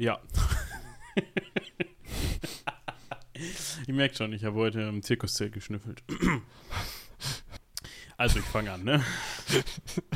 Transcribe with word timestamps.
Ja. 0.00 0.18
ich 3.86 3.88
merke 3.88 4.16
schon, 4.16 4.32
ich 4.32 4.44
habe 4.44 4.56
heute 4.56 4.80
im 4.80 5.02
Zirkuszelt 5.02 5.52
geschnüffelt. 5.52 6.02
Also, 8.16 8.38
ich 8.38 8.46
fange 8.46 8.72
an, 8.72 8.82
ne? 8.82 9.04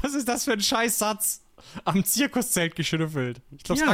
Was 0.01 0.15
ist 0.15 0.27
das 0.27 0.45
für 0.45 0.53
ein 0.53 0.63
Scheißsatz? 0.63 1.45
Am 1.85 2.03
Zirkuszelt 2.03 2.77
geschnüffelt. 2.77 3.43
Ich 3.55 3.63
glaub's 3.63 3.83
Ja. 3.83 3.93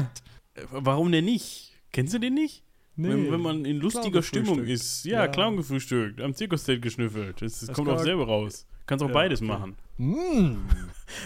Äh, 0.54 0.62
Warum 0.70 1.10
denn 1.10 1.24
nicht? 1.24 1.72
Kennst 1.90 2.14
du 2.14 2.20
den 2.20 2.34
nicht? 2.34 2.62
Wenn, 2.94 3.32
wenn 3.32 3.40
man 3.40 3.64
in 3.64 3.78
lustiger 3.78 4.22
Stimmung 4.22 4.62
ist. 4.62 5.04
Ja, 5.04 5.24
Ja. 5.24 5.28
Clown 5.28 5.56
gefrühstückt, 5.56 6.20
am 6.20 6.36
Zirkuszelt 6.36 6.82
geschnüffelt. 6.82 7.42
Das, 7.42 7.60
das 7.60 7.74
kommt 7.74 7.88
auch 7.88 7.98
selber 7.98 8.26
raus. 8.26 8.64
Kannst 8.90 9.04
auch 9.04 9.08
Ja, 9.08 9.14
beides 9.14 9.40
okay. 9.40 9.48
machen. 9.48 9.76
Mm. 9.98 10.56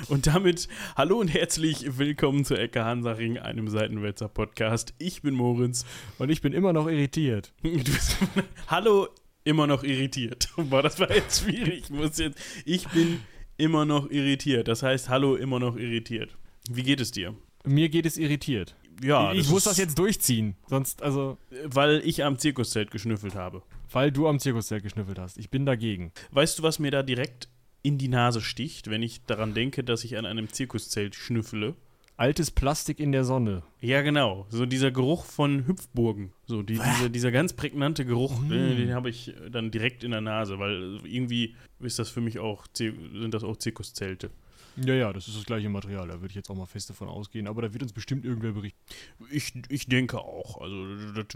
Und 0.08 0.26
damit 0.26 0.68
hallo 0.96 1.18
und 1.18 1.28
herzlich 1.28 1.96
willkommen 1.96 2.44
zur 2.44 2.58
Ecke 2.58 2.84
Hansaring, 2.84 3.38
einem 3.38 3.70
Seitenwälzer 3.70 4.28
Podcast. 4.28 4.92
Ich 4.98 5.22
bin 5.22 5.32
Moritz. 5.32 5.86
Und 6.18 6.28
ich 6.28 6.42
bin 6.42 6.52
immer 6.52 6.74
noch 6.74 6.88
irritiert. 6.88 7.54
Bist, 7.62 8.18
hallo, 8.66 9.08
immer 9.44 9.66
noch 9.66 9.82
irritiert. 9.82 10.50
Boah, 10.58 10.82
das 10.82 11.00
war 11.00 11.10
jetzt 11.10 11.42
schwierig. 11.42 11.84
Ich, 11.84 11.90
muss 11.90 12.18
jetzt, 12.18 12.38
ich 12.66 12.86
bin 12.88 13.20
immer 13.56 13.86
noch 13.86 14.10
irritiert. 14.10 14.68
Das 14.68 14.82
heißt, 14.82 15.08
hallo, 15.08 15.34
immer 15.34 15.58
noch 15.58 15.76
irritiert. 15.76 16.36
Wie 16.68 16.82
geht 16.82 17.00
es 17.00 17.12
dir? 17.12 17.34
Mir 17.64 17.88
geht 17.88 18.04
es 18.04 18.18
irritiert. 18.18 18.76
Ja, 19.02 19.32
ich 19.32 19.48
muss 19.48 19.60
ist, 19.60 19.68
das 19.68 19.78
jetzt 19.78 19.98
durchziehen. 19.98 20.56
Sonst, 20.68 21.02
also, 21.02 21.38
Weil 21.64 22.02
ich 22.04 22.24
am 22.24 22.38
Zirkuszelt 22.38 22.90
geschnüffelt 22.90 23.34
habe. 23.34 23.62
weil 23.90 24.12
du 24.12 24.28
am 24.28 24.38
Zirkuszelt 24.38 24.82
geschnüffelt 24.82 25.18
hast. 25.18 25.38
Ich 25.38 25.48
bin 25.48 25.64
dagegen. 25.64 26.12
Weißt 26.30 26.58
du, 26.58 26.62
was 26.62 26.78
mir 26.78 26.90
da 26.90 27.02
direkt 27.02 27.48
in 27.84 27.98
die 27.98 28.08
Nase 28.08 28.40
sticht, 28.40 28.90
wenn 28.90 29.02
ich 29.02 29.22
daran 29.26 29.54
denke, 29.54 29.84
dass 29.84 30.02
ich 30.02 30.16
an 30.16 30.26
einem 30.26 30.48
Zirkuszelt 30.52 31.14
schnüffele? 31.14 31.76
Altes 32.16 32.50
Plastik 32.50 32.98
in 32.98 33.12
der 33.12 33.24
Sonne. 33.24 33.62
Ja, 33.80 34.02
genau. 34.02 34.46
So 34.48 34.66
dieser 34.66 34.90
Geruch 34.90 35.24
von 35.24 35.66
Hüpfburgen. 35.66 36.32
So 36.46 36.62
die, 36.62 36.74
dieser, 36.74 37.08
dieser 37.08 37.30
ganz 37.32 37.52
prägnante 37.52 38.04
Geruch, 38.04 38.40
Mm. 38.40 38.48
den, 38.48 38.76
den 38.76 38.94
habe 38.94 39.10
ich 39.10 39.34
dann 39.50 39.70
direkt 39.70 40.02
in 40.04 40.12
der 40.12 40.20
Nase, 40.20 40.58
weil 40.58 41.00
irgendwie 41.04 41.54
ist 41.80 41.98
das 41.98 42.10
für 42.10 42.20
mich 42.20 42.38
auch, 42.38 42.66
sind 42.72 43.34
das 43.34 43.44
auch 43.44 43.56
Zirkuszelte. 43.56 44.30
Ja, 44.76 44.94
ja, 44.94 45.12
das 45.12 45.28
ist 45.28 45.36
das 45.36 45.44
gleiche 45.44 45.68
Material. 45.68 46.08
Da 46.08 46.14
würde 46.14 46.28
ich 46.28 46.34
jetzt 46.36 46.50
auch 46.50 46.56
mal 46.56 46.66
fest 46.66 46.88
davon 46.90 47.08
ausgehen. 47.08 47.46
Aber 47.46 47.62
da 47.62 47.72
wird 47.72 47.82
uns 47.82 47.92
bestimmt 47.92 48.24
irgendwer 48.24 48.52
berichten. 48.52 48.78
Ich, 49.30 49.52
ich 49.68 49.86
denke 49.88 50.18
auch. 50.18 50.60
Also, 50.60 50.86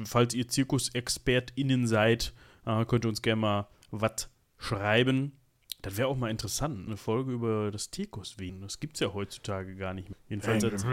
falls 0.05 0.35
ihr 0.35 0.49
ZirkusexpertInnen 0.49 1.87
seid, 1.87 2.33
äh, 2.67 2.85
könnt 2.85 3.05
ihr 3.05 3.09
uns 3.09 3.23
gerne 3.23 3.41
mal 3.41 3.69
was 3.91 4.29
schreiben. 4.59 5.33
Das 5.83 5.97
wäre 5.97 6.09
auch 6.09 6.17
mal 6.17 6.31
interessant, 6.31 6.87
eine 6.87 6.97
Folge 6.97 7.33
über 7.33 7.71
das 7.71 7.91
Zirkuswehen. 7.91 8.61
Das 8.61 8.81
gibt 8.81 8.95
es 8.97 9.01
ja 9.01 9.13
heutzutage 9.15 9.77
gar 9.77 9.95
nicht 9.95 10.09
mehr. 10.09 10.19
Jedenfalls 10.29 10.65
als, 10.65 10.85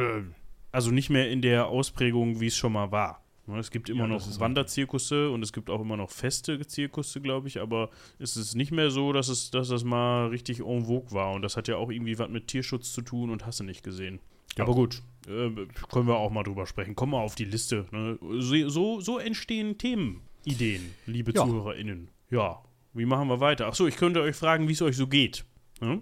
also 0.72 0.92
nicht 0.92 1.10
mehr 1.10 1.32
in 1.32 1.42
der 1.42 1.68
Ausprägung, 1.68 2.40
wie 2.40 2.48
es 2.48 2.56
schon 2.56 2.74
mal 2.74 2.92
war. 2.92 3.24
Ne, 3.48 3.58
Es 3.60 3.72
gibt 3.72 3.90
immer 3.90 4.02
Ja, 4.02 4.08
noch 4.08 4.40
Wanderzirkusse 4.40 5.30
und 5.30 5.42
es 5.44 5.54
gibt 5.54 5.70
auch 5.70 5.82
immer 5.82 5.98
noch 5.98 6.10
feste 6.12 6.66
Zirkusse, 6.66 7.22
glaube 7.22 7.48
ich, 7.48 7.60
aber 7.62 7.90
es 8.20 8.38
ist 8.38 8.56
nicht 8.56 8.72
mehr 8.72 8.90
so, 8.92 9.12
dass, 9.14 9.28
es, 9.28 9.52
dass 9.52 9.70
das 9.70 9.84
mal 9.84 10.28
richtig 10.28 10.60
en 10.60 10.86
vogue 10.86 11.12
war. 11.12 11.32
Und 11.34 11.42
das 11.42 11.56
hat 11.58 11.68
ja 11.68 11.78
auch 11.78 11.90
irgendwie 11.92 12.18
was 12.20 12.30
mit 12.30 12.48
Tierschutz 12.48 12.92
zu 12.94 13.02
tun 13.02 13.30
und 13.30 13.46
hast 13.46 13.60
du 13.60 13.64
nicht 13.64 13.84
gesehen. 13.84 14.20
Ja. 14.58 14.64
Aber 14.64 14.74
gut, 14.74 15.02
äh, 15.28 15.50
können 15.92 16.08
wir 16.08 16.16
auch 16.18 16.32
mal 16.32 16.44
drüber 16.44 16.66
sprechen. 16.66 16.96
Komm 16.96 17.12
mal 17.12 17.22
auf 17.22 17.36
die 17.36 17.46
Liste. 17.46 17.86
Ne? 17.92 18.18
So, 18.40 18.70
so, 18.70 19.00
so 19.02 19.20
entstehen 19.20 19.78
Themenideen, 19.78 20.92
liebe 21.06 21.32
Ja. 21.34 21.46
ZuhörerInnen. 21.46 22.10
Ja, 22.32 22.62
wie 22.96 23.06
machen 23.06 23.28
wir 23.28 23.40
weiter? 23.40 23.68
Achso, 23.68 23.88
ich 23.88 23.98
könnte 23.98 24.22
euch 24.22 24.36
fragen, 24.36 24.68
wie 24.68 24.74
es 24.74 24.82
euch 24.82 24.98
so 24.98 25.08
geht. 25.08 25.46
Ne? 25.82 26.02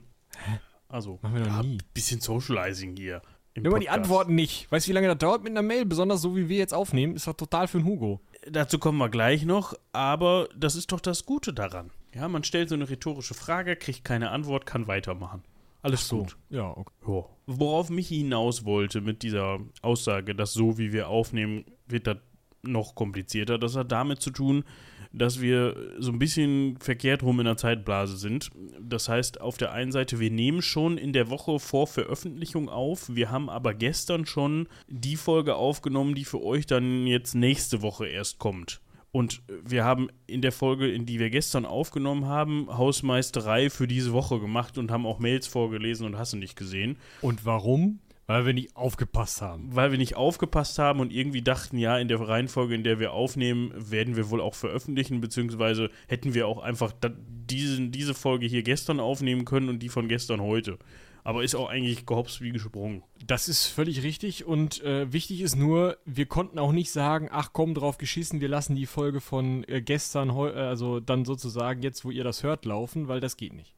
Also, 0.87 1.19
Machen 1.21 1.35
wir 1.35 1.43
doch 1.43 1.51
ja, 1.51 1.63
nie. 1.63 1.79
bisschen 1.93 2.21
Socializing 2.21 2.95
hier. 2.95 3.21
im 3.53 3.63
Nimm 3.63 3.71
mal 3.71 3.79
die. 3.79 3.89
Antworten 3.89 4.35
nicht. 4.35 4.71
Weißt 4.71 4.85
du, 4.85 4.89
wie 4.91 4.93
lange 4.93 5.07
das 5.07 5.17
dauert 5.17 5.43
mit 5.43 5.51
einer 5.51 5.63
Mail? 5.63 5.85
Besonders 5.85 6.21
so, 6.21 6.35
wie 6.35 6.49
wir 6.49 6.57
jetzt 6.57 6.73
aufnehmen, 6.73 7.15
ist 7.15 7.27
das 7.27 7.35
total 7.35 7.67
für 7.67 7.79
einen 7.79 7.87
Hugo. 7.87 8.21
Dazu 8.49 8.77
kommen 8.77 8.97
wir 8.99 9.09
gleich 9.09 9.45
noch, 9.45 9.73
aber 9.91 10.47
das 10.55 10.75
ist 10.75 10.91
doch 10.91 10.99
das 10.99 11.25
Gute 11.25 11.53
daran. 11.53 11.91
Ja, 12.13 12.27
man 12.27 12.43
stellt 12.43 12.69
so 12.69 12.75
eine 12.75 12.89
rhetorische 12.89 13.33
Frage, 13.33 13.75
kriegt 13.75 14.03
keine 14.03 14.29
Antwort, 14.29 14.65
kann 14.65 14.87
weitermachen. 14.87 15.43
Alles 15.81 16.07
gut. 16.07 16.37
Ja, 16.49 16.69
okay. 16.69 16.91
Ja. 17.07 17.25
Worauf 17.45 17.89
mich 17.89 18.07
hinaus 18.07 18.63
wollte 18.63 19.01
mit 19.01 19.21
dieser 19.23 19.59
Aussage, 19.81 20.33
dass 20.35 20.53
so 20.53 20.77
wie 20.77 20.93
wir 20.93 21.09
aufnehmen, 21.09 21.65
wird 21.87 22.07
das 22.07 22.17
noch 22.61 22.95
komplizierter. 22.95 23.57
Das 23.57 23.75
hat 23.75 23.91
damit 23.91 24.21
zu 24.21 24.31
tun, 24.31 24.63
dass 25.13 25.39
wir 25.39 25.75
so 25.99 26.11
ein 26.11 26.19
bisschen 26.19 26.77
verkehrt 26.79 27.23
rum 27.23 27.39
in 27.39 27.45
der 27.45 27.57
Zeitblase 27.57 28.17
sind. 28.17 28.49
Das 28.81 29.07
heißt, 29.07 29.39
auf 29.39 29.57
der 29.57 29.71
einen 29.71 29.91
Seite, 29.91 30.19
wir 30.19 30.31
nehmen 30.31 30.61
schon 30.61 30.97
in 30.97 31.13
der 31.13 31.29
Woche 31.29 31.59
vor 31.59 31.87
Veröffentlichung 31.87 32.67
auf. 32.67 33.13
Wir 33.15 33.29
haben 33.29 33.49
aber 33.49 33.73
gestern 33.75 34.25
schon 34.25 34.67
die 34.87 35.15
Folge 35.15 35.55
aufgenommen, 35.55 36.15
die 36.15 36.25
für 36.25 36.43
euch 36.43 36.65
dann 36.65 37.05
jetzt 37.05 37.35
nächste 37.35 37.81
Woche 37.83 38.07
erst 38.07 38.39
kommt. 38.39 38.81
Und 39.15 39.43
wir 39.47 39.85
haben 39.85 40.07
in 40.25 40.41
der 40.41 40.51
Folge, 40.51 40.91
in 40.91 41.05
die 41.05 41.19
wir 41.19 41.29
gestern 41.29 41.67
aufgenommen 41.67 42.25
haben, 42.25 42.67
Hausmeisterei 42.75 43.69
für 43.69 43.87
diese 43.87 44.11
Woche 44.11 44.39
gemacht 44.39 44.79
und 44.79 44.89
haben 44.89 45.05
auch 45.05 45.19
Mails 45.19 45.45
vorgelesen 45.45 46.07
und 46.07 46.17
hast 46.17 46.33
du 46.33 46.37
nicht 46.37 46.55
gesehen. 46.55 46.97
Und 47.21 47.45
warum? 47.45 47.99
Weil 48.25 48.45
wir 48.45 48.53
nicht 48.53 48.75
aufgepasst 48.77 49.41
haben. 49.41 49.75
Weil 49.75 49.91
wir 49.91 49.97
nicht 49.97 50.15
aufgepasst 50.15 50.79
haben 50.79 51.01
und 51.01 51.11
irgendwie 51.11 51.41
dachten, 51.41 51.77
ja, 51.77 51.97
in 51.97 52.07
der 52.07 52.21
Reihenfolge, 52.21 52.73
in 52.73 52.83
der 52.83 52.99
wir 52.99 53.11
aufnehmen, 53.11 53.73
werden 53.75 54.15
wir 54.15 54.29
wohl 54.29 54.39
auch 54.39 54.55
veröffentlichen, 54.55 55.19
beziehungsweise 55.19 55.89
hätten 56.07 56.33
wir 56.33 56.47
auch 56.47 56.59
einfach 56.59 56.93
diesen, 57.01 57.91
diese 57.91 58.13
Folge 58.13 58.45
hier 58.45 58.63
gestern 58.63 58.99
aufnehmen 58.99 59.43
können 59.43 59.67
und 59.67 59.79
die 59.79 59.89
von 59.89 60.07
gestern 60.07 60.41
heute. 60.41 60.77
Aber 61.25 61.43
ist 61.43 61.55
auch 61.55 61.69
eigentlich 61.69 62.05
gehops 62.05 62.41
wie 62.41 62.51
gesprungen. 62.51 63.03
Das 63.25 63.47
ist 63.47 63.67
völlig 63.67 64.03
richtig 64.03 64.45
und 64.45 64.81
äh, 64.83 65.11
wichtig 65.11 65.41
ist 65.41 65.55
nur, 65.55 65.97
wir 66.05 66.25
konnten 66.25 66.59
auch 66.59 66.73
nicht 66.73 66.91
sagen, 66.91 67.29
ach 67.31 67.51
komm, 67.53 67.75
drauf 67.75 67.97
geschissen, 67.97 68.41
wir 68.41 68.49
lassen 68.49 68.75
die 68.75 68.85
Folge 68.85 69.21
von 69.21 69.63
äh, 69.69 69.81
gestern, 69.81 70.29
äh, 70.29 70.51
also 70.51 70.99
dann 70.99 71.23
sozusagen 71.23 71.81
jetzt, 71.81 72.03
wo 72.03 72.11
ihr 72.11 72.25
das 72.25 72.43
hört, 72.43 72.65
laufen, 72.65 73.07
weil 73.07 73.21
das 73.21 73.37
geht 73.37 73.53
nicht. 73.53 73.73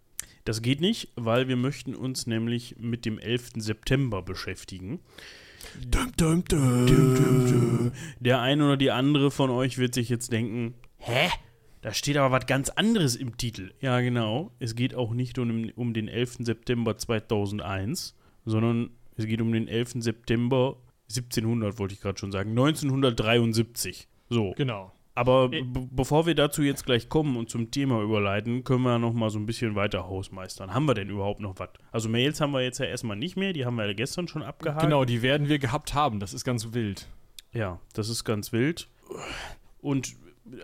Das 0.46 0.62
geht 0.62 0.80
nicht, 0.80 1.10
weil 1.16 1.48
wir 1.48 1.56
möchten 1.56 1.96
uns 1.96 2.28
nämlich 2.28 2.76
mit 2.80 3.06
dem 3.06 3.18
11. 3.18 3.54
September 3.58 4.22
beschäftigen. 4.22 5.00
Dum, 5.90 6.12
dum, 6.16 6.46
dum. 6.46 7.92
Der 8.20 8.42
eine 8.42 8.64
oder 8.64 8.78
die 8.78 8.92
andere 8.92 9.32
von 9.32 9.50
euch 9.50 9.80
wird 9.80 9.96
sich 9.96 10.08
jetzt 10.08 10.32
denken, 10.32 10.76
hä? 10.98 11.30
Da 11.82 11.94
steht 11.94 12.18
aber 12.18 12.32
was 12.32 12.46
ganz 12.46 12.70
anderes 12.70 13.16
im 13.16 13.38
Titel. 13.38 13.74
Ja, 13.80 14.00
genau. 14.02 14.52
Es 14.60 14.76
geht 14.76 14.94
auch 14.94 15.14
nicht 15.14 15.40
um, 15.40 15.72
um 15.76 15.94
den 15.94 16.08
11. 16.08 16.38
September 16.42 16.96
2001, 16.96 18.16
sondern 18.46 18.92
es 19.16 19.26
geht 19.26 19.42
um 19.42 19.52
den 19.52 19.68
11. 19.68 19.96
September 19.98 20.78
1700, 21.10 21.80
wollte 21.80 21.96
ich 21.96 22.02
gerade 22.02 22.20
schon 22.20 22.32
sagen. 22.32 22.52
1973. 22.52 24.08
So. 24.30 24.54
Genau. 24.58 24.95
Aber 25.18 25.48
be- 25.50 25.64
bevor 25.92 26.26
wir 26.26 26.36
dazu 26.36 26.62
jetzt 26.62 26.86
gleich 26.86 27.08
kommen 27.08 27.38
und 27.38 27.50
zum 27.50 27.72
Thema 27.72 28.02
überleiten, 28.02 28.66
können 28.66 28.84
wir 28.84 29.00
noch 29.00 29.14
mal 29.14 29.30
so 29.30 29.40
ein 29.40 29.46
bisschen 29.46 29.74
weiter 29.76 30.08
hausmeistern. 30.08 30.74
Haben 30.74 30.86
wir 30.88 30.94
denn 30.94 31.10
überhaupt 31.10 31.40
noch 31.40 31.58
was? 31.58 31.70
Also 31.94 32.10
Mails 32.10 32.42
haben 32.42 32.52
wir 32.52 32.62
jetzt 32.62 32.80
ja 32.80 32.86
erstmal 32.86 33.16
nicht 33.16 33.38
mehr, 33.38 33.54
die 33.54 33.66
haben 33.66 33.76
wir 33.78 33.86
ja 33.88 33.94
gestern 33.94 34.28
schon 34.28 34.44
abgehakt. 34.44 34.82
Genau, 34.82 35.06
die 35.06 35.22
werden 35.22 35.48
wir 35.48 35.58
gehabt 35.58 35.94
haben, 35.94 36.20
das 36.20 36.34
ist 36.34 36.44
ganz 36.44 36.74
wild. 36.74 37.08
Ja, 37.54 37.80
das 37.94 38.10
ist 38.10 38.26
ganz 38.26 38.52
wild. 38.52 38.90
Und 39.80 40.16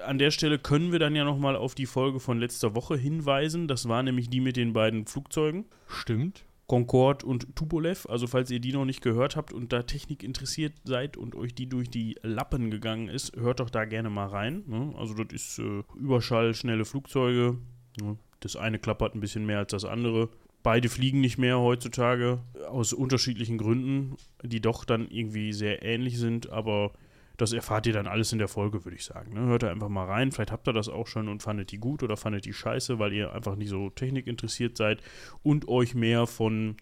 an 0.06 0.18
der 0.18 0.32
Stelle 0.32 0.60
können 0.60 0.92
wir 0.92 1.00
dann 1.00 1.16
ja 1.16 1.24
noch 1.24 1.38
mal 1.40 1.56
auf 1.56 1.74
die 1.74 1.86
Folge 1.86 2.20
von 2.20 2.38
letzter 2.38 2.76
Woche 2.76 2.98
hinweisen. 2.98 3.68
Das 3.70 3.88
war 3.88 4.04
nämlich 4.04 4.30
die 4.30 4.42
mit 4.42 4.58
den 4.58 4.74
beiden 4.74 5.06
Flugzeugen. 5.08 5.66
Stimmt. 5.88 6.44
Concorde 6.72 7.26
und 7.26 7.54
Tupolev. 7.54 8.06
Also 8.08 8.28
falls 8.28 8.50
ihr 8.50 8.62
die 8.62 8.72
noch 8.72 8.86
nicht 8.86 9.02
gehört 9.02 9.36
habt 9.36 9.52
und 9.52 9.74
da 9.74 9.84
Technik 9.84 10.24
interessiert 10.24 10.72
seid 10.86 11.18
und 11.18 11.36
euch 11.36 11.54
die 11.54 11.68
durch 11.68 11.90
die 11.90 12.16
Lappen 12.22 12.72
gegangen 12.72 13.10
ist, 13.10 13.36
hört 13.36 13.60
doch 13.60 13.70
da 13.70 13.84
gerne 13.84 14.10
mal 14.10 14.28
rein. 14.28 14.64
Ne? 14.68 14.94
Also 14.98 15.14
das 15.14 15.34
ist 15.34 15.60
äh, 15.60 15.84
überschallschnelle 15.98 16.86
Flugzeuge. 16.86 17.58
Ne? 18.02 18.18
Das 18.40 18.56
eine 18.56 18.80
klappert 18.80 19.16
ein 19.16 19.20
bisschen 19.20 19.46
mehr 19.46 19.58
als 19.58 19.72
das 19.72 19.84
andere. 19.84 20.30
Beide 20.64 20.88
fliegen 20.88 21.20
nicht 21.20 21.38
mehr 21.38 21.60
heutzutage 21.60 22.40
aus 22.70 22.94
unterschiedlichen 22.94 23.58
Gründen, 23.58 24.16
die 24.42 24.62
doch 24.62 24.86
dann 24.86 25.10
irgendwie 25.10 25.52
sehr 25.52 25.84
ähnlich 25.84 26.20
sind, 26.20 26.52
aber 26.52 26.94
das 27.42 27.54
erfahrt 27.54 27.88
ihr 27.88 27.94
dann 27.94 28.06
alles 28.06 28.32
in 28.32 28.38
der 28.38 28.48
Folge, 28.48 28.86
würde 28.86 28.96
ich 28.96 29.04
sagen. 29.04 29.34
Ne? 29.34 29.42
Hört 29.48 29.64
da 29.64 29.72
einfach 29.72 29.90
mal 29.90 30.06
rein. 30.06 30.32
Vielleicht 30.32 30.52
habt 30.52 30.68
ihr 30.68 30.74
das 30.74 30.90
auch 30.90 31.08
schon 31.08 31.28
und 31.28 31.42
fandet 31.42 31.72
die 31.72 31.80
gut 31.80 32.04
oder 32.04 32.16
fandet 32.16 32.46
die 32.46 32.54
scheiße, 32.54 33.00
weil 33.00 33.14
ihr 33.14 33.34
einfach 33.34 33.56
nicht 33.56 33.70
so 33.70 33.90
technikinteressiert 33.90 34.78
seid 34.78 35.02
und 35.42 35.68
euch 35.68 35.96
mehr 35.96 36.28
von 36.28 36.78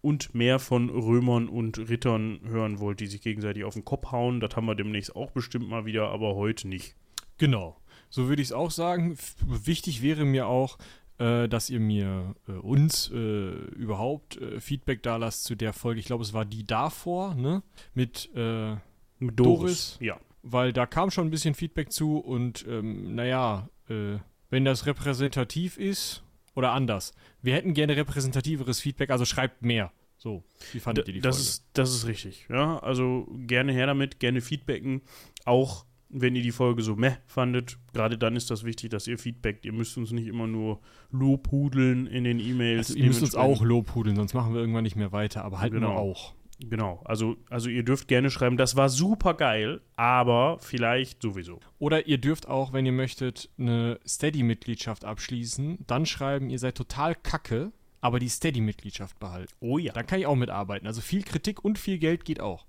und 0.00 0.34
mehr 0.34 0.60
von 0.60 0.88
Römern 0.88 1.48
und 1.48 1.76
Rittern 1.90 2.40
hören 2.44 2.78
wollt, 2.78 3.00
die 3.00 3.06
sich 3.06 3.20
gegenseitig 3.20 3.64
auf 3.64 3.74
den 3.74 3.84
Kopf 3.84 4.10
hauen. 4.10 4.40
Das 4.40 4.56
haben 4.56 4.64
wir 4.64 4.76
demnächst 4.76 5.14
auch 5.14 5.32
bestimmt 5.32 5.68
mal 5.68 5.84
wieder, 5.84 6.08
aber 6.08 6.36
heute 6.36 6.68
nicht. 6.68 6.94
Genau. 7.36 7.76
So 8.08 8.28
würde 8.28 8.40
ich 8.40 8.48
es 8.48 8.52
auch 8.52 8.70
sagen. 8.70 9.18
Wichtig 9.44 10.00
wäre 10.00 10.24
mir 10.24 10.46
auch, 10.46 10.78
äh, 11.18 11.48
dass 11.48 11.68
ihr 11.68 11.80
mir 11.80 12.34
äh, 12.48 12.52
uns 12.52 13.10
äh, 13.10 13.50
überhaupt 13.74 14.38
äh, 14.38 14.60
Feedback 14.60 15.02
da 15.02 15.16
lasst 15.16 15.44
zu 15.44 15.54
der 15.54 15.74
Folge. 15.74 16.00
Ich 16.00 16.06
glaube, 16.06 16.22
es 16.22 16.32
war 16.32 16.46
die 16.46 16.64
davor, 16.64 17.34
ne? 17.34 17.62
Mit 17.92 18.34
äh, 18.34 18.76
Mit 19.18 19.38
Doris? 19.38 19.96
Ja. 20.00 20.18
weil 20.42 20.72
da 20.72 20.86
kam 20.86 21.10
schon 21.10 21.26
ein 21.26 21.30
bisschen 21.30 21.54
Feedback 21.54 21.92
zu 21.92 22.18
und 22.18 22.64
ähm, 22.68 23.14
naja, 23.14 23.68
äh, 23.88 24.18
wenn 24.50 24.64
das 24.64 24.86
repräsentativ 24.86 25.76
ist 25.76 26.22
oder 26.54 26.72
anders, 26.72 27.12
wir 27.42 27.54
hätten 27.54 27.74
gerne 27.74 27.96
repräsentativeres 27.96 28.80
Feedback, 28.80 29.10
also 29.10 29.24
schreibt 29.24 29.62
mehr. 29.62 29.92
So, 30.16 30.42
wie 30.72 30.80
fandet 30.80 31.06
ihr 31.08 31.14
die 31.14 31.20
das 31.20 31.36
Folge? 31.36 31.48
Ist, 31.48 31.64
das 31.74 31.94
ist 31.94 32.06
richtig. 32.06 32.46
Ja, 32.48 32.78
also 32.80 33.28
gerne 33.46 33.72
her 33.72 33.86
damit, 33.86 34.18
gerne 34.20 34.40
feedbacken. 34.40 35.02
Auch 35.44 35.84
wenn 36.08 36.34
ihr 36.34 36.42
die 36.42 36.50
Folge 36.52 36.82
so 36.82 36.96
meh 36.96 37.12
fandet, 37.26 37.78
gerade 37.92 38.16
dann 38.18 38.34
ist 38.34 38.50
das 38.50 38.64
wichtig, 38.64 38.90
dass 38.90 39.06
ihr 39.06 39.18
feedbackt. 39.18 39.64
Ihr 39.66 39.72
müsst 39.72 39.96
uns 39.98 40.10
nicht 40.10 40.26
immer 40.26 40.46
nur 40.46 40.80
lobhudeln 41.10 42.06
in 42.06 42.24
den 42.24 42.40
E-Mails. 42.40 42.88
also, 42.88 42.98
ihr 42.98 43.06
müsst 43.06 43.22
uns 43.22 43.34
auch 43.34 43.62
lobhudeln, 43.62 44.16
sonst 44.16 44.34
machen 44.34 44.54
wir 44.54 44.60
irgendwann 44.60 44.84
nicht 44.84 44.96
mehr 44.96 45.12
weiter, 45.12 45.44
aber 45.44 45.60
halt 45.60 45.72
Genau. 45.72 45.90
nur 45.92 45.98
auch. 45.98 46.34
Genau, 46.60 47.00
also, 47.04 47.36
also 47.50 47.68
ihr 47.68 47.84
dürft 47.84 48.08
gerne 48.08 48.30
schreiben, 48.30 48.56
das 48.56 48.74
war 48.74 48.88
super 48.88 49.34
geil, 49.34 49.80
aber 49.94 50.58
vielleicht 50.60 51.22
sowieso. 51.22 51.60
Oder 51.78 52.08
ihr 52.08 52.18
dürft 52.18 52.48
auch, 52.48 52.72
wenn 52.72 52.84
ihr 52.84 52.92
möchtet, 52.92 53.48
eine 53.58 54.00
Steady-Mitgliedschaft 54.06 55.04
abschließen, 55.04 55.78
dann 55.86 56.04
schreiben, 56.04 56.50
ihr 56.50 56.58
seid 56.58 56.76
total 56.76 57.14
kacke, 57.14 57.72
aber 58.00 58.18
die 58.18 58.28
Steady-Mitgliedschaft 58.28 59.18
behalten. 59.18 59.52
Oh 59.60 59.78
ja. 59.78 59.92
Da 59.92 60.02
kann 60.02 60.20
ich 60.20 60.26
auch 60.26 60.36
mitarbeiten. 60.36 60.86
Also 60.86 61.00
viel 61.00 61.22
Kritik 61.22 61.64
und 61.64 61.78
viel 61.78 61.98
Geld 61.98 62.24
geht 62.24 62.40
auch. 62.40 62.66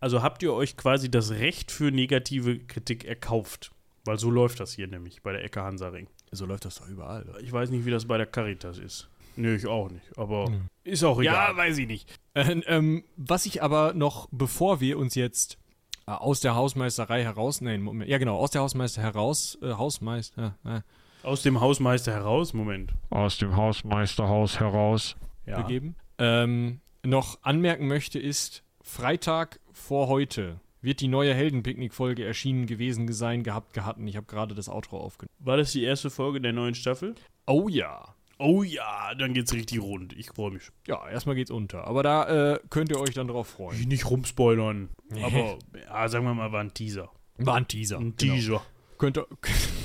Also 0.00 0.22
habt 0.22 0.42
ihr 0.42 0.52
euch 0.52 0.76
quasi 0.76 1.10
das 1.10 1.30
Recht 1.32 1.70
für 1.70 1.90
negative 1.90 2.58
Kritik 2.58 3.04
erkauft. 3.04 3.72
Weil 4.04 4.18
so 4.18 4.30
läuft 4.30 4.58
das 4.58 4.72
hier 4.72 4.88
nämlich 4.88 5.22
bei 5.22 5.32
der 5.32 5.44
Ecke 5.44 5.62
Hansaring. 5.62 6.08
So 6.32 6.46
läuft 6.46 6.64
das 6.64 6.76
doch 6.76 6.88
überall. 6.88 7.24
Ich 7.42 7.52
weiß 7.52 7.70
nicht, 7.70 7.84
wie 7.84 7.90
das 7.90 8.06
bei 8.06 8.18
der 8.18 8.26
Caritas 8.26 8.78
ist. 8.78 9.08
Nö, 9.36 9.56
ich 9.56 9.66
auch 9.66 9.90
nicht. 9.90 10.16
Aber 10.18 10.48
Nö. 10.50 10.58
ist 10.84 11.02
auch 11.04 11.20
egal. 11.20 11.50
Ja, 11.50 11.56
weiß 11.56 11.78
ich 11.78 11.86
nicht. 11.86 12.18
Äh, 12.34 12.60
ähm, 12.66 13.04
was 13.16 13.46
ich 13.46 13.62
aber 13.62 13.94
noch, 13.94 14.28
bevor 14.30 14.80
wir 14.80 14.98
uns 14.98 15.14
jetzt 15.14 15.58
äh, 16.06 16.12
aus 16.12 16.40
der 16.40 16.54
Hausmeisterei 16.54 17.22
heraus, 17.22 17.60
nein, 17.60 17.82
Moment, 17.82 18.10
ja 18.10 18.18
genau, 18.18 18.36
aus 18.38 18.50
der 18.50 18.62
Hausmeister 18.62 19.02
heraus, 19.02 19.58
äh, 19.62 19.72
Hausmeister, 19.72 20.56
äh, 20.64 20.80
Aus 21.22 21.42
dem 21.42 21.60
Hausmeister 21.60 22.12
heraus, 22.12 22.52
Moment. 22.54 22.92
aus 23.10 23.38
dem 23.38 23.56
Hausmeisterhaus 23.56 24.58
heraus. 24.60 25.16
Ja. 25.44 25.60
begeben, 25.60 25.96
ähm, 26.18 26.80
noch 27.04 27.38
anmerken 27.42 27.88
möchte, 27.88 28.18
ist, 28.20 28.62
Freitag 28.80 29.58
vor 29.72 30.06
heute 30.06 30.60
wird 30.80 31.00
die 31.00 31.08
neue 31.08 31.34
Heldenpicknick-Folge 31.34 32.24
erschienen 32.24 32.66
gewesen 32.66 33.12
sein, 33.12 33.42
gehabt, 33.42 33.72
gehabt. 33.74 33.98
und 33.98 34.06
Ich 34.06 34.16
habe 34.16 34.26
gerade 34.26 34.54
das 34.54 34.68
Outro 34.68 34.98
aufgenommen. 34.98 35.34
War 35.40 35.56
das 35.56 35.72
die 35.72 35.82
erste 35.82 36.10
Folge 36.10 36.40
der 36.40 36.52
neuen 36.52 36.74
Staffel? 36.74 37.14
Oh 37.46 37.68
ja. 37.68 38.14
Oh 38.42 38.62
ja, 38.62 39.14
dann 39.14 39.34
geht's 39.34 39.52
richtig 39.52 39.80
rund. 39.80 40.12
Ich 40.18 40.28
freue 40.30 40.50
mich. 40.50 40.70
Ja, 40.88 41.08
erstmal 41.08 41.34
geht's 41.36 41.50
unter. 41.50 41.86
Aber 41.86 42.02
da 42.02 42.54
äh, 42.54 42.60
könnt 42.70 42.90
ihr 42.90 42.98
euch 42.98 43.14
dann 43.14 43.28
drauf 43.28 43.48
freuen. 43.48 43.78
Ich 43.78 43.86
nicht 43.86 44.10
rumspoilern. 44.10 44.88
Aber 45.22 45.58
ja, 45.86 46.08
sagen 46.08 46.24
wir 46.24 46.34
mal, 46.34 46.50
war 46.52 46.60
ein 46.60 46.74
Teaser. 46.74 47.10
War 47.38 47.56
ein 47.56 47.68
Teaser. 47.68 47.98
Ein 47.98 48.14
Genau. 48.16 48.34
Teaser. 48.34 48.62
könnt 48.98 49.16
ihr, 49.18 49.26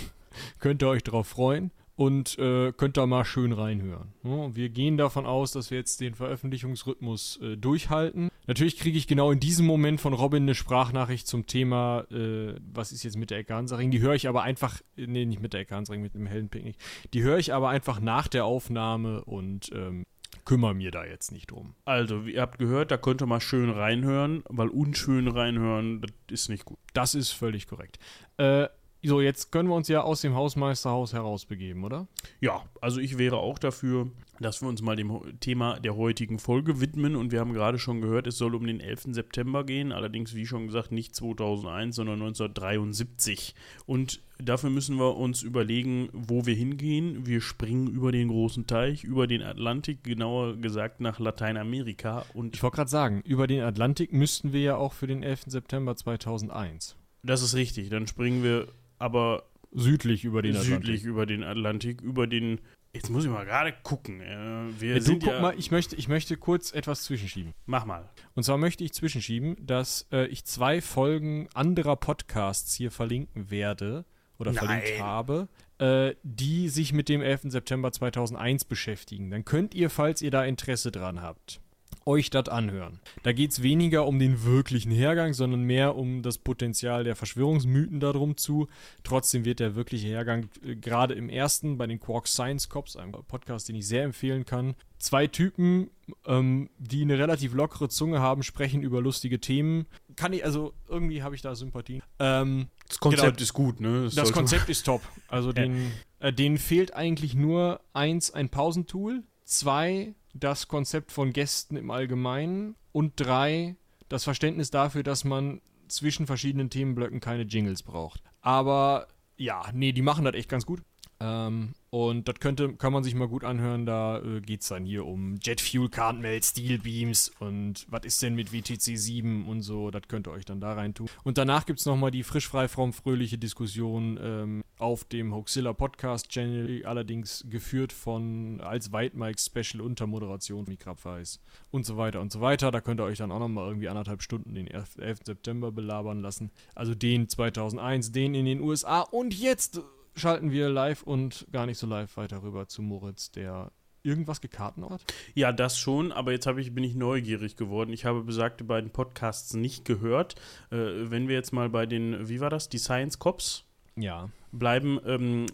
könnt 0.59 0.81
ihr 0.81 0.87
euch 0.89 1.03
drauf 1.03 1.27
freuen 1.27 1.71
und 1.97 2.37
äh, 2.37 2.71
könnt 2.73 2.95
da 2.95 3.07
mal 3.07 3.25
schön 3.25 3.51
reinhören. 3.51 4.13
Ja, 4.23 4.55
wir 4.55 4.69
gehen 4.69 4.97
davon 4.97 5.25
aus, 5.25 5.51
dass 5.51 5.71
wir 5.71 5.79
jetzt 5.79 5.99
den 5.99 6.13
Veröffentlichungsrhythmus 6.13 7.39
äh, 7.41 7.57
durchhalten. 7.57 8.29
Natürlich 8.45 8.77
kriege 8.77 8.99
ich 8.99 9.07
genau 9.07 9.31
in 9.31 9.39
diesem 9.39 9.65
Moment 9.65 9.99
von 9.99 10.13
Robin 10.13 10.43
eine 10.43 10.53
Sprachnachricht 10.53 11.27
zum 11.27 11.47
Thema, 11.47 12.05
äh, 12.11 12.53
was 12.71 12.91
ist 12.91 13.01
jetzt 13.01 13.17
mit 13.17 13.31
der 13.31 13.39
Ecke 13.39 13.55
Hansaring. 13.55 13.89
Die 13.89 13.99
höre 13.99 14.13
ich 14.13 14.27
aber 14.27 14.43
einfach, 14.43 14.79
äh, 14.95 15.07
nee, 15.07 15.25
nicht 15.25 15.41
mit 15.41 15.53
der 15.53 15.61
Ecke 15.61 15.75
Hansaring, 15.75 16.03
mit 16.03 16.13
dem 16.13 16.27
Heldenpicknick. 16.27 16.77
Die 17.15 17.23
höre 17.23 17.39
ich 17.39 17.51
aber 17.51 17.69
einfach 17.69 17.99
nach 17.99 18.27
der 18.27 18.45
Aufnahme 18.45 19.25
und 19.25 19.71
ähm, 19.73 20.05
kümmere 20.45 20.75
mir 20.75 20.91
da 20.91 21.03
jetzt 21.03 21.31
nicht 21.31 21.49
drum. 21.49 21.73
Also, 21.83 22.21
ihr 22.21 22.41
habt 22.41 22.59
gehört, 22.59 22.91
da 22.91 22.97
könnt 22.97 23.23
ihr 23.23 23.25
mal 23.25 23.41
schön 23.41 23.71
reinhören, 23.71 24.43
weil 24.47 24.69
unschön 24.69 25.27
reinhören, 25.27 26.01
das 26.01 26.11
ist 26.29 26.49
nicht 26.49 26.63
gut. 26.63 26.77
Das 26.93 27.15
ist 27.15 27.31
völlig 27.31 27.65
korrekt. 27.67 27.97
Äh, 28.37 28.67
so, 29.03 29.21
jetzt 29.21 29.51
können 29.51 29.69
wir 29.69 29.75
uns 29.75 29.87
ja 29.87 30.01
aus 30.01 30.21
dem 30.21 30.33
Hausmeisterhaus 30.35 31.13
herausbegeben, 31.13 31.83
oder? 31.83 32.07
Ja, 32.39 32.63
also 32.81 32.99
ich 32.99 33.17
wäre 33.17 33.37
auch 33.37 33.59
dafür, 33.59 34.09
dass 34.39 34.61
wir 34.61 34.69
uns 34.69 34.81
mal 34.81 34.95
dem 34.95 35.39
Thema 35.39 35.79
der 35.79 35.95
heutigen 35.95 36.39
Folge 36.39 36.81
widmen. 36.81 37.15
Und 37.15 37.31
wir 37.31 37.39
haben 37.39 37.53
gerade 37.53 37.79
schon 37.79 38.01
gehört, 38.01 38.27
es 38.27 38.37
soll 38.37 38.55
um 38.55 38.65
den 38.65 38.79
11. 38.79 39.07
September 39.11 39.63
gehen. 39.63 39.91
Allerdings, 39.91 40.35
wie 40.35 40.45
schon 40.45 40.67
gesagt, 40.67 40.91
nicht 40.91 41.15
2001, 41.15 41.95
sondern 41.95 42.21
1973. 42.21 43.55
Und 43.85 44.21
dafür 44.39 44.69
müssen 44.69 44.97
wir 44.97 45.17
uns 45.17 45.41
überlegen, 45.43 46.09
wo 46.13 46.45
wir 46.45 46.55
hingehen. 46.55 47.25
Wir 47.25 47.41
springen 47.41 47.87
über 47.87 48.11
den 48.11 48.27
großen 48.29 48.67
Teich, 48.67 49.03
über 49.03 49.27
den 49.27 49.41
Atlantik, 49.41 50.03
genauer 50.03 50.57
gesagt 50.57 51.01
nach 51.01 51.19
Lateinamerika. 51.19 52.25
Und 52.33 52.55
Ich 52.55 52.63
wollte 52.63 52.77
gerade 52.77 52.89
sagen, 52.89 53.21
über 53.25 53.47
den 53.47 53.61
Atlantik 53.61 54.11
müssten 54.13 54.53
wir 54.53 54.61
ja 54.61 54.75
auch 54.77 54.93
für 54.93 55.07
den 55.07 55.23
11. 55.23 55.43
September 55.47 55.95
2001. 55.95 56.95
das 57.23 57.41
ist 57.41 57.55
richtig. 57.55 57.89
Dann 57.89 58.07
springen 58.07 58.43
wir 58.43 58.67
aber 58.99 59.43
Südlich 59.73 60.23
über 60.23 60.41
den 60.41 60.53
südlich 60.53 60.75
Atlantik. 60.75 61.03
über 61.03 61.25
den 61.25 61.43
Atlantik, 61.43 62.01
über 62.01 62.27
den. 62.27 62.59
Jetzt 62.93 63.09
muss 63.09 63.25
ich 63.25 63.29
mal 63.29 63.45
gerade 63.45 63.73
gucken. 63.83 64.21
Wir 64.21 64.89
Ja, 64.89 64.95
du 64.95 65.01
sind 65.01 65.23
guck 65.23 65.33
ja, 65.33 65.41
mal, 65.41 65.53
ich 65.57 65.71
möchte, 65.71 65.95
ich 65.95 66.07
möchte 66.07 66.37
kurz 66.37 66.71
etwas 66.71 67.03
zwischenschieben. 67.03 67.53
Mach 67.65 67.85
mal. 67.85 68.09
Und 68.33 68.43
zwar 68.43 68.57
möchte 68.57 68.83
ich 68.83 68.93
zwischenschieben, 68.93 69.55
dass 69.59 70.07
äh, 70.11 70.25
ich 70.27 70.45
zwei 70.45 70.81
Folgen 70.81 71.47
anderer 71.53 71.95
Podcasts 71.95 72.73
hier 72.73 72.89
verlinken 72.91 73.51
werde 73.51 74.05
oder 74.39 74.53
Nein. 74.53 74.65
verlinkt 74.65 75.01
habe, 75.01 75.47
äh, 75.79 76.15
die 76.23 76.69
sich 76.69 76.93
mit 76.93 77.09
dem 77.09 77.21
11. 77.21 77.51
September 77.51 77.91
2001 77.91 78.65
beschäftigen. 78.65 79.29
Dann 79.29 79.45
könnt 79.45 79.75
ihr, 79.75 79.89
falls 79.89 80.21
ihr 80.21 80.31
da 80.31 80.43
Interesse 80.45 80.91
dran 80.91 81.21
habt, 81.21 81.61
euch 82.07 82.29
das 82.31 82.49
anhören. 82.49 82.99
Da 83.23 83.33
geht 83.33 83.51
es 83.51 83.61
weniger 83.61 84.07
um 84.07 84.17
den 84.17 84.43
wirklichen 84.43 84.91
Hergang, 84.91 85.33
sondern 85.33 85.61
mehr 85.63 85.95
um 85.95 86.21
das 86.23 86.37
Potenzial 86.37 87.03
der 87.03 87.15
Verschwörungsmythen 87.15 87.99
darum 87.99 88.37
zu. 88.37 88.67
Trotzdem 89.03 89.45
wird 89.45 89.59
der 89.59 89.75
wirkliche 89.75 90.07
Hergang 90.07 90.49
äh, 90.65 90.75
gerade 90.75 91.13
im 91.13 91.29
ersten 91.29 91.77
bei 91.77 91.85
den 91.85 91.99
Quark 91.99 92.27
Science 92.27 92.69
Cops, 92.69 92.95
einem 92.95 93.11
Podcast, 93.11 93.69
den 93.69 93.75
ich 93.75 93.87
sehr 93.87 94.03
empfehlen 94.03 94.45
kann. 94.45 94.75
Zwei 94.99 95.27
Typen, 95.27 95.91
ähm, 96.25 96.69
die 96.79 97.03
eine 97.03 97.19
relativ 97.19 97.53
lockere 97.53 97.87
Zunge 97.89 98.19
haben, 98.19 98.41
sprechen 98.41 98.81
über 98.81 98.99
lustige 99.01 99.39
Themen. 99.39 99.85
Kann 100.15 100.33
ich, 100.33 100.43
also 100.43 100.73
irgendwie 100.87 101.21
habe 101.21 101.35
ich 101.35 101.41
da 101.43 101.53
Sympathien. 101.53 102.01
Ähm, 102.19 102.67
Das 102.87 102.99
Konzept 102.99 103.23
Genau. 103.37 103.41
ist 103.43 103.53
gut, 103.53 103.79
ne? 103.81 104.05
das 104.05 104.15
sollte- 104.15 104.31
Konzept 104.33 104.69
ist 104.69 104.83
top. 104.85 105.01
Also 105.27 105.51
den, 105.53 105.91
äh, 106.19 106.33
denen 106.33 106.57
fehlt 106.57 106.95
eigentlich 106.95 107.35
nur 107.35 107.81
eins, 107.93 108.31
ein 108.31 108.49
Pausentool, 108.49 109.23
zwei, 109.43 110.15
das 110.39 110.67
Konzept 110.67 111.11
von 111.11 111.33
Gästen 111.33 111.75
im 111.75 111.91
Allgemeinen 111.91 112.75
und 112.91 113.13
drei, 113.17 113.75
das 114.09 114.23
Verständnis 114.23 114.71
dafür, 114.71 115.03
dass 115.03 115.23
man 115.23 115.61
zwischen 115.87 116.27
verschiedenen 116.27 116.69
Themenblöcken 116.69 117.19
keine 117.19 117.43
Jingles 117.43 117.83
braucht. 117.83 118.21
Aber 118.41 119.07
ja, 119.37 119.63
nee, 119.73 119.91
die 119.91 120.01
machen 120.01 120.25
das 120.25 120.35
echt 120.35 120.49
ganz 120.49 120.65
gut. 120.65 120.81
Ähm, 121.19 121.73
und 121.89 122.27
das 122.27 122.35
könnte, 122.39 122.73
kann 122.73 122.93
man 122.93 123.03
sich 123.03 123.15
mal 123.15 123.27
gut 123.27 123.43
anhören. 123.43 123.85
Da 123.85 124.19
äh, 124.19 124.41
geht 124.41 124.61
es 124.61 124.67
dann 124.67 124.85
hier 124.85 125.05
um 125.05 125.37
Jet 125.41 125.61
Fuel 125.61 125.87
Can't 125.87 126.19
Melt 126.19 126.45
Steel 126.45 126.79
Beams 126.79 127.31
und 127.39 127.85
was 127.89 128.03
ist 128.03 128.21
denn 128.21 128.35
mit 128.35 128.51
WTC 128.51 128.97
7 128.97 129.47
und 129.47 129.61
so. 129.61 129.89
Das 129.89 130.03
könnt 130.07 130.27
ihr 130.27 130.31
euch 130.31 130.45
dann 130.45 130.59
da 130.59 130.73
rein 130.73 130.93
tun. 130.93 131.07
Und 131.23 131.37
danach 131.37 131.65
gibt 131.65 131.79
es 131.79 131.85
nochmal 131.85 132.11
die 132.11 132.23
frisch 132.23 132.47
frei 132.47 132.67
from 132.67 132.93
fröhliche 132.93 133.37
Diskussion 133.37 134.19
ähm, 134.21 134.63
auf 134.77 135.05
dem 135.05 135.33
Hoaxilla 135.33 135.73
Podcast 135.73 136.29
Channel, 136.29 136.85
allerdings 136.85 137.45
geführt 137.49 137.93
von 137.93 138.61
als 138.61 138.91
White 138.91 139.17
Mike 139.17 139.39
Special 139.39 139.81
unter 139.81 140.05
Moderation 140.07 140.67
wie 140.67 140.77
Krabweis 140.77 141.39
und 141.71 141.85
so 141.85 141.97
weiter 141.97 142.21
und 142.21 142.31
so 142.31 142.41
weiter. 142.41 142.69
Da 142.69 142.81
könnt 142.81 142.99
ihr 142.99 143.05
euch 143.05 143.17
dann 143.17 143.31
auch 143.31 143.39
nochmal 143.39 143.67
irgendwie 143.67 143.89
anderthalb 143.89 144.21
Stunden 144.21 144.53
den 144.53 144.67
11. 144.67 144.97
11. 144.99 145.19
September 145.25 145.71
belabern 145.71 146.21
lassen. 146.21 146.51
Also 146.75 146.93
den 146.93 147.27
2001, 147.27 148.11
den 148.11 148.35
in 148.35 148.45
den 148.45 148.61
USA 148.61 149.01
und 149.01 149.33
jetzt 149.33 149.81
schalten 150.17 150.51
wir 150.51 150.69
live 150.69 151.03
und 151.03 151.47
gar 151.51 151.65
nicht 151.65 151.77
so 151.77 151.87
live 151.87 152.15
weiter 152.17 152.43
rüber 152.43 152.67
zu 152.67 152.81
Moritz, 152.81 153.31
der 153.31 153.71
irgendwas 154.03 154.41
gekarten 154.41 154.89
hat. 154.89 155.03
Ja, 155.33 155.51
das 155.51 155.77
schon, 155.77 156.11
aber 156.11 156.31
jetzt 156.31 156.47
habe 156.47 156.61
ich, 156.61 156.73
bin 156.73 156.83
ich 156.83 156.95
neugierig 156.95 157.55
geworden. 157.57 157.91
Ich 157.91 158.05
habe 158.05 158.23
besagte 158.23 158.63
beiden 158.63 158.89
Podcasts 158.91 159.53
nicht 159.53 159.85
gehört. 159.85 160.35
Äh, 160.71 160.77
wenn 161.09 161.27
wir 161.27 161.35
jetzt 161.35 161.51
mal 161.51 161.69
bei 161.69 161.85
den, 161.85 162.27
wie 162.29 162.39
war 162.39 162.49
das, 162.49 162.69
die 162.69 162.77
Science 162.77 163.19
Cops 163.19 163.65
Ja. 163.95 164.29
Bleiben, 164.59 164.99
ähm, 165.05 165.45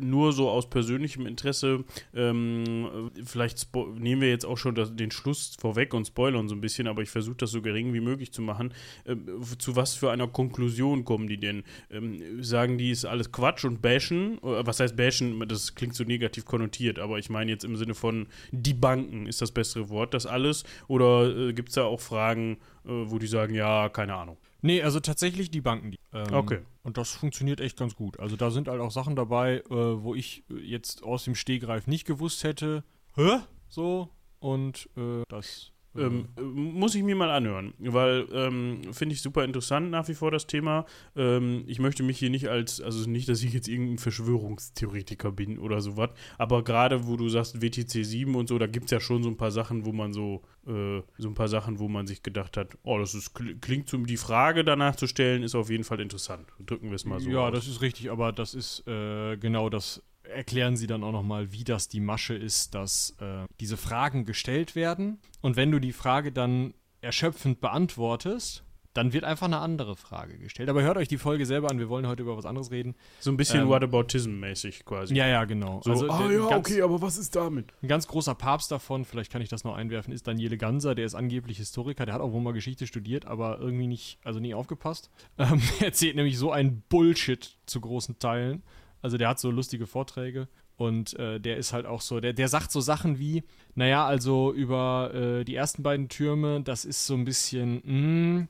nur 0.00 0.32
so 0.32 0.48
aus 0.48 0.68
persönlichem 0.68 1.26
Interesse, 1.26 1.84
ähm, 2.14 3.10
vielleicht 3.24 3.68
nehmen 3.98 4.22
wir 4.22 4.28
jetzt 4.28 4.44
auch 4.44 4.58
schon 4.58 4.74
das, 4.74 4.94
den 4.94 5.10
Schluss 5.10 5.56
vorweg 5.60 5.94
und 5.94 6.06
spoilern 6.06 6.48
so 6.48 6.54
ein 6.54 6.60
bisschen, 6.60 6.86
aber 6.86 7.02
ich 7.02 7.10
versuche 7.10 7.36
das 7.36 7.50
so 7.50 7.62
gering 7.62 7.92
wie 7.92 8.00
möglich 8.00 8.32
zu 8.32 8.42
machen. 8.42 8.72
Ähm, 9.06 9.26
zu 9.58 9.76
was 9.76 9.94
für 9.94 10.10
einer 10.10 10.28
Konklusion 10.28 11.04
kommen 11.04 11.28
die 11.28 11.38
denn? 11.38 11.64
Ähm, 11.90 12.42
sagen 12.42 12.78
die, 12.78 12.90
ist 12.90 13.04
alles 13.04 13.32
Quatsch 13.32 13.64
und 13.64 13.82
bashen? 13.82 14.38
Was 14.42 14.80
heißt 14.80 14.96
bashen? 14.96 15.46
Das 15.48 15.74
klingt 15.74 15.94
so 15.94 16.04
negativ 16.04 16.44
konnotiert, 16.44 16.98
aber 16.98 17.18
ich 17.18 17.30
meine 17.30 17.50
jetzt 17.50 17.64
im 17.64 17.76
Sinne 17.76 17.94
von 17.94 18.26
die 18.50 18.74
Banken 18.74 19.26
ist 19.26 19.42
das 19.42 19.52
bessere 19.52 19.88
Wort, 19.88 20.14
das 20.14 20.26
alles? 20.26 20.64
Oder 20.88 21.36
äh, 21.36 21.52
gibt 21.52 21.70
es 21.70 21.74
da 21.74 21.84
auch 21.84 22.00
Fragen, 22.00 22.58
äh, 22.84 22.90
wo 22.90 23.18
die 23.18 23.26
sagen, 23.26 23.54
ja, 23.54 23.88
keine 23.88 24.14
Ahnung? 24.14 24.36
Nee, 24.62 24.82
also 24.82 25.00
tatsächlich 25.00 25.50
die 25.50 25.60
Banken. 25.60 25.90
Die, 25.90 25.98
ähm, 26.12 26.32
Okay. 26.32 26.60
Und 26.84 26.96
das 26.96 27.10
funktioniert 27.12 27.60
echt 27.60 27.76
ganz 27.76 27.94
gut. 27.94 28.18
Also 28.18 28.36
da 28.36 28.50
sind 28.50 28.68
halt 28.68 28.80
auch 28.80 28.90
Sachen 28.90 29.14
dabei, 29.16 29.56
äh, 29.56 29.70
wo 29.70 30.14
ich 30.14 30.44
äh, 30.50 30.54
jetzt 30.54 31.02
aus 31.02 31.24
dem 31.24 31.34
Stegreif 31.34 31.86
nicht 31.86 32.06
gewusst 32.06 32.44
hätte. 32.44 32.84
Hä? 33.14 33.40
So. 33.68 34.08
Und 34.38 34.88
äh, 34.96 35.22
das 35.28 35.71
Ähm, 35.96 36.28
äh, 36.36 36.40
muss 36.40 36.94
ich 36.94 37.02
mir 37.02 37.14
mal 37.14 37.30
anhören, 37.30 37.74
weil 37.78 38.26
ähm, 38.32 38.80
finde 38.92 39.14
ich 39.14 39.22
super 39.22 39.44
interessant 39.44 39.90
nach 39.90 40.08
wie 40.08 40.14
vor 40.14 40.30
das 40.30 40.46
Thema. 40.46 40.86
Ähm, 41.16 41.64
ich 41.66 41.78
möchte 41.78 42.02
mich 42.02 42.18
hier 42.18 42.30
nicht 42.30 42.48
als, 42.48 42.80
also 42.80 43.08
nicht, 43.08 43.28
dass 43.28 43.42
ich 43.42 43.52
jetzt 43.52 43.68
irgendein 43.68 43.98
Verschwörungstheoretiker 43.98 45.32
bin 45.32 45.58
oder 45.58 45.80
sowas, 45.80 46.10
aber 46.38 46.64
gerade 46.64 47.06
wo 47.06 47.16
du 47.16 47.28
sagst 47.28 47.60
WTC 47.60 48.04
7 48.04 48.34
und 48.34 48.48
so, 48.48 48.58
da 48.58 48.66
gibt 48.66 48.86
es 48.86 48.90
ja 48.90 49.00
schon 49.00 49.22
so 49.22 49.28
ein 49.28 49.36
paar 49.36 49.50
Sachen, 49.50 49.84
wo 49.84 49.92
man 49.92 50.12
so, 50.12 50.42
äh, 50.66 51.02
so 51.18 51.28
ein 51.28 51.34
paar 51.34 51.48
Sachen, 51.48 51.78
wo 51.78 51.88
man 51.88 52.06
sich 52.06 52.22
gedacht 52.22 52.56
hat, 52.56 52.78
oh, 52.84 52.98
das 52.98 53.14
ist, 53.14 53.32
klingt 53.60 53.88
so, 53.88 53.98
die 53.98 54.16
Frage 54.16 54.64
danach 54.64 54.96
zu 54.96 55.06
stellen, 55.06 55.42
ist 55.42 55.54
auf 55.54 55.70
jeden 55.70 55.84
Fall 55.84 56.00
interessant. 56.00 56.48
Drücken 56.64 56.88
wir 56.88 56.96
es 56.96 57.04
mal 57.04 57.20
so. 57.20 57.30
Ja, 57.30 57.48
aus. 57.48 57.52
das 57.52 57.68
ist 57.68 57.82
richtig, 57.82 58.10
aber 58.10 58.32
das 58.32 58.54
ist 58.54 58.86
äh, 58.86 59.36
genau 59.36 59.68
das 59.68 60.02
erklären 60.34 60.76
sie 60.76 60.86
dann 60.86 61.04
auch 61.04 61.12
nochmal, 61.12 61.52
wie 61.52 61.64
das 61.64 61.88
die 61.88 62.00
Masche 62.00 62.34
ist, 62.34 62.74
dass 62.74 63.14
äh, 63.20 63.44
diese 63.60 63.76
Fragen 63.76 64.24
gestellt 64.24 64.74
werden. 64.74 65.18
Und 65.40 65.56
wenn 65.56 65.70
du 65.70 65.78
die 65.78 65.92
Frage 65.92 66.32
dann 66.32 66.74
erschöpfend 67.00 67.60
beantwortest, 67.60 68.64
dann 68.94 69.14
wird 69.14 69.24
einfach 69.24 69.46
eine 69.46 69.58
andere 69.58 69.96
Frage 69.96 70.36
gestellt. 70.38 70.68
Aber 70.68 70.82
hört 70.82 70.98
euch 70.98 71.08
die 71.08 71.16
Folge 71.16 71.46
selber 71.46 71.70
an, 71.70 71.78
wir 71.78 71.88
wollen 71.88 72.06
heute 72.06 72.22
über 72.22 72.36
was 72.36 72.44
anderes 72.44 72.70
reden. 72.70 72.94
So 73.20 73.30
ein 73.30 73.38
bisschen 73.38 73.62
Ähm, 73.62 73.68
Whataboutism-mäßig 73.68 74.84
quasi. 74.84 75.14
Ja, 75.14 75.26
ja, 75.26 75.44
genau. 75.44 75.80
So, 75.82 75.92
ah 76.10 76.28
der- 76.28 76.32
ja, 76.38 76.48
ganz, 76.48 76.68
okay, 76.68 76.82
aber 76.82 77.00
was 77.00 77.16
ist 77.16 77.34
damit? 77.34 77.72
Ein 77.82 77.88
ganz 77.88 78.06
großer 78.06 78.34
Papst 78.34 78.70
davon, 78.70 79.04
vielleicht 79.06 79.32
kann 79.32 79.40
ich 79.40 79.48
das 79.48 79.64
noch 79.64 79.74
einwerfen, 79.74 80.12
ist 80.12 80.26
Daniele 80.26 80.58
Ganser, 80.58 80.94
der 80.94 81.06
ist 81.06 81.14
angeblich 81.14 81.56
Historiker, 81.56 82.04
der 82.04 82.14
hat 82.14 82.20
auch 82.20 82.32
wohl 82.32 82.42
mal 82.42 82.52
Geschichte 82.52 82.86
studiert, 82.86 83.24
aber 83.24 83.58
irgendwie 83.60 83.86
nicht, 83.86 84.18
also 84.24 84.40
nie 84.40 84.54
aufgepasst. 84.54 85.10
Ähm, 85.38 85.60
er 85.80 85.86
erzählt 85.86 86.14
nämlich 86.14 86.36
so 86.38 86.52
einen 86.52 86.82
Bullshit 86.90 87.56
zu 87.66 87.80
großen 87.80 88.18
Teilen. 88.18 88.62
Also 89.02 89.18
der 89.18 89.28
hat 89.28 89.40
so 89.40 89.50
lustige 89.50 89.86
Vorträge 89.86 90.48
und 90.76 91.18
äh, 91.18 91.40
der 91.40 91.56
ist 91.56 91.72
halt 91.72 91.86
auch 91.86 92.00
so, 92.00 92.20
der, 92.20 92.32
der 92.32 92.48
sagt 92.48 92.72
so 92.72 92.80
Sachen 92.80 93.18
wie, 93.18 93.42
naja, 93.74 94.06
also 94.06 94.52
über 94.52 95.12
äh, 95.12 95.44
die 95.44 95.56
ersten 95.56 95.82
beiden 95.82 96.08
Türme, 96.08 96.62
das 96.62 96.84
ist 96.84 97.06
so 97.06 97.14
ein 97.14 97.24
bisschen, 97.24 97.82
mh, 97.84 98.46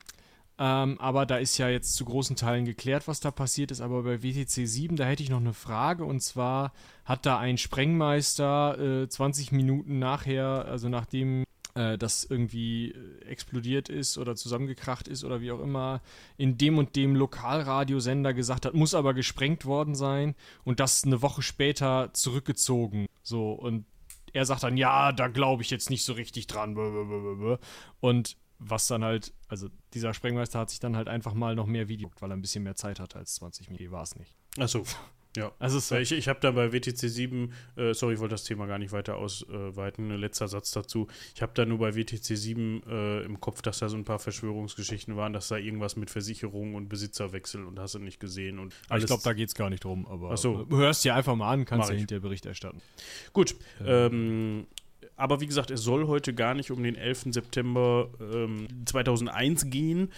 ähm, 0.58 1.00
aber 1.00 1.26
da 1.26 1.38
ist 1.38 1.58
ja 1.58 1.68
jetzt 1.68 1.96
zu 1.96 2.04
großen 2.04 2.36
Teilen 2.36 2.64
geklärt, 2.64 3.08
was 3.08 3.20
da 3.20 3.30
passiert 3.30 3.70
ist. 3.70 3.80
Aber 3.80 4.02
bei 4.02 4.22
WTC 4.22 4.68
7, 4.68 4.96
da 4.96 5.04
hätte 5.04 5.22
ich 5.22 5.30
noch 5.30 5.40
eine 5.40 5.54
Frage. 5.54 6.04
Und 6.04 6.20
zwar 6.20 6.72
hat 7.04 7.26
da 7.26 7.38
ein 7.38 7.58
Sprengmeister 7.58 9.02
äh, 9.02 9.08
20 9.08 9.50
Minuten 9.50 9.98
nachher, 9.98 10.66
also 10.66 10.88
nachdem 10.88 11.44
äh, 11.74 11.96
das 11.98 12.24
irgendwie 12.24 12.90
äh, 12.90 13.24
explodiert 13.24 13.88
ist 13.88 14.18
oder 14.18 14.36
zusammengekracht 14.36 15.08
ist 15.08 15.24
oder 15.24 15.40
wie 15.40 15.52
auch 15.52 15.60
immer, 15.60 16.00
in 16.36 16.58
dem 16.58 16.78
und 16.78 16.96
dem 16.96 17.14
Lokalradiosender 17.16 18.34
gesagt 18.34 18.66
hat, 18.66 18.74
muss 18.74 18.94
aber 18.94 19.14
gesprengt 19.14 19.64
worden 19.64 19.94
sein 19.94 20.34
und 20.64 20.80
das 20.80 21.04
eine 21.04 21.22
Woche 21.22 21.42
später 21.42 22.10
zurückgezogen. 22.12 23.06
So, 23.22 23.52
und 23.52 23.86
er 24.32 24.44
sagt 24.44 24.62
dann, 24.62 24.76
ja, 24.76 25.12
da 25.12 25.28
glaube 25.28 25.62
ich 25.62 25.70
jetzt 25.70 25.90
nicht 25.90 26.04
so 26.04 26.12
richtig 26.14 26.46
dran. 26.46 26.76
Und 28.00 28.36
was 28.58 28.86
dann 28.86 29.04
halt, 29.04 29.32
also 29.48 29.68
dieser 29.94 30.14
Sprengmeister 30.14 30.58
hat 30.58 30.70
sich 30.70 30.80
dann 30.80 30.96
halt 30.96 31.08
einfach 31.08 31.34
mal 31.34 31.54
noch 31.54 31.66
mehr 31.66 31.88
Video, 31.88 32.10
weil 32.20 32.30
er 32.30 32.36
ein 32.36 32.42
bisschen 32.42 32.64
mehr 32.64 32.76
Zeit 32.76 33.00
hatte 33.00 33.18
als 33.18 33.34
20 33.34 33.68
Minuten. 33.68 33.90
War 33.90 34.02
es 34.02 34.16
nicht. 34.16 34.34
Achso. 34.58 34.84
Ja. 35.36 35.52
Also 35.58 35.78
Weil 35.94 36.02
ich, 36.02 36.12
ich 36.12 36.28
habe 36.28 36.40
da 36.40 36.50
bei 36.50 36.72
WTC 36.72 37.08
7, 37.08 37.52
äh, 37.76 37.94
sorry, 37.94 38.14
ich 38.14 38.20
wollte 38.20 38.34
das 38.34 38.44
Thema 38.44 38.66
gar 38.66 38.78
nicht 38.78 38.92
weiter 38.92 39.16
ausweiten, 39.16 40.10
ein 40.10 40.18
letzter 40.18 40.46
Satz 40.46 40.72
dazu. 40.72 41.08
Ich 41.34 41.40
habe 41.40 41.52
da 41.54 41.64
nur 41.64 41.78
bei 41.78 41.94
WTC 41.94 42.36
7 42.36 42.82
äh, 42.86 43.22
im 43.22 43.40
Kopf, 43.40 43.62
dass 43.62 43.78
da 43.78 43.88
so 43.88 43.96
ein 43.96 44.04
paar 44.04 44.18
Verschwörungsgeschichten 44.18 45.16
waren, 45.16 45.32
dass 45.32 45.48
da 45.48 45.56
irgendwas 45.56 45.96
mit 45.96 46.10
Versicherung 46.10 46.74
und 46.74 46.88
Besitzerwechsel 46.88 47.64
und 47.64 47.78
hast 47.78 47.94
du 47.94 47.98
nicht 47.98 48.20
gesehen 48.20 48.58
und 48.58 48.74
Aber 48.88 48.98
ich 48.98 49.06
glaube, 49.06 49.22
da 49.24 49.32
geht 49.32 49.48
es 49.48 49.54
gar 49.54 49.70
nicht 49.70 49.84
drum. 49.84 50.06
Aber 50.06 50.36
so. 50.36 50.64
du 50.64 50.76
hörst 50.76 51.04
dir 51.04 51.14
einfach 51.14 51.34
mal 51.34 51.50
an, 51.50 51.64
kannst 51.64 51.88
ja 51.88 51.96
hinterher 51.96 52.20
Bericht 52.20 52.44
erstatten. 52.44 52.82
Gut, 53.32 53.56
ähm, 53.84 54.66
aber 55.22 55.40
wie 55.40 55.46
gesagt, 55.46 55.70
es 55.70 55.82
soll 55.82 56.08
heute 56.08 56.34
gar 56.34 56.54
nicht 56.54 56.72
um 56.72 56.82
den 56.82 56.96
11. 56.96 57.26
September 57.30 58.10
ähm, 58.20 58.66
2001 58.86 59.70
gehen, 59.70 60.10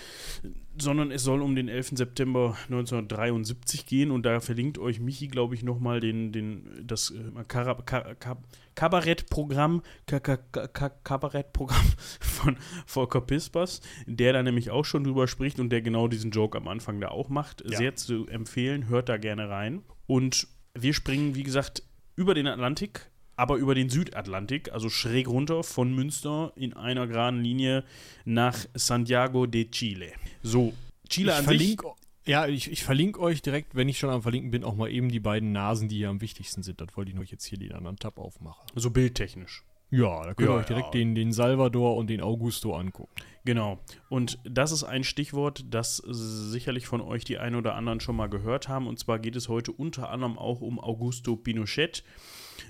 sondern 0.80 1.11
es 1.11 1.23
soll 1.23 1.42
um 1.42 1.54
den 1.54 1.68
11. 1.68 1.90
September 1.96 2.56
1973 2.70 3.84
gehen 3.84 4.11
und 4.11 4.25
da 4.25 4.40
verlinkt 4.40 4.78
euch 4.78 5.00
Michi, 5.00 5.28
glaube 5.28 5.54
ich, 5.54 5.62
nochmal 5.62 6.00
den, 6.00 6.32
den, 6.32 6.66
das 6.87 7.11
äh, 7.11 7.44
Kara- 7.46 7.82
Ka- 7.82 8.14
Ka- 8.14 8.38
Kabarettprogramm, 8.75 9.82
Ka- 10.06 10.20
Ka- 10.20 10.38
Ka- 10.38 10.68
Ka- 10.68 10.88
Kabarettprogramm 11.04 11.87
von 12.20 12.56
Volker 12.87 13.20
Pispers, 13.20 13.82
der 14.06 14.32
da 14.32 14.42
nämlich 14.42 14.70
auch 14.70 14.84
schon 14.87 15.04
drüber 15.04 15.28
spricht 15.28 15.61
und 15.61 15.68
der 15.70 15.82
genau 15.82 16.08
diesen 16.08 16.30
Joke 16.30 16.56
am 16.56 16.66
Anfang 16.68 17.00
da 17.00 17.08
auch 17.08 17.28
macht. 17.28 17.62
Ja. 17.70 17.76
Sehr 17.76 17.94
zu 17.94 18.26
empfehlen, 18.28 18.88
hört 18.88 19.08
da 19.11 19.18
gerne 19.18 19.50
rein. 19.50 19.82
Und 20.06 20.49
wir 20.75 20.94
springen, 20.94 21.34
wie 21.34 21.42
gesagt, 21.42 21.82
über 22.16 22.34
den 22.34 22.46
Atlantik, 22.46 23.11
aber 23.37 23.57
über 23.57 23.75
den 23.75 23.88
Südatlantik, 23.88 24.73
also 24.73 24.88
schräg 24.88 25.29
runter 25.29 25.62
von 25.62 25.95
Münster 25.95 26.53
in 26.57 26.73
einer 26.75 27.07
geraden 27.07 27.41
Linie 27.41 27.85
nach 28.25 28.57
Santiago 28.75 29.47
de 29.47 29.71
Chile. 29.71 30.12
So, 30.43 30.73
Chile 31.09 31.33
ich 31.33 31.38
an 31.38 31.45
sich. 31.45 31.59
verlinke, 31.59 31.87
ja, 32.26 32.47
ich, 32.47 32.71
ich 32.71 32.85
verlinke 32.85 33.21
euch 33.21 33.43
direkt, 33.43 33.75
wenn 33.75 33.88
ich 33.88 33.99
schon 33.99 34.11
am 34.11 34.23
Verlinken 34.23 34.50
bin, 34.50 34.64
auch 34.64 34.75
mal 34.75 34.91
eben 34.91 35.11
die 35.11 35.21
beiden 35.21 35.53
Nasen, 35.53 35.88
die 35.88 35.97
hier 35.97 36.09
am 36.11 36.21
wichtigsten 36.21 36.62
sind. 36.62 36.81
Das 36.81 36.97
wollte 36.97 37.11
ich 37.12 37.19
euch 37.19 37.31
jetzt 37.31 37.45
hier 37.45 37.59
den 37.59 37.73
anderen 37.73 37.99
Tab 37.99 38.19
aufmachen. 38.19 38.67
So 38.75 38.91
bildtechnisch. 38.91 39.64
Ja, 39.91 40.23
da 40.25 40.35
könnt 40.35 40.49
ihr 40.49 40.53
Ja, 40.55 40.61
euch 40.61 40.67
direkt 40.67 40.95
ja. 40.95 41.00
den, 41.00 41.14
den 41.14 41.33
Salvador 41.33 41.97
und 41.97 42.09
den 42.09 42.21
Augusto 42.21 42.75
angucken. 42.75 43.12
Genau. 43.45 43.79
Und 44.09 44.38
das 44.45 44.73
ist 44.73 44.83
ein 44.83 45.05
Stichwort, 45.05 45.67
das 45.71 45.99
sicherlich 45.99 46.87
von 46.87 47.00
euch 47.00 47.25
die 47.25 47.38
ein 47.38 47.55
oder 47.55 47.75
anderen 47.75 48.00
schon 48.00 48.17
mal 48.17 48.29
gehört 48.29 48.69
haben. 48.69 48.87
Und 48.87 48.99
zwar 48.99 49.19
geht 49.19 49.37
es 49.37 49.49
heute 49.49 49.71
unter 49.71 50.09
anderem 50.11 50.38
auch 50.38 50.62
um 50.62 50.81
Augusto 50.81 51.37
Pinochet, 51.37 52.03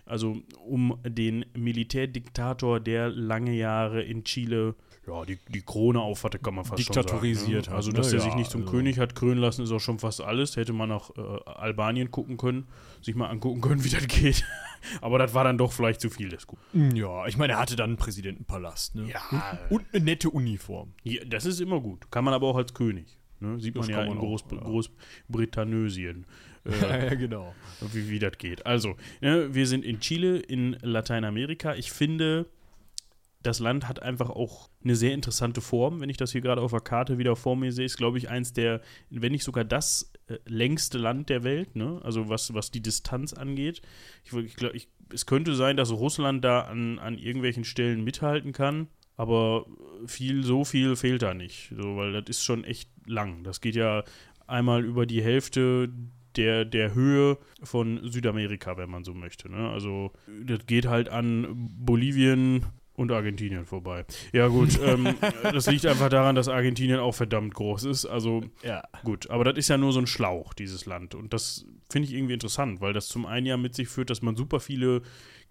also 0.06 0.36
um 0.66 0.98
den 1.06 1.44
Militärdiktator, 1.56 2.80
der 2.80 3.08
lange 3.08 3.52
Jahre 3.52 4.02
in 4.02 4.24
Chile 4.24 4.74
ja, 5.06 5.24
die, 5.24 5.38
die 5.48 5.60
Krone 5.60 6.00
auf 6.00 6.24
hatte, 6.24 6.38
kann 6.38 6.54
man 6.54 6.64
fast 6.64 6.78
Diktatorisiert 6.78 7.66
schon 7.66 7.72
sagen. 7.72 7.72
Ne? 7.72 7.76
Also, 7.76 7.90
ne? 7.90 7.96
dass 7.98 8.12
er 8.12 8.18
Ja, 8.20 8.24
sich 8.24 8.34
nicht 8.36 8.50
zum 8.50 8.62
also- 8.62 8.72
König 8.72 8.98
hat 8.98 9.14
krönen 9.14 9.38
lassen, 9.40 9.62
ist 9.62 9.70
auch 9.70 9.80
schon 9.80 9.98
fast 9.98 10.20
alles. 10.22 10.56
Hätte 10.56 10.72
man 10.72 10.88
nach 10.88 11.10
äh, 11.16 11.20
Albanien 11.44 12.10
gucken 12.10 12.36
können, 12.36 12.66
sich 13.02 13.14
mal 13.14 13.28
angucken 13.28 13.60
können, 13.60 13.84
wie 13.84 13.90
das 13.90 14.06
geht. 14.06 14.44
Aber 15.00 15.18
das 15.18 15.34
war 15.34 15.44
dann 15.44 15.58
doch 15.58 15.72
vielleicht 15.72 16.00
zu 16.00 16.10
viel 16.10 16.28
des 16.28 16.46
Guten. 16.46 16.96
Ja, 16.96 17.26
ich 17.26 17.36
meine, 17.36 17.54
er 17.54 17.58
hatte 17.58 17.76
dann 17.76 17.90
einen 17.90 17.96
Präsidentenpalast, 17.96 18.94
ne? 18.94 19.10
Ja. 19.10 19.58
Und, 19.70 19.80
und 19.80 19.94
eine 19.94 20.04
nette 20.04 20.30
Uniform. 20.30 20.92
Ja, 21.02 21.22
das 21.24 21.44
ist 21.44 21.60
immer 21.60 21.80
gut. 21.80 22.10
Kann 22.10 22.24
man 22.24 22.32
aber 22.34 22.46
auch 22.48 22.56
als 22.56 22.72
König. 22.74 23.18
Ne? 23.44 23.60
Sieht 23.60 23.76
Das 23.76 23.86
man 23.86 23.90
ja 23.90 23.96
kann 23.96 24.06
in 24.06 24.14
man 24.14 24.24
Groß 24.24 24.44
ja. 24.50 24.58
Großbritannien. 24.58 26.26
Äh, 26.66 27.08
ja, 27.08 27.14
genau. 27.14 27.54
wie, 27.92 28.08
wie 28.08 28.18
das 28.18 28.38
geht. 28.38 28.64
Also, 28.64 28.96
ne, 29.20 29.54
wir 29.54 29.66
sind 29.66 29.84
in 29.84 30.00
Chile, 30.00 30.38
in 30.38 30.78
Lateinamerika. 30.80 31.74
Ich 31.74 31.92
finde, 31.92 32.46
das 33.44 33.58
Land 33.58 33.86
hat 33.86 34.02
einfach 34.02 34.30
auch 34.30 34.70
eine 34.82 34.96
sehr 34.96 35.12
interessante 35.12 35.60
Form. 35.60 36.00
Wenn 36.00 36.08
ich 36.08 36.16
das 36.16 36.32
hier 36.32 36.40
gerade 36.40 36.62
auf 36.62 36.70
der 36.70 36.80
Karte 36.80 37.18
wieder 37.18 37.36
vor 37.36 37.56
mir 37.56 37.70
sehe, 37.70 37.84
ist, 37.84 37.98
glaube 37.98 38.18
ich, 38.18 38.30
eins 38.30 38.54
der, 38.54 38.80
wenn 39.10 39.32
nicht 39.32 39.44
sogar 39.44 39.64
das 39.64 40.10
äh, 40.26 40.38
längste 40.46 40.96
Land 40.96 41.28
der 41.28 41.44
Welt, 41.44 41.76
ne? 41.76 42.00
Also 42.02 42.30
was, 42.30 42.54
was 42.54 42.70
die 42.70 42.80
Distanz 42.80 43.34
angeht. 43.34 43.82
Ich, 44.24 44.32
ich 44.32 44.56
glaube, 44.56 44.78
es 45.12 45.26
könnte 45.26 45.54
sein, 45.54 45.76
dass 45.76 45.92
Russland 45.92 46.42
da 46.44 46.62
an, 46.62 46.98
an 46.98 47.18
irgendwelchen 47.18 47.64
Stellen 47.64 48.02
mithalten 48.02 48.52
kann. 48.52 48.88
Aber 49.16 49.66
viel, 50.06 50.42
so 50.44 50.64
viel 50.64 50.96
fehlt 50.96 51.22
da 51.22 51.34
nicht. 51.34 51.72
So, 51.76 51.96
weil 51.96 52.12
das 52.12 52.24
ist 52.28 52.44
schon 52.44 52.64
echt 52.64 52.88
lang. 53.06 53.44
Das 53.44 53.60
geht 53.60 53.76
ja 53.76 54.02
einmal 54.46 54.84
über 54.84 55.06
die 55.06 55.22
Hälfte 55.22 55.88
der, 56.36 56.64
der 56.64 56.94
Höhe 56.94 57.38
von 57.62 58.00
Südamerika, 58.10 58.76
wenn 58.76 58.90
man 58.90 59.04
so 59.04 59.14
möchte. 59.14 59.48
Ne? 59.50 59.70
Also 59.70 60.12
das 60.44 60.66
geht 60.66 60.86
halt 60.86 61.08
an 61.08 61.46
Bolivien 61.78 62.66
und 62.96 63.10
Argentinien 63.12 63.66
vorbei. 63.66 64.04
Ja 64.32 64.48
gut, 64.48 64.78
ähm, 64.84 65.14
das 65.42 65.66
liegt 65.66 65.86
einfach 65.86 66.08
daran, 66.08 66.34
dass 66.34 66.48
Argentinien 66.48 66.98
auch 66.98 67.14
verdammt 67.14 67.54
groß 67.54 67.84
ist. 67.84 68.06
Also 68.06 68.42
Ja. 68.62 68.82
gut, 69.04 69.30
aber 69.30 69.44
das 69.44 69.56
ist 69.58 69.68
ja 69.68 69.78
nur 69.78 69.92
so 69.92 70.00
ein 70.00 70.06
Schlauch, 70.06 70.54
dieses 70.54 70.86
Land. 70.86 71.14
Und 71.14 71.32
das 71.32 71.66
finde 71.90 72.08
ich 72.08 72.14
irgendwie 72.14 72.34
interessant, 72.34 72.80
weil 72.80 72.92
das 72.92 73.08
zum 73.08 73.26
einen 73.26 73.46
ja 73.46 73.56
mit 73.56 73.74
sich 73.74 73.88
führt, 73.88 74.10
dass 74.10 74.22
man 74.22 74.36
super 74.36 74.60
viele 74.60 75.02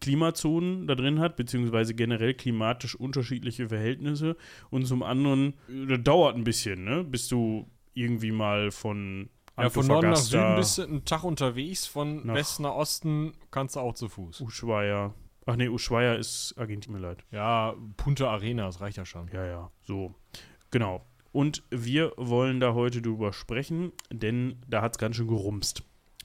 Klimazonen 0.02 0.88
da 0.88 0.96
drin 0.96 1.20
hat, 1.20 1.36
beziehungsweise 1.36 1.94
generell 1.94 2.34
klimatisch 2.34 2.96
unterschiedliche 2.96 3.70
Verhältnisse. 3.70 4.36
Und 4.70 4.86
zum 4.86 5.04
anderen, 5.04 5.54
äh, 5.70 5.88
das 5.88 6.04
dauert 6.04 6.36
ein 6.36 6.44
bisschen, 6.44 6.84
ne? 6.84 7.04
Bis 7.04 7.28
du 7.28 7.68
irgendwie 7.94 8.32
mal 8.32 8.72
von 8.72 9.30
Ja, 9.58 9.70
von 9.70 9.86
Norden 9.88 10.10
nach 10.10 10.18
Süden 10.18 10.56
bist 10.56 10.78
du 10.78 10.84
einen 10.84 11.06
Tag 11.06 11.24
unterwegs, 11.24 11.86
von 11.86 12.26
Nach- 12.26 12.36
Westen 12.36 12.64
nach 12.64 12.74
Osten 12.74 13.34
kannst 13.52 13.76
du 13.76 13.80
auch 13.82 13.94
zu 13.94 14.10
Fuß. 14.10 14.42
Ushuaia. 14.42 15.14
Ach 15.46 15.56
nee, 15.58 15.68
Ushuaia 15.68 16.14
ist 16.16 16.56
Argentinien, 16.58 17.02
mir 17.02 17.08
leid. 17.08 17.26
Ja, 17.32 17.76
Punta 17.98 18.30
Arena, 18.30 18.66
das 18.66 18.80
reicht 18.82 18.98
ja 18.98 19.06
schon. 19.06 19.28
Ja, 19.34 19.46
ja, 19.46 19.72
so. 19.82 20.16
Genau. 20.72 21.06
Und 21.32 21.64
wir 21.70 22.14
wollen 22.18 22.60
da 22.60 22.74
heute 22.74 23.02
drüber 23.02 23.34
sprechen, 23.34 23.92
denn 24.12 24.62
da 24.68 24.82
hat 24.82 24.94
es 24.94 24.98
ganz 24.98 25.16
schön 25.18 25.28
gerumst. 25.28 25.84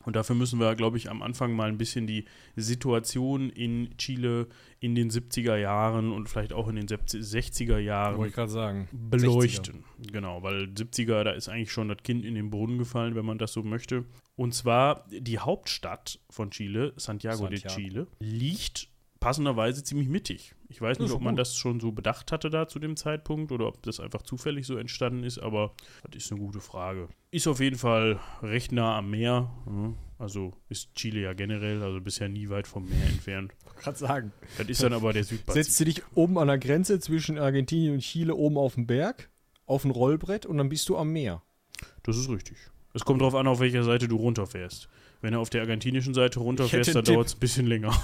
Und 0.08 0.16
dafür 0.16 0.34
müssen 0.34 0.58
wir, 0.58 0.74
glaube 0.74 0.96
ich, 0.96 1.10
am 1.10 1.20
Anfang 1.20 1.52
mal 1.52 1.68
ein 1.68 1.76
bisschen 1.76 2.06
die 2.06 2.24
Situation 2.56 3.50
in 3.50 3.94
Chile 3.98 4.46
in 4.80 4.94
den 4.94 5.10
70er 5.10 5.56
Jahren 5.56 6.12
und 6.12 6.30
vielleicht 6.30 6.54
auch 6.54 6.66
in 6.68 6.76
den 6.76 6.88
70 6.88 7.20
60er 7.22 7.76
Jahren 7.76 8.16
Wollte 8.16 8.30
ich 8.30 8.34
gerade 8.34 8.50
sagen. 8.50 8.88
beleuchten. 8.90 9.84
Genau, 10.10 10.42
weil 10.42 10.62
70er, 10.68 11.24
da 11.24 11.32
ist 11.32 11.50
eigentlich 11.50 11.72
schon 11.72 11.88
das 11.88 11.98
Kind 12.04 12.24
in 12.24 12.36
den 12.36 12.48
Brunnen 12.48 12.78
gefallen, 12.78 13.16
wenn 13.16 13.26
man 13.26 13.36
das 13.36 13.52
so 13.52 13.62
möchte. 13.62 14.06
Und 14.34 14.54
zwar 14.54 15.04
die 15.10 15.40
Hauptstadt 15.40 16.20
von 16.30 16.52
Chile, 16.52 16.94
Santiago, 16.96 17.46
de 17.46 17.58
Santiago. 17.58 17.78
Chile, 17.78 18.06
liegt 18.18 18.88
passenderweise 19.20 19.82
ziemlich 19.82 20.08
mittig. 20.08 20.54
Ich 20.68 20.80
weiß 20.80 20.98
nicht, 20.98 21.12
ob 21.12 21.20
man 21.22 21.36
das 21.36 21.56
schon 21.56 21.80
so 21.80 21.92
bedacht 21.92 22.30
hatte 22.30 22.50
da 22.50 22.68
zu 22.68 22.78
dem 22.78 22.96
Zeitpunkt 22.96 23.52
oder 23.52 23.66
ob 23.66 23.82
das 23.82 24.00
einfach 24.00 24.22
zufällig 24.22 24.66
so 24.66 24.76
entstanden 24.76 25.24
ist, 25.24 25.38
aber 25.38 25.72
das 26.10 26.24
ist 26.24 26.32
eine 26.32 26.40
gute 26.40 26.60
Frage. 26.60 27.08
Ist 27.30 27.46
auf 27.48 27.60
jeden 27.60 27.78
Fall 27.78 28.20
recht 28.42 28.72
nah 28.72 28.98
am 28.98 29.10
Meer. 29.10 29.50
ja. 29.66 29.94
Also 30.18 30.52
ist 30.68 30.94
Chile 30.96 31.20
ja 31.20 31.32
generell, 31.32 31.80
also 31.80 32.00
bisher 32.00 32.28
nie 32.28 32.48
weit 32.48 32.66
vom 32.66 32.88
Meer 32.88 33.06
entfernt. 33.08 33.54
gerade 33.80 33.96
sagen. 33.96 34.32
Das 34.56 34.66
ist 34.68 34.82
dann 34.82 34.92
aber 34.92 35.12
der 35.12 35.22
Südpazifik. 35.22 35.64
Setzt 35.64 35.78
du 35.78 35.84
dich 35.84 36.02
oben 36.16 36.38
an 36.38 36.48
der 36.48 36.58
Grenze 36.58 36.98
zwischen 36.98 37.38
Argentinien 37.38 37.94
und 37.94 38.00
Chile 38.00 38.34
oben 38.34 38.58
auf 38.58 38.74
dem 38.74 38.88
Berg, 38.88 39.30
auf 39.64 39.84
ein 39.84 39.92
Rollbrett 39.92 40.44
und 40.44 40.58
dann 40.58 40.68
bist 40.68 40.88
du 40.88 40.96
am 40.96 41.12
Meer. 41.12 41.42
Das 42.02 42.16
ist 42.16 42.28
richtig. 42.28 42.56
Es 42.94 43.04
kommt 43.04 43.20
darauf 43.20 43.36
an, 43.36 43.46
auf 43.46 43.60
welcher 43.60 43.84
Seite 43.84 44.08
du 44.08 44.16
runterfährst. 44.16 44.88
Wenn 45.20 45.34
du 45.34 45.38
auf 45.38 45.50
der 45.50 45.60
argentinischen 45.60 46.14
Seite 46.14 46.40
runterfährst, 46.40 46.96
dann 46.96 47.04
dauert 47.04 47.28
es 47.28 47.34
ein 47.36 47.40
bisschen 47.40 47.66
länger. 47.68 47.96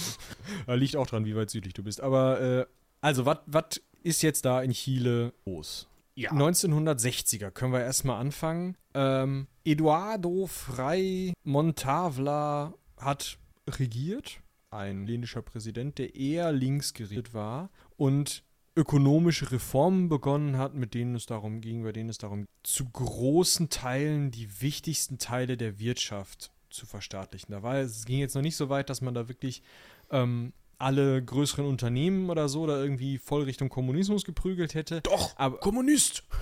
Da 0.66 0.74
liegt 0.74 0.96
auch 0.96 1.06
dran, 1.06 1.24
wie 1.24 1.36
weit 1.36 1.50
südlich 1.50 1.74
du 1.74 1.82
bist. 1.82 2.00
Aber, 2.00 2.40
äh, 2.40 2.66
also, 3.00 3.24
was 3.26 3.80
ist 4.02 4.22
jetzt 4.22 4.44
da 4.44 4.62
in 4.62 4.72
Chile 4.72 5.32
los? 5.44 5.88
Ja. 6.14 6.32
1960er 6.32 7.50
können 7.50 7.72
wir 7.72 7.80
erstmal 7.80 8.20
anfangen. 8.20 8.76
Ähm, 8.94 9.46
Eduardo 9.64 10.46
Frei 10.46 11.32
Montavla 11.44 12.74
hat 12.98 13.38
regiert. 13.68 14.40
Ein 14.70 15.06
chilenischer 15.06 15.42
Präsident, 15.42 15.98
der 15.98 16.14
eher 16.14 16.52
links 16.52 16.94
gerichtet 16.94 17.34
war 17.34 17.70
und 17.96 18.44
ökonomische 18.76 19.50
Reformen 19.50 20.08
begonnen 20.08 20.56
hat, 20.58 20.74
mit 20.74 20.94
denen 20.94 21.14
es 21.14 21.26
darum 21.26 21.60
ging, 21.60 21.82
bei 21.82 21.92
denen 21.92 22.08
es 22.08 22.18
darum 22.18 22.40
ging, 22.40 22.46
zu 22.62 22.88
großen 22.88 23.68
Teilen 23.68 24.30
die 24.30 24.60
wichtigsten 24.60 25.18
Teile 25.18 25.56
der 25.56 25.78
Wirtschaft 25.78 26.52
zu 26.70 26.86
verstaatlichen. 26.86 27.52
Da 27.52 27.62
war 27.62 27.76
es 27.76 28.04
ging 28.04 28.18
jetzt 28.18 28.34
noch 28.34 28.42
nicht 28.42 28.56
so 28.56 28.68
weit, 28.68 28.90
dass 28.90 29.00
man 29.00 29.14
da 29.14 29.28
wirklich 29.28 29.62
ähm, 30.10 30.52
alle 30.78 31.22
größeren 31.22 31.66
Unternehmen 31.66 32.30
oder 32.30 32.48
so 32.48 32.66
da 32.66 32.82
irgendwie 32.82 33.18
voll 33.18 33.42
Richtung 33.42 33.68
Kommunismus 33.68 34.24
geprügelt 34.24 34.74
hätte. 34.74 35.02
Doch, 35.02 35.36
Aber 35.36 35.58
Kommunist. 35.58 36.24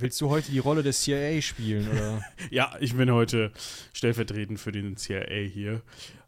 willst 0.00 0.20
du 0.20 0.30
heute 0.30 0.50
die 0.50 0.58
Rolle 0.58 0.82
des 0.82 1.00
CIA 1.02 1.40
spielen 1.40 1.88
oder? 1.88 2.22
Ja, 2.50 2.76
ich 2.80 2.94
bin 2.94 3.10
heute 3.10 3.52
stellvertretend 3.92 4.60
für 4.60 4.72
den 4.72 4.96
CIA 4.96 5.48
hier. 5.48 5.82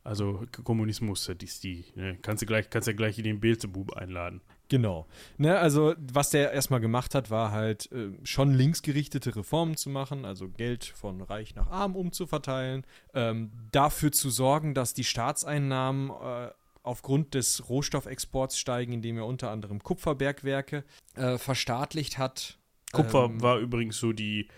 Also 0.04 0.46
Kommunismus, 0.64 1.26
das 1.26 1.36
ist 1.42 1.64
die. 1.64 1.84
Ne? 1.94 2.18
Kannst 2.22 2.42
du 2.42 2.46
gleich, 2.46 2.70
kannst 2.70 2.88
ja 2.88 2.94
gleich 2.94 3.18
in 3.18 3.24
den 3.24 3.40
Beelzebub 3.40 3.94
einladen. 3.94 4.40
Genau. 4.68 5.06
Ne, 5.38 5.58
also, 5.58 5.94
was 5.98 6.30
der 6.30 6.52
erstmal 6.52 6.80
gemacht 6.80 7.14
hat, 7.14 7.30
war 7.30 7.52
halt 7.52 7.90
äh, 7.92 8.10
schon 8.22 8.52
linksgerichtete 8.52 9.34
Reformen 9.36 9.76
zu 9.76 9.88
machen, 9.88 10.24
also 10.24 10.48
Geld 10.48 10.84
von 10.84 11.22
reich 11.22 11.54
nach 11.54 11.70
arm 11.70 11.96
umzuverteilen, 11.96 12.84
ähm, 13.14 13.50
dafür 13.72 14.12
zu 14.12 14.30
sorgen, 14.30 14.74
dass 14.74 14.92
die 14.92 15.04
Staatseinnahmen 15.04 16.10
äh, 16.10 16.50
aufgrund 16.82 17.34
des 17.34 17.68
Rohstoffexports 17.68 18.58
steigen, 18.58 18.92
indem 18.92 19.18
er 19.18 19.26
unter 19.26 19.50
anderem 19.50 19.82
Kupferbergwerke 19.82 20.84
äh, 21.14 21.38
verstaatlicht 21.38 22.18
hat. 22.18 22.58
Kupfer 22.92 23.24
Ähm, 23.26 23.42
war 23.42 23.58
übrigens 23.58 23.98
so 23.98 24.12
die. 24.12 24.48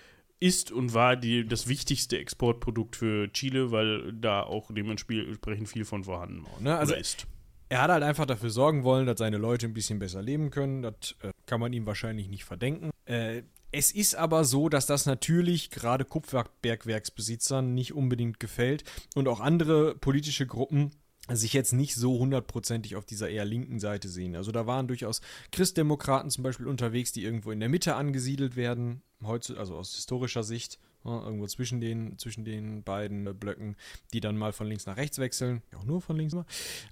Ist 0.43 0.73
und 0.73 0.95
war 0.95 1.17
die, 1.17 1.47
das 1.47 1.69
wichtigste 1.69 2.17
Exportprodukt 2.19 2.97
für 2.97 3.31
Chile, 3.31 3.73
weil 3.73 4.11
da 4.15 4.43
auch 4.43 4.71
dementsprechend 4.73 5.69
viel 5.69 5.85
von 5.85 6.05
vorhanden 6.05 6.45
war. 6.45 6.61
Ne, 6.61 6.79
also 6.79 6.95
ist. 6.95 7.27
Er 7.71 7.83
hat 7.83 7.91
halt 7.91 8.03
einfach 8.03 8.27
dafür 8.27 8.51
sorgen 8.51 8.83
wollen, 8.83 9.07
dass 9.07 9.21
seine 9.21 9.39
Leute 9.39 9.67
ein 9.67 9.75
bisschen 9.75 10.01
besser 10.01 10.21
leben 10.21 10.51
können. 10.51 10.83
Das 10.83 11.15
äh, 11.23 11.31
kann 11.47 11.61
man 11.61 11.73
ihm 11.73 11.87
wahrscheinlich 11.87 12.29
nicht 12.29 12.45
verdenken. 12.45 12.91
Äh, 13.05 13.43
es 13.71 13.93
ist 13.93 14.17
aber 14.17 14.45
so, 14.45 14.69
dass 14.69 14.87
das 14.87 15.07
natürlich 15.07 15.71
gerade 15.71 16.05
Kupferbergwerksbesitzern 16.05 17.73
nicht 17.73 17.95
unbedingt 17.95 18.41
gefällt 18.41 18.83
und 19.15 19.29
auch 19.29 19.39
andere 19.39 19.95
politische 19.95 20.49
Gruppen 20.49 20.91
sich 21.29 21.53
jetzt 21.53 21.73
nicht 21.73 21.95
so 21.95 22.19
hundertprozentig 22.19 22.97
auf 22.97 23.05
dieser 23.05 23.29
eher 23.29 23.45
linken 23.45 23.79
Seite 23.79 24.09
sehen. 24.09 24.35
Also 24.35 24.51
da 24.51 24.67
waren 24.67 24.89
durchaus 24.89 25.21
Christdemokraten 25.53 26.31
zum 26.31 26.43
Beispiel 26.43 26.67
unterwegs, 26.67 27.13
die 27.13 27.23
irgendwo 27.23 27.53
in 27.53 27.61
der 27.61 27.69
Mitte 27.69 27.95
angesiedelt 27.95 28.57
werden, 28.57 29.03
also 29.23 29.77
aus 29.77 29.95
historischer 29.95 30.43
Sicht, 30.43 30.81
ja, 31.05 31.23
irgendwo 31.23 31.47
zwischen 31.47 31.81
den, 31.81 32.19
zwischen 32.19 32.45
den 32.45 32.83
beiden 32.83 33.27
äh, 33.27 33.33
Blöcken, 33.33 33.77
die 34.13 34.21
dann 34.21 34.37
mal 34.37 34.53
von 34.53 34.67
links 34.67 34.87
nach 34.87 34.97
rechts 34.97 35.19
wechseln, 35.19 35.63
ja 35.73 35.79
auch 35.79 35.85
nur 35.85 36.01
von 36.01 36.17
links 36.17 36.35
mal. 36.35 36.47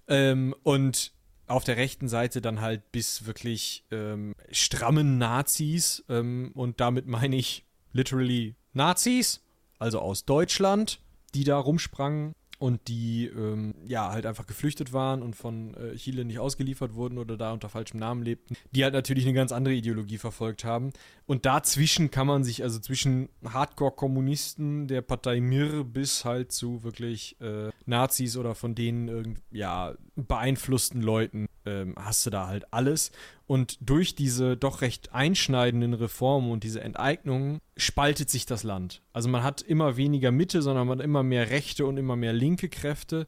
Ähm, 0.06 0.54
und 0.62 1.12
auf 1.46 1.64
der 1.64 1.76
rechten 1.76 2.08
Seite 2.08 2.40
dann 2.40 2.60
halt 2.60 2.92
bis 2.92 3.26
wirklich 3.26 3.84
ähm, 3.90 4.34
strammen 4.50 5.18
Nazis. 5.18 6.04
Ähm, 6.08 6.52
und 6.54 6.80
damit 6.80 7.06
meine 7.06 7.36
ich 7.36 7.64
literally 7.92 8.54
Nazis, 8.74 9.42
also 9.78 10.00
aus 10.00 10.24
Deutschland, 10.24 11.00
die 11.34 11.44
da 11.44 11.58
rumsprangen 11.58 12.34
und 12.58 12.88
die 12.88 13.26
ähm, 13.26 13.74
ja 13.86 14.10
halt 14.10 14.26
einfach 14.26 14.46
geflüchtet 14.46 14.92
waren 14.92 15.22
und 15.22 15.36
von 15.36 15.74
äh, 15.74 15.94
Chile 15.94 16.24
nicht 16.24 16.40
ausgeliefert 16.40 16.94
wurden 16.94 17.18
oder 17.18 17.36
da 17.36 17.52
unter 17.52 17.68
falschem 17.68 18.00
Namen 18.00 18.22
lebten, 18.22 18.56
die 18.72 18.82
halt 18.82 18.94
natürlich 18.94 19.24
eine 19.24 19.34
ganz 19.34 19.52
andere 19.52 19.74
Ideologie 19.74 20.18
verfolgt 20.18 20.64
haben. 20.64 20.92
Und 21.26 21.46
dazwischen 21.46 22.10
kann 22.10 22.26
man 22.26 22.42
sich, 22.42 22.62
also 22.62 22.80
zwischen 22.80 23.28
Hardcore-Kommunisten 23.44 24.88
der 24.88 25.02
Partei 25.02 25.40
Mir 25.40 25.84
bis 25.84 26.24
halt 26.24 26.50
zu 26.50 26.82
wirklich 26.82 27.40
äh, 27.40 27.70
Nazis 27.86 28.36
oder 28.36 28.54
von 28.54 28.74
denen 28.74 29.08
irgend, 29.08 29.40
ja, 29.52 29.94
beeinflussten 30.16 31.00
Leuten, 31.00 31.46
ähm, 31.64 31.94
hast 31.96 32.26
du 32.26 32.30
da 32.30 32.48
halt 32.48 32.72
alles. 32.72 33.12
Und 33.48 33.78
durch 33.80 34.14
diese 34.14 34.58
doch 34.58 34.82
recht 34.82 35.14
einschneidenden 35.14 35.94
Reformen 35.94 36.50
und 36.50 36.64
diese 36.64 36.82
Enteignungen 36.82 37.60
spaltet 37.78 38.28
sich 38.28 38.44
das 38.44 38.62
Land. 38.62 39.02
Also 39.14 39.30
man 39.30 39.42
hat 39.42 39.62
immer 39.62 39.96
weniger 39.96 40.30
Mitte, 40.30 40.60
sondern 40.60 40.86
man 40.86 40.98
hat 40.98 41.04
immer 41.04 41.22
mehr 41.22 41.48
rechte 41.48 41.86
und 41.86 41.96
immer 41.96 42.14
mehr 42.14 42.34
linke 42.34 42.68
Kräfte. 42.68 43.26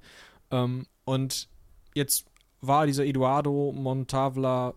Ähm, 0.51 0.87
und 1.07 1.49
jetzt 1.95 2.27
war 2.61 2.87
dieser 2.87 3.07
Eduardo 3.07 3.73
Montavla 3.75 4.75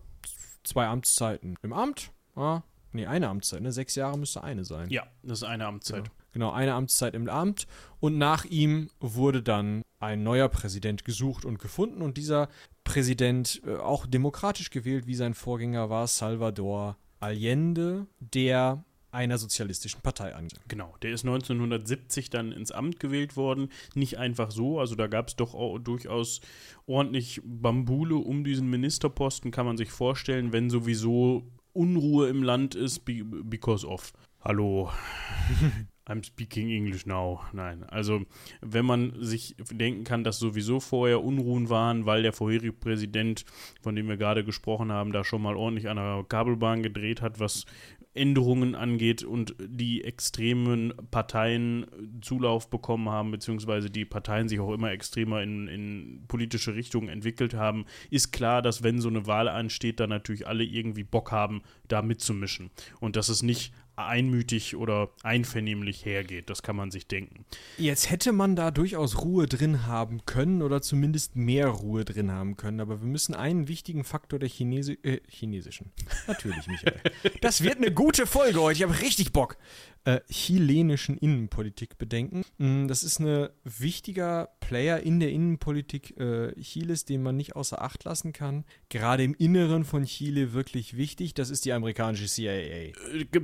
zwei 0.62 0.86
Amtszeiten 0.86 1.56
im 1.62 1.74
Amt. 1.74 2.10
Ja, 2.36 2.62
nee, 2.92 3.04
eine 3.04 3.28
Amtszeit, 3.28 3.60
ne? 3.60 3.70
Sechs 3.70 3.96
Jahre 3.96 4.18
müsste 4.18 4.42
eine 4.42 4.64
sein. 4.64 4.88
Ja, 4.88 5.06
das 5.22 5.42
ist 5.42 5.44
eine 5.44 5.66
Amtszeit. 5.66 6.10
Genau, 6.32 6.52
eine 6.52 6.72
Amtszeit 6.72 7.14
im 7.14 7.28
Amt. 7.28 7.66
Und 8.00 8.16
nach 8.16 8.46
ihm 8.46 8.88
wurde 8.98 9.42
dann 9.42 9.82
ein 10.00 10.22
neuer 10.22 10.48
Präsident 10.48 11.04
gesucht 11.04 11.44
und 11.44 11.58
gefunden. 11.58 12.00
Und 12.00 12.16
dieser 12.16 12.48
Präsident, 12.84 13.62
äh, 13.66 13.76
auch 13.76 14.06
demokratisch 14.06 14.70
gewählt 14.70 15.06
wie 15.06 15.14
sein 15.14 15.34
Vorgänger, 15.34 15.90
war 15.90 16.06
Salvador 16.06 16.96
Allende, 17.20 18.06
der 18.20 18.84
einer 19.14 19.38
sozialistischen 19.38 20.00
Partei 20.02 20.34
angehört. 20.34 20.68
Genau, 20.68 20.94
der 21.02 21.12
ist 21.12 21.24
1970 21.24 22.30
dann 22.30 22.52
ins 22.52 22.72
Amt 22.72 22.98
gewählt 22.98 23.36
worden. 23.36 23.68
Nicht 23.94 24.18
einfach 24.18 24.50
so, 24.50 24.80
also 24.80 24.96
da 24.96 25.06
gab 25.06 25.28
es 25.28 25.36
doch 25.36 25.78
durchaus 25.78 26.40
ordentlich 26.86 27.40
Bambule 27.44 28.16
um 28.16 28.44
diesen 28.44 28.68
Ministerposten, 28.68 29.52
kann 29.52 29.66
man 29.66 29.76
sich 29.76 29.90
vorstellen, 29.90 30.52
wenn 30.52 30.68
sowieso 30.68 31.44
Unruhe 31.72 32.28
im 32.28 32.42
Land 32.42 32.74
ist, 32.74 33.04
be 33.04 33.24
because 33.24 33.86
of. 33.86 34.12
Hallo. 34.46 34.90
I'm 36.06 36.22
speaking 36.22 36.68
English 36.68 37.06
now. 37.06 37.40
Nein, 37.54 37.82
also 37.84 38.26
wenn 38.60 38.84
man 38.84 39.14
sich 39.20 39.56
denken 39.70 40.04
kann, 40.04 40.22
dass 40.22 40.38
sowieso 40.38 40.80
vorher 40.80 41.24
Unruhen 41.24 41.70
waren, 41.70 42.04
weil 42.04 42.22
der 42.22 42.34
vorherige 42.34 42.74
Präsident, 42.74 43.46
von 43.80 43.96
dem 43.96 44.06
wir 44.06 44.18
gerade 44.18 44.44
gesprochen 44.44 44.92
haben, 44.92 45.12
da 45.12 45.24
schon 45.24 45.40
mal 45.40 45.56
ordentlich 45.56 45.88
an 45.88 45.96
der 45.96 46.26
Kabelbahn 46.28 46.82
gedreht 46.82 47.22
hat, 47.22 47.40
was 47.40 47.64
Änderungen 48.12 48.74
angeht 48.74 49.24
und 49.24 49.56
die 49.58 50.04
extremen 50.04 50.92
Parteien 51.10 51.86
Zulauf 52.20 52.68
bekommen 52.68 53.08
haben, 53.08 53.30
beziehungsweise 53.30 53.90
die 53.90 54.04
Parteien 54.04 54.48
sich 54.48 54.60
auch 54.60 54.72
immer 54.72 54.92
extremer 54.92 55.42
in, 55.42 55.68
in 55.68 56.24
politische 56.28 56.74
Richtungen 56.74 57.08
entwickelt 57.08 57.54
haben, 57.54 57.86
ist 58.10 58.30
klar, 58.30 58.60
dass 58.60 58.82
wenn 58.82 59.00
so 59.00 59.08
eine 59.08 59.26
Wahl 59.26 59.48
ansteht, 59.48 60.00
dann 60.00 60.10
natürlich 60.10 60.46
alle 60.46 60.64
irgendwie 60.64 61.02
Bock 61.02 61.32
haben, 61.32 61.62
da 61.88 62.02
mitzumischen. 62.02 62.70
Und 63.00 63.16
dass 63.16 63.28
es 63.28 63.42
nicht 63.42 63.72
einmütig 63.96 64.76
oder 64.76 65.10
einvernehmlich 65.22 66.04
hergeht, 66.04 66.50
das 66.50 66.62
kann 66.62 66.76
man 66.76 66.90
sich 66.90 67.06
denken. 67.06 67.44
Jetzt 67.78 68.10
hätte 68.10 68.32
man 68.32 68.56
da 68.56 68.70
durchaus 68.70 69.22
Ruhe 69.22 69.46
drin 69.46 69.86
haben 69.86 70.24
können 70.26 70.62
oder 70.62 70.82
zumindest 70.82 71.36
mehr 71.36 71.68
Ruhe 71.68 72.04
drin 72.04 72.32
haben 72.32 72.56
können, 72.56 72.80
aber 72.80 73.00
wir 73.00 73.08
müssen 73.08 73.34
einen 73.34 73.68
wichtigen 73.68 74.04
Faktor 74.04 74.38
der 74.38 74.48
Chinesi 74.48 74.98
äh, 75.02 75.20
chinesischen, 75.28 75.92
natürlich 76.26 76.66
Michael, 76.66 77.00
das 77.40 77.62
wird 77.62 77.76
eine 77.76 77.92
gute 77.92 78.26
Folge 78.26 78.60
heute, 78.60 78.78
ich 78.78 78.82
habe 78.82 79.00
richtig 79.00 79.32
Bock, 79.32 79.56
äh, 80.04 80.20
chilenischen 80.30 81.16
Innenpolitik 81.16 81.96
bedenken. 81.98 82.44
Mm, 82.58 82.88
Das 82.88 83.02
ist 83.02 83.20
ein 83.20 83.48
wichtiger 83.64 84.50
Player 84.60 85.00
in 85.00 85.18
der 85.20 85.30
Innenpolitik 85.30 86.18
äh, 86.18 86.54
Chiles, 86.60 87.04
den 87.04 87.22
man 87.22 87.36
nicht 87.36 87.56
außer 87.56 87.80
Acht 87.80 88.04
lassen 88.04 88.32
kann. 88.32 88.64
Gerade 88.90 89.24
im 89.24 89.34
Inneren 89.34 89.84
von 89.84 90.04
Chile 90.04 90.52
wirklich 90.52 90.96
wichtig, 90.96 91.34
das 91.34 91.50
ist 91.50 91.64
die 91.64 91.72
amerikanische 91.72 92.26
CIA. 92.26 92.52
Äh, 92.52 92.92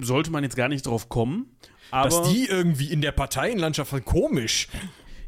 Sollte 0.01 0.31
man 0.31 0.45
jetzt 0.45 0.57
gar 0.57 0.69
nicht 0.69 0.87
drauf 0.87 1.09
kommen, 1.09 1.57
aber 1.91 2.09
Dass 2.11 2.31
die 2.31 2.47
irgendwie 2.47 2.93
in 2.93 3.01
der 3.01 3.13
Parteienlandschaft 3.13 4.05
komisch. 4.05 4.69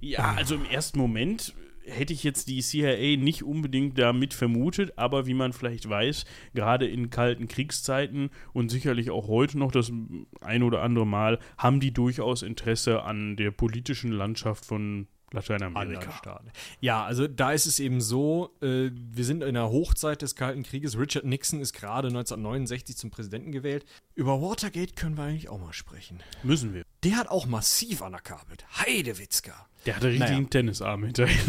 Ja, 0.01 0.35
also 0.35 0.57
im 0.57 0.65
ersten 0.67 0.99
Moment 0.99 1.55
hätte 1.85 2.13
ich 2.13 2.23
jetzt 2.23 2.49
die 2.49 2.61
CIA 2.61 3.17
nicht 3.17 3.43
unbedingt 3.43 3.99
damit 3.99 4.35
vermutet, 4.35 4.93
aber 4.97 5.27
wie 5.27 5.35
man 5.35 5.53
vielleicht 5.53 5.89
weiß, 5.89 6.25
gerade 6.55 6.87
in 6.87 7.11
kalten 7.11 7.49
Kriegszeiten 7.49 8.31
und 8.53 8.71
sicherlich 8.71 9.11
auch 9.11 9.29
heute 9.29 9.59
noch 9.59 9.73
das 9.73 9.93
ein 10.41 10.63
oder 10.63 10.83
andere 10.83 11.07
Mal, 11.07 11.39
haben 11.59 11.81
die 11.81 11.93
durchaus 11.93 12.43
Interesse 12.43 13.03
an 13.03 13.37
der 13.37 13.51
politischen 13.51 14.13
Landschaft 14.13 14.65
von 14.65 15.07
Lateinamerika. 15.33 16.43
Ja, 16.81 17.05
also 17.05 17.27
da 17.27 17.53
ist 17.53 17.67
es 17.67 17.81
eben 17.81 18.01
so, 18.01 18.55
äh, 18.61 18.91
wir 18.93 19.25
sind 19.25 19.43
in 19.43 19.55
der 19.55 19.71
Hochzeit 19.71 20.23
des 20.23 20.35
Kalten 20.35 20.63
Krieges. 20.63 20.99
Richard 20.99 21.25
Nixon 21.25 21.61
ist 21.61 21.73
gerade 21.73 22.09
1969 22.09 22.97
zum 22.97 23.11
Präsidenten 23.11 23.53
gewählt. 23.53 23.85
Über 24.15 24.41
Watergate 24.41 24.95
können 24.95 25.17
wir 25.17 25.25
eigentlich 25.25 25.49
auch 25.49 25.59
mal 25.59 25.73
sprechen. 25.73 26.23
Müssen 26.43 26.75
wir. 26.75 26.85
Der 27.03 27.17
hat 27.17 27.29
auch 27.29 27.47
massiv 27.47 28.03
anerkabelt. 28.03 28.65
Heidewitzka. 28.79 29.67
Der 29.87 29.97
hatte 29.97 30.07
richtig 30.07 30.21
Naja. 30.21 30.37
einen 30.37 30.51
Tennisarm 30.51 31.05
hinterher. 31.05 31.37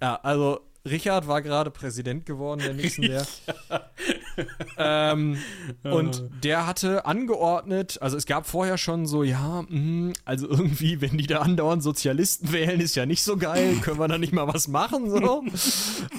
Ja, 0.00 0.16
also 0.16 0.60
Richard 0.84 1.26
war 1.26 1.42
gerade 1.42 1.70
Präsident 1.70 2.26
geworden, 2.26 2.60
der 2.64 2.74
Nixon, 2.74 3.06
der. 3.06 3.26
ähm, 4.78 5.38
und 5.82 6.22
der 6.44 6.66
hatte 6.66 7.06
angeordnet, 7.06 7.98
also 8.00 8.16
es 8.16 8.26
gab 8.26 8.46
vorher 8.46 8.78
schon 8.78 9.06
so, 9.06 9.22
ja, 9.22 9.64
mh, 9.68 10.12
also 10.24 10.48
irgendwie, 10.48 11.00
wenn 11.00 11.16
die 11.16 11.26
da 11.26 11.40
andauernd 11.40 11.82
Sozialisten 11.82 12.52
wählen, 12.52 12.80
ist 12.80 12.94
ja 12.94 13.06
nicht 13.06 13.22
so 13.22 13.36
geil, 13.36 13.76
können 13.82 13.98
wir 13.98 14.08
da 14.08 14.18
nicht 14.18 14.32
mal 14.32 14.46
was 14.46 14.68
machen, 14.68 15.10
so. 15.10 15.42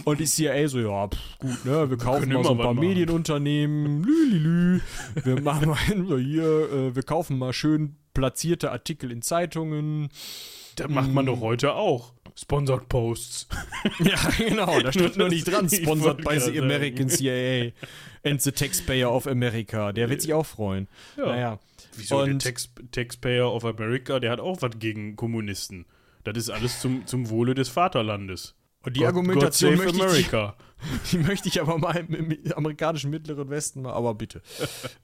Und 0.04 0.19
die 0.19 0.26
CIA 0.26 0.67
so, 0.67 0.80
ja, 0.80 1.08
pff, 1.08 1.39
gut, 1.39 1.65
ne, 1.65 1.89
wir 1.89 1.97
kaufen 1.97 2.21
können 2.21 2.34
mal 2.34 2.43
so 2.43 2.52
ein 2.52 2.58
paar 2.58 2.67
was 2.69 2.76
machen. 2.76 2.88
Medienunternehmen, 2.88 4.04
lülülü, 4.04 4.82
wir 5.23 5.41
machen 5.41 5.69
mal 5.69 5.78
hier, 6.19 6.71
äh, 6.71 6.95
wir 6.95 7.04
kaufen 7.04 7.38
mal 7.38 7.54
schön 7.54 7.95
platzierte 8.21 8.71
Artikel 8.71 9.12
in 9.12 9.21
Zeitungen. 9.21 10.10
Das 10.75 10.89
macht 10.89 11.12
man 11.13 11.25
doch 11.27 11.39
heute 11.39 11.73
auch. 11.73 12.13
Sponsored 12.36 12.89
Posts. 12.89 13.47
Ja, 13.99 14.19
genau, 14.38 14.80
da 14.80 14.91
steht 14.91 15.17
nur 15.17 15.30
nicht 15.30 15.47
dran. 15.47 15.67
Ich 15.71 15.82
Sponsored 15.84 16.23
by 16.23 16.39
the 16.39 16.60
American 16.60 17.10
CIA 17.10 17.71
and 18.23 18.41
the 18.41 18.51
Taxpayer 18.51 19.12
of 19.12 19.27
America. 19.27 19.91
Der 19.91 20.10
wird 20.10 20.21
sich 20.21 20.34
auch 20.34 20.45
freuen. 20.45 20.88
Ja. 21.15 21.25
Naja. 21.27 21.60
Wieso? 21.95 22.23
der 22.23 22.34
Und- 22.34 22.41
Tax 22.43 22.69
Taxpayer 22.91 23.51
of 23.51 23.65
America, 23.65 24.19
der 24.19 24.32
hat 24.32 24.39
auch 24.39 24.62
was 24.62 24.71
gegen 24.80 25.15
Kommunisten. 25.15 25.86
Das 26.23 26.38
ist 26.38 26.49
alles 26.49 26.82
zum, 26.82 27.06
zum 27.08 27.30
Wohle 27.30 27.53
des 27.56 27.69
Vaterlandes. 27.69 28.56
Und 28.84 28.95
die 28.95 28.99
God- 28.99 29.08
Argumentation 29.10 29.75
God 29.77 29.84
save 29.86 29.97
möchte 29.97 30.19
ich, 30.19 30.34
America. 30.34 30.56
die 31.12 31.17
möchte 31.17 31.47
ich 31.49 31.60
aber 31.62 31.77
mal 31.80 31.95
im, 31.95 32.13
im 32.32 32.53
amerikanischen 32.53 33.10
Mittleren 33.10 33.49
Westen 33.49 33.82
mal, 33.82 33.93
aber 33.93 34.13
bitte. 34.13 34.41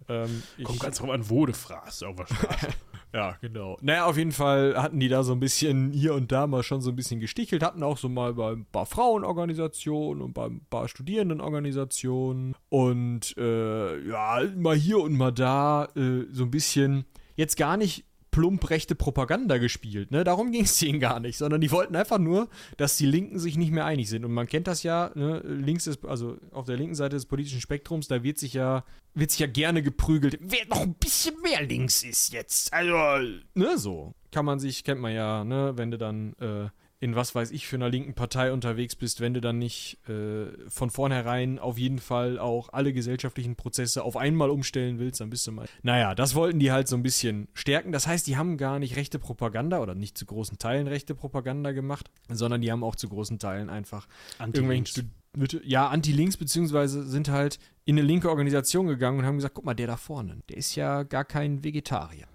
ähm, 0.08 0.44
ich, 0.58 0.66
Kommt 0.66 0.80
ganz 0.82 0.98
drauf 1.00 1.10
an, 1.10 1.28
wo 1.30 1.46
du 1.48 1.54
fragst 1.54 2.04
auf 2.04 2.16
der 2.16 2.26
Straße. 2.28 2.68
Ja, 3.14 3.38
genau. 3.42 3.78
Naja, 3.82 4.06
auf 4.06 4.18
jeden 4.18 4.32
Fall 4.32 4.76
hatten 4.76 5.00
die 5.00 5.08
da 5.08 5.24
so 5.24 5.34
ein 5.34 5.40
bisschen 5.40 5.92
hier 5.92 6.16
und 6.16 6.32
da 6.32 6.48
mal 6.48 6.64
schon 6.64 6.82
so 6.82 6.90
ein 6.90 6.96
bisschen 6.96 7.20
gestichelt, 7.20 7.64
hatten 7.64 7.84
auch 7.84 7.98
so 7.98 8.10
mal 8.10 8.34
bei 8.34 8.52
ein 8.52 8.66
paar 8.66 8.86
Frauenorganisationen 8.88 10.24
und 10.24 10.34
bei 10.34 10.46
ein 10.46 10.66
paar 10.70 10.88
Studierendenorganisationen 10.88 12.56
und 12.70 13.38
äh, 13.38 14.08
ja, 14.08 14.42
mal 14.56 14.76
hier 14.76 15.00
und 15.00 15.14
mal 15.14 15.32
da 15.32 15.86
äh, 15.96 16.26
so 16.32 16.44
ein 16.44 16.52
bisschen 16.52 17.06
jetzt 17.36 17.56
gar 17.56 17.78
nicht 17.78 18.06
plump 18.34 18.72
rechte 18.72 18.96
Propaganda 18.96 19.60
gespielt, 19.60 20.10
ne? 20.10 20.24
Darum 20.24 20.52
ging 20.52 20.64
es 20.64 20.80
denen 20.80 21.00
gar 21.00 21.20
nicht, 21.20 21.38
sondern 21.38 21.62
die 21.62 21.72
wollten 21.72 21.96
einfach 21.96 22.18
nur, 22.18 22.50
dass 22.78 22.98
die 22.98 23.06
Linken 23.06 23.38
sich 23.38 23.58
nicht 23.58 23.72
mehr 23.72 23.86
einig 23.86 24.10
sind. 24.10 24.26
Und 24.26 24.34
man 24.34 24.48
kennt 24.48 24.68
das 24.68 24.82
ja, 24.82 25.12
ne? 25.14 25.40
links 25.46 25.86
ist, 25.86 26.04
also 26.04 26.38
auf 26.52 26.66
der 26.66 26.76
linken 26.76 26.96
Seite 26.96 27.16
des 27.16 27.28
politischen 27.28 27.62
Spektrums, 27.62 28.08
da 28.08 28.24
wird 28.24 28.40
sich 28.40 28.56
ja, 28.56 28.84
wird 29.14 29.30
sich 29.30 29.40
ja 29.40 29.48
gerne 29.48 29.84
geprügelt, 29.84 30.40
wer 30.42 30.66
noch 30.68 30.82
ein 30.82 30.96
bisschen 30.96 31.40
mehr 31.44 31.62
links 31.62 32.04
ist 32.04 32.34
jetzt. 32.34 32.74
Also, 32.74 33.40
ne, 33.54 33.78
so. 33.78 34.14
Kann 34.32 34.46
man 34.46 34.60
sich, 34.60 34.84
kennt 34.84 35.00
man 35.00 35.14
ja, 35.14 35.44
ne, 35.44 35.74
wenn 35.76 35.92
du 35.92 36.00
dann 36.00 36.34
äh, 36.40 36.70
in 37.04 37.18
was 37.18 37.36
weiß 37.36 37.52
ich 37.52 37.68
für 37.68 37.76
einer 37.76 37.90
linken 37.90 38.14
Partei 38.14 38.54
unterwegs 38.54 38.96
bist, 38.96 39.20
wenn 39.20 39.34
du 39.34 39.42
dann 39.42 39.58
nicht 39.58 39.98
äh, 40.08 40.46
von 40.70 40.90
vornherein 40.90 41.60
auf 41.60 41.78
jeden 41.78 42.00
Fall 42.00 42.40
auch 42.40 42.70
alle 42.72 42.94
gesellschaftlichen 42.94 43.58
Prozesse 43.58 44.04
auf 44.04 44.16
einmal 44.16 44.50
umstellen 44.50 45.00
willst, 45.00 45.20
dann 45.20 45.30
bist 45.30 45.46
du 45.46 45.52
mal. 45.52 45.68
Naja, 45.82 46.16
das 46.16 46.34
wollten 46.34 46.60
die 46.60 46.72
halt 46.72 46.88
so 46.88 46.96
ein 46.96 47.04
bisschen 47.04 47.50
stärken. 47.54 47.92
Das 47.92 48.08
heißt, 48.08 48.26
die 48.26 48.38
haben 48.38 48.56
gar 48.56 48.80
nicht 48.80 48.96
rechte 48.96 49.20
Propaganda 49.20 49.82
oder 49.82 49.96
nicht 49.96 50.18
zu 50.18 50.26
großen 50.26 50.58
Teilen 50.60 50.88
rechte 50.88 51.14
Propaganda 51.14 51.74
gemacht, 51.74 52.10
sondern 52.30 52.62
die 52.62 52.72
haben 52.72 52.86
auch 52.86 52.96
zu 52.96 53.10
großen 53.10 53.38
Teilen 53.38 53.70
einfach 53.70 54.08
irgendwelchen 54.40 54.86
Stud- 54.86 55.06
Mitte- 55.36 55.62
ja, 55.66 55.90
Anti-Links, 55.90 56.38
beziehungsweise 56.38 57.04
sind 57.04 57.28
halt 57.28 57.60
in 57.84 57.98
eine 57.98 58.08
linke 58.08 58.30
Organisation 58.30 58.88
gegangen 58.88 59.20
und 59.20 59.26
haben 59.26 59.36
gesagt, 59.36 59.56
guck 59.56 59.66
mal, 59.66 59.74
der 59.74 59.88
da 59.88 59.98
vorne, 59.98 60.38
der 60.48 60.56
ist 60.56 60.76
ja 60.76 61.04
gar 61.04 61.26
kein 61.26 61.66
Vegetarier. 61.66 62.28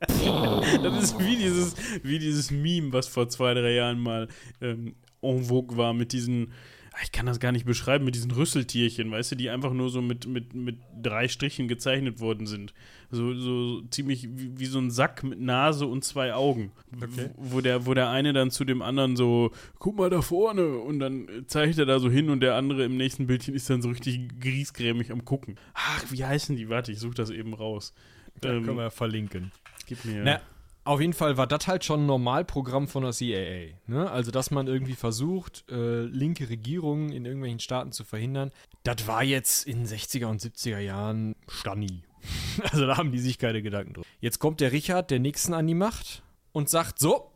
Das 0.82 1.02
ist 1.02 1.18
wie 1.18 1.36
dieses, 1.36 1.74
wie 2.02 2.18
dieses 2.18 2.50
Meme, 2.50 2.92
was 2.92 3.08
vor 3.08 3.28
zwei, 3.28 3.54
drei 3.54 3.72
Jahren 3.72 3.98
mal 4.00 4.28
ähm, 4.60 4.94
en 5.22 5.44
vogue 5.44 5.76
war 5.76 5.92
mit 5.92 6.12
diesen, 6.12 6.52
ah, 6.92 7.00
ich 7.02 7.10
kann 7.10 7.26
das 7.26 7.40
gar 7.40 7.52
nicht 7.52 7.66
beschreiben, 7.66 8.04
mit 8.04 8.14
diesen 8.14 8.30
Rüsseltierchen, 8.30 9.10
weißt 9.10 9.32
du, 9.32 9.36
die 9.36 9.50
einfach 9.50 9.72
nur 9.72 9.90
so 9.90 10.00
mit, 10.00 10.26
mit, 10.26 10.54
mit 10.54 10.78
drei 11.00 11.26
Strichen 11.26 11.66
gezeichnet 11.66 12.20
worden 12.20 12.46
sind. 12.46 12.74
So, 13.10 13.34
so 13.34 13.80
ziemlich 13.90 14.28
wie, 14.30 14.58
wie 14.58 14.66
so 14.66 14.78
ein 14.78 14.90
Sack 14.90 15.24
mit 15.24 15.40
Nase 15.40 15.86
und 15.86 16.04
zwei 16.04 16.34
Augen. 16.34 16.72
Okay. 16.94 17.30
Wo, 17.36 17.60
der, 17.60 17.86
wo 17.86 17.94
der 17.94 18.10
eine 18.10 18.32
dann 18.32 18.50
zu 18.50 18.64
dem 18.64 18.82
anderen 18.82 19.16
so, 19.16 19.50
guck 19.78 19.96
mal 19.96 20.10
da 20.10 20.22
vorne 20.22 20.78
und 20.78 21.00
dann 21.00 21.28
zeigt 21.46 21.78
er 21.78 21.86
da 21.86 21.98
so 21.98 22.10
hin 22.10 22.30
und 22.30 22.40
der 22.40 22.54
andere 22.54 22.84
im 22.84 22.96
nächsten 22.96 23.26
Bildchen 23.26 23.54
ist 23.54 23.68
dann 23.70 23.82
so 23.82 23.88
richtig 23.88 24.40
griesgrämig 24.40 25.10
am 25.10 25.24
gucken. 25.24 25.56
Ach, 25.74 26.04
wie 26.10 26.24
heißen 26.24 26.54
die? 26.54 26.68
Warte, 26.68 26.92
ich 26.92 27.00
suche 27.00 27.14
das 27.14 27.30
eben 27.30 27.54
raus. 27.54 27.94
Ähm, 28.44 28.64
können 28.64 28.76
wir 28.76 28.84
ja 28.84 28.90
verlinken. 28.90 29.50
Gib 29.88 30.04
mir. 30.04 30.22
Na, 30.22 30.40
auf 30.84 31.00
jeden 31.00 31.12
Fall 31.12 31.36
war 31.36 31.46
das 31.46 31.66
halt 31.66 31.84
schon 31.84 32.04
ein 32.04 32.06
Normalprogramm 32.06 32.88
von 32.88 33.02
der 33.02 33.12
CIA. 33.12 33.74
Ne? 33.86 34.10
Also, 34.10 34.30
dass 34.30 34.50
man 34.50 34.66
irgendwie 34.68 34.94
versucht, 34.94 35.64
äh, 35.70 36.02
linke 36.02 36.48
Regierungen 36.48 37.10
in 37.10 37.24
irgendwelchen 37.26 37.60
Staaten 37.60 37.92
zu 37.92 38.04
verhindern, 38.04 38.52
das 38.84 39.06
war 39.06 39.22
jetzt 39.22 39.66
in 39.66 39.84
den 39.84 39.86
60er 39.86 40.26
und 40.26 40.40
70er 40.40 40.78
Jahren 40.78 41.34
Stanni. 41.48 42.04
Also, 42.62 42.86
da 42.86 42.96
haben 42.96 43.12
die 43.12 43.20
sich 43.20 43.38
keine 43.38 43.62
Gedanken 43.62 43.94
drüber. 43.94 44.06
Jetzt 44.20 44.38
kommt 44.38 44.60
der 44.60 44.72
Richard, 44.72 45.10
der 45.10 45.20
Nixon, 45.20 45.54
an 45.54 45.66
die 45.66 45.74
Macht 45.74 46.22
und 46.52 46.68
sagt: 46.68 46.98
So, 46.98 47.30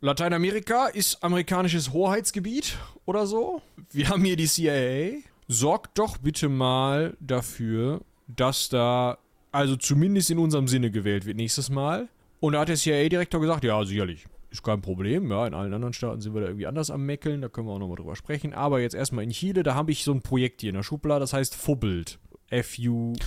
Lateinamerika 0.00 0.86
ist 0.86 1.22
amerikanisches 1.22 1.92
Hoheitsgebiet 1.92 2.78
oder 3.04 3.26
so. 3.26 3.62
Wir 3.90 4.08
haben 4.08 4.24
hier 4.24 4.36
die 4.36 4.46
CIA. 4.46 5.18
Sorgt 5.48 5.98
doch 5.98 6.18
bitte 6.18 6.48
mal 6.48 7.16
dafür, 7.20 8.02
dass 8.28 8.68
da, 8.68 9.18
also 9.58 9.74
zumindest 9.74 10.30
in 10.30 10.38
unserem 10.38 10.68
Sinne 10.68 10.92
gewählt 10.92 11.26
wird 11.26 11.36
nächstes 11.36 11.68
Mal. 11.68 12.08
Und 12.38 12.52
da 12.52 12.60
hat 12.60 12.68
der 12.68 12.76
CIA-Direktor 12.76 13.40
gesagt, 13.40 13.64
ja, 13.64 13.84
sicherlich. 13.84 14.26
Ist 14.50 14.62
kein 14.62 14.80
Problem, 14.80 15.30
ja, 15.32 15.48
in 15.48 15.52
allen 15.52 15.74
anderen 15.74 15.92
Staaten 15.92 16.20
sind 16.20 16.32
wir 16.32 16.40
da 16.42 16.46
irgendwie 16.46 16.68
anders 16.68 16.90
am 16.90 17.04
Meckeln, 17.04 17.42
da 17.42 17.48
können 17.48 17.66
wir 17.66 17.72
auch 17.72 17.80
nochmal 17.80 17.96
drüber 17.96 18.14
sprechen. 18.14 18.54
Aber 18.54 18.80
jetzt 18.80 18.94
erstmal 18.94 19.24
in 19.24 19.30
Chile, 19.30 19.64
da 19.64 19.74
habe 19.74 19.90
ich 19.90 20.04
so 20.04 20.12
ein 20.12 20.22
Projekt 20.22 20.60
hier 20.60 20.70
in 20.70 20.76
der 20.76 20.84
Schublade, 20.84 21.18
das 21.20 21.32
heißt 21.32 21.56
Fubbelt. 21.56 22.20
F-U-B-E-L-T. 22.50 23.18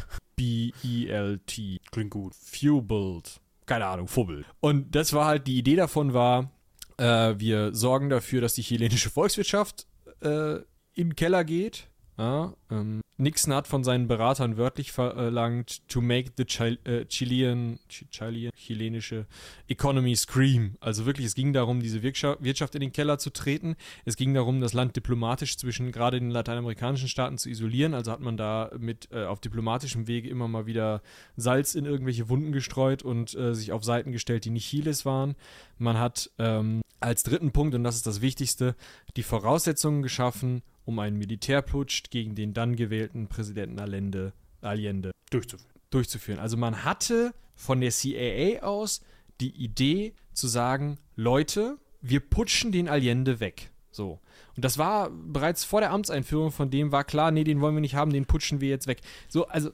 Klingt 1.92 2.10
gut. 2.10 2.34
Fueled. 2.34 3.42
Keine 3.66 3.86
Ahnung, 3.86 4.08
Fubbel. 4.08 4.46
Und 4.62 4.96
das 4.96 5.12
war 5.12 5.26
halt, 5.26 5.48
die 5.48 5.58
Idee 5.60 5.76
davon 5.76 6.14
war, 6.14 6.50
äh, 6.98 7.36
wir 7.38 7.76
sorgen 7.76 8.10
dafür, 8.10 8.40
dass 8.40 8.56
die 8.56 8.64
chilenische 8.64 9.10
Volkswirtschaft 9.10 9.86
äh, 10.22 10.56
in 10.94 11.10
den 11.10 11.16
Keller 11.16 11.44
geht. 11.44 11.90
Ja, 12.18 12.54
ähm, 12.72 13.02
Nixon 13.22 13.54
hat 13.54 13.68
von 13.68 13.84
seinen 13.84 14.08
Beratern 14.08 14.58
wörtlich 14.58 14.92
verlangt, 14.92 15.88
to 15.88 16.02
make 16.02 16.32
the 16.38 16.46
Chil 16.46 16.80
äh, 16.86 17.06
Chilean, 17.06 17.80
Chi- 17.88 18.08
Chilean, 18.10 18.52
chilenische 18.56 19.28
economy 19.68 20.16
scream. 20.16 20.76
Also 20.80 21.06
wirklich, 21.06 21.28
es 21.28 21.36
ging 21.36 21.54
darum, 21.54 21.82
diese 21.82 22.02
Wirtschaft 22.02 22.76
in 22.76 22.82
den 22.82 22.92
Keller 22.92 23.20
zu 23.20 23.30
treten. 23.30 23.76
Es 24.06 24.18
ging 24.18 24.34
darum, 24.34 24.60
das 24.60 24.74
Land 24.74 24.96
diplomatisch 24.96 25.56
zwischen 25.58 25.92
gerade 25.92 26.20
den 26.20 26.32
lateinamerikanischen 26.32 27.08
Staaten 27.08 27.38
zu 27.38 27.50
isolieren. 27.50 27.94
Also 27.94 28.12
hat 28.12 28.22
man 28.22 28.38
da 28.38 28.72
mit 28.78 29.10
äh, 29.12 29.26
auf 29.26 29.40
diplomatischem 29.40 30.08
Wege 30.08 30.28
immer 30.28 30.48
mal 30.48 30.66
wieder 30.66 31.04
Salz 31.38 31.76
in 31.76 31.86
irgendwelche 31.86 32.28
Wunden 32.28 32.52
gestreut 32.52 33.04
und 33.04 33.36
äh, 33.36 33.54
sich 33.54 33.72
auf 33.72 33.84
Seiten 33.84 34.12
gestellt, 34.12 34.46
die 34.46 34.50
nicht 34.50 34.68
Chiles 34.68 35.06
waren. 35.06 35.36
Man 35.78 36.00
hat 36.00 36.32
ähm, 36.40 36.82
als 37.00 37.24
dritten 37.24 37.52
Punkt, 37.52 37.76
und 37.76 37.84
das 37.84 37.96
ist 37.96 38.08
das 38.08 38.22
Wichtigste, 38.22 38.76
die 39.16 39.24
Voraussetzungen 39.24 40.02
geschaffen, 40.02 40.64
um 40.86 41.00
einen 41.00 41.18
Militärputsch 41.18 42.04
gegen 42.10 42.36
den 42.36 42.54
dann 42.54 42.76
gewählten 42.76 43.28
Präsidenten 43.28 43.80
Allende, 43.80 44.34
Allende 44.62 45.12
Durchzuführen. 45.30 45.72
durchzuführen. 45.90 46.40
Also 46.40 46.58
man 46.58 46.84
hatte 46.84 47.34
von 47.56 47.82
der 47.82 47.92
CIA 47.92 48.64
aus 48.64 49.02
die 49.40 49.52
Idee 49.52 50.14
zu 50.34 50.48
sagen, 50.48 50.98
Leute, 51.16 51.78
wir 52.02 52.20
putschen 52.20 52.72
den 52.72 52.88
Allende 52.90 53.40
weg. 53.40 53.70
So. 53.92 54.20
Und 54.56 54.66
das 54.66 54.78
war 54.78 55.10
bereits 55.12 55.64
vor 55.64 55.82
der 55.82 55.92
Amtseinführung 55.92 56.52
von 56.52 56.70
dem 56.70 56.92
war 56.92 57.04
klar, 57.04 57.32
nee, 57.32 57.44
den 57.44 57.62
wollen 57.62 57.76
wir 57.76 57.82
nicht 57.82 57.96
haben, 57.96 58.12
den 58.12 58.26
putschen 58.26 58.62
wir 58.62 58.70
jetzt 58.70 58.88
weg. 58.88 59.02
So, 59.30 59.48
also, 59.48 59.72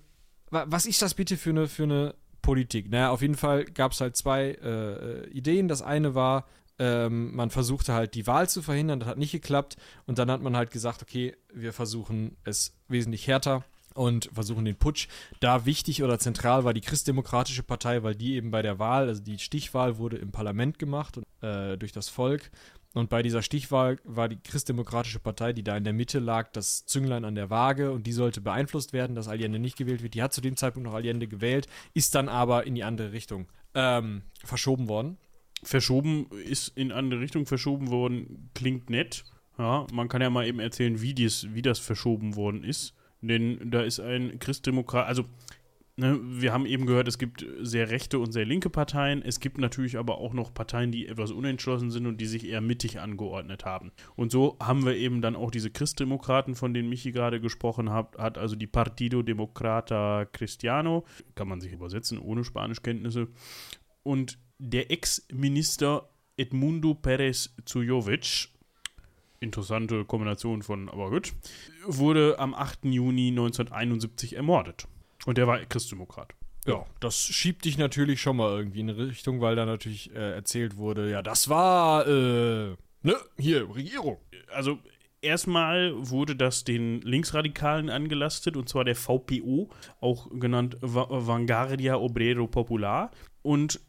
wa- 0.50 0.66
was 0.68 0.86
ist 0.86 1.02
das 1.02 1.14
bitte 1.14 1.38
für 1.38 1.52
eine, 1.52 1.68
für 1.68 1.84
eine 1.84 2.16
Politik? 2.42 2.90
Naja, 2.90 3.12
auf 3.12 3.22
jeden 3.22 3.36
Fall 3.36 3.66
gab 3.66 3.92
es 3.92 4.02
halt 4.02 4.16
zwei 4.16 4.52
äh, 4.62 5.24
äh, 5.24 5.30
Ideen. 5.30 5.68
Das 5.68 5.82
eine 5.82 6.16
war, 6.16 6.48
ähm, 6.80 7.36
man 7.36 7.50
versuchte 7.50 7.94
halt 7.94 8.14
die 8.14 8.28
Wahl 8.28 8.50
zu 8.50 8.62
verhindern, 8.62 9.00
das 9.00 9.10
hat 9.10 9.18
nicht 9.18 9.32
geklappt. 9.32 9.78
Und 10.06 10.20
dann 10.20 10.32
hat 10.32 10.42
man 10.42 10.56
halt 10.56 10.72
gesagt, 10.72 11.02
okay, 11.02 11.36
wir 11.54 11.74
versuchen 11.74 12.38
es 12.44 12.76
wesentlich 12.88 13.28
härter 13.28 13.64
und 13.94 14.30
versuchen 14.32 14.66
den 14.66 14.76
Putsch. 14.76 15.08
Da 15.40 15.66
wichtig 15.66 16.04
oder 16.04 16.20
zentral 16.20 16.64
war 16.64 16.74
die 16.74 16.82
Christdemokratische 16.82 17.64
Partei, 17.64 18.04
weil 18.04 18.16
die 18.16 18.36
eben 18.36 18.52
bei 18.52 18.62
der 18.62 18.80
Wahl, 18.80 19.08
also 19.08 19.22
die 19.22 19.40
Stichwahl 19.40 19.98
wurde 19.98 20.18
im 20.18 20.32
Parlament 20.32 20.80
gemacht 20.80 21.20
äh, 21.42 21.78
durch 21.78 21.92
das 21.92 22.10
Volk. 22.10 22.52
Und 22.94 23.10
bei 23.10 23.22
dieser 23.22 23.42
Stichwahl 23.44 23.98
war 24.06 24.28
die 24.28 24.40
Christdemokratische 24.42 25.20
Partei, 25.20 25.54
die 25.54 25.64
da 25.64 25.78
in 25.78 25.84
der 25.84 25.94
Mitte 25.94 26.20
lag, 26.20 26.52
das 26.52 26.86
Zünglein 26.86 27.26
an 27.26 27.36
der 27.36 27.50
Waage 27.50 27.92
und 27.92 28.08
die 28.08 28.12
sollte 28.12 28.42
beeinflusst 28.42 28.94
werden, 28.94 29.16
dass 29.16 29.28
Allende 29.28 29.60
nicht 29.60 29.78
gewählt 29.78 30.02
wird. 30.02 30.14
Die 30.16 30.24
hat 30.24 30.34
zu 30.34 30.42
dem 30.42 30.58
Zeitpunkt 30.58 30.88
noch 30.88 30.96
Allende 30.96 31.28
gewählt, 31.28 31.68
ist 31.94 32.16
dann 32.16 32.30
aber 32.30 32.66
in 32.66 32.74
die 32.74 32.84
andere 32.84 33.12
Richtung 33.12 33.48
ähm, 33.76 34.24
verschoben 34.44 34.88
worden. 34.88 35.18
Verschoben 35.64 36.28
ist 36.46 36.70
in 36.78 36.92
andere 36.92 37.20
Richtung 37.20 37.46
verschoben 37.46 37.90
worden, 37.90 38.50
klingt 38.54 38.90
nett. 38.90 39.24
Ja, 39.58 39.88
man 39.92 40.08
kann 40.08 40.22
ja 40.22 40.30
mal 40.30 40.46
eben 40.46 40.60
erzählen, 40.60 41.02
wie, 41.02 41.14
dies, 41.14 41.48
wie 41.54 41.64
das 41.64 41.80
verschoben 41.80 42.36
worden 42.36 42.64
ist. 42.64 42.94
Denn 43.22 43.72
da 43.72 43.82
ist 43.82 44.00
ein 44.00 44.38
Christdemokrat, 44.38 45.08
also 45.08 45.26
ne, 45.96 46.20
wir 46.22 46.54
haben 46.54 46.66
eben 46.66 46.86
gehört, 46.86 47.08
es 47.08 47.18
gibt 47.18 47.46
sehr 47.62 47.90
rechte 47.90 48.20
und 48.20 48.32
sehr 48.32 48.46
linke 48.46 48.70
Parteien. 48.70 49.24
Es 49.24 49.40
gibt 49.40 49.58
natürlich 49.58 49.98
aber 49.98 50.20
auch 50.20 50.34
noch 50.34 50.54
Parteien, 50.54 50.92
die 50.92 51.08
etwas 51.08 51.32
unentschlossen 51.32 51.90
sind 51.90 52.06
und 52.06 52.22
die 52.22 52.28
sich 52.28 52.48
eher 52.48 52.62
mittig 52.62 53.00
angeordnet 53.00 53.66
haben. 53.66 53.92
Und 54.16 54.32
so 54.32 54.58
haben 54.62 54.86
wir 54.86 54.96
eben 54.96 55.22
dann 55.22 55.36
auch 55.36 55.50
diese 55.50 55.72
Christdemokraten, 55.72 56.54
von 56.54 56.76
denen 56.76 56.90
Michi 56.90 57.12
gerade 57.12 57.42
gesprochen 57.42 57.90
hat, 57.90 58.16
hat 58.18 58.38
also 58.38 58.56
die 58.56 58.68
Partido 58.68 59.24
Democrata 59.24 60.26
Cristiano, 60.26 61.06
kann 61.34 61.48
man 61.48 61.60
sich 61.60 61.74
übersetzen 61.74 62.20
ohne 62.20 62.44
Spanischkenntnisse. 62.44 63.28
Und 64.04 64.38
der 64.60 64.92
Ex-Minister 64.92 66.10
Edmundo 66.38 66.92
Pérez 66.92 67.50
Zujovic, 67.66 68.50
interessante 69.40 70.06
Kombination 70.06 70.62
von, 70.62 70.90
aber 70.90 71.10
gut, 71.10 71.34
wurde 71.86 72.40
am 72.40 72.54
8. 72.54 72.86
Juni 72.86 73.30
1971 73.30 74.36
ermordet. 74.36 74.88
Und 75.26 75.38
der 75.38 75.48
war 75.48 75.60
Christdemokrat. 75.66 76.34
Ja, 76.66 76.86
das 77.00 77.18
schiebt 77.18 77.66
dich 77.66 77.78
natürlich 77.78 78.22
schon 78.22 78.38
mal 78.38 78.58
irgendwie 78.58 78.82
in 78.82 78.90
eine 78.90 79.08
Richtung, 79.08 79.42
weil 79.42 79.56
da 79.56 79.66
natürlich 79.66 80.14
äh, 80.14 80.34
erzählt 80.34 80.76
wurde, 80.76 81.10
ja, 81.10 81.22
das 81.22 81.50
war, 81.50 82.06
äh, 82.08 82.76
ne, 83.04 83.16
hier, 83.38 83.74
Regierung. 83.74 84.18
Also 84.54 84.78
erstmal 85.22 85.94
wurde 85.96 86.36
das 86.36 86.66
den 86.66 87.02
Linksradikalen 87.02 87.90
angelastet, 87.90 88.58
und 88.58 88.68
zwar 88.68 88.84
der 88.84 88.96
VPO, 88.96 89.70
auch 90.02 90.30
genannt 90.32 90.78
Va 90.82 91.08
Vanguardia 91.10 91.96
Obrero 91.96 92.48
Popular. 92.48 93.12
Und 93.44 93.80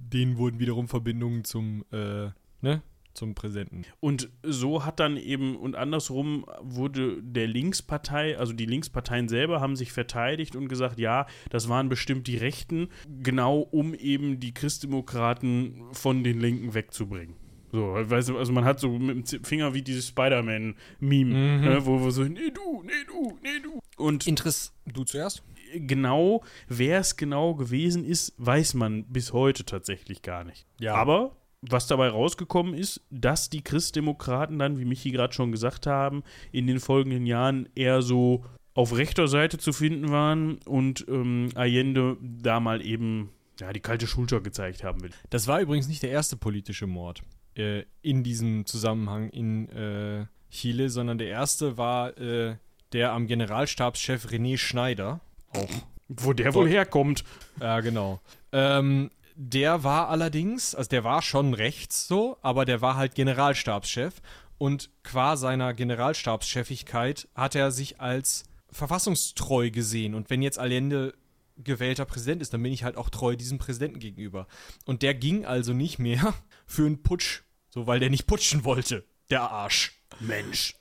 denen 0.00 0.38
wurden 0.38 0.58
wiederum 0.60 0.88
Verbindungen 0.88 1.44
zum, 1.44 1.84
äh, 1.92 2.30
ne, 2.62 2.82
zum 3.14 3.34
Präsidenten. 3.34 3.82
Und 3.98 4.30
so 4.44 4.84
hat 4.84 5.00
dann 5.00 5.16
eben, 5.16 5.56
und 5.56 5.74
andersrum 5.74 6.46
wurde 6.62 7.20
der 7.22 7.48
Linkspartei, 7.48 8.38
also 8.38 8.52
die 8.52 8.66
Linksparteien 8.66 9.28
selber 9.28 9.60
haben 9.60 9.74
sich 9.74 9.90
verteidigt 9.92 10.54
und 10.54 10.68
gesagt, 10.68 11.00
ja, 11.00 11.26
das 11.50 11.68
waren 11.68 11.88
bestimmt 11.88 12.28
die 12.28 12.36
Rechten, 12.36 12.88
genau 13.20 13.58
um 13.58 13.92
eben 13.94 14.38
die 14.38 14.54
Christdemokraten 14.54 15.82
von 15.92 16.22
den 16.22 16.38
Linken 16.40 16.74
wegzubringen. 16.74 17.34
So, 17.70 17.92
weißt 17.94 18.30
du, 18.30 18.38
also 18.38 18.52
man 18.52 18.64
hat 18.64 18.80
so 18.80 18.88
mit 18.98 19.30
dem 19.30 19.44
Finger 19.44 19.74
wie 19.74 19.82
dieses 19.82 20.08
Spider-Man-Meme, 20.08 21.34
Mhm. 21.34 21.64
ne, 21.64 21.84
wo 21.84 22.00
wir 22.02 22.10
so, 22.12 22.22
nee 22.22 22.50
du, 22.50 22.82
nee 22.82 22.92
du, 23.06 23.38
nee 23.42 23.60
du. 23.62 23.80
Und 24.02 24.26
Interess. 24.26 24.72
Du 24.86 25.04
zuerst? 25.04 25.42
Genau, 25.74 26.42
wer 26.68 27.00
es 27.00 27.16
genau 27.16 27.54
gewesen 27.54 28.04
ist, 28.04 28.34
weiß 28.38 28.74
man 28.74 29.04
bis 29.04 29.32
heute 29.32 29.64
tatsächlich 29.64 30.22
gar 30.22 30.44
nicht. 30.44 30.66
Ja. 30.80 30.94
Aber 30.94 31.36
was 31.60 31.86
dabei 31.86 32.08
rausgekommen 32.08 32.74
ist, 32.74 33.00
dass 33.10 33.50
die 33.50 33.62
Christdemokraten 33.62 34.58
dann, 34.58 34.78
wie 34.78 34.84
Michi 34.84 35.10
gerade 35.10 35.34
schon 35.34 35.52
gesagt 35.52 35.86
haben, 35.86 36.22
in 36.52 36.66
den 36.66 36.80
folgenden 36.80 37.26
Jahren 37.26 37.68
eher 37.74 38.02
so 38.02 38.44
auf 38.74 38.96
rechter 38.96 39.26
Seite 39.26 39.58
zu 39.58 39.72
finden 39.72 40.10
waren 40.10 40.58
und 40.64 41.04
ähm, 41.08 41.50
Allende 41.56 42.16
da 42.20 42.60
mal 42.60 42.84
eben 42.84 43.30
ja, 43.58 43.72
die 43.72 43.80
kalte 43.80 44.06
Schulter 44.06 44.40
gezeigt 44.40 44.84
haben 44.84 45.02
will. 45.02 45.10
Das 45.30 45.48
war 45.48 45.60
übrigens 45.60 45.88
nicht 45.88 46.02
der 46.04 46.10
erste 46.10 46.36
politische 46.36 46.86
Mord 46.86 47.22
äh, 47.56 47.82
in 48.02 48.22
diesem 48.22 48.66
Zusammenhang 48.66 49.30
in 49.30 49.68
äh, 49.70 50.26
Chile, 50.50 50.90
sondern 50.90 51.18
der 51.18 51.28
erste 51.28 51.76
war 51.76 52.16
äh, 52.18 52.56
der 52.92 53.12
am 53.12 53.26
Generalstabschef 53.26 54.26
René 54.26 54.56
Schneider. 54.56 55.20
Auch. 55.54 55.68
Wo 56.08 56.32
der 56.32 56.54
wohl 56.54 56.68
herkommt. 56.68 57.24
Ja, 57.60 57.80
genau. 57.80 58.20
Ähm, 58.52 59.10
der 59.34 59.84
war 59.84 60.08
allerdings, 60.08 60.74
also 60.74 60.88
der 60.88 61.04
war 61.04 61.22
schon 61.22 61.54
rechts 61.54 62.08
so, 62.08 62.38
aber 62.42 62.64
der 62.64 62.80
war 62.80 62.96
halt 62.96 63.14
Generalstabschef 63.14 64.20
und 64.58 64.90
qua 65.04 65.36
seiner 65.36 65.74
Generalstabschefigkeit 65.74 67.28
hat 67.34 67.54
er 67.54 67.70
sich 67.70 68.00
als 68.00 68.44
verfassungstreu 68.70 69.70
gesehen. 69.70 70.14
Und 70.14 70.30
wenn 70.30 70.42
jetzt 70.42 70.58
Allende 70.58 71.14
gewählter 71.56 72.04
Präsident 72.04 72.42
ist, 72.42 72.52
dann 72.52 72.62
bin 72.62 72.72
ich 72.72 72.84
halt 72.84 72.96
auch 72.96 73.10
treu 73.10 73.36
diesem 73.36 73.58
Präsidenten 73.58 74.00
gegenüber. 74.00 74.46
Und 74.84 75.02
der 75.02 75.14
ging 75.14 75.44
also 75.44 75.72
nicht 75.72 75.98
mehr 75.98 76.34
für 76.66 76.86
einen 76.86 77.02
Putsch, 77.02 77.42
so 77.68 77.86
weil 77.86 78.00
der 78.00 78.10
nicht 78.10 78.26
putschen 78.26 78.64
wollte, 78.64 79.04
der 79.30 79.42
Arsch. 79.42 79.94
Mensch. 80.20 80.74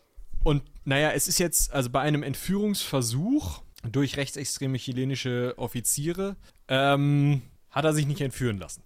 Und 0.44 0.64
naja, 0.86 1.12
es 1.12 1.28
ist 1.28 1.38
jetzt, 1.38 1.72
also 1.74 1.90
bei 1.90 2.02
einem 2.02 2.24
Entführungsversuch 2.24 3.62
durch 3.88 4.18
rechtsextreme 4.18 4.78
chilenische 4.78 5.54
Offiziere, 5.58 6.36
ähm, 6.68 7.42
hat 7.70 7.86
er 7.86 7.94
sich 7.94 8.08
nicht 8.08 8.22
entführen 8.22 8.58
lassen. 8.58 8.84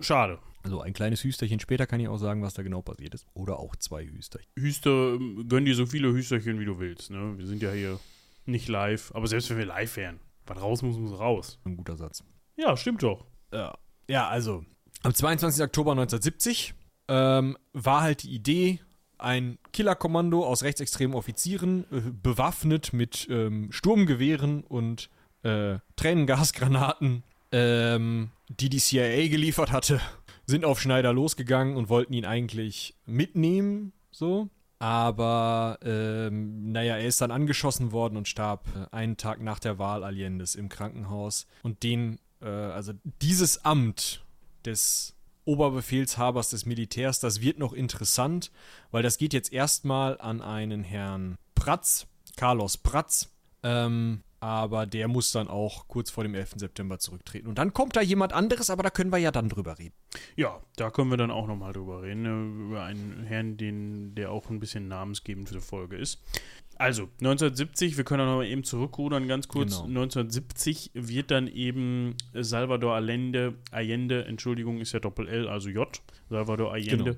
Schade. 0.00 0.38
Also 0.62 0.80
ein 0.80 0.92
kleines 0.92 1.24
Hüsterchen 1.24 1.60
später 1.60 1.86
kann 1.86 2.00
ich 2.00 2.08
auch 2.08 2.18
sagen, 2.18 2.42
was 2.42 2.54
da 2.54 2.62
genau 2.62 2.82
passiert 2.82 3.14
ist. 3.14 3.26
Oder 3.34 3.58
auch 3.58 3.76
zwei 3.76 4.04
Hüsterchen. 4.04 4.50
Hüster, 4.58 5.14
ähm, 5.14 5.46
gönn 5.48 5.64
dir 5.64 5.74
so 5.74 5.86
viele 5.86 6.12
Hüsterchen, 6.12 6.60
wie 6.60 6.64
du 6.64 6.78
willst. 6.78 7.10
Ne? 7.10 7.38
Wir 7.38 7.46
sind 7.46 7.62
ja 7.62 7.72
hier 7.72 7.98
nicht 8.44 8.68
live, 8.68 9.12
aber 9.14 9.26
selbst 9.26 9.50
wenn 9.50 9.58
wir 9.58 9.66
live 9.66 9.96
wären, 9.96 10.20
was 10.46 10.60
raus 10.60 10.82
muss, 10.82 10.96
muss 10.96 11.18
raus. 11.18 11.58
Ein 11.64 11.76
guter 11.76 11.96
Satz. 11.96 12.24
Ja, 12.56 12.76
stimmt 12.76 13.02
doch. 13.02 13.24
Ja, 13.52 13.78
ja 14.08 14.28
also 14.28 14.64
am 15.02 15.14
22. 15.14 15.62
Oktober 15.62 15.92
1970 15.92 16.74
ähm, 17.08 17.56
war 17.72 18.02
halt 18.02 18.24
die 18.24 18.30
Idee, 18.30 18.80
ein 19.18 19.58
Killerkommando 19.72 20.44
aus 20.44 20.62
rechtsextremen 20.62 21.16
Offizieren, 21.16 21.84
äh, 21.90 22.00
bewaffnet 22.22 22.92
mit 22.92 23.26
ähm, 23.30 23.70
Sturmgewehren 23.72 24.62
und 24.62 25.10
äh, 25.42 25.78
Tränengasgranaten, 25.96 27.22
ähm, 27.52 28.30
die 28.48 28.68
die 28.68 28.78
CIA 28.78 29.28
geliefert 29.28 29.72
hatte, 29.72 30.00
sind 30.46 30.64
auf 30.64 30.80
Schneider 30.80 31.12
losgegangen 31.12 31.76
und 31.76 31.88
wollten 31.88 32.12
ihn 32.12 32.24
eigentlich 32.24 32.94
mitnehmen, 33.06 33.92
so. 34.10 34.48
Aber, 34.80 35.78
ähm, 35.82 36.70
naja, 36.70 36.96
er 36.96 37.06
ist 37.06 37.20
dann 37.20 37.32
angeschossen 37.32 37.90
worden 37.90 38.16
und 38.16 38.28
starb 38.28 38.64
äh, 38.76 38.94
einen 38.94 39.16
Tag 39.16 39.40
nach 39.40 39.58
der 39.58 39.78
Wahl 39.78 40.04
Allendes 40.04 40.54
im 40.54 40.68
Krankenhaus. 40.68 41.46
Und 41.64 41.82
den, 41.82 42.20
äh, 42.40 42.46
also 42.46 42.92
dieses 43.20 43.64
Amt 43.64 44.24
des 44.64 45.14
Oberbefehlshabers 45.48 46.50
des 46.50 46.66
Militärs, 46.66 47.20
das 47.20 47.40
wird 47.40 47.58
noch 47.58 47.72
interessant, 47.72 48.50
weil 48.90 49.02
das 49.02 49.16
geht 49.16 49.32
jetzt 49.32 49.50
erstmal 49.50 50.20
an 50.20 50.42
einen 50.42 50.84
Herrn 50.84 51.38
Pratz, 51.54 52.06
Carlos 52.36 52.76
Pratz, 52.76 53.30
ähm, 53.62 54.22
aber 54.40 54.84
der 54.84 55.08
muss 55.08 55.32
dann 55.32 55.48
auch 55.48 55.88
kurz 55.88 56.10
vor 56.10 56.22
dem 56.22 56.34
11. 56.34 56.56
September 56.56 56.98
zurücktreten. 56.98 57.48
Und 57.48 57.56
dann 57.56 57.72
kommt 57.72 57.96
da 57.96 58.02
jemand 58.02 58.34
anderes, 58.34 58.68
aber 58.68 58.82
da 58.82 58.90
können 58.90 59.10
wir 59.10 59.18
ja 59.18 59.30
dann 59.30 59.48
drüber 59.48 59.78
reden. 59.78 59.94
Ja, 60.36 60.60
da 60.76 60.90
können 60.90 61.10
wir 61.10 61.16
dann 61.16 61.30
auch 61.30 61.46
nochmal 61.46 61.72
drüber 61.72 62.02
reden, 62.02 62.22
ne, 62.22 62.66
über 62.66 62.84
einen 62.84 63.24
Herrn, 63.24 63.56
den, 63.56 64.14
der 64.14 64.30
auch 64.30 64.50
ein 64.50 64.60
bisschen 64.60 64.86
namensgebend 64.86 65.48
für 65.48 65.54
die 65.54 65.60
Folge 65.62 65.96
ist. 65.96 66.22
Also, 66.78 67.08
1970, 67.20 67.96
wir 67.96 68.04
können 68.04 68.22
auch 68.22 68.26
noch 68.26 68.36
mal 68.36 68.46
eben 68.46 68.62
zurückrudern, 68.62 69.26
ganz 69.26 69.48
kurz. 69.48 69.82
Genau. 69.82 70.02
1970 70.02 70.92
wird 70.94 71.32
dann 71.32 71.48
eben 71.48 72.14
Salvador 72.32 72.94
Allende, 72.94 73.54
Allende, 73.72 74.24
Entschuldigung, 74.26 74.78
ist 74.78 74.92
ja 74.92 75.00
Doppel-L, 75.00 75.48
also 75.48 75.68
J, 75.68 75.88
Salvador 76.30 76.72
Allende, 76.72 77.16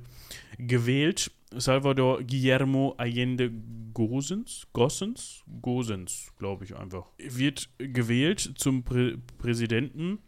gewählt. 0.58 1.30
Salvador 1.52 2.22
Guillermo 2.22 2.94
Allende 2.96 3.50
Gosens, 3.92 4.68
Gossens, 4.72 5.42
Gosens, 5.60 6.32
glaube 6.38 6.64
ich 6.64 6.76
einfach, 6.76 7.06
wird 7.18 7.68
gewählt 7.78 8.52
zum 8.56 8.84
Prä 8.84 9.16
Präsidenten 9.38 10.18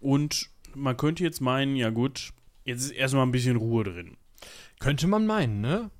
und 0.00 0.50
man 0.74 0.96
könnte 0.98 1.24
jetzt 1.24 1.40
meinen, 1.40 1.76
ja 1.76 1.88
gut, 1.88 2.34
jetzt 2.64 2.84
ist 2.84 2.90
erstmal 2.90 3.24
ein 3.24 3.32
bisschen 3.32 3.56
Ruhe 3.56 3.84
drin. 3.84 4.18
Könnte 4.78 5.06
man 5.06 5.24
meinen, 5.24 5.62
ne? 5.62 5.90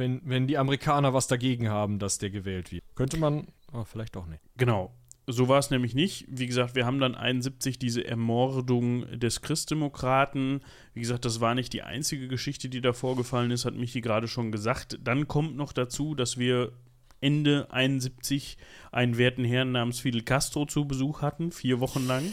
Wenn, 0.00 0.22
wenn 0.24 0.46
die 0.46 0.56
Amerikaner 0.56 1.12
was 1.12 1.26
dagegen 1.26 1.68
haben, 1.68 1.98
dass 1.98 2.16
der 2.16 2.30
gewählt 2.30 2.72
wird. 2.72 2.82
Könnte 2.94 3.18
man, 3.18 3.48
aber 3.70 3.84
vielleicht 3.84 4.16
auch 4.16 4.24
nicht. 4.24 4.42
Genau. 4.56 4.94
So 5.26 5.46
war 5.46 5.58
es 5.58 5.70
nämlich 5.70 5.94
nicht. 5.94 6.24
Wie 6.26 6.46
gesagt, 6.46 6.74
wir 6.74 6.86
haben 6.86 7.00
dann 7.00 7.14
71 7.14 7.78
diese 7.78 8.06
Ermordung 8.06 9.06
des 9.20 9.42
Christdemokraten. 9.42 10.62
Wie 10.94 11.00
gesagt, 11.00 11.26
das 11.26 11.42
war 11.42 11.54
nicht 11.54 11.74
die 11.74 11.82
einzige 11.82 12.28
Geschichte, 12.28 12.70
die 12.70 12.80
da 12.80 12.94
vorgefallen 12.94 13.50
ist, 13.50 13.66
hat 13.66 13.74
Michi 13.74 14.00
gerade 14.00 14.26
schon 14.26 14.50
gesagt. 14.50 14.98
Dann 15.04 15.28
kommt 15.28 15.54
noch 15.54 15.74
dazu, 15.74 16.14
dass 16.14 16.38
wir 16.38 16.72
Ende 17.20 17.70
71 17.70 18.56
einen 18.92 19.18
werten 19.18 19.44
Herrn 19.44 19.72
namens 19.72 20.00
Fidel 20.00 20.22
Castro 20.22 20.64
zu 20.64 20.86
Besuch 20.86 21.20
hatten, 21.20 21.52
vier 21.52 21.78
Wochen 21.78 22.06
lang. 22.06 22.24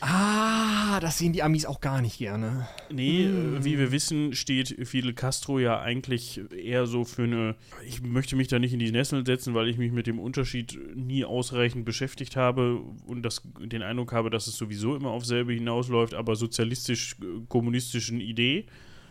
Ah, 0.00 1.00
das 1.00 1.18
sehen 1.18 1.32
die 1.32 1.42
Amis 1.42 1.66
auch 1.66 1.80
gar 1.80 2.00
nicht 2.00 2.18
gerne. 2.18 2.68
Nee, 2.90 3.24
äh, 3.24 3.64
wie 3.64 3.78
wir 3.78 3.90
wissen, 3.90 4.32
steht 4.34 4.76
Fidel 4.86 5.12
Castro 5.12 5.58
ja 5.58 5.80
eigentlich 5.80 6.40
eher 6.54 6.86
so 6.86 7.04
für 7.04 7.24
eine. 7.24 7.56
Ich 7.86 8.02
möchte 8.02 8.36
mich 8.36 8.48
da 8.48 8.58
nicht 8.58 8.72
in 8.72 8.78
die 8.78 8.92
Nesseln 8.92 9.24
setzen, 9.24 9.54
weil 9.54 9.68
ich 9.68 9.76
mich 9.76 9.90
mit 9.90 10.06
dem 10.06 10.20
Unterschied 10.20 10.78
nie 10.94 11.24
ausreichend 11.24 11.84
beschäftigt 11.84 12.36
habe 12.36 12.80
und 13.06 13.22
das, 13.22 13.42
den 13.60 13.82
Eindruck 13.82 14.12
habe, 14.12 14.30
dass 14.30 14.46
es 14.46 14.56
sowieso 14.56 14.94
immer 14.94 15.10
auf 15.10 15.24
selbe 15.24 15.52
hinausläuft, 15.52 16.14
aber 16.14 16.36
sozialistisch-kommunistischen 16.36 18.20
Idee. 18.20 18.66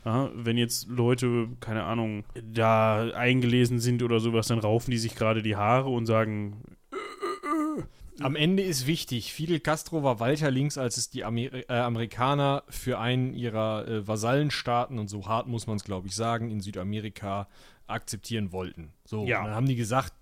Ja, 0.06 0.32
wenn 0.34 0.58
jetzt 0.58 0.88
Leute, 0.88 1.50
keine 1.60 1.84
Ahnung, 1.84 2.24
da 2.42 3.10
eingelesen 3.12 3.80
sind 3.80 4.04
oder 4.04 4.22
sowas, 4.22 4.48
dann 4.48 4.60
raufen 4.60 4.92
die 4.92 4.98
sich 4.98 5.16
gerade 5.16 5.42
die 5.42 5.58
Haare 5.58 5.90
und 5.90 6.06
sagen, 6.06 6.62
äh, 6.64 6.72
äh, 6.72 6.77
am 8.22 8.36
Ende 8.36 8.64
ist 8.64 8.88
wichtig, 8.88 9.34
Fidel 9.34 9.60
Castro 9.60 10.04
war 10.04 10.20
weiter 10.20 10.50
links, 10.52 10.78
als 10.78 10.98
es 10.98 11.10
die 11.10 11.24
Amer 11.24 11.54
äh, 11.54 11.66
Amerikaner 11.70 12.64
für 12.70 13.00
einen 13.00 13.34
ihrer 13.34 13.88
äh, 13.88 14.08
Vasallenstaaten, 14.08 15.00
und 15.00 15.08
so 15.10 15.28
hart 15.28 15.48
muss 15.48 15.68
man 15.68 15.78
es, 15.78 15.84
glaube 15.84 16.08
ich, 16.08 16.16
sagen, 16.16 16.50
in 16.52 16.62
Südamerika 16.62 17.48
akzeptieren 17.88 18.52
wollten. 18.52 18.94
So, 19.06 19.26
Ja. 19.26 19.44
dann 19.44 19.54
haben 19.56 19.68
die 19.68 19.76
gesagt, 19.76 20.14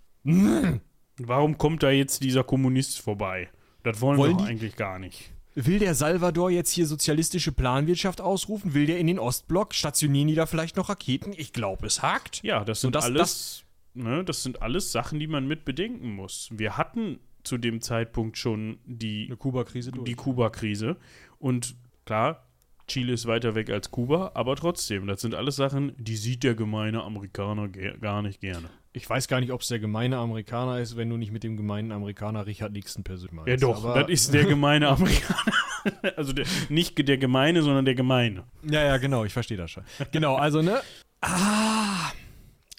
Warum 1.18 1.58
kommt 1.58 1.84
da 1.84 1.92
jetzt 1.92 2.24
dieser 2.24 2.44
Kommunist 2.44 3.00
vorbei? 3.00 3.50
Das 3.84 4.02
wollen, 4.02 4.18
Wollen 4.18 4.38
wir 4.40 4.46
eigentlich 4.46 4.76
gar 4.76 5.00
nicht. 5.00 5.32
will 5.54 5.80
der 5.80 5.96
Salvador 5.96 6.50
jetzt 6.52 6.72
hier 6.72 6.86
sozialistische 6.88 7.52
Planwirtschaft 7.52 8.20
ausrufen? 8.22 8.74
Will 8.74 8.86
der 8.88 8.98
in 9.00 9.08
den 9.08 9.20
Ostblock? 9.20 9.74
Stationieren 9.74 10.28
die 10.28 10.36
da 10.36 10.46
vielleicht 10.48 10.76
noch 10.76 10.90
Raketen? 10.90 11.32
Ich 11.38 11.54
glaube, 11.54 11.86
es 11.88 12.02
hakt. 12.02 12.42
Ja, 12.44 12.66
das 12.66 12.82
sind 12.82 12.96
das- 12.96 13.06
alles, 13.06 13.64
ne, 13.94 14.24
das 14.26 14.44
sind 14.44 14.62
alles 14.62 14.92
Sachen, 14.92 15.20
die 15.20 15.28
man 15.28 15.48
mit 15.48 15.64
bedenken 15.64 16.12
muss. 16.16 16.50
Wir 16.52 16.76
hatten 16.78 17.20
zu 17.46 17.58
dem 17.58 17.82
Zeitpunkt 17.82 18.38
schon 18.38 18.78
die, 18.86 19.28
Kuba-Krise 19.38 19.92
die 19.92 20.16
Kuba-Krise 20.16 20.98
und 21.40 21.76
klar, 22.06 22.46
Chile 22.88 23.14
ist 23.14 23.26
weiter 23.26 23.56
weg 23.56 23.70
als 23.72 23.90
Kuba, 23.90 24.32
aber 24.36 24.56
trotzdem, 24.56 25.08
das 25.08 25.22
sind 25.22 25.34
alles 25.34 25.56
Sachen, 25.56 25.94
die 25.98 26.16
sieht 26.16 26.44
der 26.44 26.54
gemeine 26.54 27.04
Amerikaner 27.04 27.68
ge 27.68 27.98
gar 28.00 28.22
nicht 28.22 28.42
gerne. 28.42 28.70
Ich 28.94 29.10
weiß 29.10 29.28
gar 29.28 29.40
nicht, 29.40 29.52
ob 29.52 29.62
es 29.62 29.68
der 29.68 29.80
gemeine 29.80 30.18
Amerikaner 30.18 30.80
ist, 30.80 30.96
wenn 30.96 31.10
du 31.10 31.18
nicht 31.18 31.32
mit 31.32 31.44
dem 31.44 31.58
gemeinen 31.58 31.92
Amerikaner 31.92 32.46
Richard 32.46 32.72
Nixon 32.72 33.04
persönlich 33.04 33.34
meinst. 33.34 33.50
Ja 33.50 33.58
doch, 33.58 33.84
Aber- 33.84 34.04
das 34.04 34.10
ist 34.12 34.34
der 34.34 34.46
gemeine 34.46 34.88
Amerikaner. 34.90 35.52
also 36.16 36.32
der, 36.32 36.46
nicht 36.70 36.96
der 37.08 37.18
gemeine, 37.18 37.62
sondern 37.64 37.86
der 37.86 37.96
gemeine. 37.96 38.44
Ja, 38.64 38.84
ja, 38.84 38.98
genau, 38.98 39.26
ich 39.26 39.34
verstehe 39.34 39.58
das 39.58 39.72
schon. 39.72 39.84
Genau, 40.12 40.36
also, 40.36 40.62
ne? 40.62 40.80
Ah, 41.22 42.12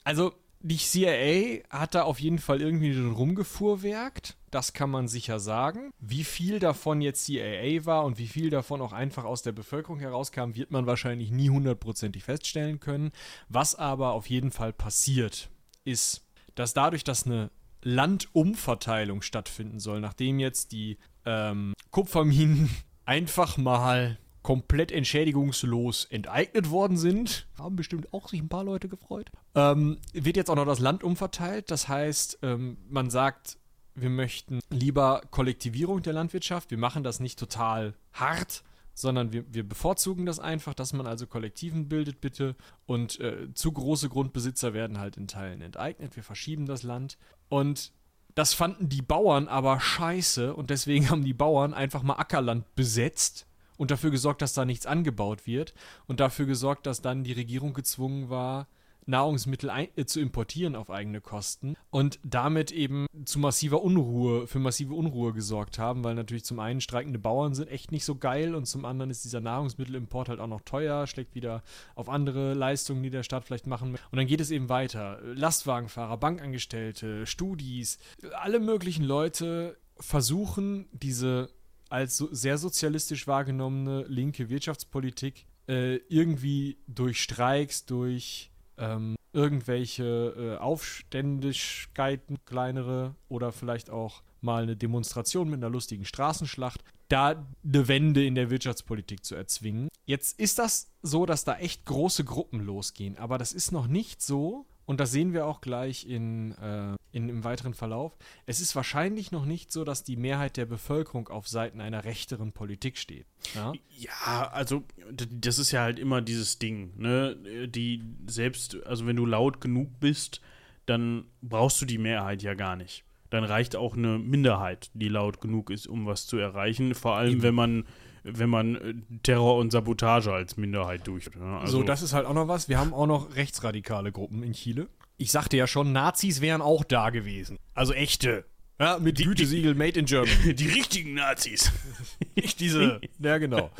also 0.04 0.32
die 0.60 0.78
CIA 0.78 1.62
hat 1.70 1.94
da 1.94 2.02
auf 2.02 2.18
jeden 2.20 2.38
Fall 2.38 2.60
irgendwie 2.60 2.98
rumgefuhrwerkt. 2.98 4.36
Das 4.50 4.72
kann 4.72 4.90
man 4.90 5.06
sicher 5.06 5.38
sagen. 5.38 5.90
Wie 5.98 6.24
viel 6.24 6.58
davon 6.58 7.00
jetzt 7.00 7.24
CIA 7.24 7.84
war 7.84 8.04
und 8.04 8.18
wie 8.18 8.26
viel 8.26 8.50
davon 8.50 8.80
auch 8.80 8.92
einfach 8.92 9.24
aus 9.24 9.42
der 9.42 9.52
Bevölkerung 9.52 9.98
herauskam, 9.98 10.54
wird 10.54 10.70
man 10.70 10.86
wahrscheinlich 10.86 11.30
nie 11.30 11.50
hundertprozentig 11.50 12.24
feststellen 12.24 12.80
können. 12.80 13.12
Was 13.48 13.74
aber 13.74 14.12
auf 14.12 14.28
jeden 14.28 14.50
Fall 14.50 14.72
passiert, 14.72 15.50
ist, 15.84 16.26
dass 16.54 16.74
dadurch, 16.74 17.04
dass 17.04 17.26
eine 17.26 17.50
Landumverteilung 17.82 19.22
stattfinden 19.22 19.78
soll, 19.78 20.00
nachdem 20.00 20.38
jetzt 20.38 20.72
die 20.72 20.98
ähm, 21.24 21.74
Kupferminen 21.90 22.70
einfach 23.04 23.56
mal 23.58 24.18
komplett 24.46 24.92
entschädigungslos 24.92 26.04
enteignet 26.04 26.70
worden 26.70 26.96
sind, 26.96 27.48
haben 27.58 27.74
bestimmt 27.74 28.12
auch 28.14 28.28
sich 28.28 28.40
ein 28.40 28.48
paar 28.48 28.62
Leute 28.62 28.88
gefreut, 28.88 29.32
ähm, 29.56 29.98
wird 30.12 30.36
jetzt 30.36 30.48
auch 30.50 30.54
noch 30.54 30.66
das 30.66 30.78
Land 30.78 31.02
umverteilt. 31.02 31.68
Das 31.72 31.88
heißt, 31.88 32.38
ähm, 32.42 32.76
man 32.88 33.10
sagt, 33.10 33.58
wir 33.96 34.08
möchten 34.08 34.60
lieber 34.70 35.22
Kollektivierung 35.32 36.00
der 36.00 36.12
Landwirtschaft. 36.12 36.70
Wir 36.70 36.78
machen 36.78 37.02
das 37.02 37.18
nicht 37.18 37.40
total 37.40 37.94
hart, 38.12 38.62
sondern 38.94 39.32
wir, 39.32 39.52
wir 39.52 39.68
bevorzugen 39.68 40.26
das 40.26 40.38
einfach, 40.38 40.74
dass 40.74 40.92
man 40.92 41.08
also 41.08 41.26
Kollektiven 41.26 41.88
bildet, 41.88 42.20
bitte. 42.20 42.54
Und 42.86 43.18
äh, 43.18 43.52
zu 43.52 43.72
große 43.72 44.08
Grundbesitzer 44.08 44.72
werden 44.74 45.00
halt 45.00 45.16
in 45.16 45.26
Teilen 45.26 45.60
enteignet. 45.60 46.14
Wir 46.14 46.22
verschieben 46.22 46.66
das 46.66 46.84
Land. 46.84 47.18
Und 47.48 47.90
das 48.36 48.54
fanden 48.54 48.88
die 48.88 49.02
Bauern 49.02 49.48
aber 49.48 49.80
scheiße 49.80 50.54
und 50.54 50.70
deswegen 50.70 51.10
haben 51.10 51.24
die 51.24 51.34
Bauern 51.34 51.74
einfach 51.74 52.04
mal 52.04 52.14
Ackerland 52.14 52.76
besetzt 52.76 53.48
und 53.76 53.90
dafür 53.90 54.10
gesorgt, 54.10 54.42
dass 54.42 54.52
da 54.52 54.64
nichts 54.64 54.86
angebaut 54.86 55.46
wird 55.46 55.74
und 56.06 56.20
dafür 56.20 56.46
gesorgt, 56.46 56.86
dass 56.86 57.02
dann 57.02 57.24
die 57.24 57.32
Regierung 57.32 57.74
gezwungen 57.74 58.30
war, 58.30 58.66
Nahrungsmittel 59.06 59.70
ein, 59.70 59.88
äh, 59.96 60.04
zu 60.04 60.20
importieren 60.20 60.74
auf 60.74 60.90
eigene 60.90 61.20
Kosten 61.20 61.76
und 61.90 62.18
damit 62.24 62.72
eben 62.72 63.06
zu 63.24 63.38
massiver 63.38 63.82
Unruhe, 63.82 64.46
für 64.46 64.58
massive 64.58 64.94
Unruhe 64.94 65.32
gesorgt 65.32 65.78
haben, 65.78 66.04
weil 66.04 66.14
natürlich 66.14 66.44
zum 66.44 66.58
einen 66.58 66.80
streikende 66.80 67.18
Bauern 67.18 67.54
sind 67.54 67.68
echt 67.68 67.92
nicht 67.92 68.04
so 68.04 68.16
geil 68.16 68.54
und 68.54 68.66
zum 68.66 68.84
anderen 68.84 69.10
ist 69.10 69.24
dieser 69.24 69.40
Nahrungsmittelimport 69.40 70.28
halt 70.28 70.40
auch 70.40 70.48
noch 70.48 70.60
teuer, 70.62 71.06
schlägt 71.06 71.34
wieder 71.34 71.62
auf 71.94 72.08
andere 72.08 72.54
Leistungen, 72.54 73.02
die 73.02 73.10
der 73.10 73.22
Staat 73.22 73.44
vielleicht 73.44 73.66
machen 73.66 73.92
will. 73.92 74.00
Und 74.10 74.18
dann 74.18 74.26
geht 74.26 74.40
es 74.40 74.50
eben 74.50 74.68
weiter. 74.68 75.20
Lastwagenfahrer, 75.22 76.16
Bankangestellte, 76.16 77.26
Studis, 77.26 77.98
alle 78.34 78.60
möglichen 78.60 79.04
Leute 79.04 79.78
versuchen 79.98 80.88
diese 80.92 81.48
als 81.88 82.16
so 82.16 82.28
sehr 82.32 82.58
sozialistisch 82.58 83.26
wahrgenommene 83.26 84.04
linke 84.08 84.48
Wirtschaftspolitik 84.48 85.46
äh, 85.68 85.96
irgendwie 86.08 86.78
durch 86.86 87.22
Streiks, 87.22 87.86
durch 87.86 88.50
ähm, 88.78 89.16
irgendwelche 89.32 90.04
äh, 90.04 90.56
Aufständigkeiten, 90.56 92.36
kleinere 92.44 93.14
oder 93.28 93.52
vielleicht 93.52 93.90
auch 93.90 94.22
mal 94.40 94.62
eine 94.62 94.76
Demonstration 94.76 95.48
mit 95.50 95.58
einer 95.58 95.70
lustigen 95.70 96.04
Straßenschlacht, 96.04 96.82
da 97.08 97.46
eine 97.64 97.88
Wende 97.88 98.24
in 98.24 98.34
der 98.34 98.50
Wirtschaftspolitik 98.50 99.24
zu 99.24 99.34
erzwingen. 99.34 99.88
Jetzt 100.04 100.38
ist 100.38 100.58
das 100.58 100.92
so, 101.02 101.26
dass 101.26 101.44
da 101.44 101.56
echt 101.56 101.84
große 101.84 102.24
Gruppen 102.24 102.60
losgehen, 102.60 103.16
aber 103.18 103.38
das 103.38 103.52
ist 103.52 103.72
noch 103.72 103.86
nicht 103.88 104.22
so, 104.22 104.66
und 104.86 105.00
das 105.00 105.10
sehen 105.10 105.32
wir 105.32 105.46
auch 105.46 105.60
gleich 105.60 106.06
in, 106.06 106.52
äh, 106.52 106.94
in, 107.12 107.28
im 107.28 107.44
weiteren 107.44 107.74
Verlauf. 107.74 108.16
Es 108.46 108.60
ist 108.60 108.76
wahrscheinlich 108.76 109.32
noch 109.32 109.44
nicht 109.44 109.72
so, 109.72 109.84
dass 109.84 110.04
die 110.04 110.16
Mehrheit 110.16 110.56
der 110.56 110.66
Bevölkerung 110.66 111.28
auf 111.28 111.48
Seiten 111.48 111.80
einer 111.80 112.04
rechteren 112.04 112.52
Politik 112.52 112.96
steht. 112.96 113.26
Ja? 113.54 113.72
Ja, 113.98 114.50
also 114.52 114.84
das 115.12 115.58
ist 115.58 115.72
ja 115.72 115.82
halt 115.82 115.98
immer 115.98 116.22
dieses 116.22 116.58
Ding, 116.58 116.92
ne? 116.96 117.36
Die 117.68 118.02
selbst, 118.26 118.84
also 118.86 119.06
wenn 119.06 119.16
du 119.16 119.26
laut 119.26 119.60
genug 119.60 119.98
bist, 119.98 120.40
dann 120.86 121.26
brauchst 121.42 121.82
du 121.82 121.84
die 121.84 121.98
Mehrheit 121.98 122.42
ja 122.42 122.54
gar 122.54 122.76
nicht. 122.76 123.04
Dann 123.30 123.42
reicht 123.42 123.74
auch 123.74 123.96
eine 123.96 124.18
Minderheit, 124.18 124.90
die 124.94 125.08
laut 125.08 125.40
genug 125.40 125.70
ist, 125.70 125.88
um 125.88 126.06
was 126.06 126.26
zu 126.26 126.36
erreichen. 126.36 126.94
Vor 126.94 127.16
allem, 127.16 127.42
wenn 127.42 127.56
man, 127.56 127.84
wenn 128.26 128.50
man 128.50 128.76
äh, 128.76 128.94
Terror 129.22 129.56
und 129.56 129.72
Sabotage 129.72 130.32
als 130.32 130.56
Minderheit 130.56 131.06
durchführt. 131.06 131.36
Ne? 131.36 131.58
Also, 131.58 131.78
so, 131.78 131.82
das 131.84 132.02
ist 132.02 132.12
halt 132.12 132.26
auch 132.26 132.34
noch 132.34 132.48
was. 132.48 132.68
Wir 132.68 132.78
haben 132.78 132.92
auch 132.92 133.06
noch 133.06 133.34
rechtsradikale 133.36 134.12
Gruppen 134.12 134.42
in 134.42 134.52
Chile. 134.52 134.88
Ich 135.16 135.30
sagte 135.32 135.56
ja 135.56 135.66
schon, 135.66 135.92
Nazis 135.92 136.40
wären 136.40 136.60
auch 136.60 136.84
da 136.84 137.10
gewesen. 137.10 137.58
Also 137.74 137.92
echte. 137.92 138.44
Ja, 138.78 138.98
mit 138.98 139.16
Gütesiegel 139.16 139.74
Made 139.74 139.98
in 139.98 140.04
Germany. 140.06 140.54
die 140.54 140.68
richtigen 140.68 141.14
Nazis. 141.14 141.72
Nicht 142.34 142.60
diese. 142.60 143.00
ja, 143.18 143.38
genau. 143.38 143.70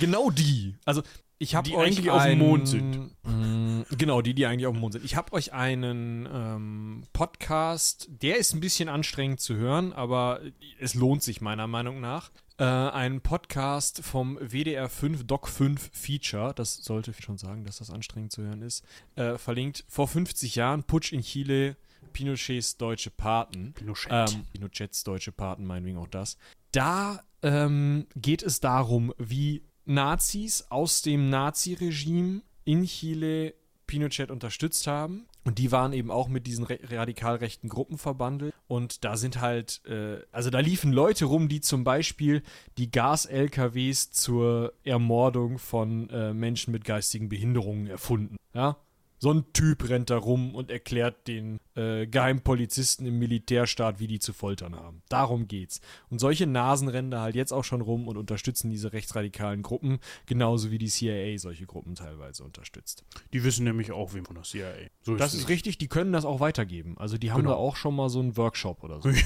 Genau 0.00 0.30
die. 0.30 0.74
Also, 0.84 1.02
ich 1.38 1.54
habe 1.54 1.68
Die 1.68 1.76
euch 1.76 1.86
eigentlich 1.86 2.10
auf 2.10 2.24
dem 2.24 2.38
Mond 2.38 2.66
sind. 2.66 3.10
Mm, 3.22 3.66
Genau, 3.96 4.20
die, 4.22 4.34
die 4.34 4.46
eigentlich 4.46 4.66
auf 4.66 4.74
dem 4.74 4.80
Mond 4.80 4.94
sind. 4.94 5.04
Ich 5.04 5.16
habe 5.16 5.32
euch 5.32 5.52
einen 5.52 6.28
ähm, 6.32 7.04
Podcast, 7.12 8.08
der 8.10 8.36
ist 8.36 8.52
ein 8.54 8.60
bisschen 8.60 8.88
anstrengend 8.88 9.40
zu 9.40 9.54
hören, 9.54 9.92
aber 9.92 10.40
es 10.80 10.94
lohnt 10.94 11.22
sich 11.22 11.40
meiner 11.40 11.66
Meinung 11.66 12.00
nach. 12.00 12.30
Äh, 12.58 12.64
ein 12.64 13.20
Podcast 13.20 14.02
vom 14.02 14.38
WDR 14.40 14.88
5 14.88 15.24
Doc 15.24 15.46
5 15.46 15.90
Feature, 15.92 16.54
das 16.54 16.76
sollte 16.76 17.12
schon 17.12 17.36
sagen, 17.36 17.64
dass 17.64 17.78
das 17.78 17.90
anstrengend 17.90 18.32
zu 18.32 18.42
hören 18.42 18.62
ist, 18.62 18.82
äh, 19.16 19.36
verlinkt 19.36 19.84
vor 19.88 20.08
50 20.08 20.54
Jahren 20.54 20.82
Putsch 20.82 21.12
in 21.12 21.20
Chile, 21.20 21.76
Pinochets 22.14 22.78
deutsche 22.78 23.10
Paten. 23.10 23.74
Pinochet. 23.74 24.10
Ähm, 24.10 24.46
Pinochets 24.52 25.04
deutsche 25.04 25.32
Paten, 25.32 25.66
meinetwegen 25.66 25.98
auch 25.98 26.08
das. 26.08 26.38
Da 26.72 27.22
ähm, 27.42 28.06
geht 28.16 28.42
es 28.42 28.60
darum, 28.60 29.12
wie 29.18 29.62
Nazis 29.84 30.64
aus 30.70 31.02
dem 31.02 31.28
Nazi-Regime 31.28 32.40
in 32.64 32.84
Chile 32.86 33.52
Pinochet 33.86 34.30
unterstützt 34.30 34.86
haben. 34.86 35.26
Und 35.46 35.58
die 35.58 35.70
waren 35.70 35.92
eben 35.92 36.10
auch 36.10 36.26
mit 36.26 36.48
diesen 36.48 36.66
radikal 36.66 37.36
rechten 37.36 37.68
Gruppen 37.68 37.98
verbandelt. 37.98 38.52
Und 38.66 39.04
da 39.04 39.16
sind 39.16 39.40
halt, 39.40 39.80
äh, 39.86 40.18
also 40.32 40.50
da 40.50 40.58
liefen 40.58 40.92
Leute 40.92 41.26
rum, 41.26 41.48
die 41.48 41.60
zum 41.60 41.84
Beispiel 41.84 42.42
die 42.78 42.90
Gas-LKWs 42.90 44.10
zur 44.10 44.72
Ermordung 44.82 45.58
von 45.58 46.10
äh, 46.10 46.34
Menschen 46.34 46.72
mit 46.72 46.84
geistigen 46.84 47.28
Behinderungen 47.28 47.86
erfunden. 47.86 48.36
Ja, 48.54 48.76
so 49.18 49.32
ein 49.32 49.44
Typ 49.52 49.88
rennt 49.88 50.10
da 50.10 50.16
rum 50.16 50.56
und 50.56 50.72
erklärt 50.72 51.28
den 51.28 51.60
äh, 51.76 52.06
Geheimpolizisten 52.06 53.06
im 53.06 53.18
Militärstaat, 53.18 54.00
wie 54.00 54.06
die 54.06 54.18
zu 54.18 54.32
foltern 54.32 54.74
haben. 54.74 55.02
Darum 55.08 55.46
geht's. 55.46 55.80
Und 56.10 56.18
solche 56.18 56.46
Nasen 56.46 56.88
rennen 56.88 57.10
da 57.10 57.20
halt 57.20 57.36
jetzt 57.36 57.52
auch 57.52 57.64
schon 57.64 57.80
rum 57.80 58.08
und 58.08 58.16
unterstützen 58.16 58.70
diese 58.70 58.92
rechtsradikalen 58.92 59.62
Gruppen, 59.62 59.98
genauso 60.26 60.70
wie 60.70 60.78
die 60.78 60.88
CIA 60.88 61.38
solche 61.38 61.66
Gruppen 61.66 61.94
teilweise 61.94 62.42
unterstützt. 62.44 63.04
die 63.32 63.44
wissen 63.44 63.64
nämlich 63.64 63.92
auch, 63.92 64.14
wie 64.14 64.20
von 64.22 64.34
der 64.34 64.44
CIA. 64.44 64.72
So 65.02 65.16
Das 65.16 65.32
ist 65.34 65.40
nicht. 65.40 65.48
richtig, 65.50 65.78
die 65.78 65.88
können 65.88 66.12
das 66.12 66.24
auch 66.24 66.40
weitergeben. 66.40 66.96
Also 66.98 67.18
die 67.18 67.30
haben 67.30 67.42
Genau. 67.42 67.50
da 67.50 67.56
auch 67.56 67.76
schon 67.76 67.94
mal 67.94 68.08
so 68.08 68.20
einen 68.20 68.36
Workshop 68.36 68.82
oder 68.82 69.00
so. 69.00 69.10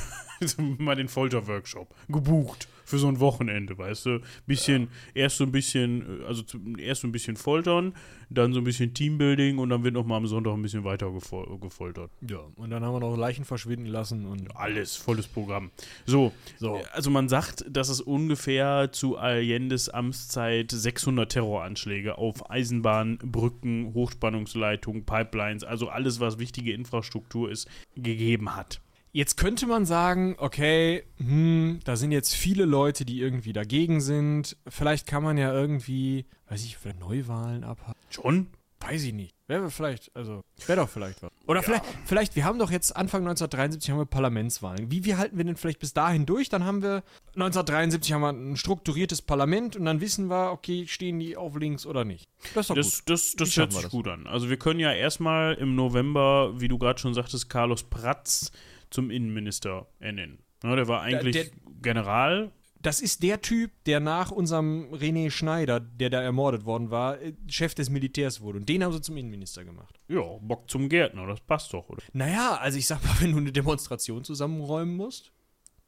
Mal 0.79 0.97
den 0.97 1.09
Folter-Workshop 1.09 1.95
gebucht 2.09 2.67
für 2.87 2.99
so 2.99 3.09
ein 3.09 3.21
Wochenende, 3.21 3.77
weißt 3.77 4.07
du? 4.07 4.21
Bisschen, 4.47 4.89
erst 5.13 5.37
so 5.37 5.45
ein 5.45 5.53
bisschen, 5.53 6.23
äh, 6.23 6.25
also 6.25 6.43
erst 6.79 7.03
so 7.03 7.09
ein 7.09 7.13
bisschen 7.13 7.37
foltern, 7.37 7.95
dann 8.31 8.55
so 8.55 8.61
ein 8.61 8.65
bisschen 8.65 8.95
Teambuilding 8.95 9.59
und 9.59 9.69
dann 9.69 9.85
wird 9.85 9.95
noch 9.95 10.07
mal 10.07 10.17
am 10.17 10.27
Sonntag 10.27 10.55
ein 10.55 10.63
bisschen 10.63 10.83
weiter 10.85 11.11
gefol 11.13 11.59
gefoltert. 11.61 12.11
Ja, 12.27 12.40
und 12.57 12.71
dann 12.71 12.85
haben 12.85 12.95
wir 12.95 13.01
noch 13.01 13.17
Leichen 13.17 13.45
verschwinden 13.45 13.87
lassen 13.87 14.27
und 14.27 14.57
Alles, 14.57 14.97
volles 14.97 15.27
Programm. 15.27 15.71
So, 16.07 16.33
So. 16.59 16.81
also 16.93 17.11
man 17.11 17.29
sagt, 17.29 17.65
dass 17.69 17.89
es 17.89 18.01
ungefähr 18.01 18.91
zu 18.93 19.17
Allendes 19.17 19.89
Amtszeit 19.89 20.71
600 20.71 21.31
Terroranschläge 21.33 22.19
auf 22.19 22.51
Eisenbahn, 22.51 23.19
Brücken, 23.19 23.93
Hochspannungsleitungen, 23.95 25.05
Pipelines, 25.05 25.65
also 25.65 25.89
alles, 25.89 26.21
was 26.21 26.39
wichtige 26.39 26.73
Infrastruktur 26.73 27.51
ist, 27.51 27.69
gegeben 27.97 28.55
hat. 28.57 28.81
Jetzt 29.13 29.37
könnte 29.37 29.67
man 29.67 29.87
sagen, 29.87 30.37
okay, 30.39 31.03
hm, 31.17 31.81
da 31.85 31.97
sind 31.97 32.13
jetzt 32.13 32.35
viele 32.35 32.65
Leute, 32.65 33.05
die 33.05 33.21
irgendwie 33.21 33.53
dagegen 33.53 34.01
sind. 34.01 34.57
Vielleicht 34.69 35.09
kann 35.09 35.25
man 35.25 35.37
ja 35.37 35.53
irgendwie, 35.53 36.27
weiß 36.49 36.65
ich, 36.65 36.79
Neuwahlen 36.99 37.65
abhalten. 37.65 38.01
Schon? 38.11 38.47
Weiß 38.79 39.03
ich 39.03 39.13
nicht. 39.13 39.35
Wäre 39.51 39.69
vielleicht, 39.71 40.15
also, 40.15 40.45
wäre 40.67 40.81
doch 40.83 40.89
vielleicht 40.89 41.23
was. 41.23 41.31
Oder 41.49 41.63
vielleicht, 41.63 41.85
vielleicht, 42.07 42.37
wir 42.37 42.45
haben 42.45 42.59
doch 42.61 42.71
jetzt 42.71 42.95
Anfang 42.97 43.23
1973 43.23 43.91
haben 43.91 43.99
wir 43.99 44.07
Parlamentswahlen. 44.07 44.91
Wie, 44.93 45.05
wie 45.05 45.17
halten 45.17 45.37
wir 45.37 45.45
denn 45.45 45.57
vielleicht 45.57 45.81
bis 45.81 45.93
dahin 45.93 46.25
durch? 46.25 46.49
Dann 46.49 46.65
haben 46.65 46.83
wir 46.83 47.03
1973 47.35 48.13
haben 48.13 48.21
wir 48.21 48.29
ein 48.31 48.57
strukturiertes 48.57 49.23
Parlament 49.23 49.75
und 49.75 49.85
dann 49.87 50.01
wissen 50.01 50.29
wir, 50.31 50.53
okay, 50.53 50.87
stehen 50.87 51.19
die 51.19 51.37
auf 51.37 51.57
links 51.57 51.85
oder 51.85 52.05
nicht. 52.05 52.29
Das 52.55 52.67
ist 52.67 52.71
doch 52.71 52.77
Das, 52.77 52.87
gut. 52.99 53.11
das, 53.11 53.33
das 53.37 53.57
hört 53.57 53.73
sich 53.73 53.83
das? 53.83 53.91
gut 53.91 54.07
an. 54.07 54.27
Also 54.29 54.49
wir 54.49 54.57
können 54.57 54.79
ja 54.79 54.93
erstmal 54.93 55.55
im 55.55 55.75
November, 55.75 56.53
wie 56.61 56.69
du 56.69 56.79
gerade 56.79 57.01
schon 57.01 57.13
sagtest, 57.15 57.51
Carlos 57.51 57.83
Pratz 57.83 58.53
zum 58.91 59.11
Innenminister 59.11 59.87
ernennen. 59.99 60.39
Ja, 60.63 60.77
der 60.77 60.87
war 60.89 61.03
eigentlich 61.03 61.35
der- 61.35 61.47
General. 61.83 62.53
Das 62.83 63.01
ist 63.01 63.23
der 63.23 63.43
Typ, 63.43 63.71
der 63.85 64.01
nach 64.01 64.31
unserem 64.31 64.87
René 64.93 65.31
Schneider, 65.31 65.81
der 65.81 66.09
da 66.09 66.23
ermordet 66.23 66.65
worden 66.65 66.91
war, 66.91 67.21
äh, 67.21 67.35
Chef 67.47 67.75
des 67.75 67.91
Militärs 67.91 68.41
wurde. 68.41 68.59
Und 68.59 68.69
den 68.69 68.83
haben 68.83 68.93
sie 68.93 69.03
zum 69.03 69.17
Innenminister 69.17 69.65
gemacht. 69.65 70.01
Ja, 70.09 70.23
Bock 70.41 70.71
zum 70.71 70.89
Gärtner, 70.89 71.27
das 71.27 71.41
passt 71.41 71.75
doch, 71.75 71.89
oder? 71.91 72.03
Naja, 72.15 72.57
also 72.57 72.79
ich 72.79 72.87
sag 72.87 73.03
mal, 73.05 73.15
wenn 73.21 73.33
du 73.33 73.39
eine 73.39 73.53
Demonstration 73.53 74.25
zusammenräumen 74.25 74.97
musst. 74.97 75.33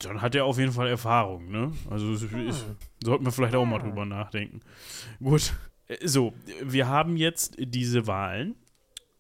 Dann 0.01 0.21
hat 0.21 0.35
er 0.35 0.45
auf 0.45 0.59
jeden 0.59 0.73
Fall 0.73 0.89
Erfahrung, 0.89 1.51
ne? 1.51 1.73
Also 1.89 2.13
es 2.13 2.23
ist, 2.23 2.67
sollten 3.03 3.25
wir 3.25 3.33
vielleicht 3.33 3.55
auch 3.55 3.65
mal 3.65 3.79
drüber 3.79 4.05
nachdenken. 4.05 4.61
Gut, 5.21 5.55
äh, 5.87 6.07
so, 6.07 6.35
wir 6.63 6.89
haben 6.89 7.17
jetzt 7.17 7.57
diese 7.59 8.07
Wahlen 8.07 8.57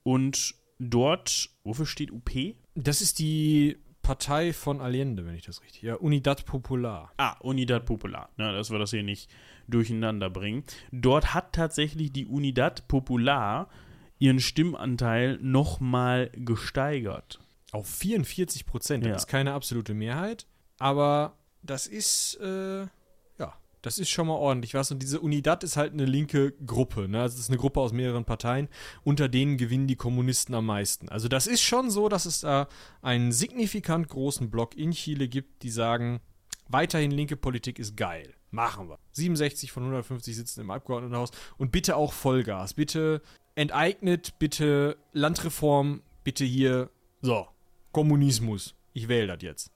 und 0.03 0.57
dort, 0.79 1.51
wofür 1.64 1.87
steht 1.87 2.11
UP? 2.11 2.31
Das 2.75 3.01
ist 3.01 3.18
die 3.18 3.79
Partei 4.03 4.53
von 4.53 4.81
Allende, 4.81 5.25
wenn 5.25 5.35
ich 5.35 5.45
das 5.45 5.63
richtig. 5.63 5.83
Ja, 5.83 5.95
Unidad 5.95 6.45
Popular. 6.45 7.13
Ah, 7.17 7.37
Unidad 7.41 7.87
Popular, 7.87 8.29
ne, 8.37 8.53
dass 8.53 8.71
wir 8.71 8.79
das 8.79 8.91
hier 8.91 9.03
nicht 9.03 9.31
durcheinander 9.69 10.29
bringen. 10.29 10.65
Dort 10.91 11.35
hat 11.35 11.53
tatsächlich 11.53 12.13
die 12.13 12.27
Unidad 12.27 12.89
Popular 12.89 13.69
ihren 14.19 14.41
Stimmanteil 14.41 15.39
nochmal 15.41 16.31
gesteigert. 16.35 17.41
Auf 17.73 17.89
44 17.89 18.67
Prozent. 18.67 19.05
Ja. 19.05 19.13
Das 19.13 19.23
ist 19.23 19.29
keine 19.29 19.53
absolute 19.53 19.95
Mehrheit, 19.95 20.47
aber 20.79 21.37
das 21.63 21.87
ist, 21.87 22.39
äh, 22.41 22.83
ja, 22.83 22.89
das 23.83 23.99
ist 23.99 24.11
schon 24.11 24.28
mal 24.28 24.35
ordentlich 24.35 24.74
was. 24.74 24.91
Und 24.91 25.03
diese 25.03 25.20
Unidad 25.20 25.64
ist 25.64 25.76
halt 25.76 25.93
eine 25.93 26.05
linke 26.05 26.53
Gruppe. 26.64 27.09
Ne? 27.09 27.20
Also 27.20 27.35
es 27.35 27.41
ist 27.41 27.51
eine 27.51 27.59
Gruppe 27.59 27.80
aus 27.80 27.93
mehreren 27.93 28.24
Parteien. 28.24 28.68
Unter 29.03 29.28
denen 29.28 29.59
gewinnen 29.59 29.89
die 29.89 29.97
Kommunisten 29.97 30.55
am 30.55 30.66
meisten. 30.66 31.09
Also 31.09 31.28
das 31.28 31.47
ist 31.47 31.62
schon 31.62 31.91
so, 31.91 32.09
dass 32.09 32.24
es 32.24 32.41
da 32.41 32.68
einen 33.03 33.33
signifikant 33.33 34.09
großen 34.09 34.51
Block 34.51 34.76
in 34.76 34.93
Chile 34.93 35.28
gibt, 35.28 35.62
die 35.64 35.70
sagen, 35.70 36.20
weiterhin 36.68 37.11
linke 37.11 37.37
Politik 37.37 37.78
ist 37.78 37.97
geil. 37.97 38.35
Machen 38.51 38.89
wir. 38.89 38.99
67 39.12 39.72
von 39.72 39.83
150 39.83 40.37
sitzen 40.37 40.61
im 40.61 40.70
Abgeordnetenhaus. 40.70 41.30
Und 41.59 41.72
bitte 41.72 41.97
auch 41.97 42.12
Vollgas. 42.12 42.74
Bitte 42.74 43.20
enteignet, 43.55 44.39
bitte 44.39 44.97
Landreform, 45.12 46.03
bitte 46.24 46.45
hier, 46.45 46.91
so, 47.20 47.47
Kommunismus. 47.93 48.74
Ich 48.93 49.09
wähle 49.09 49.28
das 49.28 49.43
jetzt. 49.43 49.70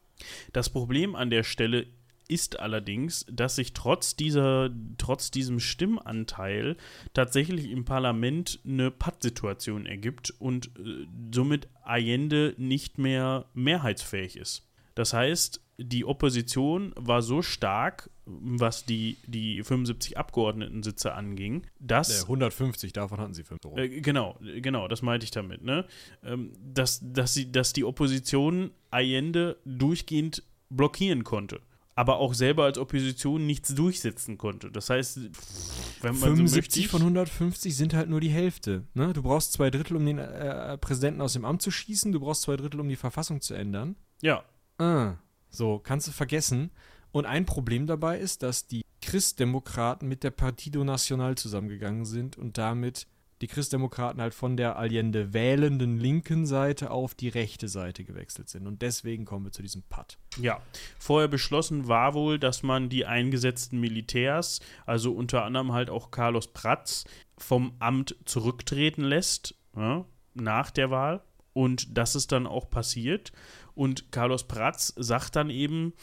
Das 0.52 0.68
Problem 0.68 1.14
an 1.14 1.30
der 1.30 1.42
Stelle 1.42 1.86
ist 2.28 2.60
allerdings, 2.60 3.26
dass 3.30 3.56
sich 3.56 3.72
trotz 3.72 4.16
dieser, 4.16 4.70
trotz 4.98 5.30
diesem 5.30 5.60
Stimmanteil 5.60 6.76
tatsächlich 7.14 7.70
im 7.70 7.84
Parlament 7.84 8.60
eine 8.64 8.90
Pattsituation 8.90 9.86
ergibt 9.86 10.34
und 10.38 10.66
äh, 10.78 11.06
somit 11.32 11.68
Allende 11.82 12.54
nicht 12.58 12.98
mehr 12.98 13.46
mehrheitsfähig 13.54 14.36
ist. 14.36 14.66
Das 14.94 15.12
heißt, 15.12 15.60
die 15.78 16.04
Opposition 16.04 16.92
war 16.96 17.20
so 17.20 17.42
stark, 17.42 18.10
was 18.24 18.84
die, 18.86 19.18
die 19.26 19.62
75 19.62 20.16
Abgeordnetensitze 20.16 21.14
anging, 21.14 21.66
dass 21.78 22.22
150, 22.22 22.92
davon 22.92 23.20
hatten 23.20 23.34
sie 23.34 23.44
5 23.44 23.60
äh, 23.76 24.00
genau, 24.00 24.38
genau, 24.40 24.88
das 24.88 25.02
meinte 25.02 25.24
ich 25.24 25.30
damit, 25.30 25.62
ne? 25.62 25.84
Ähm, 26.24 26.52
dass, 26.60 27.00
dass, 27.02 27.34
sie, 27.34 27.52
dass 27.52 27.72
die 27.72 27.84
Opposition 27.84 28.70
Allende 28.90 29.58
durchgehend 29.64 30.42
blockieren 30.70 31.24
konnte. 31.24 31.60
Aber 31.96 32.18
auch 32.18 32.34
selber 32.34 32.64
als 32.64 32.78
Opposition 32.78 33.44
nichts 33.46 33.74
durchsetzen 33.74 34.38
konnte. 34.38 34.70
Das 34.70 34.90
heißt, 34.90 35.18
wenn 36.02 36.12
man 36.12 36.14
so 36.14 36.26
75 36.26 36.82
möchte, 36.84 36.90
von 36.90 37.00
150 37.00 37.76
sind 37.76 37.94
halt 37.94 38.08
nur 38.08 38.20
die 38.20 38.28
Hälfte. 38.28 38.84
Ne? 38.94 39.12
Du 39.12 39.22
brauchst 39.22 39.52
zwei 39.52 39.70
Drittel, 39.70 39.96
um 39.96 40.06
den 40.06 40.18
äh, 40.18 40.78
Präsidenten 40.78 41.20
aus 41.22 41.32
dem 41.32 41.44
Amt 41.44 41.62
zu 41.62 41.72
schießen. 41.72 42.12
Du 42.12 42.20
brauchst 42.20 42.42
zwei 42.42 42.56
Drittel, 42.56 42.78
um 42.78 42.88
die 42.88 42.96
Verfassung 42.96 43.40
zu 43.40 43.54
ändern. 43.54 43.96
Ja, 44.22 44.44
Ah, 44.78 45.14
so, 45.48 45.78
kannst 45.78 46.06
du 46.08 46.12
vergessen. 46.12 46.70
Und 47.12 47.24
ein 47.24 47.46
Problem 47.46 47.86
dabei 47.86 48.18
ist, 48.18 48.42
dass 48.42 48.66
die 48.66 48.82
Christdemokraten 49.00 50.08
mit 50.08 50.22
der 50.22 50.30
Partido 50.30 50.84
Nacional 50.84 51.36
zusammengegangen 51.36 52.04
sind 52.04 52.36
und 52.36 52.58
damit 52.58 53.06
die 53.40 53.48
Christdemokraten 53.48 54.20
halt 54.20 54.34
von 54.34 54.56
der 54.56 54.76
Allende 54.76 55.32
wählenden 55.32 55.98
linken 55.98 56.46
Seite 56.46 56.90
auf 56.90 57.14
die 57.14 57.28
rechte 57.28 57.68
Seite 57.68 58.04
gewechselt 58.04 58.48
sind. 58.48 58.66
Und 58.66 58.82
deswegen 58.82 59.24
kommen 59.24 59.44
wir 59.44 59.52
zu 59.52 59.62
diesem 59.62 59.82
Patt. 59.82 60.18
Ja, 60.40 60.60
vorher 60.98 61.28
beschlossen 61.28 61.88
war 61.88 62.14
wohl, 62.14 62.38
dass 62.38 62.62
man 62.62 62.88
die 62.88 63.04
eingesetzten 63.04 63.78
Militärs, 63.78 64.60
also 64.86 65.12
unter 65.12 65.44
anderem 65.44 65.72
halt 65.72 65.90
auch 65.90 66.10
Carlos 66.10 66.48
Pratz, 66.48 67.04
vom 67.38 67.74
Amt 67.78 68.16
zurücktreten 68.24 69.02
lässt, 69.02 69.54
ja, 69.76 70.06
nach 70.34 70.70
der 70.70 70.90
Wahl. 70.90 71.22
Und 71.52 71.96
das 71.96 72.14
ist 72.14 72.32
dann 72.32 72.46
auch 72.46 72.68
passiert. 72.68 73.32
Und 73.74 74.12
Carlos 74.12 74.46
Pratz 74.46 74.92
sagt 74.96 75.36
dann 75.36 75.50
eben, 75.50 75.94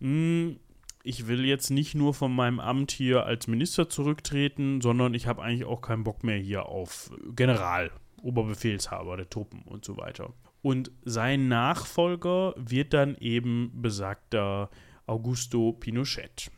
"Hm, 0.00 0.58
ich 1.06 1.28
will 1.28 1.44
jetzt 1.44 1.70
nicht 1.70 1.94
nur 1.94 2.14
von 2.14 2.34
meinem 2.34 2.58
Amt 2.58 2.90
hier 2.90 3.24
als 3.24 3.46
Minister 3.46 3.88
zurücktreten, 3.88 4.80
sondern 4.80 5.14
ich 5.14 5.26
habe 5.26 5.42
eigentlich 5.42 5.64
auch 5.64 5.80
keinen 5.80 6.04
Bock 6.04 6.24
mehr 6.24 6.38
hier 6.38 6.66
auf 6.66 7.10
General, 7.34 7.92
Oberbefehlshaber 8.22 9.16
der 9.16 9.30
Truppen 9.30 9.62
und 9.62 9.84
so 9.84 9.96
weiter. 9.96 10.34
Und 10.62 10.90
sein 11.04 11.46
Nachfolger 11.46 12.54
wird 12.56 12.92
dann 12.92 13.16
eben 13.16 13.70
besagter 13.74 14.68
Augusto 15.06 15.72
Pinochet. 15.72 16.50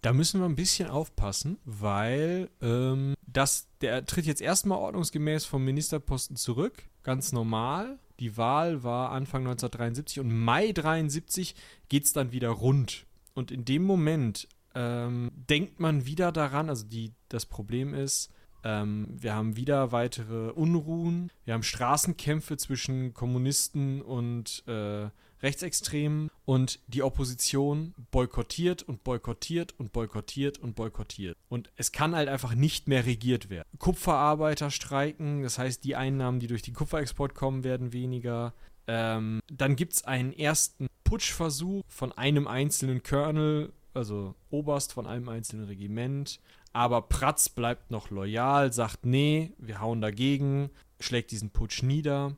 Da 0.00 0.12
müssen 0.12 0.40
wir 0.40 0.48
ein 0.48 0.54
bisschen 0.54 0.88
aufpassen, 0.88 1.58
weil 1.64 2.50
ähm, 2.60 3.14
das, 3.26 3.68
der 3.80 4.04
tritt 4.04 4.26
jetzt 4.26 4.42
erstmal 4.42 4.78
ordnungsgemäß 4.78 5.44
vom 5.44 5.64
Ministerposten 5.64 6.36
zurück, 6.36 6.84
ganz 7.02 7.32
normal. 7.32 7.98
Die 8.20 8.36
Wahl 8.36 8.84
war 8.84 9.10
Anfang 9.10 9.42
1973 9.42 10.20
und 10.20 10.32
Mai 10.32 10.70
73 10.70 11.56
geht 11.88 12.04
es 12.04 12.12
dann 12.12 12.30
wieder 12.30 12.50
rund. 12.50 13.06
Und 13.34 13.50
in 13.50 13.64
dem 13.64 13.82
Moment 13.82 14.48
ähm, 14.74 15.30
denkt 15.34 15.80
man 15.80 16.06
wieder 16.06 16.32
daran, 16.32 16.68
also 16.68 16.86
die, 16.86 17.12
das 17.28 17.46
Problem 17.46 17.94
ist, 17.94 18.30
ähm, 18.64 19.08
wir 19.10 19.34
haben 19.34 19.56
wieder 19.56 19.92
weitere 19.92 20.50
Unruhen, 20.50 21.30
wir 21.44 21.54
haben 21.54 21.62
Straßenkämpfe 21.62 22.56
zwischen 22.56 23.12
Kommunisten 23.12 24.02
und 24.02 24.62
äh, 24.66 25.08
Rechtsextremen 25.42 26.30
und 26.44 26.78
die 26.86 27.02
Opposition 27.02 27.94
boykottiert 28.12 28.84
und 28.84 29.02
boykottiert 29.02 29.74
und 29.78 29.92
boykottiert 29.92 30.58
und 30.58 30.76
boykottiert. 30.76 31.36
Und 31.48 31.72
es 31.74 31.90
kann 31.90 32.14
halt 32.14 32.28
einfach 32.28 32.54
nicht 32.54 32.86
mehr 32.86 33.04
regiert 33.06 33.50
werden. 33.50 33.68
Kupferarbeiter 33.78 34.70
streiken, 34.70 35.42
das 35.42 35.58
heißt, 35.58 35.82
die 35.82 35.96
Einnahmen, 35.96 36.38
die 36.38 36.46
durch 36.46 36.62
den 36.62 36.74
Kupferexport 36.74 37.34
kommen, 37.34 37.64
werden 37.64 37.92
weniger. 37.92 38.54
Ähm, 38.86 39.40
dann 39.52 39.74
gibt 39.74 39.94
es 39.94 40.04
einen 40.04 40.32
ersten 40.32 40.86
Putschversuch 41.12 41.82
von 41.88 42.10
einem 42.12 42.48
einzelnen 42.48 43.02
Colonel, 43.02 43.70
also 43.92 44.34
Oberst 44.48 44.94
von 44.94 45.06
einem 45.06 45.28
einzelnen 45.28 45.66
Regiment. 45.66 46.40
Aber 46.72 47.02
Pratz 47.02 47.50
bleibt 47.50 47.90
noch 47.90 48.08
loyal, 48.08 48.72
sagt, 48.72 49.04
nee, 49.04 49.52
wir 49.58 49.82
hauen 49.82 50.00
dagegen, 50.00 50.70
schlägt 51.00 51.30
diesen 51.30 51.50
Putsch 51.50 51.82
nieder. 51.82 52.34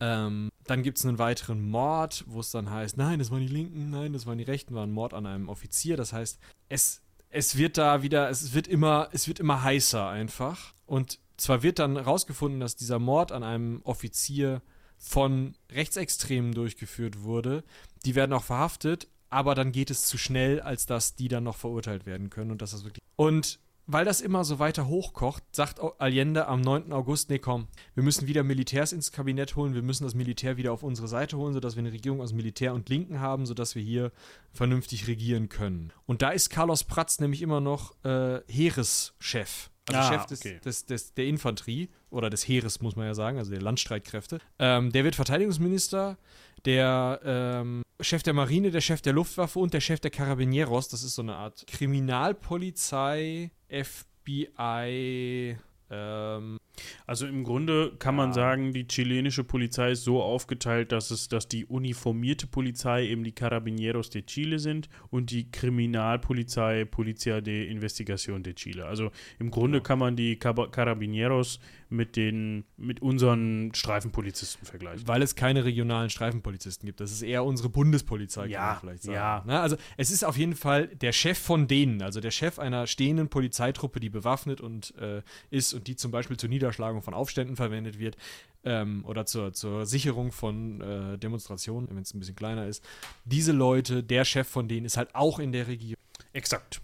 Ähm, 0.00 0.48
dann 0.64 0.82
gibt 0.82 0.96
es 0.96 1.04
einen 1.04 1.18
weiteren 1.18 1.68
Mord, 1.68 2.24
wo 2.28 2.40
es 2.40 2.50
dann 2.50 2.70
heißt, 2.70 2.96
nein, 2.96 3.18
das 3.18 3.30
waren 3.30 3.46
die 3.46 3.52
Linken, 3.52 3.90
nein, 3.90 4.14
das 4.14 4.24
waren 4.24 4.38
die 4.38 4.44
Rechten, 4.44 4.74
war 4.74 4.86
ein 4.86 4.92
Mord 4.92 5.12
an 5.12 5.26
einem 5.26 5.50
Offizier. 5.50 5.98
Das 5.98 6.14
heißt, 6.14 6.38
es, 6.70 7.02
es 7.28 7.58
wird 7.58 7.76
da 7.76 8.02
wieder, 8.02 8.30
es 8.30 8.54
wird 8.54 8.68
immer, 8.68 9.10
es 9.12 9.28
wird 9.28 9.38
immer 9.38 9.62
heißer 9.62 10.08
einfach. 10.08 10.72
Und 10.86 11.18
zwar 11.36 11.62
wird 11.62 11.78
dann 11.78 11.98
rausgefunden, 11.98 12.58
dass 12.58 12.74
dieser 12.74 12.98
Mord 12.98 13.32
an 13.32 13.42
einem 13.42 13.82
Offizier 13.84 14.62
von 15.02 15.54
Rechtsextremen 15.70 16.54
durchgeführt 16.54 17.22
wurde. 17.22 17.64
Die 18.04 18.14
werden 18.14 18.32
auch 18.32 18.44
verhaftet, 18.44 19.08
aber 19.30 19.54
dann 19.54 19.72
geht 19.72 19.90
es 19.90 20.02
zu 20.06 20.16
schnell, 20.16 20.60
als 20.60 20.86
dass 20.86 21.16
die 21.16 21.28
dann 21.28 21.44
noch 21.44 21.56
verurteilt 21.56 22.06
werden 22.06 22.30
können 22.30 22.52
und 22.52 22.62
dass 22.62 22.70
das 22.70 22.84
wirklich. 22.84 23.02
Und 23.16 23.58
weil 23.92 24.04
das 24.04 24.20
immer 24.20 24.44
so 24.44 24.58
weiter 24.58 24.86
hochkocht, 24.88 25.42
sagt 25.52 25.80
Allende 25.98 26.48
am 26.48 26.60
9. 26.60 26.92
August, 26.92 27.30
nee 27.30 27.38
komm, 27.38 27.68
wir 27.94 28.02
müssen 28.02 28.26
wieder 28.26 28.42
Militärs 28.42 28.92
ins 28.92 29.12
Kabinett 29.12 29.56
holen, 29.56 29.74
wir 29.74 29.82
müssen 29.82 30.04
das 30.04 30.14
Militär 30.14 30.56
wieder 30.56 30.72
auf 30.72 30.82
unsere 30.82 31.08
Seite 31.08 31.36
holen, 31.36 31.52
sodass 31.52 31.76
wir 31.76 31.80
eine 31.80 31.92
Regierung 31.92 32.20
aus 32.20 32.32
Militär 32.32 32.74
und 32.74 32.88
Linken 32.88 33.20
haben, 33.20 33.46
sodass 33.46 33.74
wir 33.74 33.82
hier 33.82 34.12
vernünftig 34.52 35.06
regieren 35.06 35.48
können. 35.48 35.92
Und 36.06 36.22
da 36.22 36.30
ist 36.30 36.50
Carlos 36.50 36.84
Pratz 36.84 37.20
nämlich 37.20 37.42
immer 37.42 37.60
noch 37.60 37.92
äh, 38.04 38.40
Heereschef. 38.48 39.70
Also 39.88 40.00
Ah, 40.00 40.12
Chef 40.12 40.26
des, 40.26 40.40
okay. 40.40 40.60
des, 40.64 40.86
des, 40.86 41.14
der 41.14 41.26
Infanterie 41.26 41.88
oder 42.10 42.30
des 42.30 42.46
Heeres, 42.46 42.80
muss 42.80 42.94
man 42.94 43.06
ja 43.06 43.14
sagen, 43.14 43.38
also 43.38 43.50
der 43.50 43.60
Landstreitkräfte. 43.60 44.38
Ähm, 44.58 44.92
der 44.92 45.02
wird 45.04 45.16
Verteidigungsminister, 45.16 46.18
der 46.64 47.20
ähm, 47.24 47.82
Chef 48.00 48.22
der 48.22 48.32
Marine, 48.32 48.70
der 48.70 48.80
Chef 48.80 49.00
der 49.02 49.12
Luftwaffe 49.12 49.58
und 49.58 49.74
der 49.74 49.80
Chef 49.80 50.00
der 50.00 50.10
Carabineros. 50.10 50.88
Das 50.88 51.02
ist 51.02 51.16
so 51.16 51.22
eine 51.22 51.34
Art 51.34 51.66
Kriminalpolizei, 51.66 53.50
FBI. 53.72 55.56
Ähm, 55.90 56.58
Also 57.06 57.26
im 57.26 57.44
Grunde 57.44 57.92
kann 57.98 58.16
man 58.16 58.32
sagen, 58.32 58.72
die 58.72 58.86
chilenische 58.86 59.44
Polizei 59.44 59.92
ist 59.92 60.04
so 60.04 60.22
aufgeteilt, 60.22 60.90
dass 60.92 61.10
es, 61.10 61.28
dass 61.28 61.46
die 61.48 61.66
uniformierte 61.66 62.46
Polizei 62.46 63.06
eben 63.06 63.24
die 63.24 63.32
Carabineros 63.32 64.10
de 64.10 64.22
Chile 64.22 64.58
sind 64.58 64.88
und 65.10 65.30
die 65.30 65.50
Kriminalpolizei 65.50 66.84
Polizia 66.84 67.40
de 67.40 67.70
Investigación 67.70 68.42
de 68.42 68.54
Chile. 68.54 68.86
Also 68.86 69.10
im 69.38 69.50
Grunde 69.50 69.80
kann 69.80 69.98
man 69.98 70.16
die 70.16 70.36
Carabineros 70.38 71.60
mit 71.88 72.16
den 72.16 72.64
mit 72.78 73.02
unseren 73.02 73.74
Streifenpolizisten 73.74 74.64
vergleichen. 74.66 75.06
weil 75.06 75.20
es 75.20 75.34
keine 75.34 75.64
regionalen 75.66 76.08
Streifenpolizisten 76.08 76.86
gibt. 76.86 77.00
Das 77.00 77.12
ist 77.12 77.20
eher 77.22 77.44
unsere 77.44 77.68
Bundespolizei, 77.68 78.46
Ja, 78.46 78.60
kann 78.60 78.68
man 78.68 78.78
vielleicht 78.80 79.02
sagen. 79.02 79.14
ja. 79.14 79.42
Na, 79.46 79.60
also 79.60 79.76
es 79.98 80.10
ist 80.10 80.24
auf 80.24 80.38
jeden 80.38 80.54
Fall 80.54 80.86
der 80.88 81.12
Chef 81.12 81.38
von 81.38 81.68
denen, 81.68 82.00
also 82.00 82.20
der 82.20 82.30
Chef 82.30 82.58
einer 82.58 82.86
stehenden 82.86 83.28
Polizeitruppe, 83.28 84.00
die 84.00 84.08
bewaffnet 84.08 84.62
und 84.62 84.94
äh, 84.98 85.20
ist 85.50 85.74
und 85.74 85.86
die 85.86 85.96
zum 85.96 86.10
Beispiel 86.10 86.38
zur 86.38 86.48
Niederschlagung 86.48 86.62
von 87.02 87.14
Aufständen 87.14 87.56
verwendet 87.56 87.98
wird 87.98 88.16
ähm, 88.64 89.04
oder 89.04 89.26
zur, 89.26 89.52
zur 89.52 89.86
Sicherung 89.86 90.32
von 90.32 90.80
äh, 90.80 91.18
Demonstrationen, 91.18 91.88
wenn 91.90 92.02
es 92.02 92.14
ein 92.14 92.20
bisschen 92.20 92.36
kleiner 92.36 92.66
ist. 92.66 92.84
Diese 93.24 93.52
Leute, 93.52 94.02
der 94.02 94.24
Chef 94.24 94.48
von 94.48 94.68
denen 94.68 94.86
ist 94.86 94.96
halt 94.96 95.14
auch 95.14 95.38
in 95.38 95.52
der 95.52 95.66
Regierung. 95.68 96.02
Exakt. 96.32 96.80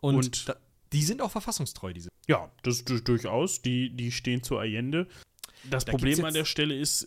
Und, 0.00 0.16
Und- 0.16 0.48
da, 0.48 0.56
die 0.92 1.02
sind 1.02 1.22
auch 1.22 1.30
verfassungstreu, 1.30 1.92
diese. 1.92 2.08
Ja, 2.28 2.50
das 2.62 2.84
du- 2.84 3.00
durchaus. 3.00 3.62
Die, 3.62 3.90
die 3.90 4.12
stehen 4.12 4.42
zu 4.42 4.58
Allende. 4.58 5.06
Das 5.70 5.84
Da 5.84 5.92
Problem 5.92 6.24
an 6.24 6.34
der 6.34 6.44
Stelle 6.44 6.76
ist, 6.76 7.06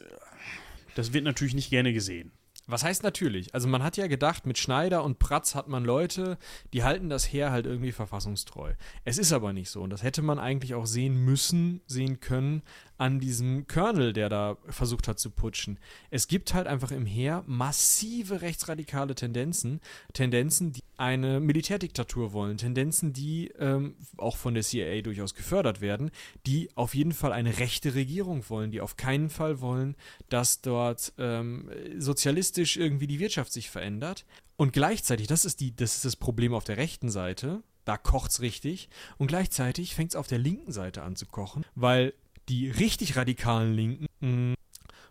das 0.96 1.14
wird 1.14 1.24
natürlich 1.26 1.54
nicht 1.54 1.70
gerne 1.70 1.94
gesehen. 1.94 2.32
Was 2.68 2.84
heißt 2.84 3.04
natürlich? 3.04 3.54
Also 3.54 3.68
man 3.68 3.84
hat 3.84 3.96
ja 3.96 4.08
gedacht, 4.08 4.48
mit 4.48 4.58
Schneider 4.58 5.04
und 5.04 5.20
Pratz 5.20 5.54
hat 5.54 5.68
man 5.68 5.86
Leute, 5.86 6.40
die 6.74 6.84
halten 6.84 7.10
das 7.10 7.32
Heer 7.32 7.52
halt 7.52 7.68
irgendwie 7.68 7.92
verfassungstreu. 7.92 8.74
Es 9.04 9.20
ist 9.20 9.34
aber 9.34 9.54
nicht 9.54 9.70
so 9.70 9.84
und 9.84 9.92
das 9.92 10.02
hätte 10.02 10.24
man 10.24 10.40
eigentlich 10.40 10.74
auch 10.74 10.88
sehen 10.88 11.16
müssen, 11.24 11.82
sehen 11.86 12.20
können 12.20 12.64
an 12.98 13.20
diesem 13.20 13.68
Colonel, 13.68 14.14
der 14.14 14.30
da 14.30 14.58
versucht 14.68 15.08
hat 15.08 15.20
zu 15.20 15.30
putschen. 15.30 15.80
Es 16.10 16.28
gibt 16.28 16.54
halt 16.54 16.68
einfach 16.68 16.92
im 16.92 17.06
Heer 17.06 17.44
massive 17.46 18.42
rechtsradikale 18.42 19.16
Tendenzen, 19.16 19.82
Tendenzen, 20.14 20.72
die 20.72 20.84
eine 20.98 21.40
Militärdiktatur 21.40 22.32
wollen, 22.32 22.58
Tendenzen, 22.58 23.12
die 23.12 23.50
ähm, 23.60 23.96
auch 24.18 24.38
von 24.38 24.54
der 24.54 24.64
CIA 24.64 25.02
durchaus 25.02 25.36
gefördert 25.36 25.82
werden, 25.82 26.12
die 26.46 26.70
auf 26.76 26.96
jeden 26.96 27.12
Fall 27.12 27.34
eine 27.34 27.60
rechte 27.60 27.96
Regierung 27.96 28.44
wollen, 28.50 28.72
die 28.72 28.82
auf 28.82 28.96
keinen 28.96 29.30
Fall 29.30 29.60
wollen, 29.60 29.96
dass 30.30 30.62
dort 30.62 31.14
ähm, 31.18 31.70
sozialistisch 31.98 32.78
irgendwie 32.78 33.08
die 33.08 33.20
Wirtschaft 33.20 33.52
sich 33.52 33.70
verändert. 33.70 34.26
Und 34.58 34.72
gleichzeitig, 34.72 35.28
das 35.28 35.44
ist, 35.44 35.60
die, 35.60 35.76
das 35.76 35.96
ist 35.96 36.06
das 36.06 36.16
Problem 36.16 36.54
auf 36.54 36.64
der 36.64 36.78
rechten 36.78 37.10
Seite, 37.10 37.62
da 37.84 37.98
kocht's 37.98 38.42
richtig. 38.42 38.90
Und 39.18 39.28
gleichzeitig 39.28 39.96
fängt 39.96 40.12
es 40.12 40.16
auf 40.16 40.28
der 40.28 40.40
linken 40.40 40.72
Seite 40.72 41.04
an 41.04 41.16
zu 41.16 41.26
kochen, 41.26 41.66
weil 41.76 42.14
die 42.50 42.70
richtig 42.70 43.16
radikalen 43.16 43.74
Linken, 43.74 44.56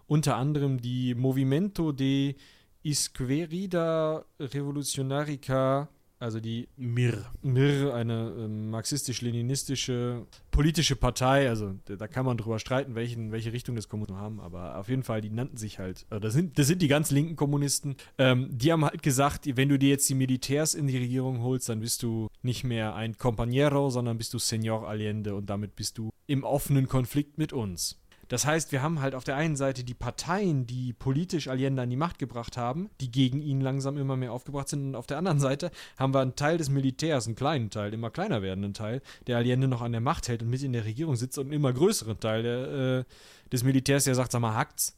unter 0.06 0.36
anderem 0.36 0.80
die 0.80 1.14
Movimento 1.14 1.92
de 1.92 2.34
Izquierda 2.82 4.24
Revolucionarica, 4.38 5.88
also 6.24 6.40
die 6.40 6.68
Mir. 6.76 7.26
MIR, 7.42 7.94
eine 7.94 8.34
ähm, 8.38 8.70
marxistisch-leninistische 8.70 10.26
politische 10.50 10.96
Partei, 10.96 11.48
also 11.48 11.74
da, 11.84 12.08
kann 12.08 12.24
man 12.24 12.36
drüber 12.36 12.58
streiten, 12.58 12.94
welchen, 12.94 13.30
welche 13.30 13.52
Richtung 13.52 13.76
das 13.76 13.88
Kommunismus 13.88 14.20
haben, 14.20 14.40
aber 14.40 14.78
auf 14.78 14.88
jeden 14.88 15.02
Fall, 15.02 15.20
die 15.20 15.30
nannten 15.30 15.56
sich 15.56 15.78
halt, 15.78 16.06
äh, 16.10 16.20
das, 16.20 16.32
sind, 16.32 16.58
das 16.58 16.66
sind 16.66 16.80
die 16.80 16.88
ganz 16.88 17.10
linken 17.10 17.36
Kommunisten, 17.36 17.96
ähm, 18.18 18.48
die 18.50 18.72
haben 18.72 18.84
halt 18.84 19.02
gesagt, 19.02 19.46
wenn 19.56 19.68
du 19.68 19.78
dir 19.78 19.90
jetzt 19.90 20.08
die 20.08 20.14
Militärs 20.14 20.74
in 20.74 20.86
die 20.86 20.96
Regierung 20.96 21.42
holst, 21.42 21.68
dann 21.68 21.80
bist 21.80 22.02
du 22.02 22.28
nicht 22.42 22.64
mehr 22.64 22.94
ein 22.94 23.14
Compañero, 23.16 23.90
sondern 23.90 24.16
bist 24.16 24.32
du 24.32 24.38
Senor 24.38 24.88
Allende 24.88 25.34
und 25.34 25.50
damit 25.50 25.76
bist 25.76 25.98
du 25.98 26.10
im 26.26 26.44
offenen 26.44 26.88
Konflikt 26.88 27.36
mit 27.36 27.52
uns. 27.52 28.00
Das 28.28 28.46
heißt, 28.46 28.72
wir 28.72 28.82
haben 28.82 29.00
halt 29.00 29.14
auf 29.14 29.24
der 29.24 29.36
einen 29.36 29.56
Seite 29.56 29.84
die 29.84 29.94
Parteien, 29.94 30.66
die 30.66 30.92
politisch 30.92 31.48
Allende 31.48 31.82
an 31.82 31.90
die 31.90 31.96
Macht 31.96 32.18
gebracht 32.18 32.56
haben, 32.56 32.90
die 33.00 33.10
gegen 33.10 33.40
ihn 33.40 33.60
langsam 33.60 33.96
immer 33.96 34.16
mehr 34.16 34.32
aufgebracht 34.32 34.68
sind. 34.68 34.88
Und 34.88 34.94
auf 34.96 35.06
der 35.06 35.18
anderen 35.18 35.40
Seite 35.40 35.70
haben 35.98 36.14
wir 36.14 36.20
einen 36.20 36.36
Teil 36.36 36.58
des 36.58 36.70
Militärs, 36.70 37.26
einen 37.26 37.36
kleinen 37.36 37.70
Teil, 37.70 37.92
immer 37.92 38.10
kleiner 38.10 38.42
werdenden 38.42 38.74
Teil, 38.74 39.02
der 39.26 39.36
Allende 39.36 39.68
noch 39.68 39.82
an 39.82 39.92
der 39.92 40.00
Macht 40.00 40.28
hält 40.28 40.42
und 40.42 40.50
mit 40.50 40.62
in 40.62 40.72
der 40.72 40.84
Regierung 40.84 41.16
sitzt 41.16 41.38
und 41.38 41.46
einen 41.46 41.54
immer 41.54 41.72
größeren 41.72 42.18
Teil 42.20 42.42
der, 42.42 42.98
äh, 43.00 43.04
des 43.50 43.64
Militärs, 43.64 44.04
der 44.04 44.14
sagt, 44.14 44.32
sag 44.32 44.40
mal, 44.40 44.54
hackt's. 44.54 44.96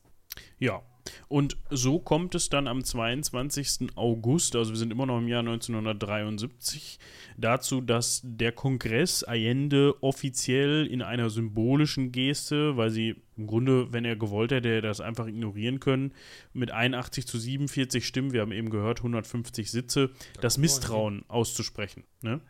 Ja. 0.59 0.83
Und 1.29 1.57
so 1.71 1.99
kommt 1.99 2.35
es 2.35 2.49
dann 2.49 2.69
am 2.69 2.85
22. 2.85 3.97
August, 3.97 4.57
also 4.57 4.73
wir 4.73 4.79
sind 4.79 4.93
immer 4.93 5.07
noch 5.07 5.19
im 5.19 5.29
Jahr 5.29 5.41
1973, 5.41 6.99
dazu, 7.37 7.81
dass 7.81 8.21
der 8.25 8.53
Kongress 8.53 9.23
Allende 9.23 9.95
offiziell 10.03 10.87
in 10.87 11.03
einer 11.03 11.31
symbolischen 11.31 12.13
Geste, 12.13 12.77
weil 12.77 12.91
sie 12.91 13.17
im 13.37 13.47
Grunde, 13.47 13.93
wenn 13.93 14.05
er 14.05 14.17
gewollt 14.17 14.53
hätte, 14.53 14.67
hätte 14.67 14.69
er 14.69 14.83
das 14.83 15.01
einfach 15.01 15.27
ignorieren 15.27 15.81
können, 15.81 16.13
mit 16.53 16.71
81 16.71 17.27
zu 17.27 17.39
47 17.39 18.07
Stimmen, 18.07 18.33
wir 18.33 18.41
haben 18.41 18.53
eben 18.53 18.71
gehört, 18.71 19.01
150 19.01 19.71
Sitze, 19.71 20.11
das 20.41 20.59
Misstrauen 20.59 21.25
auszusprechen. 21.29 22.05
Ne? 22.23 22.41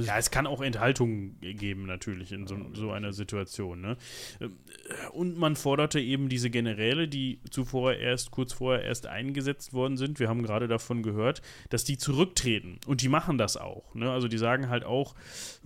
Ja, 0.00 0.16
es 0.16 0.30
kann 0.30 0.46
auch 0.46 0.60
Enthaltungen 0.60 1.38
geben, 1.40 1.86
natürlich, 1.86 2.32
in 2.32 2.46
so, 2.46 2.56
so 2.72 2.90
einer 2.90 3.12
Situation. 3.12 3.80
Ne? 3.80 3.96
Und 5.12 5.36
man 5.36 5.56
forderte 5.56 6.00
eben 6.00 6.28
diese 6.28 6.50
Generäle, 6.50 7.08
die 7.08 7.40
zuvor 7.50 7.94
erst, 7.94 8.30
kurz 8.30 8.52
vorher 8.52 8.84
erst 8.84 9.06
eingesetzt 9.06 9.72
worden 9.72 9.96
sind, 9.96 10.20
wir 10.20 10.28
haben 10.28 10.42
gerade 10.42 10.68
davon 10.68 11.02
gehört, 11.02 11.42
dass 11.70 11.84
die 11.84 11.98
zurücktreten. 11.98 12.78
Und 12.86 13.02
die 13.02 13.08
machen 13.08 13.38
das 13.38 13.56
auch. 13.56 13.94
Ne? 13.94 14.10
Also 14.10 14.28
die 14.28 14.38
sagen 14.38 14.68
halt 14.68 14.84
auch, 14.84 15.14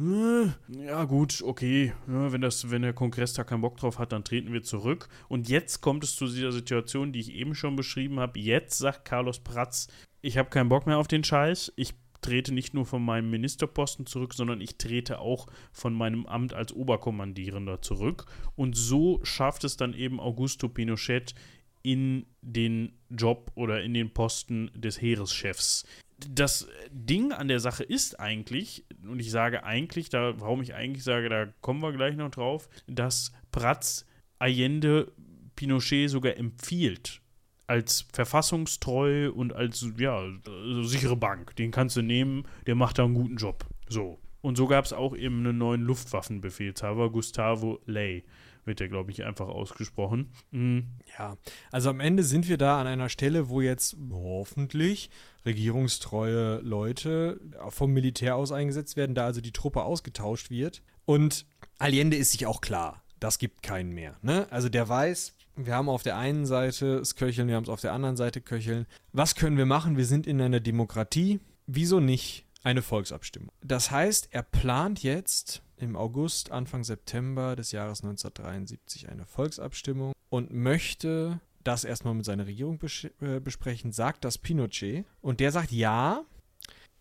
äh, 0.01 0.85
ja 0.85 1.05
gut, 1.05 1.43
okay, 1.43 1.93
ja, 2.09 2.33
wenn, 2.33 2.41
das, 2.41 2.71
wenn 2.71 2.83
der 2.83 2.93
Kongress 2.93 3.35
da 3.35 3.45
keinen 3.45 3.61
Bock 3.61 3.79
drauf 3.83 3.99
hat, 3.99 4.13
dann 4.13 4.25
treten 4.25 4.53
wir 4.53 4.63
zurück. 4.63 5.09
Und 5.29 5.49
jetzt 5.49 5.81
kommt 5.81 6.05
es 6.05 6.17
zu 6.17 6.27
dieser 6.27 6.53
Situation, 6.53 7.13
die 7.13 7.21
ich 7.21 7.35
eben 7.35 7.55
schon 7.55 7.77
beschrieben 7.77 8.21
habe. 8.21 8.39
Jetzt 8.39 8.79
sagt 8.79 9.05
Carlos 9.05 9.41
Pratz, 9.41 9.89
ich 10.21 10.39
habe 10.39 10.51
keinen 10.51 10.69
Bock 10.69 10.87
mehr 10.87 10.99
auf 10.99 11.09
den 11.09 11.25
Scheiß. 11.25 11.73
Ich 11.77 11.95
trete 12.21 12.55
nicht 12.55 12.73
nur 12.73 12.87
von 12.87 13.05
meinem 13.05 13.31
Ministerposten 13.31 14.07
zurück, 14.07 14.33
sondern 14.33 14.61
ich 14.61 14.79
trete 14.79 15.19
auch 15.19 15.49
von 15.73 15.93
meinem 15.93 16.27
Amt 16.27 16.55
als 16.55 16.73
Oberkommandierender 16.73 17.83
zurück. 17.83 18.27
Und 18.55 18.77
so 18.77 19.21
schafft 19.25 19.65
es 19.65 19.77
dann 19.77 19.93
eben 19.93 20.21
Augusto 20.21 20.69
Pinochet 20.69 21.35
in 21.83 22.27
den 22.41 22.93
Job 23.11 23.51
oder 23.57 23.83
in 23.83 23.93
den 23.93 24.15
Posten 24.15 24.71
des 24.75 25.03
Heereschefs. 25.03 25.85
Das 26.29 26.69
Ding 26.91 27.33
an 27.33 27.49
der 27.49 27.61
Sache 27.61 27.85
ist 27.85 28.19
eigentlich, 28.21 28.85
und 29.09 29.21
ich 29.21 29.31
sage 29.31 29.65
eigentlich, 29.65 30.09
da, 30.09 30.41
warum 30.41 30.63
ich 30.63 30.75
eigentlich 30.75 31.05
sage, 31.05 31.29
da 31.29 31.47
kommen 31.61 31.83
wir 31.83 31.93
gleich 31.93 32.17
noch 32.17 32.31
drauf, 32.31 32.69
dass 32.87 33.33
Pratz 33.51 34.07
Allende 34.39 35.13
Pinochet 35.55 36.11
sogar 36.11 36.37
empfiehlt 36.37 37.21
als 37.67 38.07
verfassungstreu 38.13 39.31
und 39.31 39.55
als 39.55 39.87
ja, 39.97 40.17
also 40.19 40.83
sichere 40.83 41.17
Bank. 41.17 41.57
Den 41.57 41.71
kannst 41.71 41.97
du 41.97 42.03
nehmen, 42.03 42.45
der 42.67 42.75
macht 42.75 42.99
da 42.99 43.05
einen 43.05 43.15
guten 43.15 43.37
Job. 43.37 43.65
So. 43.89 44.19
Und 44.41 44.57
so 44.57 44.67
gab 44.67 44.85
es 44.85 44.93
auch 44.93 45.17
eben 45.17 45.39
einen 45.39 45.59
neuen 45.59 45.83
Luftwaffenbefehlshaber, 45.83 47.11
Gustavo 47.11 47.81
Ley, 47.87 48.25
wird 48.65 48.81
der, 48.81 48.89
glaube 48.89 49.11
ich, 49.11 49.25
einfach 49.25 49.49
ausgesprochen. 49.49 50.33
Mhm. 50.51 50.87
Ja, 51.19 51.37
also 51.71 51.91
am 51.91 52.01
Ende 52.01 52.23
sind 52.23 52.49
wir 52.49 52.59
da 52.59 52.81
an 52.81 52.87
einer 52.87 53.09
Stelle, 53.09 53.49
wo 53.49 53.61
jetzt 53.61 53.97
hoffentlich 54.11 55.11
regierungstreue 55.45 56.59
Leute 56.59 57.41
vom 57.69 57.93
Militär 57.93 58.37
aus 58.37 58.53
eingesetzt 58.53 58.97
werden, 58.97 59.15
da 59.15 59.27
also 59.27 59.41
die 59.41 59.53
Truppe 59.53 59.83
ausgetauscht 59.83 60.51
wird. 60.51 60.83
Und 61.05 61.47
Allende 61.79 62.17
ist 62.17 62.33
sich 62.33 62.47
auch 62.47 62.61
klar, 62.61 63.03
das 63.19 63.39
gibt 63.39 63.63
keinen 63.63 63.93
mehr. 63.93 64.17
Ne? 64.23 64.47
Also 64.51 64.69
der 64.69 64.89
weiß, 64.89 65.35
wir 65.57 65.75
haben 65.75 65.89
auf 65.89 66.03
der 66.03 66.17
einen 66.17 66.47
Seite 66.47 66.99
das 66.99 67.17
Köcheln, 67.17 67.49
wir 67.49 67.57
haben 67.57 67.65
es 67.65 67.69
auf 67.69 67.81
der 67.81 67.93
anderen 67.93 68.17
Seite 68.17 68.41
Köcheln. 68.41 68.87
Was 69.13 69.35
können 69.35 69.57
wir 69.57 69.67
machen? 69.67 69.97
Wir 69.97 70.07
sind 70.07 70.27
in 70.27 70.41
einer 70.41 70.61
Demokratie. 70.61 71.41
Wieso 71.67 72.01
nicht 72.01 72.47
eine 72.63 72.83
Volksabstimmung? 72.83 73.53
Das 73.63 73.91
heißt, 73.91 74.29
er 74.31 74.43
plant 74.43 75.03
jetzt 75.03 75.63
im 75.77 75.97
August, 75.97 76.53
Anfang 76.53 76.85
September 76.85 77.57
des 77.57 77.73
Jahres 77.73 78.03
1973 78.03 79.09
eine 79.09 79.27
Volksabstimmung 79.27 80.13
und 80.29 80.53
möchte 80.53 81.41
das 81.65 81.85
erstmal 81.85 82.15
mit 82.15 82.25
seiner 82.25 82.47
Regierung 82.47 82.79
äh, 83.21 83.41
besprechen, 83.41 83.93
sagt 83.93 84.25
das 84.25 84.39
Pinochet 84.39 85.05
und 85.21 85.41
der 85.41 85.53
sagt, 85.53 85.73
ja, 85.73 86.25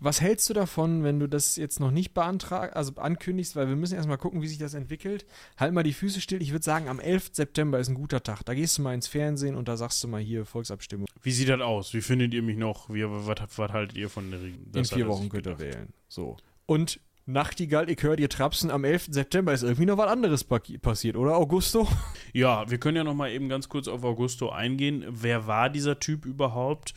Was 0.04 0.20
hältst 0.20 0.50
du 0.50 0.56
davon, 0.56 1.04
wenn 1.04 1.20
du 1.20 1.28
das 1.28 1.58
jetzt 1.58 1.80
noch 1.80 1.92
nicht 1.92 2.16
beantragst, 2.16 2.76
also 2.76 2.96
ankündigst, 2.96 3.56
weil 3.56 3.68
wir 3.68 3.76
müssen 3.76 3.94
erstmal 3.94 4.18
gucken, 4.18 4.42
wie 4.42 4.48
sich 4.48 4.58
das 4.58 4.74
entwickelt. 4.74 5.28
Halt 5.58 5.74
mal 5.74 5.84
die 5.84 5.94
Füße 5.94 6.20
still. 6.22 6.42
Ich 6.42 6.52
würde 6.52 6.66
sagen, 6.66 6.90
am 6.90 7.00
11. 7.00 7.30
September 7.34 7.78
ist 7.78 7.88
ein 7.88 7.94
guter 7.94 8.24
Tag. 8.24 8.42
Da 8.44 8.56
gehst 8.56 8.80
du 8.80 8.82
mal 8.82 8.96
ins 8.96 9.06
Fernsehen 9.08 9.56
und 9.56 9.68
da 9.68 9.78
sagst 9.78 10.04
du 10.04 10.08
mal 10.08 10.20
hier 10.20 10.44
Volksabstimmung. 10.46 11.06
Wie 11.22 11.32
sieht 11.32 11.50
das 11.50 11.62
aus? 11.62 11.94
Wie 11.94 12.02
findet 12.02 12.34
ihr 12.34 12.42
mich 12.42 12.58
noch? 12.58 12.90
Was 12.90 13.72
haltet 13.72 13.96
ihr 13.96 14.10
von 14.10 14.32
der 14.32 14.42
Regierung? 14.42 14.74
In 14.74 14.86
vier 14.86 15.08
Wochen 15.08 15.30
könnt 15.30 15.46
ihr 15.46 15.60
wählen. 15.60 15.94
So. 16.08 16.36
Und 16.66 17.00
Nachtigall, 17.28 17.88
ich 17.88 18.02
höre 18.02 18.16
dir 18.16 18.30
trapsen, 18.30 18.72
am 18.72 18.84
11. 18.84 19.10
September 19.12 19.54
ist 19.54 19.62
irgendwie 19.62 19.86
noch 19.86 20.00
was 20.00 20.10
anderes 20.10 20.44
passiert, 20.44 21.16
oder 21.16 21.38
Augusto? 21.38 21.88
Ja, 22.34 22.70
wir 22.70 22.80
können 22.80 22.98
ja 22.98 23.04
noch 23.04 23.14
mal 23.14 23.32
eben 23.32 23.48
ganz 23.48 23.70
kurz 23.70 23.88
auf 23.88 24.04
Augusto 24.04 24.50
eingehen. 24.50 25.06
Wer 25.08 25.46
war 25.46 25.70
dieser 25.70 26.00
Typ 26.00 26.26
überhaupt? 26.26 26.96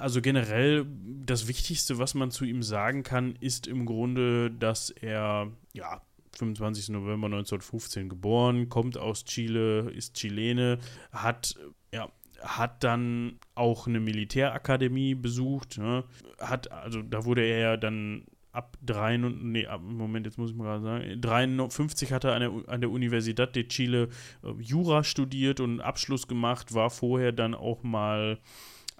Also 0.00 0.20
generell, 0.20 0.86
das 1.24 1.48
Wichtigste, 1.48 1.98
was 1.98 2.14
man 2.14 2.30
zu 2.30 2.44
ihm 2.44 2.62
sagen 2.62 3.02
kann, 3.02 3.36
ist 3.40 3.66
im 3.66 3.84
Grunde, 3.84 4.50
dass 4.50 4.90
er, 4.90 5.50
ja, 5.72 6.02
25. 6.36 6.90
November 6.90 7.26
1915 7.26 8.08
geboren, 8.08 8.68
kommt 8.68 8.96
aus 8.96 9.24
Chile, 9.24 9.90
ist 9.90 10.14
Chilene, 10.14 10.78
hat, 11.10 11.58
ja, 11.92 12.08
hat 12.40 12.84
dann 12.84 13.38
auch 13.54 13.88
eine 13.88 13.98
Militärakademie 13.98 15.14
besucht, 15.14 15.78
ne? 15.78 16.04
hat, 16.38 16.70
also 16.70 17.02
da 17.02 17.24
wurde 17.24 17.42
er 17.42 17.58
ja 17.58 17.76
dann 17.76 18.24
ab 18.52 18.76
3, 18.86 19.16
nee, 19.18 19.66
ab, 19.66 19.80
Moment, 19.82 20.26
jetzt 20.26 20.38
muss 20.38 20.50
ich 20.50 20.56
mal 20.56 20.64
gerade 20.64 20.82
sagen, 20.82 21.20
53 21.20 22.12
hat 22.12 22.24
er 22.24 22.34
an 22.34 22.40
der, 22.40 22.68
an 22.68 22.80
der 22.80 22.90
Universidad 22.90 23.54
de 23.56 23.66
Chile 23.66 24.08
äh, 24.42 24.52
Jura 24.60 25.04
studiert 25.04 25.60
und 25.60 25.70
einen 25.70 25.80
Abschluss 25.80 26.28
gemacht, 26.28 26.72
war 26.72 26.90
vorher 26.90 27.32
dann 27.32 27.54
auch 27.54 27.82
mal 27.82 28.38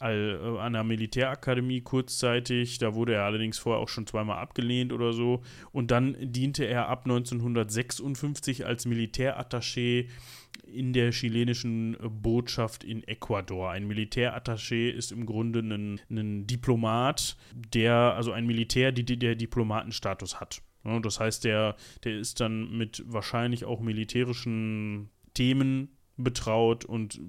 äh, 0.01 0.59
an 0.59 0.72
der 0.72 0.84
Militärakademie 0.84 1.80
kurzzeitig. 1.80 2.78
Da 2.78 2.94
wurde 2.94 3.14
er 3.14 3.24
allerdings 3.24 3.59
vorher 3.59 3.82
auch 3.82 3.88
schon 3.88 4.07
zweimal 4.07 4.38
abgelehnt 4.38 4.92
oder 4.92 5.12
so. 5.12 5.42
Und 5.72 5.90
dann 5.90 6.16
diente 6.20 6.64
er 6.64 6.88
ab 6.88 7.03
1956 7.05 8.66
als 8.66 8.86
Militärattaché 8.86 10.09
in 10.66 10.92
der 10.92 11.12
chilenischen 11.12 11.96
Botschaft 12.01 12.84
in 12.84 13.03
Ecuador. 13.07 13.70
Ein 13.70 13.90
Militärattaché 13.90 14.90
ist 14.90 15.12
im 15.12 15.26
Grunde 15.26 15.61
ein, 15.61 16.01
ein 16.11 16.46
Diplomat, 16.46 17.36
der, 17.55 17.94
also 17.94 18.32
ein 18.32 18.46
Militär, 18.46 18.92
die, 18.92 19.05
der 19.05 19.34
Diplomatenstatus 19.34 20.40
hat. 20.40 20.62
das 21.03 21.20
heißt, 21.20 21.44
der, 21.44 21.76
der 22.05 22.18
ist 22.18 22.40
dann 22.40 22.76
mit 22.76 23.03
wahrscheinlich 23.07 23.64
auch 23.64 23.80
militärischen 23.80 25.11
Themen 25.34 25.96
betraut 26.16 26.84
und 26.84 27.20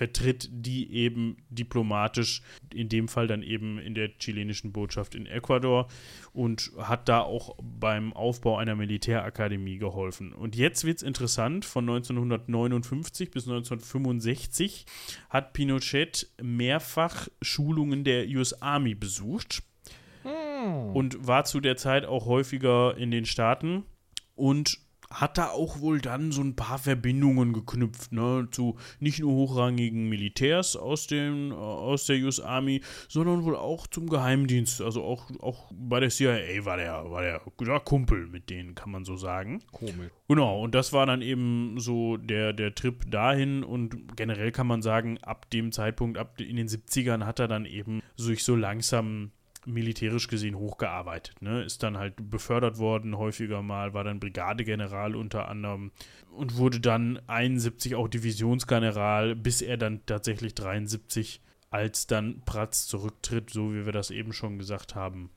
vertritt 0.00 0.48
die 0.50 0.90
eben 0.94 1.36
diplomatisch, 1.50 2.40
in 2.72 2.88
dem 2.88 3.06
Fall 3.06 3.26
dann 3.26 3.42
eben 3.42 3.78
in 3.78 3.94
der 3.94 4.08
chilenischen 4.16 4.72
Botschaft 4.72 5.14
in 5.14 5.26
Ecuador 5.26 5.88
und 6.32 6.72
hat 6.78 7.06
da 7.10 7.20
auch 7.20 7.54
beim 7.60 8.14
Aufbau 8.14 8.56
einer 8.56 8.76
Militärakademie 8.76 9.76
geholfen. 9.76 10.32
Und 10.32 10.56
jetzt 10.56 10.84
wird 10.84 10.96
es 10.96 11.02
interessant, 11.02 11.66
von 11.66 11.86
1959 11.86 13.30
bis 13.30 13.42
1965 13.46 14.86
hat 15.28 15.52
Pinochet 15.52 16.30
mehrfach 16.40 17.28
Schulungen 17.42 18.02
der 18.02 18.26
US 18.28 18.54
Army 18.62 18.94
besucht 18.94 19.62
hm. 20.22 20.96
und 20.96 21.26
war 21.26 21.44
zu 21.44 21.60
der 21.60 21.76
Zeit 21.76 22.06
auch 22.06 22.24
häufiger 22.24 22.96
in 22.96 23.10
den 23.10 23.26
Staaten 23.26 23.84
und 24.34 24.78
hat 25.12 25.38
da 25.38 25.48
auch 25.48 25.80
wohl 25.80 26.00
dann 26.00 26.30
so 26.30 26.40
ein 26.40 26.54
paar 26.54 26.78
Verbindungen 26.78 27.52
geknüpft, 27.52 28.12
ne, 28.12 28.46
zu 28.50 28.76
nicht 29.00 29.18
nur 29.18 29.32
hochrangigen 29.32 30.08
Militärs 30.08 30.76
aus, 30.76 31.08
dem, 31.08 31.52
aus 31.52 32.06
der 32.06 32.18
US 32.22 32.38
Army, 32.38 32.80
sondern 33.08 33.44
wohl 33.44 33.56
auch 33.56 33.86
zum 33.88 34.08
Geheimdienst. 34.08 34.80
Also 34.80 35.02
auch, 35.02 35.30
auch 35.40 35.70
bei 35.72 36.00
der 36.00 36.10
CIA 36.10 36.64
war 36.64 36.76
der, 36.76 37.10
war 37.10 37.22
der 37.22 37.40
ja, 37.66 37.78
Kumpel 37.80 38.28
mit 38.28 38.50
denen, 38.50 38.74
kann 38.74 38.90
man 38.90 39.04
so 39.04 39.16
sagen. 39.16 39.60
Komisch. 39.72 40.12
Genau, 40.28 40.62
und 40.62 40.74
das 40.76 40.92
war 40.92 41.06
dann 41.06 41.22
eben 41.22 41.80
so 41.80 42.16
der, 42.16 42.52
der 42.52 42.74
Trip 42.74 43.10
dahin 43.10 43.64
und 43.64 44.16
generell 44.16 44.52
kann 44.52 44.68
man 44.68 44.80
sagen, 44.80 45.18
ab 45.22 45.50
dem 45.50 45.72
Zeitpunkt, 45.72 46.18
ab 46.18 46.40
in 46.40 46.56
den 46.56 46.68
70ern 46.68 47.24
hat 47.24 47.40
er 47.40 47.48
dann 47.48 47.66
eben 47.66 48.00
sich 48.16 48.44
so 48.44 48.54
langsam 48.54 49.32
militärisch 49.70 50.28
gesehen 50.28 50.56
hochgearbeitet. 50.56 51.40
Ne? 51.42 51.62
Ist 51.62 51.82
dann 51.82 51.98
halt 51.98 52.14
befördert 52.30 52.78
worden, 52.78 53.16
häufiger 53.16 53.62
mal, 53.62 53.94
war 53.94 54.04
dann 54.04 54.20
Brigadegeneral 54.20 55.16
unter 55.16 55.48
anderem 55.48 55.92
und 56.30 56.56
wurde 56.56 56.80
dann 56.80 57.20
71 57.26 57.94
auch 57.94 58.08
Divisionsgeneral, 58.08 59.34
bis 59.34 59.62
er 59.62 59.76
dann 59.76 60.04
tatsächlich 60.06 60.54
73, 60.54 61.40
als 61.70 62.06
dann 62.06 62.42
Pratz 62.44 62.86
zurücktritt, 62.86 63.50
so 63.50 63.72
wie 63.72 63.86
wir 63.86 63.92
das 63.92 64.10
eben 64.10 64.32
schon 64.32 64.58
gesagt 64.58 64.94
haben, 64.94 65.30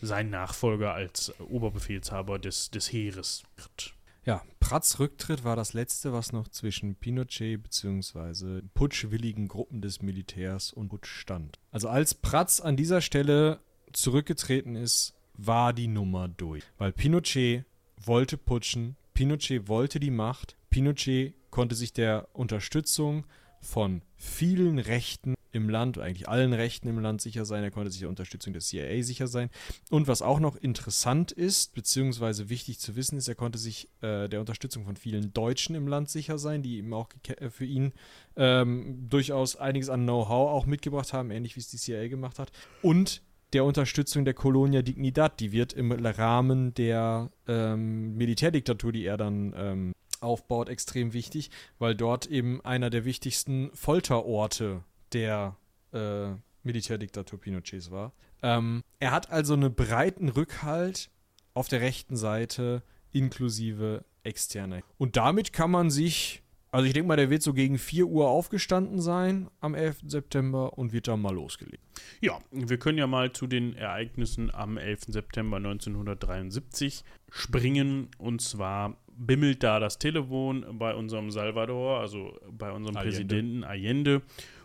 sein 0.00 0.30
Nachfolger 0.30 0.92
als 0.92 1.32
Oberbefehlshaber 1.40 2.38
des, 2.38 2.70
des 2.70 2.92
Heeres 2.92 3.42
wird. 3.56 3.94
Ja, 4.24 4.42
Pratz 4.58 4.98
Rücktritt 4.98 5.44
war 5.44 5.56
das 5.56 5.74
letzte, 5.74 6.12
was 6.12 6.32
noch 6.32 6.48
zwischen 6.48 6.94
Pinochet 6.94 7.62
bzw. 7.62 8.62
putschwilligen 8.72 9.48
Gruppen 9.48 9.82
des 9.82 10.00
Militärs 10.00 10.72
und 10.72 10.88
Putsch 10.88 11.08
stand. 11.08 11.58
Also 11.70 11.88
als 11.88 12.14
Pratz 12.14 12.60
an 12.60 12.76
dieser 12.76 13.02
Stelle 13.02 13.60
zurückgetreten 13.92 14.76
ist, 14.76 15.14
war 15.34 15.72
die 15.72 15.88
Nummer 15.88 16.28
durch. 16.28 16.64
Weil 16.78 16.92
Pinochet 16.92 17.64
wollte 18.00 18.38
putschen, 18.38 18.96
Pinochet 19.12 19.68
wollte 19.68 20.00
die 20.00 20.10
Macht, 20.10 20.56
Pinochet 20.70 21.34
konnte 21.50 21.74
sich 21.74 21.92
der 21.92 22.28
Unterstützung 22.32 23.26
von 23.64 24.02
vielen 24.16 24.78
Rechten 24.78 25.34
im 25.54 25.68
Land, 25.68 25.98
eigentlich 25.98 26.28
allen 26.28 26.52
Rechten 26.52 26.88
im 26.88 26.98
Land 26.98 27.20
sicher 27.20 27.44
sein. 27.44 27.62
Er 27.62 27.70
konnte 27.70 27.90
sich 27.90 28.00
der 28.00 28.08
Unterstützung 28.08 28.52
der 28.52 28.62
CIA 28.62 29.02
sicher 29.02 29.26
sein. 29.26 29.50
Und 29.90 30.08
was 30.08 30.20
auch 30.20 30.40
noch 30.40 30.56
interessant 30.56 31.32
ist, 31.32 31.74
beziehungsweise 31.74 32.48
wichtig 32.48 32.80
zu 32.80 32.96
wissen 32.96 33.16
ist, 33.16 33.28
er 33.28 33.34
konnte 33.34 33.58
sich 33.58 33.88
äh, 34.00 34.28
der 34.28 34.40
Unterstützung 34.40 34.84
von 34.84 34.96
vielen 34.96 35.32
Deutschen 35.32 35.74
im 35.74 35.86
Land 35.86 36.10
sicher 36.10 36.38
sein, 36.38 36.62
die 36.62 36.78
ihm 36.78 36.92
auch 36.92 37.08
äh, 37.28 37.50
für 37.50 37.64
ihn 37.64 37.92
ähm, 38.36 39.06
durchaus 39.08 39.56
einiges 39.56 39.88
an 39.88 40.02
Know-how 40.02 40.50
auch 40.50 40.66
mitgebracht 40.66 41.12
haben, 41.12 41.30
ähnlich 41.30 41.56
wie 41.56 41.60
es 41.60 41.68
die 41.68 41.78
CIA 41.78 42.08
gemacht 42.08 42.38
hat. 42.38 42.50
Und 42.82 43.22
der 43.52 43.64
Unterstützung 43.64 44.24
der 44.24 44.34
Colonia 44.34 44.82
Dignidad, 44.82 45.38
die 45.38 45.52
wird 45.52 45.72
im 45.72 45.92
Rahmen 45.92 46.74
der 46.74 47.30
ähm, 47.46 48.16
Militärdiktatur, 48.16 48.90
die 48.90 49.04
er 49.04 49.16
dann 49.16 49.54
ähm, 49.56 49.92
aufbaut, 50.24 50.68
extrem 50.68 51.12
wichtig, 51.12 51.50
weil 51.78 51.94
dort 51.94 52.26
eben 52.26 52.60
einer 52.64 52.90
der 52.90 53.04
wichtigsten 53.04 53.70
Folterorte 53.74 54.82
der 55.12 55.56
äh, 55.92 56.30
Militärdiktatur 56.64 57.40
Pinochets 57.40 57.90
war. 57.90 58.12
Ähm, 58.42 58.82
er 58.98 59.12
hat 59.12 59.30
also 59.30 59.54
einen 59.54 59.74
breiten 59.74 60.28
Rückhalt 60.28 61.10
auf 61.54 61.68
der 61.68 61.80
rechten 61.80 62.16
Seite 62.16 62.82
inklusive 63.12 64.04
externe. 64.24 64.82
Und 64.98 65.16
damit 65.16 65.52
kann 65.52 65.70
man 65.70 65.90
sich, 65.90 66.42
also 66.70 66.86
ich 66.86 66.92
denke 66.92 67.06
mal, 67.06 67.16
der 67.16 67.30
wird 67.30 67.42
so 67.42 67.54
gegen 67.54 67.78
4 67.78 68.06
Uhr 68.06 68.28
aufgestanden 68.28 69.00
sein 69.00 69.48
am 69.60 69.74
11. 69.74 70.02
September 70.06 70.76
und 70.76 70.92
wird 70.92 71.06
dann 71.06 71.20
mal 71.20 71.34
losgelegt. 71.34 71.82
Ja, 72.20 72.38
wir 72.50 72.78
können 72.78 72.98
ja 72.98 73.06
mal 73.06 73.32
zu 73.32 73.46
den 73.46 73.76
Ereignissen 73.76 74.52
am 74.52 74.76
11. 74.76 75.04
September 75.08 75.58
1973 75.58 77.04
springen. 77.30 78.08
Und 78.18 78.42
zwar 78.42 78.96
bimmelt 79.16 79.62
da 79.62 79.80
das 79.80 79.98
Telefon 79.98 80.64
bei 80.78 80.94
unserem 80.94 81.30
Salvador, 81.30 82.00
also 82.00 82.38
bei 82.50 82.70
unserem 82.72 82.96
Allende. 82.96 83.10
Präsidenten 83.10 83.64
Allende. 83.64 84.22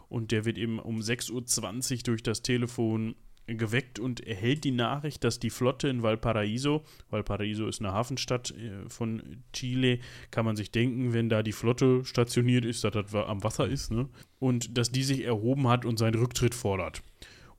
Und 0.07 0.31
der 0.31 0.45
wird 0.45 0.57
eben 0.57 0.79
um 0.79 0.99
6.20 0.99 1.97
Uhr 1.97 2.03
durch 2.03 2.23
das 2.23 2.41
Telefon 2.41 3.15
geweckt 3.57 3.99
und 3.99 4.25
erhält 4.25 4.63
die 4.63 4.71
Nachricht, 4.71 5.23
dass 5.23 5.39
die 5.39 5.49
Flotte 5.49 5.87
in 5.87 6.03
Valparaiso, 6.03 6.83
Valparaiso 7.09 7.67
ist 7.67 7.81
eine 7.81 7.93
Hafenstadt 7.93 8.51
äh, 8.51 8.89
von 8.89 9.43
Chile, 9.53 9.99
kann 10.31 10.45
man 10.45 10.55
sich 10.55 10.71
denken, 10.71 11.13
wenn 11.13 11.29
da 11.29 11.43
die 11.43 11.51
Flotte 11.51 12.05
stationiert 12.05 12.65
ist, 12.65 12.83
dass 12.83 12.93
das 12.93 13.13
am 13.13 13.43
Wasser 13.43 13.67
ist, 13.67 13.91
ne? 13.91 14.07
Und 14.39 14.77
dass 14.77 14.91
die 14.91 15.03
sich 15.03 15.23
erhoben 15.23 15.67
hat 15.67 15.85
und 15.85 15.97
seinen 15.97 16.15
Rücktritt 16.15 16.55
fordert. 16.55 17.01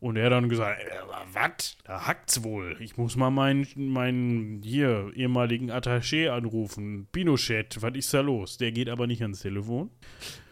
Und 0.00 0.16
er 0.16 0.30
dann 0.30 0.48
gesagt, 0.48 0.80
äh, 0.82 0.90
was? 1.34 1.76
Da 1.84 2.06
hackt's 2.06 2.42
wohl. 2.42 2.76
Ich 2.80 2.96
muss 2.96 3.16
mal 3.16 3.30
meinen, 3.30 3.66
meinen 3.76 4.62
hier 4.62 5.12
ehemaligen 5.14 5.70
Attaché 5.70 6.30
anrufen. 6.30 7.06
Pinochet, 7.12 7.82
was 7.82 7.94
ist 7.94 8.14
da 8.14 8.20
los? 8.20 8.56
Der 8.56 8.72
geht 8.72 8.88
aber 8.88 9.06
nicht 9.06 9.20
ans 9.20 9.40
Telefon. 9.40 9.90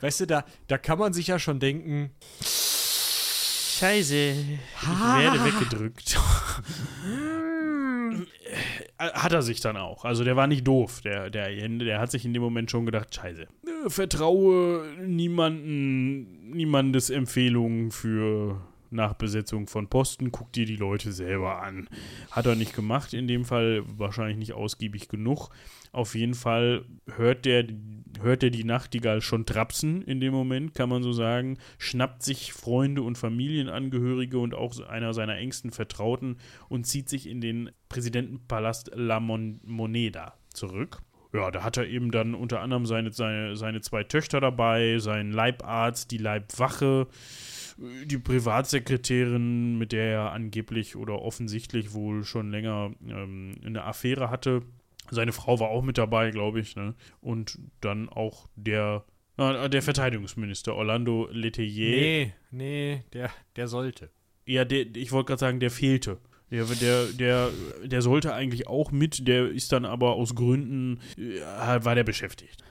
Weißt 0.02 0.20
du, 0.20 0.26
da, 0.26 0.44
da 0.66 0.76
kann 0.76 0.98
man 0.98 1.14
sich 1.14 1.28
ja 1.28 1.38
schon 1.38 1.60
denken. 1.60 2.10
Scheiße. 3.78 4.14
Ich 4.14 4.88
werde 4.88 5.44
weggedrückt. 5.44 6.20
hat 8.98 9.32
er 9.32 9.42
sich 9.42 9.60
dann 9.60 9.76
auch. 9.76 10.04
Also 10.04 10.24
der 10.24 10.36
war 10.36 10.46
nicht 10.46 10.66
doof, 10.66 11.00
der, 11.02 11.30
der, 11.30 11.50
der 11.50 12.00
hat 12.00 12.10
sich 12.10 12.24
in 12.24 12.32
dem 12.32 12.42
Moment 12.42 12.70
schon 12.70 12.84
gedacht, 12.84 13.14
scheiße. 13.14 13.46
Vertraue 13.86 14.84
niemanden, 15.00 16.50
niemandes 16.50 17.10
Empfehlungen 17.10 17.90
für 17.92 18.60
nach 18.90 19.14
Besetzung 19.14 19.66
von 19.66 19.88
Posten, 19.88 20.32
guck 20.32 20.52
dir 20.52 20.66
die 20.66 20.76
Leute 20.76 21.12
selber 21.12 21.62
an. 21.62 21.88
Hat 22.30 22.46
er 22.46 22.54
nicht 22.54 22.74
gemacht, 22.74 23.12
in 23.14 23.28
dem 23.28 23.44
Fall 23.44 23.82
wahrscheinlich 23.86 24.36
nicht 24.36 24.52
ausgiebig 24.52 25.08
genug. 25.08 25.50
Auf 25.92 26.14
jeden 26.14 26.34
Fall 26.34 26.84
hört 27.16 27.44
der, 27.44 27.66
hört 28.20 28.42
der 28.42 28.50
die 28.50 28.64
Nachtigall 28.64 29.20
schon 29.20 29.46
trapsen 29.46 30.02
in 30.02 30.20
dem 30.20 30.32
Moment, 30.32 30.74
kann 30.74 30.88
man 30.88 31.02
so 31.02 31.12
sagen, 31.12 31.58
schnappt 31.78 32.22
sich 32.22 32.52
Freunde 32.52 33.02
und 33.02 33.16
Familienangehörige 33.16 34.38
und 34.38 34.54
auch 34.54 34.78
einer 34.88 35.14
seiner 35.14 35.36
engsten 35.36 35.70
Vertrauten 35.70 36.36
und 36.68 36.86
zieht 36.86 37.08
sich 37.08 37.28
in 37.28 37.40
den 37.40 37.70
Präsidentenpalast 37.88 38.90
La 38.94 39.20
Mon 39.20 39.60
Moneda 39.64 40.34
zurück. 40.52 41.00
Ja, 41.32 41.50
da 41.50 41.62
hat 41.62 41.76
er 41.76 41.86
eben 41.86 42.10
dann 42.10 42.34
unter 42.34 42.60
anderem 42.60 42.86
seine, 42.86 43.12
seine, 43.12 43.54
seine 43.54 43.82
zwei 43.82 44.02
Töchter 44.02 44.40
dabei, 44.40 44.98
seinen 44.98 45.30
Leibarzt, 45.30 46.10
die 46.10 46.18
Leibwache, 46.18 47.06
die 48.04 48.18
Privatsekretärin, 48.18 49.78
mit 49.78 49.92
der 49.92 50.04
er 50.04 50.32
angeblich 50.32 50.96
oder 50.96 51.20
offensichtlich 51.22 51.92
wohl 51.92 52.24
schon 52.24 52.50
länger 52.50 52.92
ähm, 53.06 53.54
eine 53.64 53.84
Affäre 53.84 54.30
hatte. 54.30 54.62
Seine 55.10 55.32
Frau 55.32 55.58
war 55.60 55.68
auch 55.68 55.82
mit 55.82 55.96
dabei, 55.96 56.30
glaube 56.30 56.60
ich. 56.60 56.76
Ne? 56.76 56.94
Und 57.20 57.58
dann 57.80 58.08
auch 58.08 58.46
der, 58.56 59.04
äh, 59.36 59.68
der 59.70 59.82
Verteidigungsminister 59.82 60.74
Orlando 60.74 61.28
Letelier. 61.30 61.90
Nee, 61.90 62.32
nee, 62.50 63.04
der, 63.12 63.30
der 63.56 63.68
sollte. 63.68 64.10
Ja, 64.44 64.64
der, 64.64 64.86
ich 64.96 65.12
wollte 65.12 65.28
gerade 65.28 65.40
sagen, 65.40 65.60
der 65.60 65.70
fehlte. 65.70 66.18
Der, 66.50 66.64
der, 66.64 67.04
der, 67.12 67.50
der 67.84 68.02
sollte 68.02 68.32
eigentlich 68.34 68.66
auch 68.66 68.90
mit, 68.90 69.28
der 69.28 69.48
ist 69.48 69.70
dann 69.72 69.84
aber 69.84 70.14
aus 70.14 70.34
Gründen, 70.34 70.98
äh, 71.18 71.40
war 71.84 71.94
der 71.94 72.04
beschäftigt. 72.04 72.64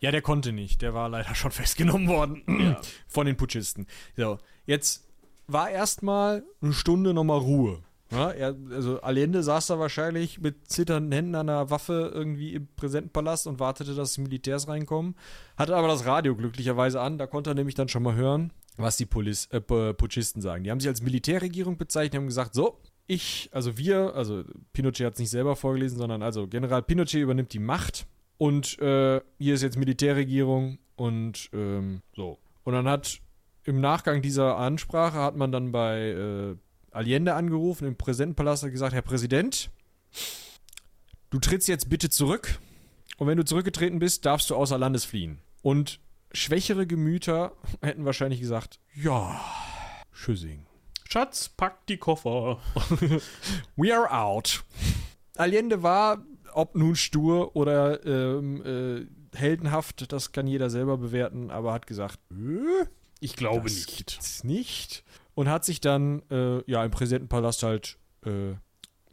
Ja, 0.00 0.10
der 0.10 0.22
konnte 0.22 0.52
nicht. 0.52 0.82
Der 0.82 0.94
war 0.94 1.08
leider 1.08 1.34
schon 1.34 1.50
festgenommen 1.50 2.08
worden 2.08 2.42
Ja. 2.60 2.80
von 3.08 3.26
den 3.26 3.36
Putschisten. 3.36 3.86
So, 4.16 4.38
jetzt 4.66 5.06
war 5.46 5.70
erstmal 5.70 6.42
eine 6.60 6.72
Stunde 6.72 7.12
nochmal 7.14 7.38
Ruhe. 7.38 7.82
Ja, 8.10 8.30
er, 8.30 8.54
also 8.70 9.00
Allende 9.00 9.42
saß 9.42 9.66
da 9.66 9.78
wahrscheinlich 9.78 10.40
mit 10.40 10.70
zitternden 10.70 11.10
Händen 11.10 11.34
an 11.34 11.48
der 11.48 11.70
Waffe 11.70 12.12
irgendwie 12.14 12.54
im 12.54 12.68
Präsidentenpalast 12.76 13.46
und 13.46 13.58
wartete, 13.58 13.94
dass 13.94 14.12
die 14.12 14.20
Militärs 14.20 14.68
reinkommen. 14.68 15.16
Hatte 15.56 15.74
aber 15.74 15.88
das 15.88 16.06
Radio 16.06 16.36
glücklicherweise 16.36 17.00
an, 17.00 17.18
da 17.18 17.26
konnte 17.26 17.50
er 17.50 17.54
nämlich 17.54 17.74
dann 17.74 17.88
schon 17.88 18.02
mal 18.04 18.14
hören, 18.14 18.52
was 18.76 18.96
die 18.96 19.06
Polis, 19.06 19.46
äh, 19.46 19.56
Pu- 19.56 19.94
Putschisten 19.94 20.42
sagen. 20.42 20.64
Die 20.64 20.70
haben 20.70 20.80
sich 20.80 20.88
als 20.88 21.02
Militärregierung 21.02 21.76
bezeichnet, 21.76 22.20
haben 22.20 22.26
gesagt, 22.26 22.54
so, 22.54 22.78
ich, 23.06 23.50
also 23.52 23.76
wir, 23.76 24.14
also 24.14 24.44
Pinochet 24.72 25.06
hat 25.06 25.14
es 25.14 25.18
nicht 25.18 25.30
selber 25.30 25.56
vorgelesen, 25.56 25.98
sondern 25.98 26.22
also 26.22 26.46
General 26.46 26.82
Pinochet 26.82 27.20
übernimmt 27.20 27.52
die 27.52 27.58
Macht 27.58 28.06
und 28.38 28.78
äh, 28.78 29.20
hier 29.38 29.54
ist 29.54 29.62
jetzt 29.62 29.76
Militärregierung 29.76 30.78
und 30.94 31.50
ähm, 31.52 32.02
so. 32.14 32.38
Und 32.62 32.74
dann 32.74 32.88
hat 32.88 33.18
im 33.64 33.80
Nachgang 33.80 34.22
dieser 34.22 34.56
Ansprache 34.56 35.18
hat 35.18 35.36
man 35.36 35.52
dann 35.52 35.72
bei 35.72 36.10
äh, 36.10 36.56
Allende 36.90 37.34
angerufen 37.34 37.86
im 37.86 37.96
Präsidentenpalast 37.96 38.64
und 38.64 38.70
gesagt, 38.70 38.94
Herr 38.94 39.02
Präsident, 39.02 39.70
du 41.30 41.38
trittst 41.38 41.68
jetzt 41.68 41.88
bitte 41.88 42.10
zurück 42.10 42.58
und 43.16 43.26
wenn 43.26 43.36
du 43.36 43.44
zurückgetreten 43.44 43.98
bist, 43.98 44.24
darfst 44.26 44.50
du 44.50 44.54
außer 44.54 44.78
Landes 44.78 45.04
fliehen. 45.04 45.38
Und 45.62 46.00
schwächere 46.32 46.86
Gemüter 46.86 47.52
hätten 47.82 48.04
wahrscheinlich 48.04 48.40
gesagt, 48.40 48.78
ja, 48.94 49.40
Schüssing. 50.12 50.66
Schatz, 51.10 51.48
pack 51.48 51.86
die 51.86 51.96
Koffer. 51.96 52.58
We 53.76 53.94
are 53.94 54.10
out. 54.10 54.64
Allende 55.36 55.82
war, 55.82 56.24
ob 56.52 56.76
nun 56.76 56.96
stur 56.96 57.56
oder 57.56 58.04
ähm, 58.06 58.64
äh, 58.64 59.38
heldenhaft, 59.38 60.12
das 60.12 60.32
kann 60.32 60.46
jeder 60.46 60.70
selber 60.70 60.96
bewerten, 60.96 61.50
aber 61.50 61.72
hat 61.72 61.86
gesagt, 61.86 62.18
äh, 62.30 62.86
Ich 63.24 63.36
glaube 63.36 63.64
das 63.64 63.74
nicht. 63.74 63.96
gibt's 63.96 64.44
nicht. 64.44 65.04
Und 65.34 65.48
hat 65.48 65.64
sich 65.64 65.80
dann 65.80 66.22
äh, 66.30 66.62
ja 66.70 66.84
im 66.84 66.90
Präsidentenpalast 66.90 67.62
halt 67.62 67.98
äh, 68.26 68.54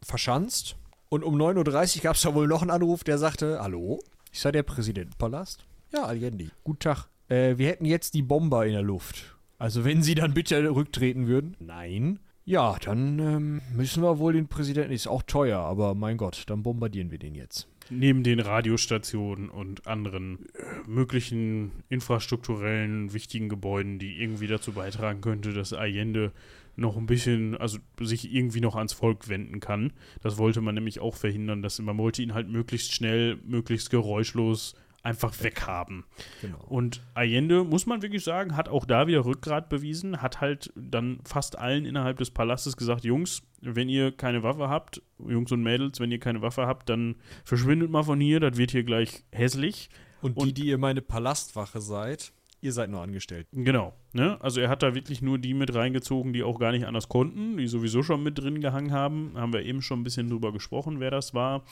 verschanzt. 0.02 0.76
Und 1.08 1.24
um 1.24 1.34
9.30 1.34 1.96
Uhr 1.96 2.02
gab 2.02 2.16
es 2.16 2.22
da 2.22 2.34
wohl 2.34 2.46
noch 2.46 2.62
einen 2.62 2.70
Anruf, 2.70 3.04
der 3.04 3.18
sagte: 3.18 3.58
Hallo, 3.60 4.00
ist 4.30 4.44
da 4.44 4.52
der 4.52 4.62
Präsidentenpalast? 4.62 5.64
Ja, 5.92 6.04
Allende. 6.04 6.50
Guten 6.62 6.78
Tag. 6.80 7.08
Äh, 7.28 7.56
wir 7.56 7.68
hätten 7.68 7.86
jetzt 7.86 8.14
die 8.14 8.22
Bomber 8.22 8.66
in 8.66 8.72
der 8.72 8.82
Luft. 8.82 9.36
Also, 9.58 9.84
wenn 9.84 10.02
Sie 10.02 10.14
dann 10.14 10.34
bitte 10.34 10.62
rücktreten 10.74 11.26
würden? 11.26 11.56
Nein. 11.58 12.18
Ja, 12.44 12.76
dann 12.84 13.18
ähm, 13.18 13.62
müssen 13.72 14.02
wir 14.02 14.18
wohl 14.18 14.32
den 14.32 14.48
Präsidenten. 14.48 14.92
Ist 14.92 15.06
auch 15.06 15.22
teuer, 15.22 15.60
aber 15.60 15.94
mein 15.94 16.16
Gott, 16.16 16.44
dann 16.48 16.62
bombardieren 16.62 17.10
wir 17.10 17.18
den 17.18 17.34
jetzt. 17.34 17.68
Neben 17.94 18.22
den 18.22 18.40
Radiostationen 18.40 19.50
und 19.50 19.86
anderen 19.86 20.46
äh, 20.54 20.88
möglichen 20.88 21.72
infrastrukturellen 21.90 23.12
wichtigen 23.12 23.48
Gebäuden, 23.48 23.98
die 23.98 24.20
irgendwie 24.20 24.46
dazu 24.46 24.72
beitragen 24.72 25.20
könnte, 25.20 25.52
dass 25.52 25.72
Allende 25.72 26.32
noch 26.74 26.96
ein 26.96 27.06
bisschen, 27.06 27.54
also 27.56 27.78
sich 28.00 28.32
irgendwie 28.32 28.60
noch 28.60 28.76
ans 28.76 28.94
Volk 28.94 29.28
wenden 29.28 29.60
kann. 29.60 29.92
Das 30.22 30.38
wollte 30.38 30.62
man 30.62 30.74
nämlich 30.74 31.00
auch 31.00 31.16
verhindern, 31.16 31.60
dass 31.60 31.78
man 31.80 31.98
wollte 31.98 32.22
ihn 32.22 32.34
halt 32.34 32.48
möglichst 32.48 32.94
schnell, 32.94 33.38
möglichst 33.44 33.90
geräuschlos 33.90 34.74
einfach 35.02 35.34
weghaben. 35.42 36.04
Genau. 36.40 36.58
Und 36.68 37.02
Allende, 37.14 37.64
muss 37.64 37.86
man 37.86 38.02
wirklich 38.02 38.22
sagen, 38.24 38.56
hat 38.56 38.68
auch 38.68 38.84
da 38.84 39.06
wieder 39.06 39.24
Rückgrat 39.24 39.68
bewiesen, 39.68 40.22
hat 40.22 40.40
halt 40.40 40.72
dann 40.76 41.18
fast 41.24 41.58
allen 41.58 41.84
innerhalb 41.84 42.18
des 42.18 42.30
Palastes 42.30 42.76
gesagt, 42.76 43.04
Jungs, 43.04 43.42
wenn 43.60 43.88
ihr 43.88 44.12
keine 44.12 44.42
Waffe 44.42 44.68
habt, 44.68 45.02
Jungs 45.18 45.50
und 45.52 45.62
Mädels, 45.62 45.98
wenn 46.00 46.12
ihr 46.12 46.20
keine 46.20 46.42
Waffe 46.42 46.66
habt, 46.66 46.88
dann 46.88 47.16
verschwindet 47.44 47.90
mal 47.90 48.02
von 48.04 48.20
hier, 48.20 48.38
das 48.40 48.56
wird 48.56 48.70
hier 48.70 48.84
gleich 48.84 49.24
hässlich. 49.32 49.88
Und, 50.20 50.36
die, 50.38 50.42
Und- 50.42 50.58
die 50.58 50.66
ihr 50.66 50.78
meine 50.78 51.02
Palastwache 51.02 51.80
seid, 51.80 52.32
ihr 52.62 52.72
seid 52.72 52.90
nur 52.90 53.02
angestellt. 53.02 53.46
Genau, 53.52 53.92
ne? 54.12 54.40
Also 54.40 54.60
er 54.60 54.68
hat 54.68 54.82
da 54.82 54.94
wirklich 54.94 55.20
nur 55.20 55.38
die 55.38 55.52
mit 55.52 55.74
reingezogen, 55.74 56.32
die 56.32 56.42
auch 56.42 56.58
gar 56.58 56.72
nicht 56.72 56.86
anders 56.86 57.08
konnten, 57.08 57.56
die 57.56 57.66
sowieso 57.66 58.02
schon 58.02 58.22
mit 58.22 58.38
drin 58.38 58.60
gehangen 58.60 58.92
haben. 58.92 59.32
Haben 59.34 59.52
wir 59.52 59.64
eben 59.64 59.82
schon 59.82 60.00
ein 60.00 60.04
bisschen 60.04 60.30
drüber 60.30 60.52
gesprochen, 60.52 61.00
wer 61.00 61.10
das 61.10 61.34
war. 61.34 61.64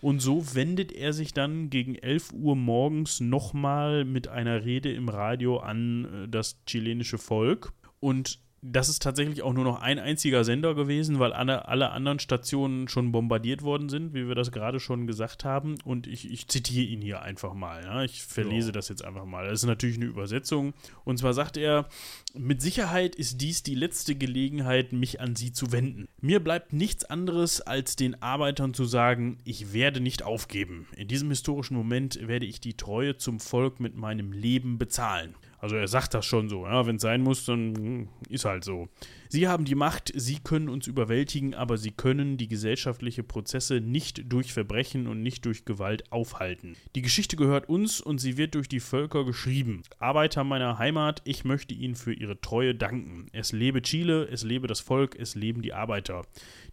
Und 0.00 0.20
so 0.20 0.54
wendet 0.54 0.92
er 0.92 1.12
sich 1.12 1.34
dann 1.34 1.68
gegen 1.68 1.94
11 1.94 2.32
Uhr 2.32 2.56
morgens 2.56 3.20
nochmal 3.20 4.06
mit 4.06 4.28
einer 4.28 4.64
Rede 4.64 4.90
im 4.92 5.10
Radio 5.10 5.58
an 5.58 6.24
äh, 6.24 6.28
das 6.28 6.56
chilenische 6.66 7.18
Volk. 7.18 7.72
Und 8.00 8.40
das 8.62 8.90
ist 8.90 9.02
tatsächlich 9.02 9.42
auch 9.42 9.54
nur 9.54 9.64
noch 9.64 9.80
ein 9.80 9.98
einziger 9.98 10.44
Sender 10.44 10.74
gewesen, 10.74 11.18
weil 11.18 11.32
alle, 11.32 11.66
alle 11.68 11.90
anderen 11.90 12.18
Stationen 12.18 12.88
schon 12.88 13.10
bombardiert 13.10 13.62
worden 13.62 13.88
sind, 13.88 14.12
wie 14.12 14.28
wir 14.28 14.34
das 14.34 14.52
gerade 14.52 14.80
schon 14.80 15.06
gesagt 15.06 15.44
haben. 15.44 15.76
Und 15.84 16.06
ich, 16.06 16.30
ich 16.30 16.46
zitiere 16.46 16.84
ihn 16.86 17.00
hier 17.00 17.22
einfach 17.22 17.54
mal. 17.54 17.82
Ja? 17.82 18.02
Ich 18.02 18.22
verlese 18.22 18.68
Ja. 18.68 18.72
das 18.72 18.88
jetzt 18.90 19.02
einfach 19.04 19.24
mal. 19.24 19.44
Das 19.46 19.60
ist 19.60 19.66
natürlich 19.66 19.96
eine 19.96 20.04
Übersetzung. 20.04 20.74
Und 21.04 21.16
zwar 21.18 21.32
sagt 21.32 21.56
er, 21.56 21.86
mit 22.34 22.62
Sicherheit 22.62 23.14
ist 23.16 23.40
dies 23.40 23.62
die 23.62 23.74
letzte 23.74 24.14
Gelegenheit, 24.14 24.92
mich 24.92 25.20
an 25.20 25.36
Sie 25.36 25.52
zu 25.52 25.72
wenden. 25.72 26.08
Mir 26.20 26.40
bleibt 26.40 26.72
nichts 26.72 27.04
anderes, 27.04 27.60
als 27.60 27.96
den 27.96 28.22
Arbeitern 28.22 28.74
zu 28.74 28.84
sagen, 28.84 29.38
ich 29.44 29.72
werde 29.72 30.00
nicht 30.00 30.22
aufgeben. 30.22 30.86
In 30.96 31.08
diesem 31.08 31.30
historischen 31.30 31.76
Moment 31.76 32.26
werde 32.26 32.46
ich 32.46 32.60
die 32.60 32.76
Treue 32.76 33.16
zum 33.16 33.40
Volk 33.40 33.80
mit 33.80 33.96
meinem 33.96 34.32
Leben 34.32 34.78
bezahlen. 34.78 35.34
Also 35.58 35.76
er 35.76 35.88
sagt 35.88 36.14
das 36.14 36.24
schon 36.24 36.48
so, 36.48 36.66
ja, 36.66 36.86
wenn 36.86 36.96
es 36.96 37.02
sein 37.02 37.22
muss, 37.22 37.44
dann 37.44 38.08
ist 38.28 38.44
halt 38.44 38.64
so. 38.64 38.88
Sie 39.32 39.46
haben 39.46 39.64
die 39.64 39.76
Macht, 39.76 40.12
sie 40.16 40.40
können 40.40 40.68
uns 40.68 40.88
überwältigen, 40.88 41.54
aber 41.54 41.78
sie 41.78 41.92
können 41.92 42.36
die 42.36 42.48
gesellschaftliche 42.48 43.22
Prozesse 43.22 43.80
nicht 43.80 44.24
durch 44.32 44.52
Verbrechen 44.52 45.06
und 45.06 45.22
nicht 45.22 45.44
durch 45.46 45.64
Gewalt 45.64 46.10
aufhalten. 46.10 46.74
Die 46.96 47.02
Geschichte 47.02 47.36
gehört 47.36 47.68
uns 47.68 48.00
und 48.00 48.18
sie 48.18 48.36
wird 48.36 48.56
durch 48.56 48.68
die 48.68 48.80
Völker 48.80 49.24
geschrieben. 49.24 49.84
Arbeiter 50.00 50.42
meiner 50.42 50.78
Heimat, 50.78 51.22
ich 51.24 51.44
möchte 51.44 51.74
Ihnen 51.74 51.94
für 51.94 52.12
Ihre 52.12 52.40
Treue 52.40 52.74
danken. 52.74 53.28
Es 53.30 53.52
lebe 53.52 53.82
Chile, 53.82 54.24
es 54.24 54.42
lebe 54.42 54.66
das 54.66 54.80
Volk, 54.80 55.14
es 55.16 55.36
leben 55.36 55.62
die 55.62 55.74
Arbeiter. 55.74 56.26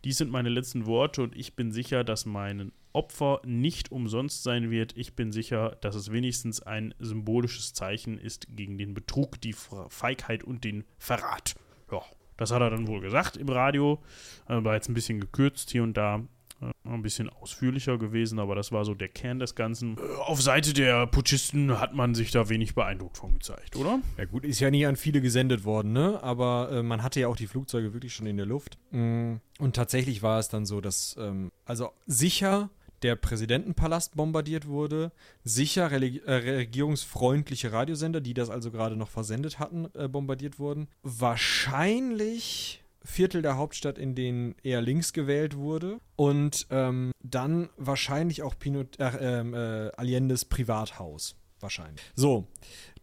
Dies 0.04 0.18
sind 0.18 0.32
meine 0.32 0.50
letzten 0.50 0.88
Worte 0.88 1.22
und 1.22 1.38
ich 1.38 1.56
bin 1.56 1.72
sicher, 1.72 2.04
dass 2.04 2.26
mein 2.26 2.72
Opfer 2.92 3.40
nicht 3.46 3.92
umsonst 3.92 4.42
sein 4.42 4.72
wird. 4.72 4.98
Ich 4.98 5.14
bin 5.14 5.32
sicher, 5.32 5.78
dass 5.82 5.94
es 5.94 6.12
wenigstens 6.12 6.64
ein 6.64 6.96
symbolisches 6.98 7.74
Zeichen 7.74 8.18
ist 8.18 8.48
gegen 8.56 8.80
den 8.80 8.96
Betrug, 8.96 9.40
die 9.42 9.54
Fe- 9.54 9.86
Feigheit 9.90 10.44
und 10.44 10.64
den 10.64 10.86
Verrat. 10.98 11.54
Ja, 11.92 12.02
das 12.38 12.52
hat 12.52 12.62
er 12.62 12.70
dann 12.70 12.88
wohl 12.88 13.02
gesagt 13.02 13.38
im 13.38 13.50
Radio. 13.50 14.00
Äh, 14.48 14.64
War 14.64 14.76
jetzt 14.76 14.90
ein 14.90 14.94
bisschen 14.94 15.20
gekürzt 15.20 15.72
hier 15.72 15.84
und 15.84 15.96
da. 15.98 16.22
äh, 16.62 16.72
Ein 16.90 17.02
bisschen 17.02 17.30
ausführlicher 17.30 17.98
gewesen, 17.98 18.40
aber 18.40 18.56
das 18.56 18.72
war 18.72 18.86
so 18.86 18.94
der 18.94 19.10
Kern 19.10 19.40
des 19.40 19.56
Ganzen. 19.56 19.98
Äh, 19.98 20.02
Auf 20.26 20.42
Seite 20.42 20.74
der 20.74 21.06
Putschisten 21.08 21.80
hat 21.80 21.94
man 21.94 22.16
sich 22.16 22.32
da 22.32 22.50
wenig 22.50 22.74
beeindruckt 22.76 23.18
von 23.18 23.34
gezeigt, 23.34 23.76
oder? 23.76 24.00
Ja 24.18 24.26
gut, 24.26 24.44
ist 24.46 24.60
ja 24.60 24.72
nie 24.72 24.86
an 24.86 24.96
viele 24.96 25.22
gesendet 25.22 25.66
worden, 25.66 25.94
ne? 25.94 26.20
Aber 26.24 26.70
äh, 26.72 26.84
man 26.84 27.04
hatte 27.04 27.20
ja 27.20 27.28
auch 27.28 27.36
die 27.38 27.48
Flugzeuge 27.48 27.94
wirklich 27.94 28.14
schon 28.14 28.26
in 28.28 28.38
der 28.38 28.46
Luft. 28.46 28.78
Mm, 28.92 29.36
Und 29.60 29.76
tatsächlich 29.76 30.22
war 30.24 30.40
es 30.40 30.50
dann 30.50 30.66
so, 30.66 30.82
dass 30.82 31.16
ähm, 31.20 31.52
also 31.66 31.92
sicher 32.06 32.70
der 33.04 33.16
Präsidentenpalast 33.16 34.16
bombardiert 34.16 34.68
wurde, 34.68 35.12
sicher 35.44 35.92
äh, 35.92 36.34
regierungsfreundliche 36.34 37.72
Radiosender, 37.72 38.22
die 38.22 38.34
das 38.34 38.50
also 38.50 38.72
gerade 38.72 38.96
noch 38.96 39.10
versendet 39.10 39.60
hatten, 39.60 39.88
äh, 39.94 40.08
bombardiert 40.08 40.60
wurden. 40.60 40.88
Wahrscheinlich 41.04 42.84
Viertel 43.08 43.42
der 43.42 43.56
Hauptstadt, 43.56 43.98
in 43.98 44.16
denen 44.16 44.56
eher 44.64 44.82
links 44.82 45.14
gewählt 45.14 45.56
wurde. 45.56 46.00
Und 46.18 46.68
ähm, 46.72 47.12
dann 47.24 47.70
wahrscheinlich 47.78 48.44
auch 48.44 48.60
Pinot, 48.60 49.00
äh, 49.00 49.40
ähm, 49.40 49.54
äh, 49.54 49.92
Allendes 49.96 50.44
Privathaus. 50.46 51.36
Wahrscheinlich. 51.60 52.02
So, 52.16 52.46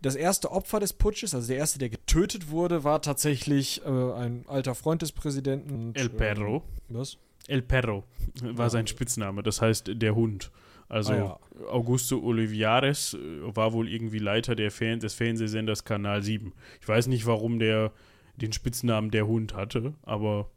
das 0.01 0.15
erste 0.15 0.53
Opfer 0.53 0.79
des 0.79 0.93
Putsches, 0.93 1.35
also 1.35 1.49
der 1.49 1.57
erste, 1.57 1.79
der 1.79 1.89
getötet 1.89 2.51
wurde, 2.51 2.85
war 2.85 3.03
tatsächlich 3.03 3.85
äh, 3.85 3.89
ein 3.89 4.45
alter 4.47 4.75
Freund 4.75 5.03
des 5.03 5.11
Präsidenten. 5.11 5.93
El 5.95 6.11
Perro. 6.11 6.59
Äh, 6.59 6.95
was? 6.95 7.17
El 7.49 7.63
Perro 7.63 8.05
war 8.43 8.71
sein 8.71 8.87
Spitzname, 8.87 9.43
das 9.43 9.61
heißt 9.61 9.91
der 9.95 10.15
Hund. 10.15 10.51
Also 10.89 11.13
Ah, 11.13 11.17
ja. 11.17 11.39
Augusto 11.71 12.19
Olivares 12.23 13.15
äh, 13.15 13.19
war 13.57 13.73
wohl 13.73 13.89
irgendwie 13.89 14.19
Leiter 14.19 14.55
der 14.55 14.71
Fan 14.71 15.01
des 15.01 15.15
Fernsehsenders 15.15 15.85
Kanal 15.85 16.23
7. 16.23 16.53
Ich 16.81 16.87
weiß 16.89 17.07
nicht, 17.07 17.27
warum 17.27 17.59
der 17.59 17.91
den 18.37 18.53
Spitznamen 18.53 19.11
der 19.11 19.27
Hund 19.27 19.55
hatte, 19.55 19.95
aber 20.03 20.51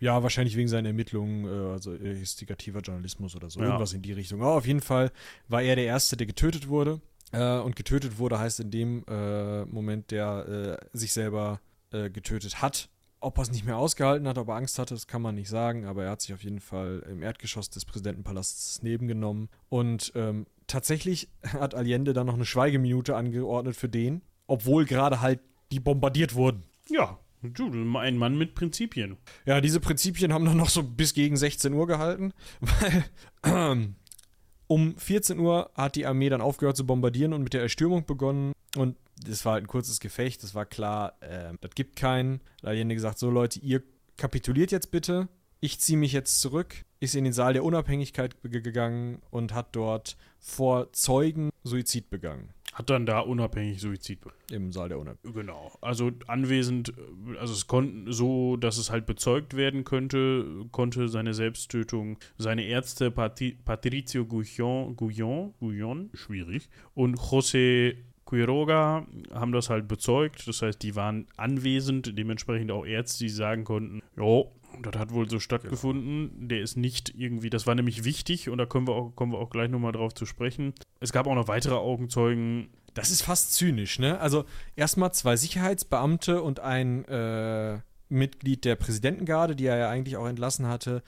Ja, 0.00 0.22
wahrscheinlich 0.22 0.56
wegen 0.56 0.68
seiner 0.68 0.88
Ermittlungen, 0.88 1.44
äh, 1.44 1.72
also 1.72 1.92
investigativer 1.92 2.80
Journalismus 2.80 3.36
oder 3.36 3.50
so, 3.50 3.60
Ja. 3.60 3.66
irgendwas 3.66 3.92
in 3.92 4.00
die 4.02 4.12
Richtung. 4.12 4.40
Aber 4.40 4.54
auf 4.54 4.66
jeden 4.66 4.80
Fall 4.80 5.10
war 5.48 5.60
er 5.62 5.76
der 5.76 5.84
Erste, 5.84 6.16
der 6.16 6.26
getötet 6.26 6.68
wurde. 6.68 7.00
Äh, 7.32 7.58
und 7.58 7.76
getötet 7.76 8.18
wurde 8.18 8.38
heißt 8.38 8.60
in 8.60 8.70
dem 8.70 9.04
äh, 9.06 9.64
Moment, 9.66 10.10
der 10.10 10.78
äh, 10.92 10.96
sich 10.96 11.12
selber 11.12 11.60
äh, 11.92 12.08
getötet 12.08 12.62
hat. 12.62 12.88
Ob 13.20 13.38
er 13.38 13.42
es 13.42 13.50
nicht 13.50 13.64
mehr 13.64 13.76
ausgehalten 13.76 14.28
hat, 14.28 14.38
ob 14.38 14.48
er 14.48 14.54
Angst 14.54 14.78
hatte, 14.78 14.94
das 14.94 15.06
kann 15.06 15.22
man 15.22 15.34
nicht 15.34 15.48
sagen, 15.48 15.86
aber 15.86 16.04
er 16.04 16.10
hat 16.10 16.20
sich 16.20 16.32
auf 16.34 16.44
jeden 16.44 16.60
Fall 16.60 17.04
im 17.10 17.22
Erdgeschoss 17.22 17.68
des 17.68 17.84
Präsidentenpalasts 17.84 18.74
das 18.74 18.82
Leben 18.82 19.08
genommen. 19.08 19.48
Und 19.68 20.12
ähm, 20.14 20.46
tatsächlich 20.66 21.28
hat 21.42 21.74
Allende 21.74 22.12
dann 22.12 22.26
noch 22.26 22.34
eine 22.34 22.46
Schweigeminute 22.46 23.16
angeordnet 23.16 23.76
für 23.76 23.88
den, 23.88 24.22
obwohl 24.46 24.84
gerade 24.84 25.20
halt 25.20 25.40
die 25.72 25.80
bombardiert 25.80 26.34
wurden. 26.34 26.62
ja, 26.88 27.18
du, 27.42 27.70
ein 27.98 28.16
Mann 28.16 28.38
mit 28.38 28.54
Prinzipien. 28.54 29.16
Ja, 29.46 29.60
diese 29.60 29.80
Prinzipien 29.80 30.32
haben 30.32 30.44
dann 30.44 30.56
noch 30.56 30.70
so 30.70 30.82
bis 30.82 31.14
gegen 31.14 31.36
16 31.36 31.72
Uhr 31.72 31.86
gehalten, 31.86 32.32
weil 32.60 33.04
ähm, 33.44 33.94
um 34.66 34.96
14 34.96 35.38
Uhr 35.38 35.70
hat 35.74 35.96
die 35.96 36.06
Armee 36.06 36.28
dann 36.28 36.40
aufgehört 36.40 36.76
zu 36.76 36.86
bombardieren 36.86 37.32
und 37.32 37.42
mit 37.42 37.54
der 37.54 37.62
Erstürmung 37.62 38.06
begonnen. 38.06 38.52
Und 38.76 38.96
das 39.26 39.44
war 39.44 39.54
halt 39.54 39.64
ein 39.64 39.68
kurzes 39.68 40.00
Gefecht, 40.00 40.42
das 40.42 40.54
war 40.54 40.66
klar, 40.66 41.14
ähm, 41.22 41.58
das 41.60 41.72
gibt 41.74 41.96
keinen. 41.96 42.38
Da 42.62 42.68
hat 42.68 42.74
Allende 42.76 42.94
gesagt, 42.94 43.18
so 43.18 43.30
Leute, 43.30 43.58
ihr 43.60 43.82
kapituliert 44.16 44.70
jetzt 44.72 44.90
bitte. 44.90 45.28
Ich 45.60 45.80
ziehe 45.80 45.98
mich 45.98 46.12
jetzt 46.12 46.40
zurück, 46.40 46.84
ist 47.00 47.16
in 47.16 47.24
den 47.24 47.32
Saal 47.32 47.52
der 47.52 47.64
Unabhängigkeit 47.64 48.36
ge- 48.44 48.60
gegangen 48.60 49.20
und 49.30 49.52
hat 49.54 49.74
dort 49.74 50.16
vor 50.38 50.92
Zeugen 50.92 51.50
Suizid 51.64 52.10
begangen. 52.10 52.50
Hat 52.74 52.90
dann 52.90 53.06
da 53.06 53.18
unabhängig 53.20 53.80
Suizid 53.80 54.20
be- 54.20 54.30
Im 54.52 54.70
Saal 54.70 54.88
der 54.90 55.00
Unabhängigkeit. 55.00 55.34
Genau. 55.46 55.72
Also 55.80 56.12
anwesend, 56.28 56.90
äh, 56.90 57.38
also 57.38 57.52
es 57.54 57.66
konnten 57.66 58.12
so, 58.12 58.56
dass 58.56 58.78
es 58.78 58.90
halt 58.92 59.04
bezeugt 59.06 59.56
werden 59.56 59.82
könnte, 59.82 60.64
konnte 60.70 61.08
seine 61.08 61.34
Selbsttötung 61.34 62.18
seine 62.36 62.64
Ärzte 62.64 63.10
Pati 63.10 63.58
Patricio 63.64 64.26
Guillon, 64.26 64.94
Guillon, 64.94 65.54
Guillon, 65.58 66.10
schwierig, 66.14 66.68
und 66.94 67.16
José 67.18 67.96
Quiroga 68.28 69.06
haben 69.32 69.52
das 69.52 69.70
halt 69.70 69.88
bezeugt. 69.88 70.46
Das 70.46 70.60
heißt, 70.60 70.82
die 70.82 70.94
waren 70.94 71.26
anwesend, 71.36 72.18
dementsprechend 72.18 72.70
auch 72.70 72.84
Ärzte, 72.84 73.24
die 73.24 73.30
sagen 73.30 73.64
konnten, 73.64 74.02
jo, 74.16 74.52
das 74.82 74.96
hat 75.00 75.12
wohl 75.12 75.30
so 75.30 75.40
stattgefunden. 75.40 76.48
Der 76.48 76.60
ist 76.60 76.76
nicht 76.76 77.14
irgendwie, 77.16 77.48
das 77.48 77.66
war 77.66 77.74
nämlich 77.74 78.04
wichtig 78.04 78.50
und 78.50 78.58
da 78.58 78.66
kommen 78.66 78.86
wir 78.86 78.94
auch, 78.94 79.16
kommen 79.16 79.32
wir 79.32 79.38
auch 79.38 79.48
gleich 79.48 79.70
nochmal 79.70 79.92
drauf 79.92 80.12
zu 80.12 80.26
sprechen. 80.26 80.74
Es 81.00 81.12
gab 81.12 81.26
auch 81.26 81.34
noch 81.34 81.48
weitere 81.48 81.74
Augenzeugen, 81.74 82.68
Das 82.94 83.10
ist 83.10 83.22
fast 83.22 83.54
zynisch, 83.54 83.98
ne? 83.98 84.20
Also 84.20 84.44
erstmal 84.76 85.12
zwei 85.12 85.36
Sicherheitsbeamte 85.36 86.42
und 86.42 86.60
ein 86.60 87.04
äh, 87.06 87.78
Mitglied 88.08 88.64
der 88.64 88.76
Präsidentengarde, 88.76 89.56
die 89.56 89.66
er 89.66 89.78
ja 89.78 89.88
eigentlich 89.88 90.16
auch 90.16 90.26
entlassen 90.26 90.66
hatte, 90.66 91.02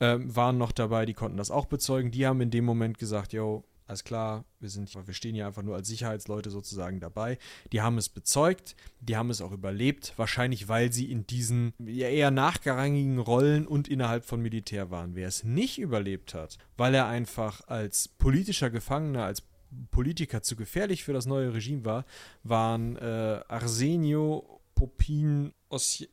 ähm, 0.00 0.34
waren 0.34 0.58
noch 0.58 0.72
dabei, 0.72 1.06
die 1.06 1.14
konnten 1.14 1.36
das 1.36 1.50
auch 1.50 1.66
bezeugen. 1.66 2.10
Die 2.10 2.26
haben 2.26 2.40
in 2.40 2.50
dem 2.50 2.64
Moment 2.64 2.98
gesagt, 2.98 3.32
yo, 3.32 3.62
alles 3.94 4.02
klar, 4.02 4.44
wir 4.58 4.70
sind, 4.70 4.92
wir 4.92 5.14
stehen 5.14 5.36
hier 5.36 5.46
einfach 5.46 5.62
nur 5.62 5.76
als 5.76 5.86
Sicherheitsleute 5.86 6.50
sozusagen 6.50 6.98
dabei. 6.98 7.38
Die 7.72 7.80
haben 7.80 7.96
es 7.96 8.08
bezeugt, 8.08 8.74
die 8.98 9.16
haben 9.16 9.30
es 9.30 9.40
auch 9.40 9.52
überlebt, 9.52 10.14
wahrscheinlich 10.16 10.66
weil 10.66 10.92
sie 10.92 11.12
in 11.12 11.28
diesen 11.28 11.74
eher 11.86 12.32
nachgerangigen 12.32 13.20
Rollen 13.20 13.68
und 13.68 13.86
innerhalb 13.86 14.24
von 14.24 14.42
Militär 14.42 14.90
waren. 14.90 15.14
Wer 15.14 15.28
es 15.28 15.44
nicht 15.44 15.78
überlebt 15.78 16.34
hat, 16.34 16.58
weil 16.76 16.92
er 16.92 17.06
einfach 17.06 17.60
als 17.68 18.08
politischer 18.08 18.68
Gefangener, 18.68 19.26
als 19.26 19.44
Politiker 19.92 20.42
zu 20.42 20.56
gefährlich 20.56 21.04
für 21.04 21.12
das 21.12 21.26
neue 21.26 21.54
Regime 21.54 21.84
war, 21.84 22.04
waren 22.42 22.96
äh, 22.96 23.42
Arsenio 23.46 24.60
Popin 24.74 25.52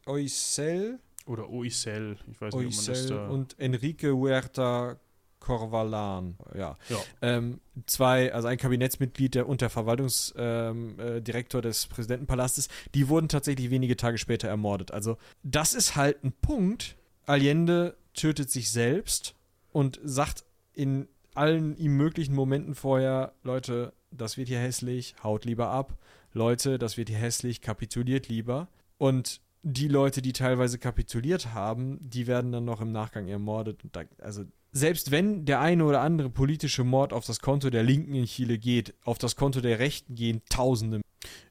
Oisel, 0.06 1.00
oder 1.26 1.50
Oisel, 1.50 2.18
ich 2.32 2.40
weiß 2.40 2.54
nicht, 2.54 2.68
ob 2.68 2.76
man 2.76 2.86
das 2.86 3.08
da... 3.08 3.28
und 3.28 3.60
Enrique 3.60 4.12
Huerta 4.12 5.00
Corvalan. 5.42 6.38
Ja. 6.56 6.78
Ja. 6.88 6.98
Ähm, 7.22 7.60
zwei, 7.86 8.34
also 8.34 8.48
ein 8.48 8.58
Kabinettsmitglied 8.58 9.36
der, 9.36 9.50
und 9.50 9.60
der 9.60 9.70
Verwaltungsdirektor 9.70 11.60
ähm, 11.60 11.66
äh, 11.66 11.68
des 11.68 11.88
Präsidentenpalastes, 11.88 12.70
die 12.96 13.10
wurden 13.10 13.28
tatsächlich 13.28 13.70
wenige 13.70 13.98
Tage 13.98 14.18
später 14.18 14.48
ermordet. 14.48 14.92
Also, 14.92 15.18
das 15.44 15.74
ist 15.74 15.98
halt 15.98 16.24
ein 16.24 16.32
Punkt. 16.32 16.96
Allende 17.26 17.98
tötet 18.14 18.50
sich 18.50 18.72
selbst 18.72 19.36
und 19.72 20.00
sagt 20.04 20.46
in 20.74 21.08
allen 21.34 21.76
ihm 21.78 21.98
möglichen 21.98 22.36
Momenten 22.36 22.76
vorher, 22.76 23.34
Leute, 23.44 23.94
das 24.12 24.38
wird 24.38 24.48
hier 24.48 24.60
hässlich, 24.60 25.16
haut 25.24 25.46
lieber 25.46 25.70
ab. 25.70 25.98
Leute, 26.34 26.78
das 26.78 26.98
wird 26.98 27.10
hier 27.10 27.18
hässlich, 27.18 27.62
kapituliert 27.62 28.28
lieber. 28.28 28.68
Und 28.98 29.42
die 29.64 29.88
Leute, 29.88 30.22
die 30.22 30.34
teilweise 30.34 30.78
kapituliert 30.78 31.54
haben, 31.54 31.98
die 32.02 32.28
werden 32.28 32.52
dann 32.52 32.66
noch 32.66 32.82
im 32.82 32.92
Nachgang 32.92 33.28
ermordet. 33.28 33.84
Und 33.84 33.96
da, 33.96 34.04
also 34.20 34.44
selbst 34.72 35.12
wenn 35.12 35.46
der 35.46 35.60
eine 35.60 35.84
oder 35.86 36.02
andere 36.02 36.30
politische 36.30 36.84
Mord 36.84 37.14
auf 37.14 37.26
das 37.26 37.40
Konto 37.40 37.70
der 37.70 37.84
Linken 37.84 38.16
in 38.16 38.26
Chile 38.26 38.58
geht, 38.58 38.94
auf 39.04 39.18
das 39.18 39.36
Konto 39.36 39.62
der 39.62 39.80
Rechten 39.80 40.16
gehen 40.16 40.42
Tausende. 40.50 41.02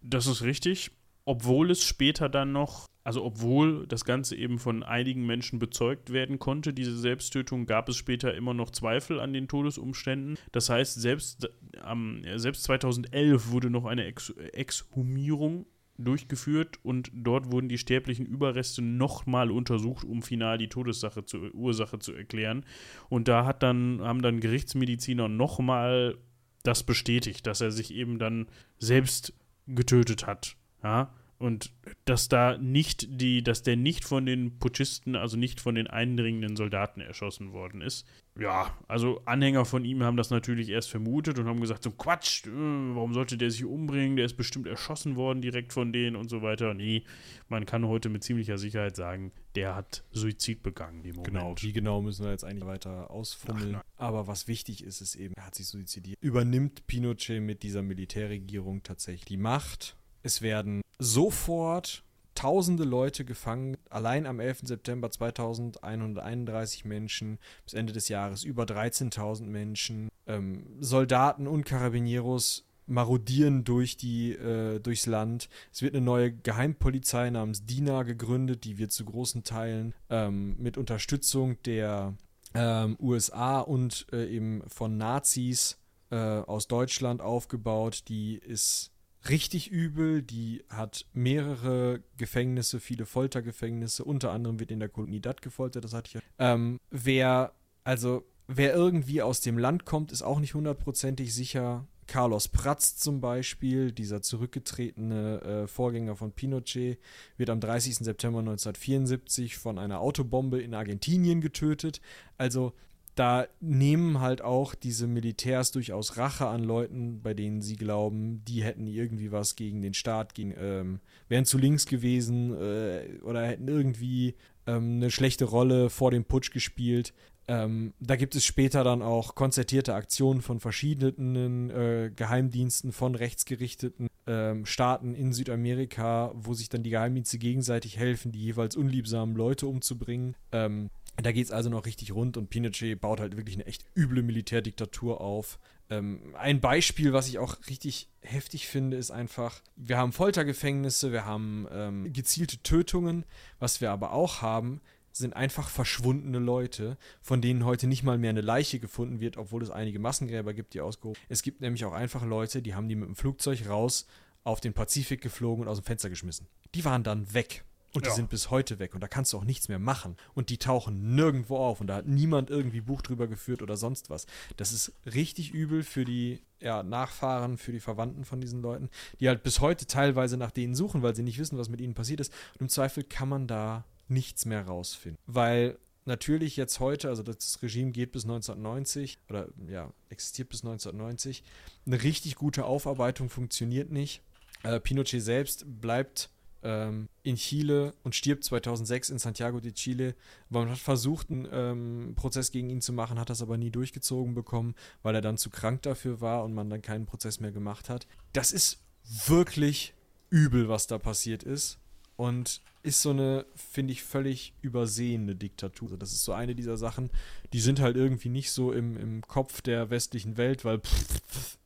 Das 0.03 0.27
ist 0.27 0.43
richtig, 0.43 0.91
obwohl 1.25 1.71
es 1.71 1.85
später 1.85 2.29
dann 2.29 2.53
noch, 2.53 2.87
also 3.05 3.25
obwohl 3.25 3.87
das 3.87 4.05
Ganze 4.05 4.37
eben 4.37 4.59
von 4.59 4.83
einigen 4.83 5.27
Menschen 5.27 5.59
bezeugt 5.59 6.13
werden 6.13 6.39
konnte, 6.39 6.73
diese 6.73 6.99
Selbsttötung, 6.99 7.67
gab 7.67 7.89
es 7.89 7.97
später 7.97 8.35
immer 8.35 8.55
noch 8.55 8.71
Zweifel 8.71 9.21
an 9.21 9.33
den 9.33 9.49
Todesumständen. 9.49 10.39
Das 10.53 10.71
heißt, 10.71 11.01
selbst, 11.01 11.51
ähm, 11.87 12.25
selbst 12.37 12.65
2011 12.65 13.51
wurde 13.51 13.71
noch 13.71 13.85
eine 13.85 14.05
Ex 14.05 14.31
Exhumierung 14.53 15.67
durchgeführt 16.05 16.79
und 16.83 17.11
dort 17.15 17.53
wurden 17.53 17.69
die 17.69 17.79
sterblichen 17.79 18.27
Überreste 18.27 18.83
nochmal 18.83 19.51
untersucht, 19.51 20.05
um 20.05 20.23
final 20.23 20.59
die 20.59 20.69
Todessache 20.69 21.25
zu, 21.25 21.39
Ursache 21.53 21.99
zu 21.99 22.13
erklären. 22.13 22.65
Und 23.09 23.29
da 23.29 23.45
hat 23.45 23.63
dann, 23.63 24.01
haben 24.03 24.23
dann 24.23 24.41
Gerichtsmediziner 24.41 25.29
nochmal 25.29 26.19
das 26.63 26.83
bestätigt, 26.83 27.47
dass 27.47 27.61
er 27.61 27.71
sich 27.71 27.95
eben 27.95 28.19
dann 28.19 28.47
selbst 28.79 29.33
getötet 29.67 30.27
hat. 30.27 30.57
Ja, 30.83 31.13
und 31.41 31.73
dass 32.05 32.29
da 32.29 32.59
nicht 32.59 33.09
die, 33.19 33.43
dass 33.43 33.63
der 33.63 33.75
nicht 33.75 34.05
von 34.05 34.27
den 34.27 34.59
Putschisten, 34.59 35.17
also 35.17 35.39
nicht 35.39 35.59
von 35.59 35.75
den 35.75 35.87
eindringenden 35.87 36.55
Soldaten 36.55 37.01
erschossen 37.01 37.53
worden 37.53 37.81
ist. 37.81 38.07
Ja, 38.39 38.77
also 38.89 39.23
Anhänger 39.25 39.65
von 39.65 39.87
ihm 39.87 40.03
haben 40.03 40.19
das 40.19 40.29
natürlich 40.29 40.69
erst 40.69 40.91
vermutet 40.91 41.39
und 41.39 41.47
haben 41.47 41.61
gesagt, 41.61 41.83
so 41.83 41.93
Quatsch, 41.93 42.47
äh, 42.47 42.51
warum 42.51 43.15
sollte 43.15 43.39
der 43.39 43.51
sich 43.51 43.65
umbringen? 43.65 44.17
Der 44.17 44.27
ist 44.27 44.37
bestimmt 44.37 44.67
erschossen 44.67 45.17
worden 45.17 45.41
direkt 45.41 45.73
von 45.73 45.95
denen 45.95 46.15
und 46.15 46.29
so 46.29 46.43
weiter. 46.43 46.75
Nee, 46.75 47.05
man 47.49 47.65
kann 47.65 47.89
heute 47.89 48.11
mit 48.11 48.23
ziemlicher 48.23 48.59
Sicherheit 48.59 48.95
sagen, 48.95 49.33
der 49.55 49.75
hat 49.75 50.05
Suizid 50.13 50.63
begangen 50.63 51.03
im 51.05 51.17
Moment. 51.17 51.27
Genau, 51.27 51.55
wie 51.59 51.73
genau 51.73 52.03
müssen 52.03 52.25
wir 52.25 52.33
jetzt 52.33 52.45
eigentlich 52.45 52.67
weiter 52.67 53.11
ausfummeln. 53.11 53.77
Ach, 53.77 53.83
Aber 53.97 54.27
was 54.27 54.47
wichtig 54.47 54.85
ist, 54.85 55.01
ist 55.01 55.15
eben, 55.15 55.33
er 55.37 55.47
hat 55.47 55.55
sich 55.55 55.67
suizidiert. 55.67 56.19
Übernimmt 56.21 56.87
Pinochet 56.87 57.41
mit 57.41 57.63
dieser 57.63 57.81
Militärregierung 57.81 58.83
tatsächlich 58.83 59.25
die 59.25 59.39
Macht. 59.39 59.97
Es 60.23 60.43
werden 60.43 60.83
sofort 61.01 62.05
tausende 62.35 62.85
Leute 62.85 63.25
gefangen. 63.25 63.77
Allein 63.91 64.27
am 64.27 64.41
11. 64.41 64.61
September 64.63 65.11
2131 65.11 66.85
Menschen, 66.85 67.39
bis 67.65 67.75
Ende 67.75 67.93
des 67.93 68.09
Jahres 68.09 68.45
über 68.45 68.65
13.000 68.65 69.45
Menschen. 69.45 70.09
Ähm, 70.27 70.67
Soldaten 70.81 71.47
und 71.47 71.65
Carabinieros 71.65 72.65
marodieren 72.87 73.65
durch 73.65 73.97
die, 73.97 74.33
äh, 74.33 74.81
durchs 74.81 75.07
Land. 75.07 75.49
Es 75.73 75.83
wird 75.83 75.95
eine 75.95 76.05
neue 76.05 76.33
Geheimpolizei 76.33 77.31
namens 77.31 77.65
DINA 77.65 78.03
gegründet, 78.03 78.65
die 78.65 78.79
wird 78.79 78.93
zu 78.93 79.05
großen 79.05 79.45
Teilen 79.45 79.95
ähm, 80.09 80.57
mit 80.59 80.77
Unterstützung 80.77 81.63
der 81.63 82.15
ähm, 82.55 82.97
USA 83.01 83.61
und 83.61 84.07
äh, 84.13 84.27
eben 84.27 84.63
von 84.67 84.97
Nazis 84.97 85.79
äh, 86.11 86.17
aus 86.17 86.67
Deutschland 86.67 87.21
aufgebaut. 87.21 88.05
Die 88.09 88.37
ist 88.37 88.90
richtig 89.29 89.71
übel, 89.71 90.23
die 90.23 90.65
hat 90.69 91.07
mehrere 91.13 92.03
Gefängnisse, 92.17 92.81
viele 92.81 93.07
Foltergefängnisse, 93.07 94.05
unter 94.05 94.33
anderem 94.33 94.61
wird 94.61 94.71
in 94.71 94.81
der 94.81 94.89
Kolonie 94.89 95.21
Dat 95.21 95.43
gefoltert, 95.43 95.85
das 95.85 95.93
hatte 95.93 96.09
ich 96.09 96.15
ja. 96.15 96.21
Ähm, 96.39 96.79
wer, 96.91 97.53
also, 97.85 98.25
wer 98.47 98.75
irgendwie 98.75 99.23
aus 99.23 99.41
dem 99.41 99.59
Land 99.59 99.85
kommt, 99.85 100.13
ist 100.13 100.23
auch 100.23 100.41
nicht 100.41 100.55
hundertprozentig 100.55 101.35
sicher. 101.35 101.87
Carlos 102.07 102.49
Prats 102.49 102.97
zum 102.97 103.21
Beispiel, 103.21 103.93
dieser 103.93 104.21
zurückgetretene 104.21 105.43
äh, 105.43 105.67
Vorgänger 105.69 106.17
von 106.17 106.33
Pinochet, 106.33 106.99
wird 107.37 107.51
am 107.51 107.61
30. 107.61 107.99
September 107.99 108.41
1974 108.41 109.57
von 109.57 109.79
einer 109.79 110.01
Autobombe 110.01 110.61
in 110.61 110.75
Argentinien 110.75 111.41
getötet. 111.41 112.01
Also 112.37 112.73
da 113.15 113.47
nehmen 113.61 114.21
halt 114.21 114.43
auch 114.43 114.75
diese 114.75 115.07
Militärs 115.07 115.73
durchaus 115.73 116.17
Rache 116.17 116.47
an 116.47 116.63
Leuten, 116.63 117.21
bei 117.23 117.35
denen 117.35 117.61
sie 117.61 117.77
glauben, 117.77 118.45
die 118.45 118.63
hätten 118.63 118.87
irgendwie 118.87 119.33
was 119.33 119.57
gegen 119.57 119.83
den 119.83 119.95
Staat, 119.95 120.35
gegen, 120.35 120.55
ähm, 120.59 121.01
wären 121.29 121.45
zu 121.45 121.59
links 121.59 121.87
gewesen 121.87 122.55
äh, 122.55 123.19
oder 123.23 123.47
hätten 123.47 123.69
irgendwie 123.69 124.37
ähm, 124.67 124.97
eine 124.97 125.11
schlechte 125.11 125.45
Rolle 125.45 125.91
vor 125.91 126.11
dem 126.11 126.25
Putsch 126.25 126.53
gespielt. 126.53 127.13
Ähm, 127.49 127.95
da 127.99 128.15
gibt 128.15 128.37
es 128.37 128.45
später 128.45 128.85
dann 128.85 129.03
auch 129.03 129.35
konzertierte 129.35 129.95
Aktionen 129.95 130.41
von 130.41 130.61
verschiedenen 130.61 131.71
äh, 131.71 132.13
Geheimdiensten, 132.15 132.93
von 132.93 133.17
rechtsgerichteten 133.17 134.09
ähm, 134.29 134.67
Staaten 134.67 135.15
in 135.15 135.33
Südamerika, 135.33 136.33
wo 136.37 136.55
sich 136.55 136.69
dann 136.69 136.85
die 136.85 136.91
Geheimdienste 136.91 137.39
gegenseitig 137.39 137.99
helfen, 137.99 138.31
die 138.31 138.39
jeweils 138.39 138.77
unliebsamen 138.77 139.35
Leute 139.35 139.67
umzubringen. 139.67 140.37
Ähm, 140.53 140.91
da 141.17 141.33
geht 141.33 141.45
es 141.45 141.53
also 141.53 141.71
noch 141.71 141.87
richtig 141.87 142.13
rund 142.13 142.37
und 142.37 142.51
Pinochet 142.51 143.01
baut 143.01 143.21
halt 143.21 143.37
wirklich 143.37 143.57
eine 143.57 143.67
echt 143.67 143.85
üble 143.97 144.23
Militärdiktatur 144.23 145.21
auf. 145.21 145.59
Ähm, 145.91 146.35
ein 146.39 146.61
Beispiel, 146.61 147.13
was 147.13 147.29
ich 147.29 147.39
auch 147.39 147.57
richtig 147.69 148.09
heftig 148.23 148.69
finde, 148.69 148.97
ist 148.97 149.11
einfach, 149.11 149.61
wir 149.77 149.99
haben 149.99 150.13
Foltergefängnisse, 150.13 151.13
wir 151.13 151.25
haben 151.25 151.67
ähm, 151.73 152.13
gezielte 152.13 152.63
Tötungen. 152.63 153.25
Was 153.59 153.81
wir 153.81 153.91
aber 153.91 154.13
auch 154.13 154.41
haben, 154.41 154.81
sind 155.13 155.35
einfach 155.35 155.69
verschwundene 155.69 156.39
Leute, 156.39 156.97
von 157.21 157.43
denen 157.43 157.65
heute 157.65 157.89
nicht 157.89 158.05
mal 158.05 158.19
mehr 158.19 158.31
eine 158.31 158.41
Leiche 158.41 158.79
gefunden 158.79 159.21
wird, 159.21 159.37
obwohl 159.37 159.63
es 159.63 159.71
einige 159.71 159.99
Massengräber 159.99 160.55
gibt, 160.55 160.75
die 160.75 160.81
ausgehoben 160.81 161.21
Es 161.29 161.43
gibt 161.43 161.61
nämlich 161.61 161.85
auch 161.85 161.93
einfach 161.93 162.25
Leute, 162.25 162.63
die 162.63 162.75
haben 162.75 162.89
die 162.89 162.95
mit 162.95 163.09
dem 163.09 163.17
Flugzeug 163.17 163.69
raus 163.69 164.07
auf 164.45 164.61
den 164.61 164.73
Pazifik 164.73 165.21
geflogen 165.21 165.65
und 165.65 165.69
aus 165.69 165.81
dem 165.81 165.85
Fenster 165.85 166.09
geschmissen. 166.09 166.47
Die 166.75 166.85
waren 166.85 167.03
dann 167.03 167.35
weg. 167.35 167.65
Und 167.93 168.05
die 168.05 168.11
Ja. 168.11 168.15
sind 168.15 168.31
bis 168.31 168.51
heute 168.51 168.79
weg 168.79 168.95
und 168.95 169.01
da 169.01 169.09
kannst 169.09 169.33
du 169.33 169.39
auch 169.39 169.45
nichts 169.45 169.69
mehr 169.69 169.79
machen. 169.81 170.17
Und 170.35 170.49
die 170.51 170.59
tauchen 170.59 171.15
nirgendwo 171.15 171.57
auf 171.57 171.81
und 171.81 171.89
da 171.89 171.97
hat 171.97 172.07
niemand 172.07 172.49
irgendwie 172.51 172.81
Buch 172.81 173.03
drüber 173.03 173.27
geführt 173.27 173.63
oder 173.63 173.77
sonst 173.77 174.11
was. 174.11 174.27
Das 174.57 174.73
ist 174.73 174.93
richtig 175.07 175.53
übel 175.53 175.83
für 175.83 176.05
die 176.05 176.41
ja, 176.61 176.83
Nachfahren, 176.83 177.57
für 177.59 177.73
die 177.73 177.81
Verwandten 177.81 178.25
von 178.25 178.41
diesen 178.41 178.63
Leuten, 178.63 178.91
die 179.19 179.29
halt 179.29 179.43
bis 179.43 179.61
heute 179.61 179.87
teilweise 179.87 180.37
nach 180.37 180.51
denen 180.51 180.75
suchen, 180.75 181.03
weil 181.03 181.17
sie 181.17 181.23
nicht 181.23 181.39
wissen, 181.39 181.59
was 181.59 181.69
mit 181.69 181.81
ihnen 181.81 181.95
passiert 181.95 182.21
ist. 182.21 182.33
Und 182.55 182.61
im 182.63 182.69
Zweifel 182.69 183.03
kann 183.03 183.29
man 183.29 183.47
da 183.47 183.85
nichts 184.09 184.45
mehr 184.45 184.67
rausfinden. 184.67 185.19
Weil 185.27 185.79
natürlich 186.05 186.57
jetzt 186.57 186.81
heute, 186.81 187.09
also 187.09 187.23
das 187.23 187.63
Regime 187.63 187.93
geht 187.93 188.13
bis 188.13 188.25
1990 188.25 189.19
oder 189.29 189.49
ja, 189.69 189.93
existiert 190.11 190.49
bis 190.49 190.63
1990. 190.65 191.43
Eine 191.87 192.03
richtig 192.03 192.37
gute 192.37 192.65
Aufarbeitung 192.65 193.31
funktioniert 193.31 193.91
nicht. 193.91 194.23
Äh, 194.63 194.81
Pinochet 194.81 195.23
selbst 195.23 195.65
bleibt 195.81 196.29
ähm, 196.63 197.09
in 197.23 197.37
Chile 197.37 197.95
und 198.03 198.15
stirbt 198.15 198.45
2006 198.45 199.11
in 199.11 199.19
Santiago 199.19 199.61
de 199.61 199.73
Chile. 199.73 200.15
Man 200.49 200.71
hat 200.71 200.79
versucht, 200.79 201.31
einen 201.31 201.49
ähm, 201.51 202.13
Prozess 202.17 202.51
gegen 202.51 202.71
ihn 202.71 202.81
zu 202.81 202.93
machen, 202.93 203.19
hat 203.19 203.31
das 203.31 203.43
aber 203.43 203.57
nie 203.57 203.71
durchgezogen 203.71 204.35
bekommen, 204.35 204.75
weil 205.03 205.15
er 205.15 205.21
dann 205.21 205.39
zu 205.39 205.51
krank 205.51 205.83
dafür 205.83 206.21
war 206.21 206.45
und 206.45 206.55
man 206.55 206.71
dann 206.71 206.83
keinen 206.83 207.07
Prozess 207.07 207.41
mehr 207.41 207.53
gemacht 207.53 207.89
hat. 207.89 208.07
Das 208.33 208.53
ist 208.53 208.83
wirklich 209.27 209.95
übel, 210.29 210.69
was 210.69 210.87
da 210.87 210.99
passiert 210.99 211.43
ist. 211.43 211.79
Und 212.17 212.61
ist 212.83 213.01
so 213.01 213.11
eine, 213.11 213.47
finde 213.55 213.93
ich, 213.93 214.03
völlig 214.03 214.55
übersehene 214.61 215.35
Diktatur. 215.35 215.97
Das 215.97 216.13
ist 216.13 216.25
so 216.25 216.33
eine 216.33 216.55
dieser 216.55 216.77
Sachen, 216.77 217.11
die 217.55 217.61
sind 217.61 217.81
halt 217.81 217.97
irgendwie 217.97 218.29
nicht 218.29 218.53
so 218.53 218.73
im, 218.73 218.99
im 218.99 219.23
Kopf 219.23 219.63
der 219.63 219.89
westlichen 219.89 220.37
Welt, 220.37 220.65
weil 220.65 220.81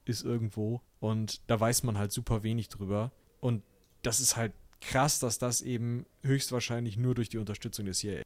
ist 0.05 0.25
irgendwo. 0.25 0.81
Und 1.01 1.41
da 1.49 1.59
weiß 1.59 1.83
man 1.83 1.99
halt 1.99 2.13
super 2.13 2.43
wenig 2.43 2.69
drüber. 2.69 3.13
Und 3.41 3.63
das 4.03 4.21
ist 4.21 4.37
halt 4.37 4.53
krass, 4.89 5.19
dass 5.19 5.39
das 5.39 5.63
eben 5.63 6.07
höchstwahrscheinlich 6.23 6.97
nur 6.97 7.15
durch 7.15 7.29
die 7.29 7.39
Unterstützung 7.39 7.87
des 7.87 7.99
CIA. 7.99 8.23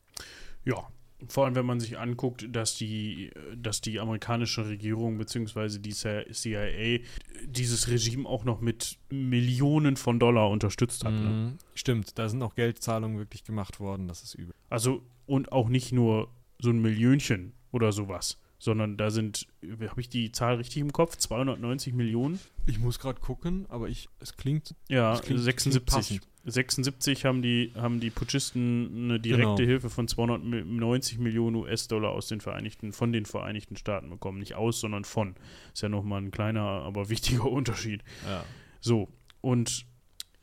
Ja, 0.65 0.89
vor 1.27 1.45
allem 1.45 1.57
wenn 1.57 1.67
man 1.67 1.81
sich 1.81 1.99
anguckt, 1.99 2.47
dass 2.53 2.77
die, 2.77 3.31
dass 3.57 3.81
die 3.81 3.99
amerikanische 3.99 4.67
Regierung 4.67 5.19
bzw. 5.19 5.79
die 5.79 5.93
CIA 5.93 7.05
dieses 7.45 7.89
Regime 7.89 8.29
auch 8.29 8.45
noch 8.45 8.61
mit 8.61 8.99
Millionen 9.11 9.97
von 9.97 10.21
Dollar 10.21 10.49
unterstützt 10.49 11.05
hat. 11.05 11.15
Ne? 11.15 11.29
Mhm. 11.29 11.59
Stimmt, 11.75 12.19
da 12.19 12.29
sind 12.29 12.43
auch 12.43 12.55
Geldzahlungen 12.55 13.19
wirklich 13.19 13.45
gemacht 13.45 13.81
worden, 13.81 14.07
das 14.07 14.23
ist 14.23 14.35
übel. 14.35 14.55
Also, 14.71 15.03
und 15.27 15.51
auch 15.51 15.69
nicht 15.69 15.93
nur 15.93 16.31
so 16.61 16.71
ein 16.71 16.81
Millionchen 16.81 17.53
oder 17.73 17.91
sowas, 17.91 18.39
sondern 18.59 18.97
da 18.97 19.11
sind, 19.11 19.47
habe 19.89 20.01
ich 20.01 20.09
die 20.09 20.33
Zahl 20.33 20.57
richtig 20.57 20.79
im 20.79 20.93
Kopf? 20.93 21.17
290 21.17 21.95
Millionen? 21.95 22.41
Ich 22.67 22.79
muss 22.79 22.99
gerade 22.99 23.21
gucken, 23.21 23.67
aber 23.69 23.89
ich, 23.89 24.09
es 24.21 24.37
klingt. 24.37 24.75
Ja, 24.89 25.13
Das 25.13 25.23
klingt- 25.23 25.41
76. 25.43 26.07
klingt 26.09 26.21
passend. 26.23 26.29
76 26.45 27.25
haben 27.27 27.43
die, 27.43 27.73
haben 27.77 28.01
die 28.01 28.09
Putschisten 28.11 29.05
eine 29.05 29.21
direkte 29.21 29.43
Genau. 29.57 29.57
Hilfe 29.59 29.91
von 29.91 30.09
290 30.09 31.19
Millionen 31.19 31.57
US-Dollar 31.57 32.11
aus 32.11 32.29
den 32.29 32.41
Vereinigten, 32.41 32.93
von 32.93 33.13
den 33.13 33.27
Vereinigten 33.27 33.77
Staaten 33.77 34.09
bekommen. 34.09 34.39
Nicht 34.39 34.55
aus, 34.55 34.81
sondern 34.81 35.05
von. 35.05 35.35
Ist 35.75 35.83
ja 35.83 35.89
nochmal 35.89 36.23
ein 36.23 36.31
kleiner, 36.31 36.61
aber 36.63 37.11
wichtiger 37.11 37.45
Unterschied. 37.51 38.03
Ja. 38.27 38.45
So, 38.81 39.09
und 39.41 39.85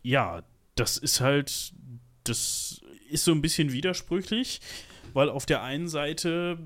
ja, 0.04 0.44
das 0.76 0.98
ist 0.98 1.22
halt, 1.22 1.74
das 2.24 2.82
ist 3.10 3.24
so 3.26 3.32
ein 3.32 3.42
bisschen 3.42 3.72
widersprüchlich, 3.72 4.62
weil 5.16 5.30
auf 5.30 5.46
der 5.46 5.64
einen 5.64 5.88
Seite 5.88 6.60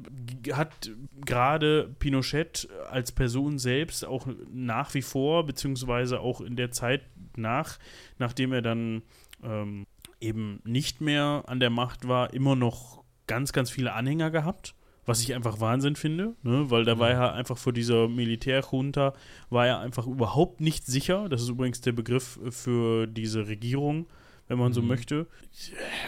hat 0.51 0.89
gerade 1.23 1.95
Pinochet 1.99 2.67
als 2.89 3.11
Person 3.11 3.59
selbst 3.59 4.03
auch 4.03 4.27
nach 4.51 4.95
wie 4.95 5.03
vor, 5.03 5.45
beziehungsweise 5.45 6.19
auch 6.19 6.41
in 6.41 6.55
der 6.55 6.71
Zeit 6.71 7.03
nach, 7.37 7.77
nachdem 8.17 8.51
er 8.51 8.63
dann 8.63 9.03
ähm, 9.43 9.85
eben 10.19 10.61
nicht 10.65 10.99
mehr 10.99 11.43
an 11.45 11.59
der 11.59 11.69
Macht 11.69 12.07
war, 12.07 12.33
immer 12.33 12.55
noch 12.55 13.03
ganz, 13.27 13.53
ganz 13.53 13.69
viele 13.69 13.93
Anhänger 13.93 14.31
gehabt. 14.31 14.73
Was 15.05 15.21
ich 15.21 15.35
einfach 15.35 15.59
Wahnsinn 15.59 15.95
finde, 15.95 16.35
ne? 16.41 16.69
weil 16.71 16.85
da 16.85 16.99
war 16.99 17.09
er 17.09 17.33
einfach 17.33 17.57
vor 17.57 17.73
dieser 17.73 18.07
Militärjunta, 18.07 19.13
war 19.49 19.67
er 19.67 19.79
einfach 19.79 20.05
überhaupt 20.07 20.59
nicht 20.59 20.85
sicher. 20.85 21.29
Das 21.29 21.41
ist 21.41 21.49
übrigens 21.49 21.81
der 21.81 21.93
Begriff 21.93 22.39
für 22.49 23.07
diese 23.07 23.47
Regierung, 23.47 24.07
wenn 24.49 24.57
man 24.59 24.73
so 24.73 24.81
Mhm. 24.81 24.87
möchte. 24.89 25.27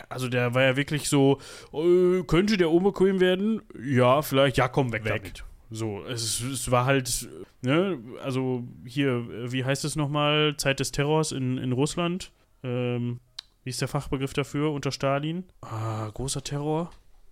Also 0.10 0.28
der 0.28 0.54
war 0.54 0.64
ja 0.64 0.76
wirklich 0.76 1.08
so, 1.08 1.39
äh, 1.74 2.22
könnte 2.24 2.58
der 2.58 2.70
unbequem 2.70 3.22
werden? 3.22 3.62
Ja, 3.82 4.22
vielleicht, 4.22 4.58
ja, 4.58 4.68
komm, 4.68 4.92
weg, 4.92 5.06
Weg. 5.06 5.16
damit. 5.24 5.44
So, 5.70 6.04
es, 6.04 6.42
es 6.42 6.70
war 6.70 6.86
halt, 6.86 7.30
ne, 7.62 7.98
also 8.22 8.66
hier, 8.86 9.12
äh, 9.32 9.52
wie 9.54 9.64
heißt 9.64 9.86
es 9.86 9.96
nochmal, 9.96 10.56
Zeit 10.58 10.82
des 10.82 10.92
Terrors 10.92 11.32
in, 11.32 11.58
in 11.58 11.72
Russland. 11.72 12.34
Ähm, 12.62 13.22
wie 13.64 13.70
ist 13.70 13.80
der 13.80 13.88
Fachbegriff 13.88 14.34
dafür 14.34 14.72
unter 14.72 14.92
Stalin? 14.92 15.46
Ah, 15.62 16.10
großer 16.14 16.44
Terror. 16.44 16.89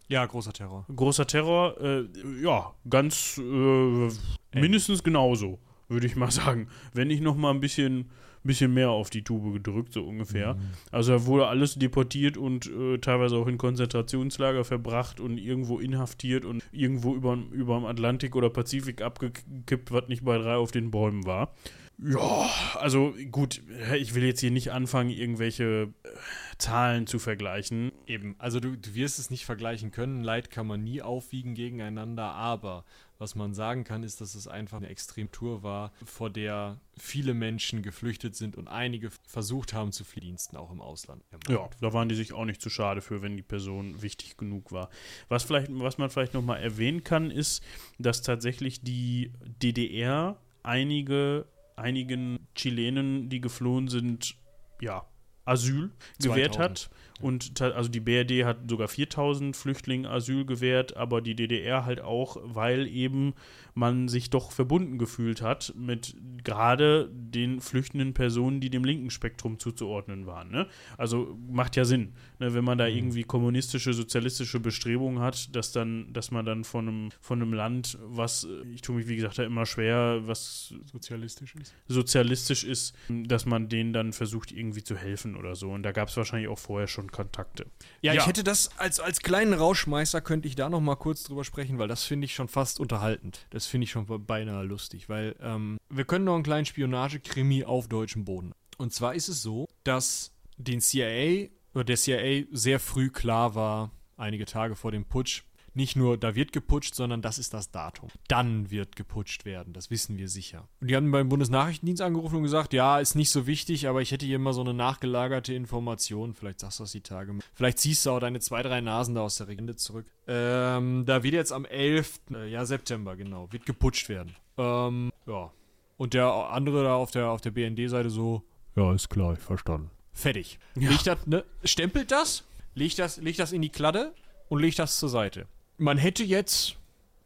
ja, 0.07 0.25
großer 0.25 0.53
Terror. 0.53 0.85
Großer 0.95 1.27
Terror, 1.27 1.75
äh, 1.81 2.05
ja, 2.41 2.71
ganz 2.89 3.37
äh, 3.37 4.09
mindestens 4.57 5.03
genauso, 5.03 5.59
würde 5.89 6.07
ich 6.07 6.15
mal 6.15 6.31
sagen. 6.31 6.69
Wenn 6.93 7.09
nicht 7.09 7.21
noch 7.21 7.35
mal 7.35 7.51
ein 7.51 7.59
bisschen, 7.59 8.09
bisschen 8.43 8.73
mehr 8.73 8.89
auf 8.89 9.09
die 9.09 9.23
Tube 9.23 9.53
gedrückt, 9.53 9.93
so 9.93 10.03
ungefähr. 10.03 10.55
Mhm. 10.55 10.59
Also 10.91 11.13
da 11.13 11.25
wurde 11.25 11.47
alles 11.47 11.75
deportiert 11.75 12.37
und 12.37 12.67
äh, 12.67 12.97
teilweise 12.99 13.35
auch 13.37 13.47
in 13.47 13.57
Konzentrationslager 13.57 14.63
verbracht 14.63 15.19
und 15.19 15.37
irgendwo 15.37 15.79
inhaftiert 15.79 16.45
und 16.45 16.63
irgendwo 16.71 17.15
über 17.15 17.35
dem 17.35 17.85
Atlantik 17.85 18.35
oder 18.35 18.49
Pazifik 18.49 19.01
abgekippt, 19.01 19.91
was 19.91 20.07
nicht 20.07 20.23
bei 20.23 20.37
drei 20.37 20.55
auf 20.55 20.71
den 20.71 20.91
Bäumen 20.91 21.25
war. 21.25 21.53
Ja, 22.01 22.49
also 22.75 23.13
gut, 23.29 23.61
ich 23.97 24.15
will 24.15 24.23
jetzt 24.23 24.39
hier 24.39 24.51
nicht 24.51 24.71
anfangen, 24.71 25.09
irgendwelche 25.09 25.93
äh, 26.03 26.09
Zahlen 26.57 27.07
zu 27.07 27.19
vergleichen. 27.19 27.91
Eben, 28.07 28.35
also 28.37 28.61
du, 28.61 28.77
du 28.77 28.95
wirst 28.95 29.19
es 29.19 29.29
nicht 29.29 29.45
vergleichen 29.45 29.91
können. 29.91 30.23
Leid 30.23 30.49
kann 30.49 30.65
man 30.65 30.81
nie 30.81 31.01
aufwiegen 31.01 31.55
gegeneinander, 31.55 32.31
aber 32.31 32.85
was 33.19 33.35
man 33.35 33.53
sagen 33.53 33.83
kann, 33.83 34.03
ist, 34.03 34.21
dass 34.21 34.33
es 34.33 34.47
einfach 34.47 34.77
eine 34.77 34.87
Extremtour 34.87 35.61
war, 35.61 35.91
vor 36.05 36.29
der 36.29 36.79
viele 36.97 37.33
Menschen 37.33 37.83
geflüchtet 37.83 38.35
sind 38.35 38.55
und 38.55 38.69
einige 38.69 39.11
versucht 39.27 39.73
haben 39.73 39.91
zu 39.91 40.05
fliehen, 40.05 40.37
auch 40.55 40.71
im 40.71 40.79
Ausland. 40.79 41.23
Ja, 41.49 41.69
da 41.81 41.93
waren 41.93 42.07
die 42.07 42.15
sich 42.15 42.31
auch 42.33 42.45
nicht 42.45 42.61
zu 42.61 42.69
schade 42.69 43.01
für, 43.01 43.21
wenn 43.21 43.35
die 43.35 43.43
Person 43.43 44.01
wichtig 44.01 44.37
genug 44.37 44.71
war. 44.71 44.89
Was, 45.27 45.43
vielleicht, 45.43 45.67
was 45.69 45.97
man 45.97 46.09
vielleicht 46.09 46.33
nochmal 46.33 46.61
erwähnen 46.61 47.03
kann, 47.03 47.29
ist, 47.29 47.61
dass 47.97 48.21
tatsächlich 48.21 48.81
die 48.81 49.33
DDR 49.61 50.37
einige, 50.63 51.45
einigen 51.75 52.47
Chilenen, 52.55 53.29
die 53.29 53.41
geflohen 53.41 53.89
sind, 53.89 54.35
ja, 54.79 55.05
Asyl 55.43 55.91
gewährt 56.21 56.55
2000. 56.55 56.59
hat. 56.59 56.89
Und 57.19 57.61
also 57.61 57.89
die 57.89 57.99
BRD 57.99 58.45
hat 58.45 58.69
sogar 58.69 58.87
4000 58.87 59.55
Flüchtlingen 59.55 60.05
Asyl 60.05 60.45
gewährt, 60.45 60.95
aber 60.95 61.21
die 61.21 61.35
DDR 61.35 61.85
halt 61.85 62.01
auch, 62.01 62.37
weil 62.43 62.87
eben 62.87 63.33
man 63.73 64.07
sich 64.07 64.29
doch 64.29 64.51
verbunden 64.51 64.97
gefühlt 64.97 65.41
hat 65.41 65.73
mit 65.75 66.15
gerade 66.43 67.09
den 67.11 67.61
flüchtenden 67.61 68.13
Personen, 68.13 68.59
die 68.59 68.69
dem 68.69 68.83
linken 68.83 69.09
Spektrum 69.09 69.59
zuzuordnen 69.59 70.25
waren. 70.25 70.51
Ne? 70.51 70.67
Also 70.97 71.37
macht 71.49 71.75
ja 71.75 71.85
Sinn, 71.85 72.13
ne? 72.39 72.53
wenn 72.53 72.63
man 72.63 72.77
da 72.77 72.87
irgendwie 72.87 73.23
kommunistische, 73.23 73.93
sozialistische 73.93 74.59
Bestrebungen 74.59 75.19
hat, 75.19 75.55
dass 75.55 75.71
dann, 75.71 76.11
dass 76.13 76.31
man 76.31 76.45
dann 76.45 76.63
von 76.63 76.87
einem, 76.87 77.09
von 77.21 77.41
einem 77.41 77.53
Land, 77.53 77.97
was, 78.01 78.43
äh, 78.43 78.67
ich 78.73 78.81
tue 78.81 78.95
mich 78.95 79.07
wie 79.07 79.15
gesagt 79.15 79.39
da 79.39 79.43
immer 79.43 79.65
schwer, 79.65 80.21
was 80.25 80.73
Sozialistisch 80.91 81.55
ist. 81.55 81.73
sozialistisch 81.87 82.63
ist, 82.63 82.95
dass 83.07 83.45
man 83.45 83.69
denen 83.69 83.93
dann 83.93 84.13
versucht 84.13 84.51
irgendwie 84.51 84.83
zu 84.83 84.95
helfen 84.95 85.35
oder 85.35 85.55
so. 85.55 85.71
Und 85.71 85.83
da 85.83 85.91
gab 85.91 86.09
es 86.09 86.17
wahrscheinlich 86.17 86.49
auch 86.49 86.59
vorher 86.59 86.87
schon 86.87 87.08
und 87.09 87.11
Kontakte. 87.11 87.65
Ja, 88.01 88.13
ich 88.13 88.27
hätte 88.27 88.43
das 88.43 88.77
als, 88.77 88.99
als 88.99 89.21
kleinen 89.21 89.53
Rauschmeister 89.53 90.21
könnte 90.21 90.47
ich 90.47 90.55
da 90.55 90.69
noch 90.69 90.79
mal 90.79 90.95
kurz 90.95 91.23
drüber 91.23 91.43
sprechen, 91.43 91.79
weil 91.79 91.87
das 91.87 92.03
finde 92.03 92.25
ich 92.25 92.35
schon 92.35 92.47
fast 92.47 92.79
unterhaltend. 92.79 93.47
Das 93.49 93.65
finde 93.65 93.85
ich 93.85 93.91
schon 93.91 94.05
beinahe 94.25 94.63
lustig, 94.63 95.09
weil 95.09 95.35
ähm, 95.41 95.77
wir 95.89 96.05
können 96.05 96.25
noch 96.25 96.35
einen 96.35 96.43
kleinen 96.43 96.65
Spionage-Krimi 96.65 97.65
auf 97.65 97.87
deutschem 97.87 98.25
Boden. 98.25 98.53
Und 98.77 98.93
zwar 98.93 99.15
ist 99.15 99.27
es 99.27 99.41
so, 99.41 99.67
dass 99.83 100.33
den 100.57 100.81
CIA 100.81 101.49
oder 101.73 101.83
der 101.83 101.97
CIA 101.97 102.45
sehr 102.51 102.79
früh 102.79 103.09
klar 103.09 103.55
war, 103.55 103.91
einige 104.17 104.45
Tage 104.45 104.75
vor 104.75 104.91
dem 104.91 105.05
Putsch, 105.05 105.43
nicht 105.73 105.95
nur, 105.95 106.17
da 106.17 106.35
wird 106.35 106.51
geputscht, 106.51 106.95
sondern 106.95 107.21
das 107.21 107.39
ist 107.39 107.53
das 107.53 107.71
Datum. 107.71 108.09
Dann 108.27 108.71
wird 108.71 108.95
geputscht 108.95 109.45
werden, 109.45 109.73
das 109.73 109.89
wissen 109.89 110.17
wir 110.17 110.29
sicher. 110.29 110.67
Und 110.81 110.89
die 110.89 110.95
haben 110.95 111.11
beim 111.11 111.29
Bundesnachrichtendienst 111.29 112.01
angerufen 112.01 112.37
und 112.37 112.43
gesagt, 112.43 112.73
ja, 112.73 112.99
ist 112.99 113.15
nicht 113.15 113.29
so 113.29 113.47
wichtig, 113.47 113.87
aber 113.87 114.01
ich 114.01 114.11
hätte 114.11 114.25
hier 114.25 114.39
mal 114.39 114.53
so 114.53 114.61
eine 114.61 114.73
nachgelagerte 114.73 115.53
Information. 115.53 116.33
Vielleicht 116.33 116.59
sagst 116.59 116.79
du 116.79 116.83
das 116.83 116.91
die 116.91 117.01
Tage. 117.01 117.33
Vielleicht 117.53 117.79
ziehst 117.79 118.05
du 118.05 118.11
auch 118.11 118.19
deine 118.19 118.39
zwei, 118.39 118.63
drei 118.63 118.81
Nasen 118.81 119.15
da 119.15 119.21
aus 119.21 119.37
der 119.37 119.47
Regende 119.47 119.75
zurück. 119.75 120.05
Ähm, 120.27 121.05
da 121.05 121.23
wird 121.23 121.33
jetzt 121.33 121.51
am 121.51 121.65
11. 121.65 122.19
Äh, 122.33 122.49
ja, 122.49 122.65
September, 122.65 123.15
genau, 123.15 123.51
wird 123.51 123.65
geputscht 123.65 124.09
werden. 124.09 124.35
Ähm, 124.57 125.11
ja. 125.27 125.51
Und 125.97 126.13
der 126.13 126.27
andere 126.27 126.83
da 126.83 126.95
auf 126.95 127.11
der, 127.11 127.29
auf 127.29 127.41
der 127.41 127.51
BND-Seite 127.51 128.09
so, 128.09 128.43
ja, 128.75 128.93
ist 128.93 129.09
klar, 129.09 129.33
ich 129.33 129.39
verstanden. 129.39 129.89
Fertig. 130.13 130.59
Ja. 130.75 130.89
Legt 130.89 131.07
das, 131.07 131.27
ne, 131.27 131.43
stempelt 131.63 132.11
das, 132.11 132.45
legt 132.73 132.99
das, 132.99 133.17
legt 133.17 133.39
das 133.39 133.51
in 133.51 133.61
die 133.61 133.69
Kladde 133.69 134.13
und 134.47 134.59
legt 134.59 134.79
das 134.79 134.97
zur 134.99 135.09
Seite 135.09 135.47
man 135.79 135.97
hätte 135.97 136.23
jetzt 136.23 136.75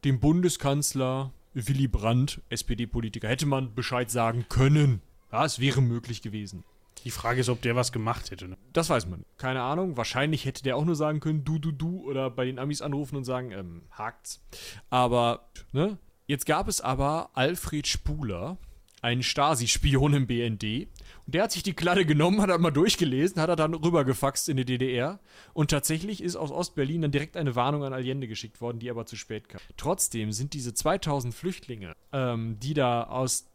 dem 0.04 0.20
Bundeskanzler 0.20 1.32
Willy 1.54 1.88
Brandt, 1.88 2.42
SPD-Politiker, 2.50 3.28
hätte 3.28 3.46
man 3.46 3.76
Bescheid 3.76 4.10
sagen 4.10 4.46
können. 4.50 5.02
Ja, 5.32 5.46
es 5.46 5.60
wäre 5.60 5.82
möglich 5.82 6.22
gewesen. 6.22 6.64
Die 7.04 7.12
Frage 7.12 7.42
ist, 7.42 7.50
ob 7.50 7.62
der 7.62 7.76
was 7.76 7.92
gemacht 7.92 8.32
hätte. 8.32 8.48
Ne? 8.48 8.58
Das 8.72 8.90
weiß 8.90 9.08
man. 9.08 9.26
Keine 9.38 9.62
Ahnung. 9.62 9.98
Wahrscheinlich 9.98 10.46
hätte 10.46 10.64
der 10.64 10.78
auch 10.78 10.86
nur 10.86 10.96
sagen 10.96 11.20
können, 11.20 11.44
du, 11.44 11.60
du, 11.60 11.72
du, 11.72 12.02
oder 12.10 12.30
bei 12.30 12.46
den 12.46 12.60
Amis 12.60 12.82
anrufen 12.82 13.18
und 13.18 13.26
sagen, 13.26 13.52
ähm, 13.52 13.82
hakt's. 13.92 14.42
Aber, 14.90 15.50
ne? 15.74 15.98
Jetzt 16.28 16.46
gab 16.46 16.68
es 16.70 16.80
aber 16.80 17.32
Alfred 17.34 17.88
Spuler, 17.88 18.58
einen 19.02 19.24
Stasi-Spion 19.24 20.14
im 20.14 20.28
BND. 20.28 20.88
Und 21.26 21.36
der 21.36 21.44
hat 21.44 21.52
sich 21.52 21.64
die 21.64 21.74
Kladde 21.74 22.06
genommen, 22.06 22.42
hat 22.42 22.50
er 22.50 22.58
mal 22.58 22.72
durchgelesen, 22.72 23.42
hat 23.42 23.50
er 23.50 23.56
dann 23.56 23.74
rübergefaxt 23.74 24.50
in 24.50 24.58
die 24.58 24.66
DDR. 24.66 25.20
Und 25.54 25.72
tatsächlich 25.72 26.22
ist 26.22 26.36
aus 26.36 26.52
Ostberlin 26.52 27.02
dann 27.02 27.12
direkt 27.12 27.38
eine 27.38 27.56
Warnung 27.56 27.84
an 27.84 27.94
Allende 27.94 28.28
geschickt 28.28 28.62
worden, 28.62 28.80
die 28.80 28.90
aber 28.90 29.06
zu 29.06 29.16
spät 29.16 29.48
kam. 29.50 29.62
Trotzdem 29.78 30.32
sind 30.32 30.54
diese 30.54 30.74
2000 30.74 31.34
Flüchtlinge, 31.34 31.94
ähm, 32.12 32.58
die 32.60 32.74
da 32.74 33.04
aus 33.04 33.48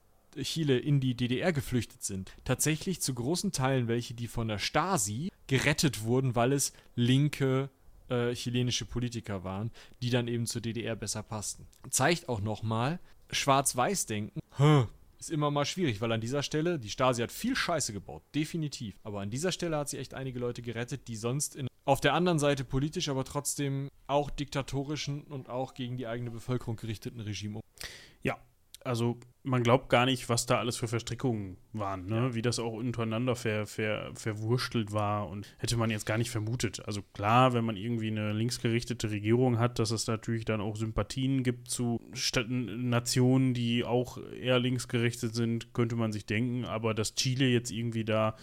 Chile 0.42 0.78
in 0.78 1.00
die 1.00 1.14
DDR 1.14 1.52
geflüchtet 1.52 2.02
sind, 2.02 2.32
tatsächlich 2.44 3.00
zu 3.00 3.14
großen 3.14 3.52
Teilen 3.52 3.88
welche, 3.88 4.14
die 4.14 4.28
von 4.28 4.48
der 4.48 4.58
Stasi 4.58 5.30
gerettet 5.46 6.02
wurden, 6.02 6.34
weil 6.34 6.52
es 6.52 6.72
linke 6.94 7.70
äh, 8.08 8.32
chilenische 8.34 8.84
Politiker 8.84 9.44
waren, 9.44 9.70
die 10.02 10.10
dann 10.10 10.28
eben 10.28 10.46
zur 10.46 10.60
DDR 10.60 10.96
besser 10.96 11.22
passten. 11.22 11.66
Zeigt 11.90 12.28
auch 12.28 12.40
nochmal, 12.40 13.00
Schwarz-Weiß-Denken, 13.30 14.40
ist 15.18 15.30
immer 15.30 15.50
mal 15.50 15.64
schwierig, 15.64 16.00
weil 16.00 16.12
an 16.12 16.20
dieser 16.20 16.42
Stelle, 16.42 16.78
die 16.78 16.90
Stasi 16.90 17.22
hat 17.22 17.32
viel 17.32 17.56
Scheiße 17.56 17.92
gebaut, 17.92 18.22
definitiv. 18.34 18.96
Aber 19.02 19.20
an 19.20 19.30
dieser 19.30 19.52
Stelle 19.52 19.76
hat 19.76 19.88
sie 19.88 19.98
echt 19.98 20.14
einige 20.14 20.38
Leute 20.38 20.62
gerettet, 20.62 21.08
die 21.08 21.16
sonst 21.16 21.56
in, 21.56 21.68
auf 21.84 22.00
der 22.00 22.14
anderen 22.14 22.38
Seite 22.38 22.64
politisch, 22.64 23.08
aber 23.08 23.24
trotzdem 23.24 23.88
auch 24.06 24.30
diktatorischen 24.30 25.22
und 25.22 25.48
auch 25.48 25.74
gegen 25.74 25.96
die 25.96 26.06
eigene 26.06 26.30
Bevölkerung 26.30 26.76
gerichteten 26.76 27.20
Regime. 27.20 27.60
Ja, 28.22 28.38
also 28.84 29.18
man 29.48 29.62
glaubt 29.62 29.88
gar 29.88 30.06
nicht, 30.06 30.28
was 30.28 30.46
da 30.46 30.58
alles 30.58 30.76
für 30.76 30.88
Verstrickungen 30.88 31.56
waren, 31.72 32.06
ne? 32.06 32.16
Ja. 32.16 32.34
wie 32.34 32.42
das 32.42 32.58
auch 32.58 32.72
untereinander 32.72 33.34
ver, 33.34 33.66
ver, 33.66 34.10
verwurstelt 34.14 34.92
war 34.92 35.28
und 35.28 35.46
hätte 35.58 35.76
man 35.76 35.90
jetzt 35.90 36.06
gar 36.06 36.18
nicht 36.18 36.30
vermutet. 36.30 36.82
Also 36.86 37.02
klar, 37.02 37.52
wenn 37.54 37.64
man 37.64 37.76
irgendwie 37.76 38.08
eine 38.08 38.32
linksgerichtete 38.32 39.10
Regierung 39.10 39.58
hat, 39.58 39.78
dass 39.78 39.90
es 39.90 40.06
natürlich 40.06 40.44
dann 40.44 40.60
auch 40.60 40.76
Sympathien 40.76 41.42
gibt 41.42 41.68
zu 41.70 42.00
Nationen, 42.48 43.54
die 43.54 43.84
auch 43.84 44.18
eher 44.18 44.58
linksgerichtet 44.58 45.34
sind, 45.34 45.72
könnte 45.72 45.96
man 45.96 46.12
sich 46.12 46.26
denken, 46.26 46.64
aber 46.64 46.94
dass 46.94 47.14
Chile 47.14 47.46
jetzt 47.46 47.70
irgendwie 47.70 48.04
da 48.04 48.36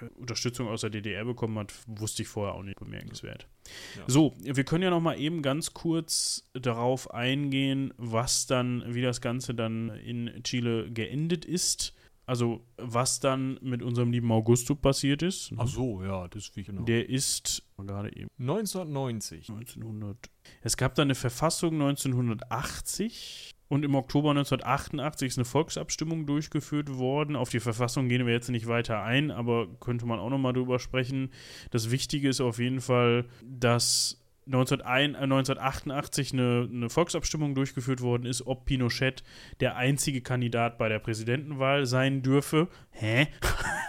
äh, 0.00 0.06
Unterstützung 0.16 0.68
aus 0.68 0.82
der 0.82 0.90
DDR 0.90 1.24
bekommen 1.24 1.58
hat, 1.58 1.72
wusste 1.86 2.22
ich 2.22 2.28
vorher 2.28 2.54
auch 2.54 2.62
nicht 2.62 2.78
bemerkenswert. 2.78 3.48
Ja. 3.96 4.04
So, 4.06 4.34
wir 4.38 4.64
können 4.64 4.84
ja 4.84 4.90
noch 4.90 5.00
mal 5.00 5.18
eben 5.18 5.42
ganz 5.42 5.72
kurz 5.72 6.48
darauf 6.52 7.12
eingehen, 7.12 7.92
was 7.96 8.46
dann, 8.46 8.84
wie 8.86 9.02
das 9.02 9.20
Ganze 9.20 9.54
dann 9.54 9.90
in 9.90 10.25
Chile 10.42 10.90
geendet 10.90 11.44
ist. 11.44 11.94
Also, 12.26 12.66
was 12.76 13.20
dann 13.20 13.56
mit 13.62 13.82
unserem 13.82 14.10
lieben 14.10 14.32
Augusto 14.32 14.74
passiert 14.74 15.22
ist. 15.22 15.52
Ne? 15.52 15.58
Ach 15.60 15.68
so, 15.68 16.02
ja, 16.02 16.26
das 16.26 16.50
wie 16.56 16.64
genau. 16.64 16.82
Der 16.82 17.08
ist 17.08 17.62
gerade 17.76 18.14
eben. 18.16 18.28
1990. 18.40 19.48
1900. 19.48 20.16
Es 20.62 20.76
gab 20.76 20.96
dann 20.96 21.06
eine 21.06 21.14
Verfassung 21.14 21.74
1980 21.74 23.54
und 23.68 23.84
im 23.84 23.94
Oktober 23.94 24.30
1988 24.30 25.28
ist 25.28 25.38
eine 25.38 25.44
Volksabstimmung 25.44 26.26
durchgeführt 26.26 26.96
worden. 26.96 27.36
Auf 27.36 27.50
die 27.50 27.60
Verfassung 27.60 28.08
gehen 28.08 28.26
wir 28.26 28.32
jetzt 28.32 28.48
nicht 28.48 28.66
weiter 28.66 29.02
ein, 29.02 29.30
aber 29.30 29.68
könnte 29.80 30.06
man 30.06 30.18
auch 30.18 30.30
nochmal 30.30 30.52
drüber 30.52 30.78
sprechen. 30.78 31.30
Das 31.70 31.90
Wichtige 31.90 32.28
ist 32.28 32.40
auf 32.40 32.58
jeden 32.58 32.80
Fall, 32.80 33.26
dass 33.44 34.20
1988 34.46 36.32
äh, 36.32 36.36
eine, 36.36 36.68
eine, 36.72 36.90
Volksabstimmung 36.90 37.54
durchgeführt 37.54 38.00
worden 38.00 38.26
ist, 38.26 38.46
ob 38.46 38.64
Pinochet 38.64 39.22
der 39.60 39.76
einzige 39.76 40.20
Kandidat 40.20 40.78
bei 40.78 40.88
der 40.88 40.98
Präsidentenwahl 40.98 41.86
sein 41.86 42.22
dürfe. 42.22 42.68
Hä? 42.90 43.26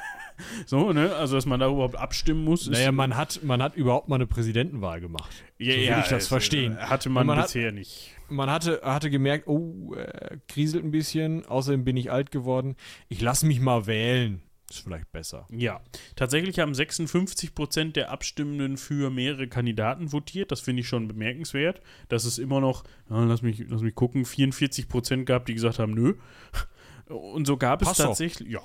so, 0.66 0.94
ne? 0.94 1.16
Also, 1.16 1.36
dass 1.36 1.46
man 1.46 1.60
da 1.60 1.70
überhaupt 1.70 1.96
abstimmen 1.96 2.44
muss. 2.44 2.68
Naja, 2.68 2.92
man 2.92 3.16
hat, 3.16 3.42
man 3.44 3.62
hat 3.62 3.76
überhaupt 3.76 4.10
mal 4.10 4.16
eine 4.16 4.28
Präsidentenwahl 4.28 5.00
gemacht. 5.00 5.44
Ja, 5.60 5.74
so 5.74 5.80
ja, 5.80 6.00
ich 6.00 6.08
das 6.08 6.28
verstehen. 6.28 6.78
Hatte 6.78 7.10
man, 7.10 7.28
man 7.28 7.42
bisher 7.42 7.68
hat, 7.68 7.76
nicht. 7.76 8.12
Man 8.30 8.50
hatte, 8.50 8.82
hatte 8.84 9.10
gemerkt, 9.10 9.48
oh, 9.48 9.94
äh, 9.94 10.38
kriselt 10.48 10.84
ein 10.84 10.92
bisschen. 10.92 11.46
Außerdem 11.46 11.84
bin 11.84 11.98
ich 11.98 12.12
alt 12.12 12.32
geworden. 12.32 12.76
Ich 13.10 13.22
lasse 13.22 13.46
mich 13.46 13.60
mal 13.60 13.86
wählen. 13.86 14.42
Ist 14.70 14.80
vielleicht 14.80 15.12
besser. 15.14 15.48
Ja, 15.50 15.82
tatsächlich 16.16 16.60
haben 16.60 16.74
56 16.74 17.56
Prozent 17.56 17.96
der 17.96 18.12
Abstimmenden 18.12 18.76
für 18.76 19.10
mehrere 19.10 19.48
Kandidaten 19.48 20.12
votiert. 20.12 20.52
Das 20.52 20.60
finde 20.60 20.82
ich 20.82 20.88
schon 20.88 21.08
bemerkenswert. 21.08 21.82
Dass 22.10 22.26
es 22.26 22.38
immer 22.38 22.60
noch, 22.60 22.84
ja, 23.10 23.24
lass, 23.24 23.42
mich, 23.42 23.64
lass 23.68 23.82
mich 23.82 23.96
gucken, 23.96 24.26
44 24.26 24.90
Prozent 24.90 25.26
gab, 25.26 25.46
die 25.46 25.54
gesagt 25.54 25.80
haben, 25.80 25.94
nö. 25.94 26.16
Und 27.08 27.48
so 27.48 27.56
gab 27.56 27.82
es 27.82 27.94
tatsächlich, 27.94 28.50
ja, 28.50 28.60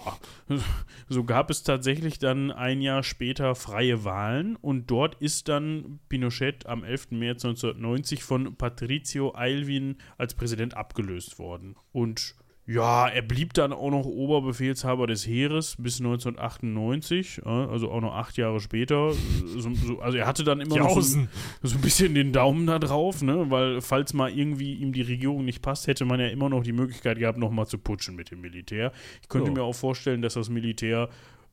so 1.09 1.23
gab 1.23 1.49
es 1.49 1.63
tatsächlich 1.63 2.19
dann 2.19 2.51
ein 2.51 2.81
Jahr 2.81 3.05
später 3.05 3.55
freie 3.55 4.03
Wahlen 4.05 4.57
und 4.57 4.91
dort 4.91 5.15
ist 5.23 5.47
dann 5.47 6.01
Pinochet 6.09 6.67
am 6.67 6.83
11. 6.83 7.13
März 7.13 7.45
1990 7.45 8.25
von 8.25 8.57
Patricio 8.57 9.33
Aylwin 9.37 9.97
als 10.19 10.35
Präsident 10.35 10.77
abgelöst 10.77 11.39
worden. 11.39 11.77
Und 11.93 12.35
ja, 12.65 13.09
er 13.09 13.23
blieb 13.23 13.55
dann 13.55 13.73
auch 13.73 13.91
noch 13.91 14.05
Oberbefehlshaber 14.05 15.09
des 15.09 15.27
Heeres 15.27 15.75
bis 15.79 15.99
1998, 15.99 17.45
also 17.45 17.91
auch 17.91 18.01
noch 18.01 18.15
acht 18.15 18.37
Jahre 18.37 18.61
später. 18.61 19.13
So, 19.13 19.75
so, 19.75 19.99
also 19.99 20.19
er 20.19 20.27
hatte 20.29 20.45
dann 20.45 20.61
immer 20.61 20.77
noch 20.77 21.01
so, 21.01 21.27
so, 21.63 21.77
ein 21.77 21.81
bisschen 21.81 22.15
den 22.15 22.33
Daumen 22.33 22.69
da 22.69 22.79
drauf, 22.79 23.21
ne? 23.21 23.51
weil 23.51 23.81
falls 23.81 24.15
mal 24.15 24.31
irgendwie 24.31 24.75
ihm 24.75 24.93
die 24.93 25.03
Regierung 25.03 25.45
nicht 25.45 25.61
passt, 25.61 25.89
hätte 25.89 26.05
man 26.05 26.21
ja 26.21 26.29
immer 26.29 26.49
noch 26.49 26.63
die 26.63 26.73
Möglichkeit 26.73 27.19
gehabt, 27.19 27.37
nochmal 27.37 27.67
zu 27.67 27.79
putschen 27.79 28.15
mit 28.15 28.31
dem 28.31 28.41
Militär. 28.41 28.93
Ich 29.23 29.29
könnte 29.29 29.51
mir 29.51 29.63
auch 29.63 29.75
vorstellen, 29.75 30.23
dass 30.23 30.35
das 30.35 30.49
Militär 30.49 31.09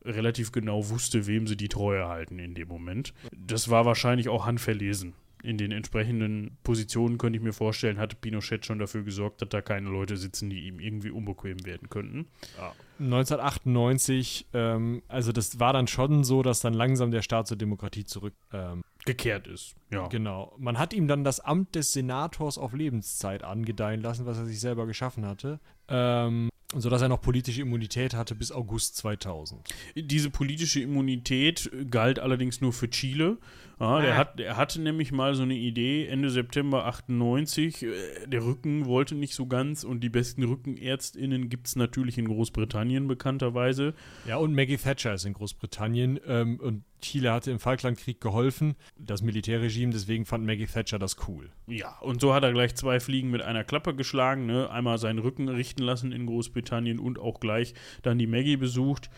relativ 0.05 0.51
genau 0.51 0.89
wusste, 0.89 1.26
wem 1.26 1.47
sie 1.47 1.57
die 1.57 1.70
Treue 1.70 2.07
halten 2.07 2.38
in 2.38 2.53
dem 2.53 2.68
Moment. 2.68 3.14
Das 3.36 3.70
war 3.70 3.86
wahrscheinlich 3.86 4.30
auch 4.30 4.45
handverlesen 4.45 5.14
in 5.43 5.57
den 5.57 5.71
entsprechenden 5.71 6.57
Positionen 6.63 7.17
könnte 7.17 7.37
ich 7.37 7.43
mir 7.43 7.53
vorstellen, 7.53 7.97
hatte 7.97 8.15
Pinochet 8.15 8.65
schon 8.65 8.79
dafür 8.79 9.03
gesorgt, 9.03 9.41
dass 9.41 9.49
da 9.49 9.61
keine 9.61 9.89
Leute 9.89 10.17
sitzen, 10.17 10.49
die 10.49 10.67
ihm 10.67 10.79
irgendwie 10.79 11.11
unbequem 11.11 11.65
werden 11.65 11.89
könnten. 11.89 12.27
Ja. 12.57 12.73
1998, 12.99 14.47
ähm, 14.53 15.01
also 15.07 15.31
das 15.31 15.59
war 15.59 15.71
dann 15.71 15.87
schon 15.87 16.23
so, 16.23 16.43
dass 16.43 16.59
dann 16.59 16.73
langsam 16.73 17.11
der 17.11 17.21
Staat 17.21 17.47
zur 17.47 17.57
Demokratie 17.57 18.03
zurückgekehrt 18.03 19.47
ähm, 19.47 19.53
ist. 19.53 19.75
Ja. 19.91 20.07
Genau. 20.07 20.53
Man 20.57 20.77
hat 20.77 20.93
ihm 20.93 21.07
dann 21.07 21.23
das 21.23 21.39
Amt 21.39 21.75
des 21.75 21.93
Senators 21.93 22.57
auf 22.57 22.73
Lebenszeit 22.73 23.43
angedeihen 23.43 24.01
lassen, 24.01 24.25
was 24.25 24.37
er 24.37 24.45
sich 24.45 24.59
selber 24.59 24.85
geschaffen 24.85 25.25
hatte. 25.25 25.59
Ähm, 25.87 26.49
sodass 26.75 27.01
er 27.01 27.09
noch 27.09 27.21
politische 27.21 27.61
Immunität 27.61 28.13
hatte 28.13 28.35
bis 28.35 28.51
August 28.51 28.97
2000. 28.97 29.73
Diese 29.95 30.29
politische 30.29 30.81
Immunität 30.81 31.71
galt 31.89 32.19
allerdings 32.19 32.61
nur 32.61 32.73
für 32.73 32.89
Chile. 32.89 33.37
Ja, 33.80 34.01
der, 34.01 34.13
ah. 34.13 34.17
hat, 34.17 34.39
der 34.39 34.57
hatte 34.57 34.82
nämlich 34.82 35.11
mal 35.11 35.36
so 35.36 35.43
eine 35.43 35.55
Idee, 35.55 36.07
Ende 36.07 36.30
September 36.30 36.86
98, 36.86 37.84
äh, 37.84 37.88
der 38.27 38.43
Rücken 38.43 38.86
wollte 38.86 39.15
nicht 39.15 39.36
so 39.36 39.47
ganz 39.47 39.84
und 39.84 40.01
die 40.01 40.09
besten 40.09 40.43
RückenärztInnen 40.43 41.49
gibt 41.49 41.67
es 41.67 41.75
natürlich 41.75 42.17
in 42.17 42.28
Großbritannien 42.28 43.08
bekannterweise. 43.08 43.93
Ja, 44.28 44.37
und 44.37 44.54
Maggie 44.54 44.78
Thatcher 44.78 45.13
ist 45.13 45.25
in 45.25 45.33
Großbritannien 45.33 46.20
ähm, 46.28 46.59
und 46.59 46.83
Chile 47.01 47.32
hatte 47.32 47.51
im 47.51 47.59
Falklandkrieg 47.59 48.20
geholfen, 48.20 48.75
das 48.97 49.21
Militärregime 49.21 49.59
Regime, 49.59 49.91
deswegen 49.93 50.25
fand 50.25 50.45
Maggie 50.45 50.66
Thatcher 50.66 50.99
das 50.99 51.16
cool. 51.28 51.49
Ja, 51.67 51.97
und 51.99 52.21
so 52.21 52.33
hat 52.33 52.43
er 52.43 52.51
gleich 52.51 52.75
zwei 52.75 52.99
Fliegen 52.99 53.29
mit 53.29 53.41
einer 53.41 53.63
Klappe 53.63 53.95
geschlagen. 53.95 54.45
Ne? 54.45 54.70
Einmal 54.70 54.97
seinen 54.97 55.20
Rücken 55.20 55.47
richten 55.47 55.83
lassen 55.83 56.12
in 56.12 56.25
Großbritannien 56.25 56.99
und 56.99 57.20
auch 57.20 57.39
gleich 57.39 57.74
dann 58.01 58.17
die 58.17 58.28
Maggie 58.28 58.58
besucht. 58.58 59.09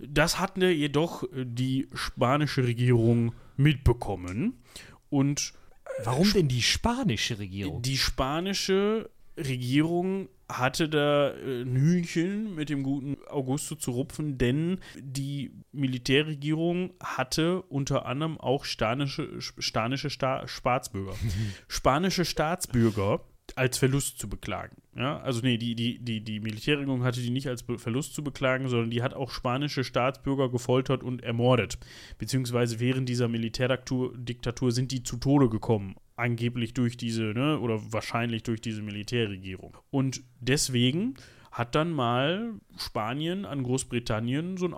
Das 0.00 0.40
hatte 0.40 0.68
jedoch 0.68 1.24
die 1.32 1.88
spanische 1.94 2.64
Regierung 2.64 3.32
mitbekommen. 3.56 4.62
Und 5.10 5.52
Warum 6.02 6.32
denn 6.32 6.48
die 6.48 6.62
spanische 6.62 7.38
Regierung? 7.38 7.82
die 7.82 7.98
spanische 7.98 9.10
Regierung 9.36 10.28
hatte 10.48 10.88
da 10.88 11.30
äh, 11.30 11.62
ein 11.62 11.76
Hühnchen 11.76 12.54
mit 12.54 12.68
dem 12.68 12.82
guten 12.82 13.16
Augusto 13.28 13.74
zu 13.74 13.92
rupfen, 13.92 14.38
denn 14.38 14.78
die 14.96 15.52
Militärregierung 15.72 16.92
hatte 17.02 17.62
unter 17.62 18.06
anderem 18.06 18.38
auch 18.38 18.64
spanische, 18.64 19.40
spanische 19.40 20.10
Sta 20.10 20.46
Staatsbürger. 20.46 21.14
spanische 21.68 22.24
Staatsbürger 22.24 23.20
als 23.56 23.78
Verlust 23.78 24.18
zu 24.18 24.28
beklagen. 24.28 24.76
Ja, 24.96 25.18
also 25.20 25.40
nee, 25.40 25.58
die, 25.58 25.74
die, 25.74 25.98
die, 25.98 26.20
die 26.20 26.38
Militärregierung 26.38 27.02
hatte 27.02 27.20
die 27.20 27.30
nicht 27.30 27.48
als 27.48 27.64
Verlust 27.78 28.14
zu 28.14 28.22
beklagen, 28.22 28.68
sondern 28.68 28.90
die 28.90 29.02
hat 29.02 29.12
auch 29.12 29.30
spanische 29.30 29.82
Staatsbürger 29.82 30.48
gefoltert 30.48 31.02
und 31.02 31.22
ermordet. 31.22 31.78
Beziehungsweise 32.18 32.78
während 32.78 33.08
dieser 33.08 33.26
Militärdiktatur 33.26 34.16
Diktatur 34.16 34.70
sind 34.70 34.92
die 34.92 35.02
zu 35.02 35.16
Tode 35.16 35.48
gekommen. 35.48 35.96
Angeblich 36.16 36.74
durch 36.74 36.96
diese, 36.96 37.22
ne, 37.22 37.58
oder 37.58 37.80
wahrscheinlich 37.92 38.44
durch 38.44 38.60
diese 38.60 38.82
Militärregierung. 38.82 39.76
Und 39.90 40.22
deswegen 40.38 41.14
hat 41.50 41.74
dann 41.74 41.90
mal 41.90 42.54
Spanien 42.76 43.44
an 43.44 43.64
Großbritannien 43.64 44.56
so 44.56 44.66
ein 44.66 44.74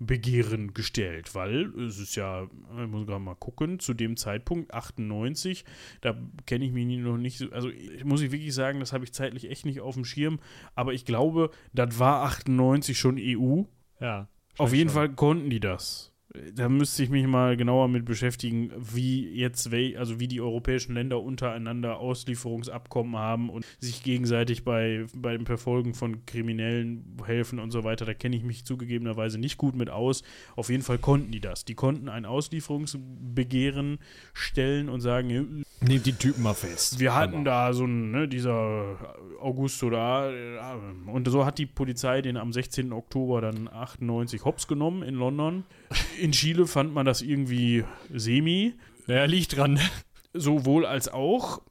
Auslieferungsbegehren 0.00 0.74
gestellt, 0.74 1.34
weil 1.34 1.66
es 1.80 1.98
ist 1.98 2.14
ja, 2.14 2.44
ich 2.44 2.88
muss 2.88 3.06
gerade 3.06 3.22
mal 3.22 3.34
gucken, 3.34 3.78
zu 3.80 3.94
dem 3.94 4.16
Zeitpunkt 4.16 4.72
98, 4.72 5.64
da 6.00 6.16
kenne 6.46 6.64
ich 6.64 6.72
mich 6.72 6.86
noch 6.98 7.16
nicht 7.16 7.38
so, 7.38 7.50
also 7.50 7.68
ich- 7.68 8.04
muss 8.04 8.20
ich 8.22 8.30
wirklich 8.30 8.54
sagen, 8.54 8.80
das 8.80 8.92
habe 8.92 9.04
ich 9.04 9.12
zeitlich 9.12 9.50
echt 9.50 9.66
nicht 9.66 9.80
auf 9.80 9.94
dem 9.94 10.04
Schirm, 10.04 10.38
aber 10.74 10.92
ich 10.92 11.04
glaube, 11.04 11.50
das 11.72 11.98
war 11.98 12.22
98 12.24 12.98
schon 12.98 13.16
EU. 13.18 13.62
Ja. 14.00 14.28
Auf 14.56 14.72
jeden 14.72 14.88
schon. 14.88 14.94
Fall 14.94 15.14
konnten 15.14 15.50
die 15.50 15.60
das. 15.60 16.12
Da 16.54 16.68
müsste 16.68 17.02
ich 17.02 17.10
mich 17.10 17.26
mal 17.26 17.56
genauer 17.56 17.88
mit 17.88 18.04
beschäftigen, 18.04 18.70
wie 18.78 19.28
jetzt, 19.28 19.72
also 19.96 20.20
wie 20.20 20.28
die 20.28 20.40
europäischen 20.40 20.94
Länder 20.94 21.20
untereinander 21.20 21.98
Auslieferungsabkommen 21.98 23.16
haben 23.16 23.50
und 23.50 23.64
sich 23.80 24.02
gegenseitig 24.02 24.64
bei, 24.64 25.06
beim 25.14 25.46
Verfolgen 25.46 25.94
von 25.94 26.24
Kriminellen 26.26 27.16
helfen 27.24 27.58
und 27.58 27.70
so 27.70 27.84
weiter. 27.84 28.04
Da 28.04 28.14
kenne 28.14 28.36
ich 28.36 28.42
mich 28.42 28.64
zugegebenerweise 28.64 29.38
nicht 29.38 29.58
gut 29.58 29.74
mit 29.74 29.90
aus. 29.90 30.22
Auf 30.56 30.70
jeden 30.70 30.82
Fall 30.82 30.98
konnten 30.98 31.30
die 31.30 31.40
das. 31.40 31.64
Die 31.64 31.74
konnten 31.74 32.08
ein 32.08 32.24
Auslieferungsbegehren 32.24 33.98
stellen 34.32 34.88
und 34.88 35.00
sagen, 35.00 35.64
Nehmt 35.80 36.06
die 36.06 36.12
Typen 36.12 36.42
mal 36.42 36.54
fest. 36.54 36.98
wir 36.98 37.14
hatten 37.14 37.44
da 37.44 37.72
so 37.72 37.84
einen, 37.84 38.10
ne, 38.10 38.26
dieser 38.26 38.96
Augusto 39.40 39.90
da, 39.90 40.28
äh, 40.28 40.58
und 41.06 41.28
so 41.28 41.44
hat 41.44 41.58
die 41.58 41.66
Polizei 41.66 42.20
den 42.20 42.36
am 42.36 42.52
16. 42.52 42.92
Oktober 42.92 43.40
dann 43.40 43.68
98 43.68 44.44
hops 44.44 44.66
genommen 44.66 45.04
in 45.04 45.14
London. 45.14 45.62
In 46.20 46.32
Chile 46.32 46.66
fand 46.66 46.92
man 46.92 47.06
das 47.06 47.22
irgendwie 47.22 47.84
semi, 48.12 48.74
Ja, 49.06 49.24
liegt 49.24 49.56
dran. 49.56 49.78
sowohl 50.34 50.84
als 50.86 51.08
auch. 51.08 51.62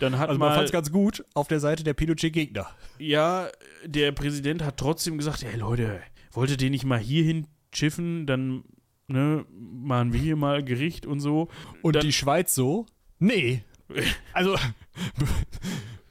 Dann 0.00 0.18
hat 0.18 0.28
Also 0.28 0.38
man 0.38 0.48
mal, 0.50 0.54
fand's 0.56 0.72
ganz 0.72 0.90
gut 0.90 1.24
auf 1.34 1.46
der 1.48 1.60
Seite 1.60 1.84
der 1.84 1.94
Pinochet-Gegner. 1.94 2.66
ja, 2.98 3.48
der 3.84 4.12
Präsident 4.12 4.62
hat 4.64 4.76
trotzdem 4.76 5.18
gesagt, 5.18 5.42
ey 5.44 5.56
Leute, 5.56 6.00
wolltet 6.32 6.60
ihr 6.62 6.70
nicht 6.70 6.84
mal 6.84 6.98
hierhin 6.98 7.46
schiffen, 7.72 8.26
dann 8.26 8.64
ne, 9.06 9.44
machen 9.50 10.12
wir 10.12 10.20
hier 10.20 10.36
mal 10.36 10.64
Gericht 10.64 11.06
und 11.06 11.20
so. 11.20 11.48
Und 11.82 11.96
Dann- 11.96 12.02
die 12.04 12.12
Schweiz 12.12 12.54
so? 12.54 12.86
Nee. 13.18 13.62
Also, 14.32 14.56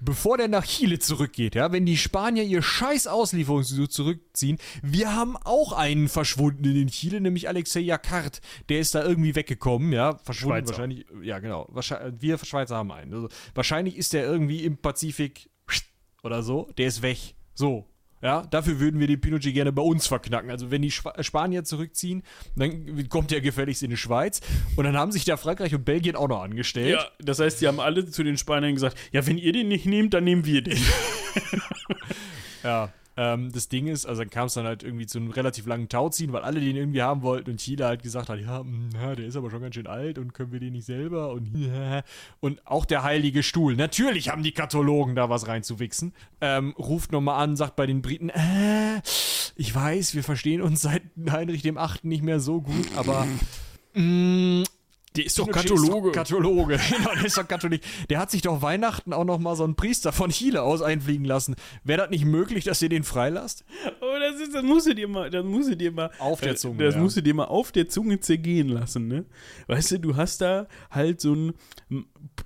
bevor 0.04 0.38
der 0.38 0.48
nach 0.48 0.66
Chile 0.66 1.00
zurückgeht, 1.00 1.56
ja, 1.56 1.72
wenn 1.72 1.86
die 1.86 1.98
Spanier 1.98 2.44
ihr 2.44 2.62
scheiß 2.62 3.08
Auslieferungsgesuch 3.08 3.88
zurückziehen, 3.88 4.58
wir 4.82 5.16
haben 5.16 5.38
auch 5.38 5.74
einen 5.74 6.10
verschwundenen 6.10 6.76
in 6.76 6.88
Chile, 6.88 7.22
nämlich 7.22 7.48
Alexei 7.48 7.82
Jacquard. 7.82 8.42
Der 8.70 8.80
ist 8.80 8.96
da 8.96 9.04
irgendwie 9.04 9.36
weggekommen, 9.36 9.92
ja, 9.92 10.18
verschwunden 10.18 10.58
Schweizer. 10.58 10.70
wahrscheinlich, 10.70 11.06
ja 11.22 11.40
genau, 11.40 11.68
wahrscheinlich, 11.70 12.22
wir 12.22 12.38
Schweizer 12.38 12.78
haben 12.78 12.92
einen. 12.92 13.14
Also, 13.14 13.30
wahrscheinlich 13.56 13.98
ist 13.98 14.14
der 14.14 14.26
irgendwie 14.26 14.64
im 14.64 14.78
Pazifik 14.78 15.50
oder 16.24 16.44
so, 16.44 16.70
der 16.78 16.88
ist 16.88 17.02
weg. 17.02 17.36
So. 17.54 17.93
Ja, 18.24 18.44
dafür 18.44 18.80
würden 18.80 19.02
wir 19.02 19.08
den 19.08 19.20
Pinochet 19.20 19.54
gerne 19.54 19.74
bei 19.74 19.82
uns 19.82 20.08
verknacken. 20.08 20.50
Also 20.50 20.72
wenn 20.72 20.82
die 20.82 20.92
Schwa 20.92 21.14
Spanier 21.22 21.66
zurückziehen, 21.66 22.24
dann 22.56 23.10
kommt 23.10 23.32
der 23.32 23.42
gefälligst 23.42 23.84
in 23.84 23.90
die 23.90 23.98
Schweiz. 23.98 24.40
Und 24.78 24.86
dann 24.86 24.96
haben 24.96 25.12
sich 25.12 25.26
da 25.26 25.36
Frankreich 25.36 25.76
und 25.76 25.84
Belgien 25.84 26.16
auch 26.16 26.30
noch 26.30 26.42
angestellt. 26.42 26.94
Ja, 26.94 27.06
das 27.20 27.40
heißt, 27.40 27.60
die 27.60 27.68
haben 27.68 27.82
alle 27.82 28.10
zu 28.10 28.24
den 28.24 28.38
Spaniern 28.38 28.74
gesagt, 28.74 28.98
ja, 29.12 29.28
wenn 29.28 29.38
ihr 29.38 29.52
den 29.52 29.68
nicht 29.68 29.86
nehmt, 29.86 30.14
dann 30.14 30.24
nehmen 30.24 30.46
wir 30.46 30.62
den. 30.62 30.80
Ja. 32.64 32.94
Ähm, 33.16 33.52
das 33.52 33.70
Ding 33.70 33.88
ist, 33.88 34.06
also 34.06 34.22
dann 34.22 34.30
kam 34.30 34.48
es 34.48 34.56
dann 34.56 34.66
halt 34.66 34.84
irgendwie 34.84 35.06
zu 35.06 35.20
einem 35.20 35.32
relativ 35.32 35.66
langen 35.68 35.88
Tauziehen, 35.90 36.34
weil 36.34 36.42
alle 36.42 36.60
den 36.60 36.76
irgendwie 36.76 37.02
haben 37.02 37.22
wollten 37.22 37.52
und 37.52 37.58
Chile 37.58 37.86
halt 37.86 38.02
gesagt 38.02 38.30
hat, 38.30 38.40
ja, 38.40 38.64
mh, 38.64 38.90
ja, 39.00 39.16
der 39.16 39.28
ist 39.28 39.36
aber 39.36 39.52
schon 39.52 39.62
ganz 39.62 39.76
schön 39.76 39.88
alt 39.88 40.18
und 40.18 40.34
können 40.34 40.52
wir 40.52 40.60
den 40.60 40.74
nicht 40.74 40.86
selber 40.86 41.32
und 41.32 41.54
und 42.40 42.66
auch 42.66 42.86
der 42.86 43.04
heilige 43.04 43.44
Stuhl. 43.44 43.76
Natürlich 43.76 44.30
haben 44.30 44.44
die 44.44 44.52
Kathologen 44.52 45.16
da 45.16 45.30
was 45.30 45.48
reinzuwichsen. 45.48 46.14
Ähm, 46.42 46.74
ruft 46.78 47.12
nochmal 47.12 47.44
an, 47.44 47.56
sagt 47.56 47.76
bei 47.76 47.86
den 47.86 48.02
Briten, 48.02 48.30
äh, 48.30 49.02
ich 49.56 49.74
weiß, 49.74 50.16
wir 50.16 50.24
verstehen 50.24 50.62
uns 50.62 50.82
seit 50.82 51.04
Heinrich 51.30 51.62
dem 51.62 51.78
Achten 51.78 52.08
nicht 52.08 52.24
mehr 52.24 52.40
so 52.40 52.62
gut, 52.62 52.88
aber 52.96 53.28
mh, 53.94 54.64
Der 55.16 55.26
ist 55.26 55.38
doch 55.38 55.50
Kathologe. 55.50 56.10
Ist 56.10 56.16
doch 56.16 56.24
Kathologe. 56.24 56.80
genau, 56.90 57.14
der 57.14 57.26
ist 57.26 57.38
doch 57.38 57.48
Katholik. 57.48 57.82
Der 58.10 58.20
hat 58.20 58.32
sich 58.32 58.42
doch 58.42 58.62
Weihnachten 58.62 59.14
auch 59.14 59.26
noch 59.26 59.40
mal 59.40 59.56
so 59.56 59.64
einen 59.64 59.76
Priester 59.76 60.12
von 60.12 60.32
Chile 60.32 60.62
aus 60.64 60.82
einfliegen 60.82 61.26
lassen. 61.26 61.56
Wäre 61.84 62.02
das 62.02 62.10
nicht 62.10 62.26
möglich, 62.26 62.64
dass 62.64 62.82
ihr 62.82 62.90
den 62.90 63.04
freilasst? 63.04 63.64
Oh, 64.02 64.16
das, 64.20 64.42
ist, 64.42 64.56
das 64.56 64.64
musst 64.64 64.88
du 64.88 64.96
dir 64.96 65.08
mal, 65.08 65.30
das 65.30 65.46
musst 65.46 65.70
du 65.70 65.78
dir 65.78 65.92
mal 65.92 66.10
Auf 66.20 66.42
der 66.42 66.54
äh, 66.54 66.56
Zunge, 66.56 66.84
Das 66.84 66.96
ja. 66.96 67.02
musst 67.02 67.18
du 67.18 67.22
dir 67.22 67.34
mal 67.34 67.46
auf 67.46 67.72
der 67.72 67.88
Zunge 67.88 68.20
zergehen 68.20 68.70
lassen, 68.70 69.08
ne? 69.08 69.26
Weißt 69.68 69.92
du, 69.92 70.00
du 70.00 70.16
hast 70.16 70.42
da 70.42 70.68
halt 70.90 71.22
so 71.22 71.34
einen 71.34 71.54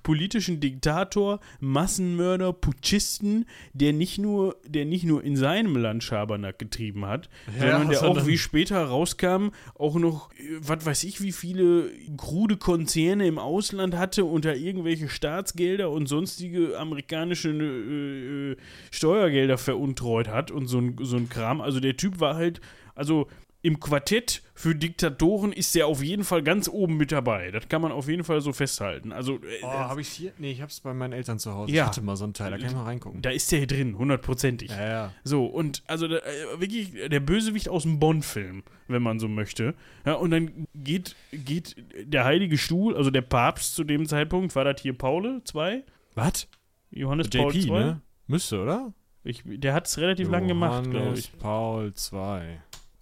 politischen 0.08 0.58
Diktator, 0.58 1.38
Massenmörder, 1.60 2.54
Putschisten, 2.54 3.44
der 3.74 3.92
nicht 3.92 4.16
nur, 4.16 4.56
der 4.66 4.86
nicht 4.86 5.04
nur 5.04 5.22
in 5.22 5.36
seinem 5.36 5.76
Land 5.76 6.02
Schabernack 6.02 6.58
getrieben 6.58 7.04
hat, 7.04 7.28
Ja, 7.60 7.72
sondern 7.72 7.90
der 7.90 8.02
auch, 8.04 8.26
wie 8.26 8.38
später 8.38 8.82
rauskam, 8.82 9.48
auch 9.74 9.96
noch, 9.96 10.32
äh, 10.32 10.60
was 10.60 10.86
weiß 10.86 11.04
ich, 11.04 11.20
wie 11.20 11.32
viele 11.32 11.90
krude 12.16 12.56
Konzerne 12.56 13.26
im 13.26 13.38
Ausland 13.38 13.98
hatte 13.98 14.24
und 14.24 14.46
da 14.46 14.54
irgendwelche 14.54 15.10
Staatsgelder 15.10 15.90
und 15.90 16.06
sonstige 16.06 16.78
amerikanische 16.78 17.50
äh, 17.50 18.52
äh, 18.52 18.56
Steuergelder 18.90 19.58
veruntreut 19.58 20.28
hat 20.28 20.50
und 20.50 20.68
so 20.68 20.78
ein, 20.78 20.96
so 21.02 21.18
ein 21.18 21.28
Kram. 21.28 21.60
Also 21.60 21.80
der 21.80 21.98
Typ 21.98 22.18
war 22.18 22.34
halt, 22.34 22.62
also 22.94 23.28
im 23.60 23.80
Quartett 23.80 24.42
für 24.54 24.74
Diktatoren 24.74 25.52
ist 25.52 25.74
der 25.74 25.86
auf 25.88 26.02
jeden 26.02 26.22
Fall 26.22 26.42
ganz 26.42 26.68
oben 26.68 26.96
mit 26.96 27.10
dabei. 27.10 27.50
Das 27.50 27.68
kann 27.68 27.82
man 27.82 27.90
auf 27.90 28.08
jeden 28.08 28.22
Fall 28.22 28.40
so 28.40 28.52
festhalten. 28.52 29.10
Also 29.12 29.34
äh, 29.36 29.62
Oh, 29.62 29.66
habe 29.68 30.00
ich 30.00 30.08
hier? 30.08 30.32
Nee, 30.38 30.52
ich 30.52 30.62
hab's 30.62 30.80
bei 30.80 30.94
meinen 30.94 31.12
Eltern 31.12 31.38
zu 31.40 31.52
Hause. 31.54 31.72
Ja. 31.72 31.82
Ich 31.82 31.88
hatte 31.88 32.02
mal 32.02 32.16
so 32.16 32.24
einen 32.24 32.34
Teil, 32.34 32.52
da 32.52 32.58
kann 32.58 32.66
ich 32.68 32.72
mal 32.74 32.84
reingucken. 32.84 33.20
da 33.20 33.30
ist 33.30 33.50
der 33.50 33.66
drin, 33.66 33.98
hundertprozentig. 33.98 34.70
Ja, 34.70 34.88
ja. 34.88 35.12
So, 35.24 35.46
und 35.46 35.82
also 35.86 36.06
äh, 36.06 36.20
wirklich 36.58 36.92
der 37.08 37.20
Bösewicht 37.20 37.68
aus 37.68 37.82
dem 37.82 37.98
Bond-Film, 37.98 38.62
wenn 38.86 39.02
man 39.02 39.18
so 39.18 39.26
möchte. 39.28 39.74
Ja, 40.06 40.14
und 40.14 40.30
dann 40.30 40.66
geht, 40.74 41.16
geht 41.32 41.76
der 42.04 42.24
Heilige 42.24 42.58
Stuhl, 42.58 42.96
also 42.96 43.10
der 43.10 43.22
Papst 43.22 43.74
zu 43.74 43.82
dem 43.84 44.06
Zeitpunkt, 44.06 44.54
war 44.54 44.64
das 44.64 44.80
hier 44.80 44.96
Paul 44.96 45.42
II? 45.54 45.82
Was? 46.14 46.46
Johannes 46.90 47.28
Paul 47.28 47.52
JP, 47.54 47.66
II? 47.66 47.70
ne? 47.72 48.00
Müsste, 48.28 48.60
oder? 48.62 48.92
Ich, 49.24 49.42
der 49.44 49.74
hat 49.74 49.86
es 49.88 49.98
relativ 49.98 50.30
lang 50.30 50.46
gemacht, 50.46 50.84
glaube 50.84 50.98
Johannes 50.98 51.18
ich. 51.20 51.38
Paul 51.38 51.92
II. 52.12 52.58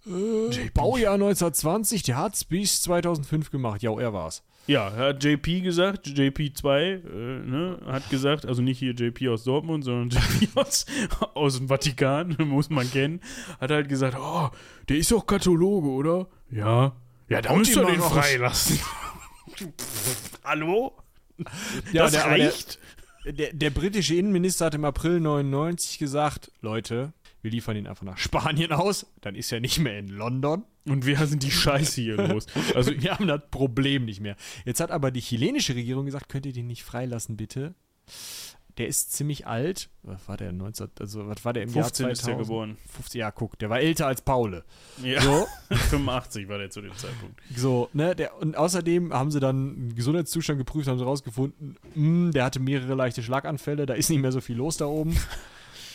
Äh, 0.09 0.69
Baujahr 0.73 1.13
1920, 1.15 2.03
der 2.03 2.17
hat's 2.17 2.43
bis 2.45 2.81
2005 2.81 3.51
gemacht. 3.51 3.81
Ja, 3.83 3.97
er 3.99 4.13
war's. 4.13 4.43
Ja, 4.67 4.89
er 4.89 5.09
hat 5.09 5.23
JP 5.23 5.61
gesagt, 5.61 6.07
JP2, 6.07 6.67
äh, 6.79 6.99
ne, 7.45 7.79
hat 7.85 8.09
gesagt, 8.09 8.45
also 8.45 8.61
nicht 8.61 8.79
hier 8.79 8.93
JP 8.93 9.29
aus 9.29 9.43
Dortmund, 9.45 9.83
sondern 9.85 10.09
JP 10.41 10.49
aus, 10.59 10.85
aus 11.35 11.57
dem 11.57 11.67
Vatikan, 11.69 12.35
muss 12.45 12.69
man 12.69 12.89
kennen, 12.91 13.21
hat 13.59 13.71
halt 13.71 13.87
gesagt, 13.89 14.17
oh, 14.19 14.49
der 14.89 14.97
ist 14.97 15.11
doch 15.11 15.25
Kathologe, 15.25 15.87
oder? 15.87 16.27
Ja. 16.51 16.95
Ja, 17.29 17.41
da 17.41 17.53
müsst 17.55 17.75
ihr 17.75 17.85
den 17.85 18.01
freilassen. 18.01 18.79
Hallo? 20.43 20.93
Ja, 21.91 22.03
das 22.03 22.11
der- 22.13 22.25
aber 22.25 22.37
der- 22.37 22.47
reicht? 22.47 22.79
Der, 23.25 23.51
der 23.51 23.71
britische 23.71 24.15
Innenminister 24.15 24.67
hat 24.67 24.75
im 24.75 24.85
April 24.85 25.19
99 25.19 25.97
gesagt, 25.99 26.49
Leute, 26.61 27.11
wir 27.41 27.51
liefern 27.51 27.77
ihn 27.77 27.87
einfach 27.87 28.05
nach 28.05 28.17
Spanien 28.17 28.71
aus, 28.71 29.05
dann 29.21 29.35
ist 29.35 29.51
er 29.51 29.59
nicht 29.59 29.79
mehr 29.79 29.99
in 29.99 30.07
London. 30.07 30.63
Und 30.85 31.05
wir 31.05 31.25
sind 31.27 31.43
die 31.43 31.51
Scheiße 31.51 32.01
hier 32.01 32.15
los. 32.15 32.45
Also 32.75 32.91
wir 33.01 33.11
haben 33.11 33.27
das 33.27 33.41
Problem 33.51 34.05
nicht 34.05 34.21
mehr. 34.21 34.35
Jetzt 34.65 34.79
hat 34.79 34.91
aber 34.91 35.11
die 35.11 35.21
chilenische 35.21 35.75
Regierung 35.75 36.05
gesagt, 36.05 36.29
könnt 36.29 36.45
ihr 36.45 36.53
den 36.53 36.67
nicht 36.67 36.83
freilassen, 36.83 37.37
bitte? 37.37 37.75
der 38.77 38.87
ist 38.87 39.11
ziemlich 39.11 39.47
alt. 39.47 39.89
Was 40.03 40.27
war 40.27 40.37
der 40.37 40.51
19, 40.51 40.89
also 40.99 41.27
was 41.27 41.43
war 41.43 41.53
der 41.53 41.63
im 41.63 41.69
15 41.69 42.03
Jahr 42.05 42.11
ist 42.11 42.21
der 42.21 42.35
2000? 42.35 42.47
geboren. 42.47 42.77
50, 42.93 43.19
ja, 43.19 43.31
guck, 43.31 43.57
der 43.59 43.69
war 43.69 43.79
älter 43.79 44.07
als 44.07 44.21
Paule. 44.21 44.63
Ja. 45.03 45.21
So, 45.21 45.47
85 45.75 46.47
war 46.47 46.59
der 46.59 46.69
zu 46.69 46.81
dem 46.81 46.95
Zeitpunkt. 46.95 47.41
so, 47.55 47.89
ne, 47.93 48.15
der, 48.15 48.37
und 48.37 48.55
außerdem 48.55 49.13
haben 49.13 49.31
sie 49.31 49.39
dann 49.39 49.75
den 49.75 49.95
Gesundheitszustand 49.95 50.59
geprüft, 50.59 50.87
haben 50.87 50.99
sie 50.99 51.05
rausgefunden, 51.05 51.77
mh, 51.95 52.31
der 52.31 52.45
hatte 52.45 52.59
mehrere 52.59 52.93
leichte 52.93 53.23
Schlaganfälle, 53.23 53.85
da 53.85 53.95
ist 53.95 54.09
nicht 54.09 54.21
mehr 54.21 54.31
so 54.31 54.41
viel 54.41 54.57
los 54.57 54.77
da 54.77 54.85
oben. 54.85 55.17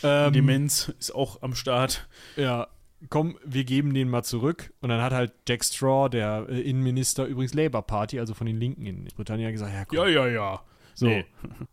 Ähm, 0.03 0.33
Demenz 0.33 0.93
ist 0.99 1.15
auch 1.15 1.43
am 1.43 1.55
Start. 1.55 2.09
Ja, 2.37 2.69
komm, 3.09 3.39
wir 3.45 3.65
geben 3.65 3.95
den 3.95 4.09
mal 4.09 4.23
zurück. 4.23 4.73
Und 4.81 4.89
dann 4.89 5.01
hat 5.01 5.13
halt 5.13 5.33
Jack 5.49 5.65
Straw, 5.65 6.09
der 6.09 6.47
äh, 6.49 6.61
Innenminister, 6.61 7.27
übrigens 7.27 7.55
Labour 7.55 7.83
Party, 7.83 8.19
also 8.19 8.35
von 8.35 8.47
den 8.47 8.59
Linken 8.59 8.87
in 8.87 9.05
Britannien, 9.17 9.53
gesagt, 9.53 9.73
ja, 9.73 9.85
komm, 9.85 9.99
Ja, 9.99 10.07
ja, 10.07 10.27
ja. 10.27 10.61
so. 10.95 11.07
nee. 11.07 11.25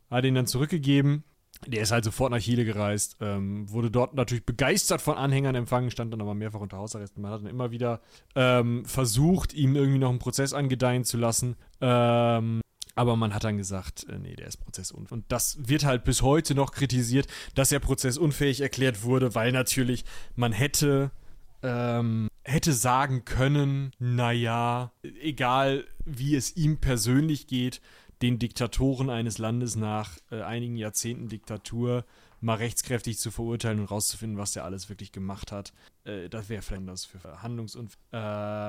Hat 0.09 0.25
ihn 0.25 0.35
dann 0.35 0.47
zurückgegeben. 0.47 1.23
Der 1.67 1.81
ist 1.81 1.91
halt 1.91 2.05
sofort 2.05 2.31
nach 2.31 2.39
Chile 2.39 2.63
gereist, 2.63 3.17
ähm, 3.19 3.69
wurde 3.69 3.91
dort 3.91 4.13
natürlich 4.13 4.45
begeistert 4.45 5.01
von 5.01 5.17
Anhängern 5.17 5.55
empfangen, 5.55 5.91
stand 5.91 6.13
dann 6.13 6.21
aber 6.21 6.33
mehrfach 6.33 6.61
unter 6.61 6.77
Hausarrest. 6.77 7.17
Man 7.17 7.31
hat 7.31 7.41
dann 7.41 7.49
immer 7.49 7.69
wieder 7.71 7.99
ähm, 8.33 8.85
versucht, 8.85 9.53
ihm 9.53 9.75
irgendwie 9.75 9.99
noch 9.99 10.09
einen 10.09 10.19
Prozess 10.19 10.53
angedeihen 10.53 11.03
zu 11.03 11.17
lassen. 11.17 11.57
Ähm, 11.81 12.61
aber 12.99 13.15
man 13.15 13.33
hat 13.33 13.45
dann 13.45 13.55
gesagt, 13.55 14.07
äh, 14.09 14.19
nee, 14.19 14.35
der 14.35 14.47
ist 14.47 14.57
prozessunfähig. 14.57 15.13
Und 15.13 15.23
das 15.29 15.57
wird 15.69 15.85
halt 15.85 16.03
bis 16.03 16.21
heute 16.21 16.53
noch 16.53 16.73
kritisiert, 16.73 17.27
dass 17.55 17.71
er 17.71 17.79
prozessunfähig 17.79 18.59
erklärt 18.59 19.03
wurde, 19.03 19.35
weil 19.35 19.53
natürlich 19.53 20.03
man 20.35 20.51
hätte, 20.51 21.09
ähm, 21.63 22.27
hätte 22.43 22.73
sagen 22.73 23.23
können, 23.23 23.93
naja, 23.99 24.91
egal 25.21 25.85
wie 26.03 26.35
es 26.35 26.57
ihm 26.57 26.79
persönlich 26.79 27.47
geht, 27.47 27.79
den 28.21 28.37
Diktatoren 28.37 29.09
eines 29.09 29.37
Landes 29.37 29.77
nach 29.77 30.17
äh, 30.29 30.41
einigen 30.41 30.75
Jahrzehnten 30.75 31.29
Diktatur 31.29 32.03
mal 32.41 32.55
rechtskräftig 32.55 33.17
zu 33.17 33.31
verurteilen 33.31 33.79
und 33.79 33.85
rauszufinden, 33.85 34.37
was 34.37 34.51
der 34.51 34.65
alles 34.65 34.89
wirklich 34.89 35.13
gemacht 35.13 35.53
hat. 35.53 35.71
Äh, 36.09 36.29
das 36.29 36.49
wäre 36.49 36.61
vielleicht 36.61 36.87
das 36.87 37.05
für 37.05 37.19
Verhandlungsunfähigkeit. 37.19 37.99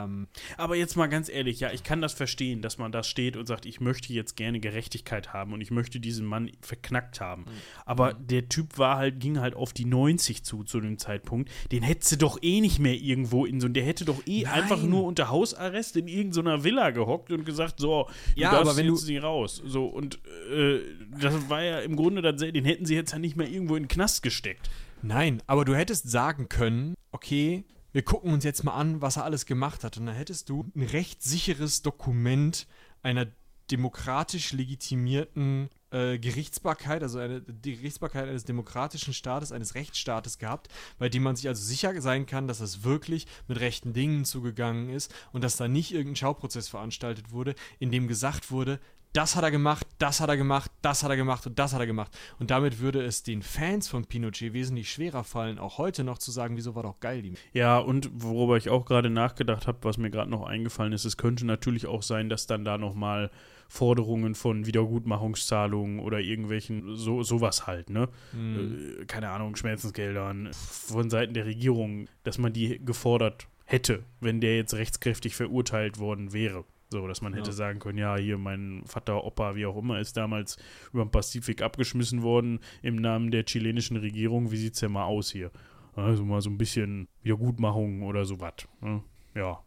Ähm, 0.04 0.28
Aber 0.56 0.76
jetzt 0.76 0.96
mal 0.96 1.06
ganz 1.06 1.28
ehrlich, 1.28 1.60
ja, 1.60 1.70
ich 1.72 1.82
kann 1.82 2.00
das 2.00 2.12
verstehen, 2.12 2.62
dass 2.62 2.78
man 2.78 2.92
da 2.92 3.02
steht 3.02 3.36
und 3.36 3.46
sagt, 3.46 3.66
ich 3.66 3.80
möchte 3.80 4.12
jetzt 4.12 4.36
gerne 4.36 4.60
Gerechtigkeit 4.60 5.32
haben 5.32 5.52
und 5.52 5.60
ich 5.60 5.70
möchte 5.70 6.00
diesen 6.00 6.26
Mann 6.26 6.50
verknackt 6.60 7.20
haben. 7.20 7.44
Aber 7.86 8.14
der 8.14 8.48
Typ 8.48 8.78
war 8.78 8.96
halt, 8.96 9.20
ging 9.20 9.40
halt 9.40 9.54
auf 9.54 9.72
die 9.72 9.84
90 9.84 10.44
zu, 10.44 10.64
zu 10.64 10.80
dem 10.80 10.98
Zeitpunkt. 10.98 11.50
Den 11.72 11.82
hättest 11.82 12.12
du 12.12 12.16
doch 12.16 12.38
eh 12.42 12.60
nicht 12.60 12.78
mehr 12.78 12.94
irgendwo 12.94 13.44
in 13.44 13.60
so, 13.60 13.68
der 13.68 13.84
hätte 13.84 14.04
doch 14.04 14.26
eh 14.26 14.42
Nein. 14.42 14.52
einfach 14.52 14.82
nur 14.82 15.04
unter 15.04 15.30
Hausarrest 15.30 15.96
in 15.96 16.08
irgendeiner 16.08 16.64
Villa 16.64 16.90
gehockt 16.90 17.32
und 17.32 17.44
gesagt, 17.44 17.80
so, 17.80 18.08
du 18.34 18.40
Ja, 18.40 18.52
aber 18.52 18.76
wenn 18.76 18.86
jetzt 18.86 19.06
nicht 19.06 19.22
raus. 19.22 19.62
So, 19.64 19.86
und 19.86 20.18
äh, 20.52 20.80
das 21.20 21.48
war 21.48 21.62
ja 21.62 21.80
im 21.80 21.96
Grunde, 21.96 22.22
das, 22.22 22.36
den 22.40 22.64
hätten 22.64 22.84
sie 22.84 22.94
jetzt 22.94 23.12
ja 23.12 23.18
nicht 23.18 23.36
mehr 23.36 23.48
irgendwo 23.48 23.76
in 23.76 23.84
den 23.84 23.88
Knast 23.88 24.22
gesteckt. 24.22 24.68
Nein, 25.02 25.42
aber 25.46 25.64
du 25.64 25.74
hättest 25.74 26.10
sagen 26.10 26.48
können, 26.48 26.94
okay, 27.10 27.64
wir 27.92 28.02
gucken 28.02 28.32
uns 28.32 28.44
jetzt 28.44 28.64
mal 28.64 28.74
an, 28.74 29.00
was 29.00 29.16
er 29.16 29.24
alles 29.24 29.46
gemacht 29.46 29.82
hat. 29.84 29.96
Und 29.96 30.06
dann 30.06 30.14
hättest 30.14 30.48
du 30.48 30.70
ein 30.76 30.82
recht 30.82 31.22
sicheres 31.22 31.82
Dokument 31.82 32.66
einer 33.02 33.26
demokratisch 33.70 34.52
legitimierten 34.52 35.70
äh, 35.90 36.18
Gerichtsbarkeit, 36.18 37.02
also 37.02 37.18
eine 37.18 37.40
die 37.40 37.76
Gerichtsbarkeit 37.76 38.28
eines 38.28 38.44
demokratischen 38.44 39.14
Staates, 39.14 39.52
eines 39.52 39.74
Rechtsstaates 39.74 40.38
gehabt, 40.38 40.68
bei 40.98 41.08
dem 41.08 41.22
man 41.22 41.36
sich 41.36 41.46
also 41.46 41.62
sicher 41.62 42.00
sein 42.00 42.26
kann, 42.26 42.48
dass 42.48 42.60
es 42.60 42.82
wirklich 42.82 43.26
mit 43.46 43.60
rechten 43.60 43.92
Dingen 43.92 44.24
zugegangen 44.24 44.90
ist 44.90 45.14
und 45.32 45.44
dass 45.44 45.56
da 45.56 45.68
nicht 45.68 45.92
irgendein 45.92 46.16
Schauprozess 46.16 46.68
veranstaltet 46.68 47.30
wurde, 47.30 47.54
in 47.78 47.92
dem 47.92 48.08
gesagt 48.08 48.50
wurde, 48.50 48.80
das 49.12 49.34
hat 49.34 49.42
er 49.42 49.50
gemacht, 49.50 49.86
das 49.98 50.20
hat 50.20 50.28
er 50.28 50.36
gemacht, 50.36 50.70
das 50.82 51.02
hat 51.02 51.10
er 51.10 51.16
gemacht 51.16 51.46
und 51.46 51.58
das 51.58 51.72
hat 51.72 51.80
er 51.80 51.86
gemacht. 51.86 52.16
Und 52.38 52.50
damit 52.50 52.78
würde 52.78 53.02
es 53.02 53.22
den 53.22 53.42
Fans 53.42 53.88
von 53.88 54.04
Pinochet 54.04 54.52
wesentlich 54.52 54.90
schwerer 54.90 55.24
fallen, 55.24 55.58
auch 55.58 55.78
heute 55.78 56.04
noch 56.04 56.18
zu 56.18 56.30
sagen, 56.30 56.56
wieso 56.56 56.74
war 56.74 56.84
doch 56.84 57.00
geil 57.00 57.22
die. 57.22 57.34
Ja, 57.52 57.78
und 57.78 58.10
worüber 58.12 58.56
ich 58.56 58.68
auch 58.68 58.84
gerade 58.84 59.10
nachgedacht 59.10 59.66
habe, 59.66 59.78
was 59.82 59.98
mir 59.98 60.10
gerade 60.10 60.30
noch 60.30 60.46
eingefallen 60.46 60.92
ist, 60.92 61.04
es 61.04 61.16
könnte 61.16 61.44
natürlich 61.44 61.86
auch 61.86 62.02
sein, 62.02 62.28
dass 62.28 62.46
dann 62.46 62.64
da 62.64 62.78
nochmal 62.78 63.30
Forderungen 63.68 64.34
von 64.34 64.66
Wiedergutmachungszahlungen 64.66 66.00
oder 66.00 66.18
irgendwelchen, 66.20 66.96
so, 66.96 67.22
sowas 67.22 67.66
halt, 67.66 67.88
ne? 67.90 68.08
Äh, 68.34 69.04
keine 69.06 69.30
Ahnung, 69.30 69.54
Schmerzensgeldern 69.54 70.50
von 70.52 71.08
Seiten 71.08 71.34
der 71.34 71.46
Regierung, 71.46 72.08
dass 72.24 72.38
man 72.38 72.52
die 72.52 72.84
gefordert 72.84 73.46
hätte, 73.64 74.04
wenn 74.20 74.40
der 74.40 74.56
jetzt 74.56 74.74
rechtskräftig 74.74 75.36
verurteilt 75.36 75.98
worden 75.98 76.32
wäre. 76.32 76.64
So, 76.92 77.06
dass 77.06 77.22
man 77.22 77.34
hätte 77.34 77.50
Ja. 77.50 77.54
sagen 77.56 77.78
können, 77.78 77.98
ja, 77.98 78.16
hier 78.16 78.36
mein 78.36 78.82
Vater, 78.84 79.24
Opa, 79.24 79.54
wie 79.54 79.64
auch 79.66 79.76
immer, 79.76 80.00
ist 80.00 80.16
damals 80.16 80.56
über 80.92 81.04
den 81.04 81.10
Pazifik 81.12 81.62
abgeschmissen 81.62 82.22
worden 82.22 82.58
im 82.82 82.96
Namen 82.96 83.30
der 83.30 83.44
chilenischen 83.44 83.96
Regierung. 83.96 84.50
Wie 84.50 84.56
sieht's 84.56 84.80
denn 84.80 84.90
mal 84.92 85.04
aus 85.04 85.30
hier? 85.30 85.50
Also 85.94 86.24
mal 86.24 86.40
so 86.40 86.50
ein 86.50 86.58
bisschen 86.58 87.06
Wiedergutmachung 87.22 88.02
oder 88.02 88.24
sowas. 88.24 88.54
Ne? 88.80 89.02
Ja. 89.34 89.60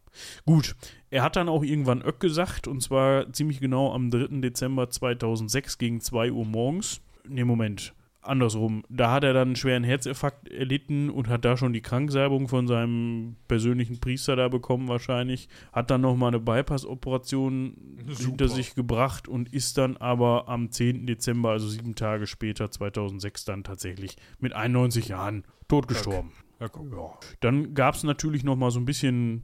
Gut. 0.45 0.75
Er 1.09 1.23
hat 1.23 1.35
dann 1.37 1.47
auch 1.49 1.63
irgendwann 1.63 2.01
Öck 2.01 2.19
gesagt, 2.19 2.67
und 2.67 2.81
zwar 2.81 3.31
ziemlich 3.33 3.59
genau 3.59 3.93
am 3.93 4.11
3. 4.11 4.41
Dezember 4.41 4.89
2006 4.89 5.77
gegen 5.77 6.01
2 6.01 6.31
Uhr 6.31 6.45
morgens. 6.45 7.01
Ne, 7.27 7.45
Moment. 7.45 7.93
Andersrum. 8.23 8.83
Da 8.89 9.11
hat 9.11 9.23
er 9.23 9.33
dann 9.33 9.49
einen 9.49 9.55
schweren 9.55 9.83
Herzinfarkt 9.83 10.49
erlitten 10.49 11.09
und 11.09 11.27
hat 11.27 11.45
da 11.45 11.57
schon 11.57 11.73
die 11.73 11.81
Kranksalbung 11.81 12.47
von 12.47 12.67
seinem 12.67 13.35
persönlichen 13.47 13.99
Priester 13.99 14.35
da 14.35 14.47
bekommen 14.47 14.87
wahrscheinlich. 14.87 15.49
Hat 15.71 15.91
dann 15.91 16.01
nochmal 16.01 16.29
eine 16.29 16.39
Bypass-Operation 16.39 17.75
hinter 18.17 18.47
sich 18.47 18.75
gebracht 18.75 19.27
und 19.27 19.53
ist 19.53 19.77
dann 19.77 19.97
aber 19.97 20.47
am 20.47 20.71
10. 20.71 21.05
Dezember, 21.05 21.51
also 21.51 21.67
sieben 21.67 21.95
Tage 21.95 22.27
später, 22.27 22.71
2006, 22.71 23.45
dann 23.45 23.63
tatsächlich 23.63 24.15
mit 24.39 24.53
91 24.53 25.09
Jahren 25.09 25.43
totgestorben. 25.67 26.31
Guck. 26.59 26.91
Ja. 26.91 27.19
Dann 27.41 27.73
gab 27.73 27.95
es 27.95 28.03
natürlich 28.03 28.43
noch 28.43 28.55
mal 28.55 28.71
so 28.71 28.79
ein 28.79 28.85
bisschen 28.85 29.43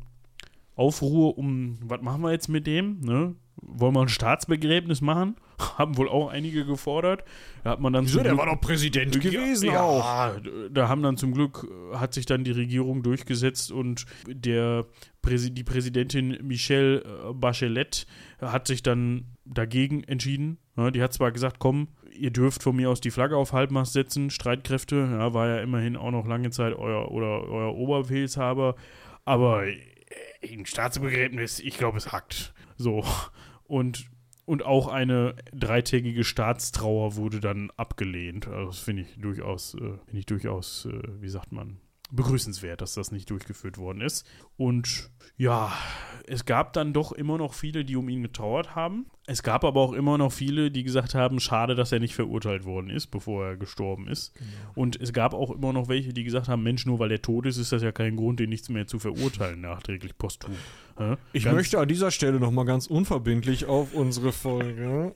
Aufruhr 0.75 1.37
um, 1.37 1.77
was 1.83 2.01
machen 2.01 2.21
wir 2.21 2.31
jetzt 2.31 2.47
mit 2.47 2.65
dem? 2.65 3.01
Ne? 3.01 3.35
Wollen 3.61 3.93
wir 3.93 4.01
ein 4.01 4.09
Staatsbegräbnis 4.09 5.01
machen? 5.01 5.35
Haben 5.77 5.97
wohl 5.97 6.09
auch 6.09 6.29
einige 6.29 6.65
gefordert. 6.65 7.23
Da 7.63 7.71
hat 7.71 7.79
man 7.79 7.93
dann 7.93 8.05
zum 8.07 8.23
Glück- 8.23 8.37
doch 8.37 8.61
Präsident 8.61 9.73
ja, 9.73 10.35
da 10.71 10.87
haben 10.87 11.03
dann 11.03 11.17
zum 11.17 11.33
Glück, 11.33 11.67
äh, 11.93 11.97
hat 11.97 12.13
sich 12.13 12.25
dann 12.25 12.43
die 12.43 12.51
Regierung 12.51 13.03
durchgesetzt 13.03 13.71
und 13.71 14.05
der 14.27 14.85
Präsi 15.21 15.51
die 15.51 15.63
Präsidentin 15.63 16.37
Michelle 16.41 17.01
äh, 17.01 17.33
Bachelet 17.33 18.05
hat 18.41 18.67
sich 18.67 18.83
dann 18.83 19.25
dagegen 19.45 20.03
entschieden. 20.03 20.57
Ja, 20.77 20.91
die 20.91 21.01
hat 21.01 21.13
zwar 21.13 21.31
gesagt, 21.31 21.57
komm, 21.59 21.89
ihr 22.13 22.31
dürft 22.31 22.63
von 22.63 22.75
mir 22.75 22.89
aus 22.89 23.01
die 23.01 23.11
Flagge 23.11 23.35
auf 23.35 23.51
Halbmast 23.51 23.93
setzen, 23.93 24.29
Streitkräfte, 24.29 24.95
ja, 24.95 25.33
war 25.33 25.47
ja 25.47 25.59
immerhin 25.59 25.97
auch 25.97 26.11
noch 26.11 26.25
lange 26.25 26.51
Zeit 26.51 26.73
euer, 26.73 27.11
oder 27.11 27.43
euer 27.49 27.75
Oberbefehlshaber, 27.75 28.75
aber 29.25 29.67
äh, 29.67 29.77
ein 30.49 30.65
Staatsbegräbnis, 30.65 31.59
ich 31.59 31.77
glaube, 31.77 31.97
es 31.97 32.11
hackt. 32.11 32.53
So. 32.77 33.03
Und 33.69 34.09
und 34.49 34.65
auch 34.65 34.87
eine 34.87 35.35
dreitägige 35.53 36.23
Staatstrauer 36.23 37.15
wurde 37.15 37.39
dann 37.39 37.69
abgelehnt. 37.77 38.47
Also 38.47 38.71
das 38.71 38.79
finde 38.79 39.03
ich 39.03 39.21
durchaus, 39.21 39.75
äh, 39.75 39.77
finde 39.77 40.17
ich 40.17 40.25
durchaus, 40.25 40.85
äh, 40.85 41.21
wie 41.21 41.29
sagt 41.29 41.51
man, 41.51 41.77
begrüßenswert, 42.11 42.81
dass 42.81 42.93
das 42.93 43.11
nicht 43.11 43.29
durchgeführt 43.29 43.77
worden 43.77 44.01
ist. 44.01 44.25
Und 44.57 45.09
ja, 45.37 45.71
es 46.27 46.45
gab 46.45 46.73
dann 46.73 46.91
doch 46.93 47.11
immer 47.11 47.37
noch 47.37 47.53
viele, 47.53 47.85
die 47.85 47.95
um 47.95 48.09
ihn 48.09 48.23
getrauert 48.23 48.75
haben. 48.75 49.05
Es 49.27 49.43
gab 49.43 49.63
aber 49.63 49.79
auch 49.79 49.93
immer 49.93 50.17
noch 50.17 50.31
viele, 50.31 50.71
die 50.71 50.83
gesagt 50.83 51.13
haben, 51.13 51.39
schade, 51.39 51.75
dass 51.75 51.91
er 51.91 51.99
nicht 51.99 52.15
verurteilt 52.15 52.65
worden 52.65 52.89
ist, 52.89 53.07
bevor 53.07 53.45
er 53.45 53.57
gestorben 53.57 54.07
ist. 54.07 54.33
Und 54.73 54.99
es 54.99 55.13
gab 55.13 55.33
auch 55.35 55.51
immer 55.51 55.71
noch 55.71 55.87
welche, 55.87 56.11
die 56.13 56.23
gesagt 56.23 56.47
haben, 56.47 56.63
Mensch, 56.63 56.85
nur 56.85 56.97
weil 56.97 57.11
er 57.11 57.21
tot 57.21 57.45
ist, 57.45 57.57
ist 57.57 57.71
das 57.71 57.83
ja 57.83 57.91
kein 57.91 58.15
Grund, 58.15 58.39
den 58.39 58.49
nichts 58.49 58.69
mehr 58.69 58.87
zu 58.87 58.97
verurteilen, 58.97 59.61
nachträglich 59.61 60.17
posthum. 60.17 60.55
Hä? 60.97 61.15
Ich 61.33 61.43
Ganz- 61.43 61.55
möchte 61.55 61.79
an 61.79 61.87
dieser 61.87 62.09
Stelle 62.09 62.39
nochmal 62.39 62.65
ganz 62.65 62.87
unverbindlich 62.87 63.65
auf 63.65 63.93
unsere 63.93 64.31
Folge. 64.31 65.13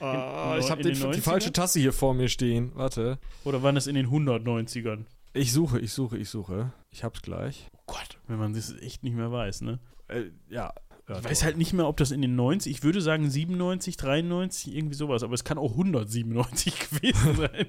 Ah, 0.00 0.56
ich 0.58 0.70
habe 0.70 0.82
die 0.82 0.92
90ern? 0.94 1.20
falsche 1.20 1.52
Tasse 1.52 1.78
hier 1.78 1.92
vor 1.92 2.14
mir 2.14 2.28
stehen. 2.30 2.72
Warte. 2.74 3.18
Oder 3.44 3.62
waren 3.62 3.76
es 3.76 3.86
in 3.86 3.94
den 3.94 4.06
190ern? 4.08 5.04
Ich 5.32 5.52
suche, 5.52 5.78
ich 5.78 5.92
suche, 5.92 6.18
ich 6.18 6.28
suche. 6.28 6.72
Ich 6.90 7.04
hab's 7.04 7.22
gleich. 7.22 7.68
Oh 7.76 7.82
Gott, 7.86 8.18
wenn 8.26 8.38
man 8.38 8.52
das 8.52 8.74
echt 8.80 9.02
nicht 9.04 9.14
mehr 9.14 9.30
weiß, 9.30 9.60
ne? 9.62 9.78
Äh, 10.08 10.30
ja. 10.48 10.72
Ich 11.18 11.24
weiß 11.24 11.42
halt 11.42 11.56
nicht 11.56 11.72
mehr, 11.72 11.88
ob 11.88 11.96
das 11.96 12.12
in 12.12 12.22
den 12.22 12.36
90, 12.36 12.70
ich 12.70 12.82
würde 12.84 13.00
sagen 13.00 13.28
97, 13.28 13.96
93, 13.96 14.74
irgendwie 14.76 14.94
sowas, 14.94 15.24
aber 15.24 15.34
es 15.34 15.42
kann 15.42 15.58
auch 15.58 15.72
197 15.72 16.74
gewesen 16.90 17.36
sein. 17.36 17.66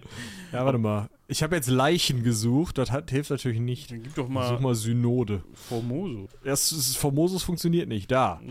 Ja, 0.52 0.64
warte 0.64 0.78
mal. 0.78 1.10
Ich 1.28 1.42
habe 1.42 1.56
jetzt 1.56 1.68
Leichen 1.68 2.24
gesucht. 2.24 2.78
Das 2.78 2.92
hat, 2.92 3.10
hilft 3.10 3.32
natürlich 3.32 3.60
nicht. 3.60 3.90
Dann 3.90 4.04
gib 4.04 4.14
doch 4.16 4.28
Such 4.28 4.32
mal 4.32 4.60
mal 4.60 4.76
Synode. 4.76 5.44
Formoso. 5.54 6.28
Das, 6.44 6.70
das 6.70 6.96
Formosus 6.96 7.42
funktioniert 7.42 7.88
nicht. 7.88 8.12
Da. 8.12 8.42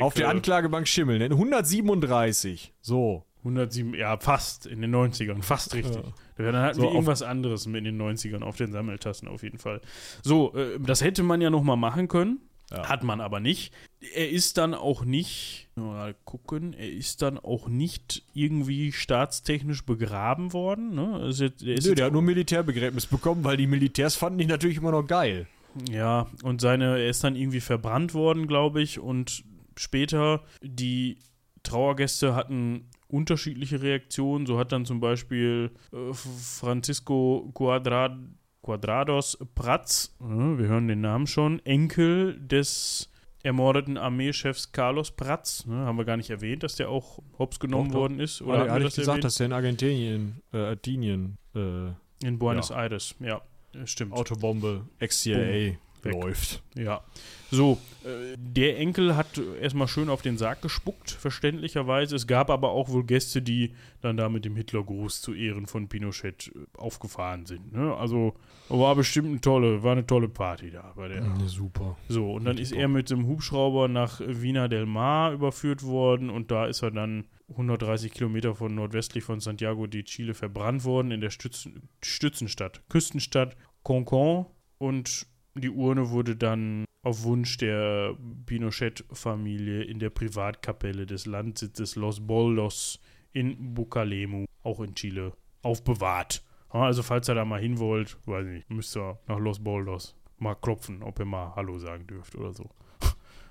Auf 0.00 0.14
der. 0.14 0.28
Anklagebank 0.28 0.86
Schimmel. 0.86 1.18
Ne? 1.18 1.26
137. 1.26 2.74
So. 2.80 3.24
107, 3.46 3.94
ja, 3.94 4.18
fast 4.18 4.66
in 4.66 4.80
den 4.80 4.94
90ern, 4.94 5.42
fast 5.42 5.74
richtig. 5.74 5.96
Ja. 6.38 6.42
Dann 6.52 6.56
hatten 6.56 6.76
So, 6.76 6.82
wir 6.82 6.90
irgendwas 6.92 7.22
anderes 7.22 7.66
in 7.66 7.72
den 7.72 8.00
90ern 8.00 8.42
auf 8.42 8.56
den 8.56 8.72
Sammeltassen 8.72 9.28
auf 9.28 9.42
jeden 9.42 9.58
Fall. 9.58 9.80
So, 10.22 10.54
äh, 10.54 10.78
das 10.80 11.02
hätte 11.02 11.22
man 11.22 11.40
ja 11.40 11.50
noch 11.50 11.62
mal 11.62 11.76
machen 11.76 12.08
können. 12.08 12.40
Ja. 12.72 12.88
Hat 12.88 13.04
man 13.04 13.20
aber 13.20 13.38
nicht. 13.38 13.72
Er 14.14 14.28
ist 14.28 14.58
dann 14.58 14.74
auch 14.74 15.04
nicht, 15.04 15.68
mal 15.76 16.16
gucken, 16.24 16.72
er 16.72 16.90
ist 16.90 17.22
dann 17.22 17.38
auch 17.38 17.68
nicht 17.68 18.24
irgendwie 18.34 18.90
staatstechnisch 18.90 19.86
begraben 19.86 20.52
worden. 20.52 20.92
Ne? 20.94 21.14
Also 21.14 21.44
jetzt- 21.44 21.62
er 21.62 21.74
ist 21.74 21.86
Nö, 21.86 21.94
der 21.94 22.06
hat 22.06 22.12
nur 22.12 22.22
Militärbegräbnis 22.22 23.06
bekommen, 23.06 23.44
weil 23.44 23.56
die 23.56 23.68
Militärs 23.68 24.16
fanden 24.16 24.40
ihn 24.40 24.48
natürlich 24.48 24.78
immer 24.78 24.90
noch 24.90 25.06
geil. 25.06 25.46
Ja, 25.90 26.26
und 26.42 26.60
seine, 26.60 26.98
er 26.98 27.08
ist 27.08 27.22
dann 27.22 27.36
irgendwie 27.36 27.60
verbrannt 27.60 28.14
worden, 28.14 28.48
glaube 28.48 28.82
ich, 28.82 28.98
und 28.98 29.44
später 29.76 30.42
die 30.62 31.18
Trauergäste 31.62 32.34
hatten 32.34 32.86
unterschiedliche 33.08 33.82
Reaktionen. 33.82 34.46
So 34.46 34.58
hat 34.58 34.72
dann 34.72 34.84
zum 34.84 35.00
Beispiel 35.00 35.70
äh, 35.92 36.12
Francisco 36.12 37.50
Quadra 37.54 38.16
Quadrados 38.62 39.38
Prats, 39.54 40.16
äh, 40.20 40.24
wir 40.24 40.66
hören 40.66 40.88
den 40.88 41.00
Namen 41.00 41.26
schon, 41.28 41.64
Enkel 41.64 42.36
des 42.40 43.08
ermordeten 43.44 43.96
Armeechefs 43.96 44.72
Carlos 44.72 45.12
Prats, 45.12 45.66
ne, 45.66 45.76
haben 45.76 45.96
wir 45.98 46.04
gar 46.04 46.16
nicht 46.16 46.30
erwähnt, 46.30 46.64
dass 46.64 46.74
der 46.74 46.88
auch 46.88 47.20
hops 47.38 47.60
genommen 47.60 47.90
Doch, 47.90 47.92
doch. 47.94 48.00
worden 48.00 48.18
ist. 48.18 48.42
Oder 48.42 48.62
Oder 48.64 48.72
hatten 48.72 48.80
wir 48.80 48.84
das 48.86 48.96
gesagt, 48.96 49.08
erwähnt? 49.18 49.24
dass 49.24 49.38
er 49.40 49.46
in 49.46 49.52
Argentinien, 49.52 50.42
äh, 50.52 50.56
Argentinien, 50.56 51.38
äh, 51.54 52.26
In 52.26 52.38
Buenos 52.40 52.70
Ja. 52.70 52.76
Aires, 52.82 53.14
ja, 53.20 53.40
äh, 53.72 53.86
stimmt. 53.86 54.12
Autobombe, 54.14 54.86
ex-CIA 54.98 55.76
Weg. 56.08 56.22
läuft. 56.22 56.62
Ja. 56.74 57.02
So, 57.50 57.78
äh, 58.04 58.36
der 58.36 58.78
Enkel 58.78 59.16
hat 59.16 59.40
erstmal 59.60 59.86
schön 59.86 60.08
auf 60.08 60.22
den 60.22 60.36
Sarg 60.36 60.62
gespuckt, 60.62 61.10
verständlicherweise. 61.10 62.16
Es 62.16 62.26
gab 62.26 62.50
aber 62.50 62.70
auch 62.70 62.88
wohl 62.88 63.04
Gäste, 63.04 63.40
die 63.40 63.74
dann 64.00 64.16
da 64.16 64.28
mit 64.28 64.44
dem 64.44 64.56
Hitlergruß 64.56 65.20
zu 65.20 65.32
Ehren 65.32 65.66
von 65.66 65.88
Pinochet 65.88 66.52
äh, 66.54 66.78
aufgefahren 66.78 67.46
sind. 67.46 67.72
Ne? 67.72 67.94
Also 67.94 68.34
war 68.68 68.96
bestimmt 68.96 69.28
eine 69.28 69.40
tolle, 69.40 69.82
war 69.82 69.92
eine 69.92 70.06
tolle 70.06 70.28
Party 70.28 70.70
da 70.70 70.92
bei 70.96 71.08
der. 71.08 71.22
Ja, 71.22 71.36
super. 71.46 71.96
So, 72.08 72.32
und 72.32 72.44
dann 72.44 72.58
ist 72.58 72.72
er 72.72 72.88
mit 72.88 73.10
dem 73.10 73.26
Hubschrauber 73.26 73.86
nach 73.86 74.20
Vina 74.24 74.66
del 74.66 74.86
Mar 74.86 75.32
überführt 75.32 75.84
worden 75.84 76.30
und 76.30 76.50
da 76.50 76.66
ist 76.66 76.82
er 76.82 76.90
dann 76.90 77.26
130 77.50 78.12
Kilometer 78.12 78.56
von 78.56 78.74
nordwestlich 78.74 79.22
von 79.22 79.38
Santiago 79.38 79.86
de 79.86 80.02
Chile 80.02 80.34
verbrannt 80.34 80.84
worden 80.84 81.12
in 81.12 81.20
der 81.20 81.30
Stützen, 81.30 81.88
Stützenstadt, 82.02 82.82
Küstenstadt 82.88 83.56
Concon 83.84 84.46
und 84.78 85.26
die 85.60 85.70
Urne 85.70 86.10
wurde 86.10 86.36
dann 86.36 86.84
auf 87.02 87.22
Wunsch 87.22 87.56
der 87.58 88.16
Pinochet-Familie 88.46 89.82
in 89.84 89.98
der 89.98 90.10
Privatkapelle 90.10 91.06
des 91.06 91.26
Landsitzes 91.26 91.96
Los 91.96 92.26
Boldos 92.26 93.00
in 93.32 93.74
Bucalemu, 93.74 94.46
auch 94.62 94.80
in 94.80 94.94
Chile, 94.94 95.32
aufbewahrt. 95.62 96.42
Also 96.70 97.02
falls 97.02 97.28
ihr 97.28 97.34
da 97.34 97.44
mal 97.44 97.60
hin 97.60 97.78
wollt, 97.78 98.18
weiß 98.26 98.44
nicht, 98.46 98.68
müsst 98.70 98.96
ihr 98.96 99.18
nach 99.28 99.38
Los 99.38 99.60
Boldos 99.62 100.14
mal 100.38 100.54
klopfen, 100.54 101.02
ob 101.02 101.18
ihr 101.18 101.24
mal 101.24 101.54
Hallo 101.54 101.78
sagen 101.78 102.06
dürft 102.06 102.34
oder 102.34 102.52
so. 102.52 102.68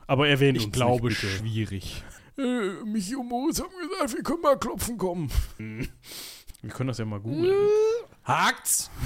Aber 0.08 0.28
erwähnt 0.28 0.58
Ich 0.58 0.66
uns 0.66 0.74
glaube, 0.76 1.08
nicht, 1.08 1.22
bitte. 1.22 1.34
schwierig. 1.34 2.04
Äh, 2.38 2.84
Michi 2.86 3.16
und 3.16 3.30
Moritz 3.30 3.62
haben 3.62 3.70
gesagt, 3.90 4.14
wir 4.14 4.24
können 4.24 4.42
mal 4.42 4.60
klopfen 4.60 4.98
kommen. 4.98 5.30
Wir 6.62 6.72
können 6.74 6.88
das 6.88 6.98
ja 6.98 7.06
mal 7.06 7.20
googeln. 7.20 7.54
Hakt's! 8.26 8.90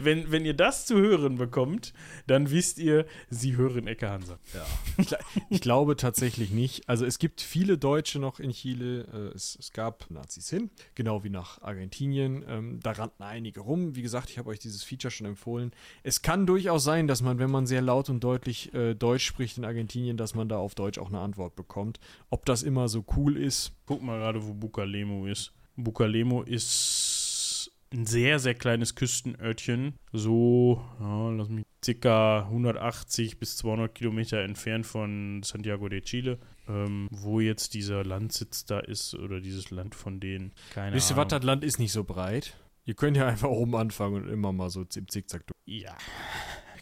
Wenn, 0.00 0.32
wenn 0.32 0.44
ihr 0.44 0.54
das 0.54 0.86
zu 0.86 0.96
hören 0.96 1.36
bekommt, 1.36 1.92
dann 2.26 2.50
wisst 2.50 2.78
ihr, 2.78 3.06
sie 3.30 3.56
hören 3.56 3.86
Ecke 3.86 4.08
Hansa. 4.10 4.38
Ich, 4.98 5.08
gl- 5.08 5.18
ich 5.50 5.60
glaube 5.60 5.96
tatsächlich 5.96 6.50
nicht. 6.50 6.88
Also 6.88 7.04
es 7.04 7.18
gibt 7.18 7.40
viele 7.42 7.76
Deutsche 7.78 8.18
noch 8.18 8.40
in 8.40 8.50
Chile. 8.50 9.02
Äh, 9.12 9.34
Es, 9.36 9.56
es 9.60 9.72
gab 9.72 10.10
Nazis 10.10 10.48
hin, 10.48 10.70
genau 10.94 11.22
wie 11.22 11.28
nach 11.30 11.60
Argentinien. 11.62 12.44
Ähm, 12.48 12.80
da 12.82 12.92
rannten 12.92 13.22
einige 13.22 13.60
rum. 13.60 13.94
Wie 13.94 14.02
gesagt, 14.02 14.30
ich 14.30 14.38
habe 14.38 14.48
euch 14.50 14.58
dieses 14.58 14.82
Feature 14.82 15.10
schon 15.10 15.26
empfohlen. 15.26 15.72
Es 16.02 16.22
kann 16.22 16.46
durchaus 16.46 16.82
sein, 16.84 17.06
dass 17.06 17.20
man, 17.22 17.38
wenn 17.38 17.50
man 17.50 17.66
sehr 17.66 17.82
laut 17.82 18.08
und 18.08 18.20
deutlich 18.24 18.72
äh, 18.74 18.94
Deutsch 18.94 19.24
spricht 19.26 19.58
in 19.58 19.64
Argentinien, 19.64 20.16
dass 20.16 20.34
man 20.34 20.48
da 20.48 20.56
auf 20.58 20.74
Deutsch 20.74 20.98
auch 20.98 21.08
eine 21.08 21.20
Antwort 21.20 21.54
bekommt. 21.56 22.00
Ob 22.30 22.46
das 22.46 22.62
immer 22.62 22.88
so 22.88 23.04
cool 23.16 23.36
ist, 23.36 23.72
Guck 23.86 24.02
mal 24.02 24.18
gerade, 24.18 24.44
wo 24.44 24.52
Bucalemo 24.54 25.26
ist. 25.26 25.52
Bucalemo 25.76 26.42
ist 26.42 27.70
ein 27.92 28.06
sehr, 28.06 28.38
sehr 28.38 28.54
kleines 28.54 28.94
Küstenörtchen. 28.94 29.94
So, 30.12 30.82
ja, 31.00 31.30
lass 31.30 31.48
mich, 31.48 31.64
circa 31.84 32.40
180 32.44 33.38
bis 33.38 33.56
200 33.58 33.94
Kilometer 33.94 34.40
entfernt 34.40 34.86
von 34.86 35.42
Santiago 35.42 35.88
de 35.88 36.00
Chile. 36.00 36.38
Ähm, 36.68 37.06
wo 37.12 37.38
jetzt 37.38 37.74
dieser 37.74 38.04
Landsitz 38.04 38.64
da 38.64 38.80
ist 38.80 39.14
oder 39.14 39.40
dieses 39.40 39.70
Land 39.70 39.94
von 39.94 40.18
denen. 40.18 40.52
Keine 40.74 40.96
wisst 40.96 41.12
ihr 41.12 41.16
was, 41.16 41.28
das 41.28 41.44
Land 41.44 41.62
ist 41.62 41.78
nicht 41.78 41.92
so 41.92 42.02
breit. 42.02 42.56
Ihr 42.84 42.94
könnt 42.94 43.16
ja 43.16 43.26
einfach 43.26 43.48
oben 43.48 43.76
anfangen 43.76 44.24
und 44.24 44.28
immer 44.28 44.52
mal 44.52 44.68
so 44.68 44.84
im 44.96 45.08
Zickzack 45.08 45.46
durch. 45.46 45.56
Ja. 45.64 45.96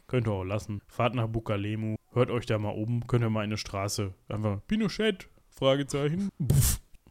Könnt 0.06 0.26
ihr 0.26 0.32
auch 0.32 0.44
lassen. 0.44 0.80
Fahrt 0.86 1.14
nach 1.14 1.28
Bucalemu. 1.28 1.96
Hört 2.12 2.30
euch 2.30 2.46
da 2.46 2.58
mal 2.58 2.70
um. 2.70 3.06
Könnt 3.06 3.24
ihr 3.24 3.30
mal 3.30 3.42
in 3.42 3.50
eine 3.50 3.58
Straße. 3.58 4.14
Einfach 4.28 4.60
Pinochet? 4.66 5.28
Fragezeichen. 5.50 6.30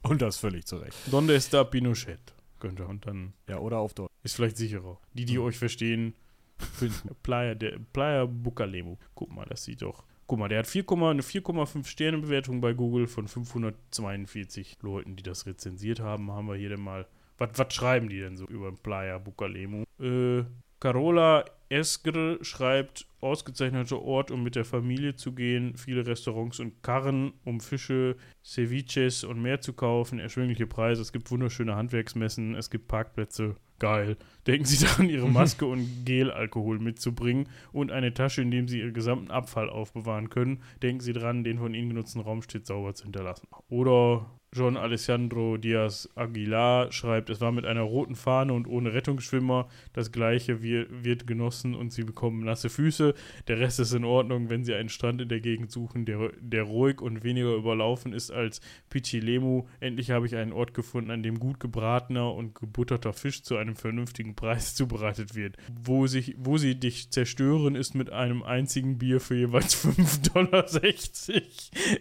Und 0.04 0.22
das 0.22 0.38
völlig 0.38 0.66
zurecht. 0.66 0.98
Donde 1.08 1.36
está 1.36 1.64
Pinochet? 1.64 2.20
Könnt 2.60 2.80
ihr. 2.80 2.88
Und 2.88 3.06
dann 3.06 3.34
Ja, 3.48 3.58
oder 3.60 3.78
auf 3.80 3.94
Deutsch. 3.94 4.12
ist 4.24 4.36
vielleicht 4.36 4.58
sicherer. 4.58 5.00
Die, 5.14 5.26
die 5.26 5.40
euch 5.40 5.58
verstehen, 5.58 6.14
finden 6.58 7.10
Playa, 7.24 7.56
Playa 7.94 8.26
Bucalemu. 8.26 8.98
Guck 9.16 9.32
mal, 9.32 9.46
das 9.46 9.64
sieht 9.64 9.82
doch. 9.82 10.04
Guck 10.28 10.40
mal, 10.40 10.48
der 10.50 10.60
hat 10.60 10.68
4, 10.68 10.84
eine 10.90 11.22
4,5 11.22 11.86
Sterne 11.86 12.18
Bewertung 12.20 12.62
bei 12.62 12.74
Google 12.74 13.08
von 13.08 13.28
542 13.28 14.78
Leuten, 14.82 15.16
die 15.16 15.24
das 15.24 15.46
rezensiert 15.46 16.00
haben. 16.00 16.32
Haben 16.32 16.48
wir 16.48 16.56
hier 16.56 16.70
denn 16.70 16.82
mal. 16.82 17.08
Was 17.38 17.50
was 17.56 17.74
schreiben 17.74 18.10
die 18.10 18.20
denn 18.20 18.38
so 18.38 18.46
über 18.46 18.72
Playa 18.72 19.18
Bucalemu? 19.18 19.84
Äh, 20.00 20.44
Carola 20.80 21.46
Esgr 21.70 22.38
schreibt, 22.44 23.08
ausgezeichneter 23.24 24.02
Ort, 24.02 24.32
um 24.32 24.44
mit 24.44 24.56
der 24.56 24.66
Familie 24.66 25.16
zu 25.16 25.34
gehen, 25.34 25.76
viele 25.76 26.06
Restaurants 26.06 26.60
und 26.60 26.84
Karren, 26.84 27.34
um 27.44 27.60
Fische, 27.60 28.16
Ceviches 28.44 29.24
und 29.24 29.42
mehr 29.42 29.62
zu 29.62 29.74
kaufen, 29.74 30.20
erschwingliche 30.20 30.68
Preise, 30.68 31.02
es 31.02 31.12
gibt 31.12 31.32
wunderschöne 31.32 31.76
Handwerksmessen, 31.76 32.56
es 32.56 32.70
gibt 32.70 32.88
Parkplätze, 32.88 33.56
geil. 33.80 34.18
Denken 34.48 34.66
Sie 34.66 34.84
daran, 34.86 35.10
Ihre 35.10 35.30
Maske 35.30 35.66
und 35.66 36.06
Gelalkohol 36.06 36.80
mitzubringen 36.80 37.48
und 37.72 37.92
eine 37.92 38.14
Tasche, 38.14 38.42
in 38.42 38.52
dem 38.52 38.68
Sie 38.68 38.80
Ihren 38.80 38.94
gesamten 38.94 39.32
Abfall 39.32 39.70
aufbewahren 39.70 40.30
können. 40.30 40.62
Denken 40.82 41.02
Sie 41.02 41.14
dran, 41.14 41.44
den 41.44 41.60
von 41.60 41.74
Ihnen 41.74 41.90
genutzten 41.90 42.22
Raum 42.22 42.42
stets 42.42 42.68
sauber 42.68 42.94
zu 42.94 43.04
hinterlassen. 43.04 43.48
Oder 43.70 44.26
John 44.54 44.78
Alessandro 44.78 45.58
Diaz 45.58 46.08
Aguilar 46.14 46.92
schreibt, 46.92 47.32
es 47.32 47.42
war 47.42 47.52
mit 47.52 47.66
einer 47.66 47.82
roten 47.82 48.16
Fahne 48.16 48.54
und 48.54 48.68
ohne 48.68 48.94
Rettungsschwimmer. 48.94 49.68
Das 49.94 50.12
gleiche 50.12 50.62
wir, 50.62 50.86
wird 51.04 51.26
genossen 51.26 51.74
und 51.74 51.92
sie 51.92 52.04
bekommen 52.04 52.46
nasse 52.46 52.70
Füße. 52.70 53.16
Der 53.48 53.60
Rest 53.60 53.80
ist 53.80 53.94
in 53.94 54.04
Ordnung, 54.04 54.50
wenn 54.50 54.64
sie 54.64 54.76
einen 54.76 54.90
Strand 54.90 55.22
in 55.22 55.30
der 55.30 55.40
Gegend 55.40 55.72
suchen, 55.72 56.06
der, 56.06 56.32
der 56.40 56.64
ruhig 56.64 57.02
und 57.02 57.24
weniger 57.24 57.56
überlaufen 57.56 58.14
ist 58.14 58.30
als 58.30 58.62
Pichilemu. 58.90 59.66
Endlich 59.80 60.12
habe 60.12 60.28
ich 60.28 60.36
einen 60.36 60.54
Ort 60.54 60.76
gefunden, 60.76 61.10
an 61.10 61.24
dem 61.24 61.40
gut 61.40 61.60
gebratener 61.60 62.32
und 62.32 62.54
gebutterter 62.54 63.14
Fisch 63.14 63.42
zu 63.42 63.56
einem 63.64 63.76
vernünftigen 63.76 64.36
Preis 64.36 64.76
zubereitet 64.76 65.34
wird. 65.36 65.58
Wo, 65.74 66.06
sich, 66.08 66.36
wo 66.38 66.58
sie 66.58 66.76
dich 66.76 67.10
zerstören, 67.10 67.76
ist 67.76 67.96
mit 67.96 68.12
einem 68.12 68.44
einzigen 68.44 68.98
Bier 69.00 69.20
für 69.20 69.36
jeweils 69.36 69.76
5,60 69.86 70.34
Dollar. 70.34 71.44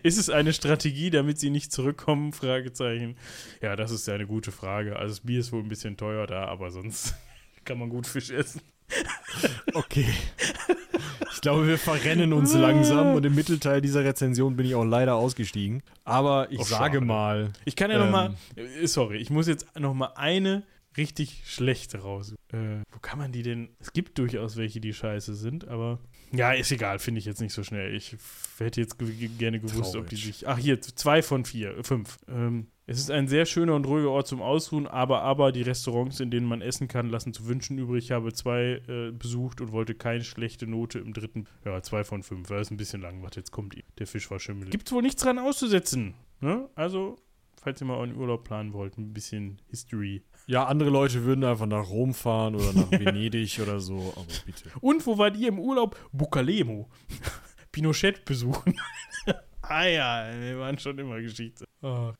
Ist 0.02 0.18
es 0.18 0.28
eine 0.30 0.52
Strategie, 0.52 1.10
damit 1.10 1.38
sie 1.38 1.50
nicht 1.50 1.72
zurückkommen? 1.72 2.32
Fragezeichen. 2.32 3.16
Ja, 3.62 3.76
das 3.76 3.90
ist 3.90 4.06
ja 4.06 4.14
eine 4.14 4.26
gute 4.26 4.52
Frage. 4.52 4.96
Also 4.96 5.14
das 5.14 5.20
Bier 5.20 5.40
ist 5.40 5.52
wohl 5.52 5.60
ein 5.62 5.68
bisschen 5.68 5.96
teuer 5.96 6.26
da, 6.26 6.44
aber 6.46 6.70
sonst 6.70 7.14
kann 7.64 7.78
man 7.78 7.88
gut 7.88 8.06
Fisch 8.06 8.30
essen. 8.30 8.60
Okay. 9.74 10.06
Ich 11.32 11.40
glaube, 11.40 11.66
wir 11.66 11.78
verrennen 11.78 12.32
uns 12.32 12.54
langsam 12.54 13.14
und 13.14 13.24
im 13.24 13.34
Mittelteil 13.34 13.80
dieser 13.80 14.04
Rezension 14.04 14.54
bin 14.54 14.66
ich 14.66 14.74
auch 14.74 14.84
leider 14.84 15.14
ausgestiegen. 15.14 15.82
Aber 16.04 16.48
ich 16.52 16.60
Oh, 16.60 16.64
sage 16.64 16.96
schade. 16.96 17.00
mal, 17.06 17.52
Ich 17.64 17.74
kann 17.74 17.90
ja 17.90 18.04
Ähm. 18.04 18.10
mal, 18.10 18.34
äh, 18.54 18.86
sorry, 18.86 19.16
ich 19.18 19.30
muss 19.30 19.48
jetzt 19.48 19.66
noch 19.78 19.94
mal 19.94 20.12
eine 20.16 20.62
richtig 20.96 21.42
schlechte 21.44 21.98
raus. 21.98 22.34
Äh, 22.52 22.80
wo 22.90 22.98
kann 23.00 23.18
man 23.18 23.32
die 23.32 23.42
denn? 23.42 23.70
Es 23.78 23.92
gibt 23.92 24.18
durchaus 24.18 24.56
welche, 24.56 24.80
die 24.80 24.92
scheiße 24.92 25.34
sind, 25.34 25.68
aber 25.68 26.00
ja, 26.32 26.52
ist 26.52 26.72
egal, 26.72 26.98
finde 26.98 27.18
ich 27.18 27.26
jetzt 27.26 27.40
nicht 27.40 27.52
so 27.52 27.62
schnell. 27.62 27.94
Ich 27.94 28.16
hätte 28.58 28.80
jetzt 28.80 28.98
ge 28.98 29.28
gerne 29.38 29.60
gewusst, 29.60 29.94
ob 29.96 30.08
die 30.08 30.16
Traurig. 30.16 30.36
sich. 30.38 30.48
Ach, 30.48 30.58
hier, 30.58 30.80
zwei 30.80 31.22
von 31.22 31.44
vier, 31.44 31.76
äh, 31.76 31.82
fünf. 31.82 32.18
Ähm, 32.26 32.68
es 32.86 32.98
ist 32.98 33.10
ein 33.10 33.28
sehr 33.28 33.44
schöner 33.44 33.74
und 33.74 33.86
ruhiger 33.86 34.10
Ort 34.10 34.26
zum 34.26 34.42
Ausruhen, 34.42 34.86
aber, 34.86 35.22
aber 35.22 35.52
die 35.52 35.62
Restaurants, 35.62 36.20
in 36.20 36.30
denen 36.30 36.46
man 36.46 36.62
essen 36.62 36.88
kann, 36.88 37.10
lassen 37.10 37.32
zu 37.32 37.46
wünschen 37.46 37.78
übrig. 37.78 38.04
Ich 38.04 38.10
habe 38.12 38.32
zwei 38.32 38.82
äh, 38.88 39.12
besucht 39.12 39.60
und 39.60 39.72
wollte 39.72 39.94
keine 39.94 40.24
schlechte 40.24 40.66
Note 40.66 40.98
im 40.98 41.12
dritten. 41.12 41.46
Ja, 41.64 41.80
zwei 41.82 42.02
von 42.02 42.22
fünf. 42.22 42.48
Das 42.48 42.62
ist 42.62 42.70
ein 42.70 42.76
bisschen 42.78 43.02
lang. 43.02 43.22
Warte, 43.22 43.40
jetzt 43.40 43.52
kommt 43.52 43.74
die. 43.74 43.84
Der 43.98 44.06
Fisch 44.06 44.30
war 44.30 44.40
schimmelig. 44.40 44.70
Gibt's 44.72 44.90
wohl 44.90 45.02
nichts 45.02 45.22
dran 45.22 45.38
auszusetzen. 45.38 46.14
Ne? 46.40 46.68
Also, 46.74 47.16
falls 47.60 47.80
ihr 47.80 47.86
mal 47.86 47.98
euren 47.98 48.16
Urlaub 48.16 48.44
planen 48.44 48.72
wollt, 48.72 48.98
ein 48.98 49.12
bisschen 49.12 49.60
History. 49.68 50.22
Ja, 50.52 50.66
andere 50.66 50.90
Leute 50.90 51.24
würden 51.24 51.44
einfach 51.44 51.64
nach 51.64 51.88
Rom 51.88 52.12
fahren 52.12 52.54
oder 52.54 52.74
nach 52.74 52.90
Venedig 52.90 53.58
oder 53.58 53.80
so, 53.80 54.12
aber 54.14 54.26
bitte. 54.44 54.70
Und 54.82 55.06
wo 55.06 55.16
wart 55.16 55.34
ihr 55.36 55.48
im 55.48 55.58
Urlaub? 55.58 55.98
Bucalemo. 56.12 56.90
Pinochet 57.72 58.26
besuchen. 58.26 58.78
ah 59.62 59.84
ja, 59.84 60.30
wir 60.38 60.58
waren 60.58 60.78
schon 60.78 60.98
immer 60.98 61.20
Geschichte. 61.22 61.66
Ah. 61.80 62.12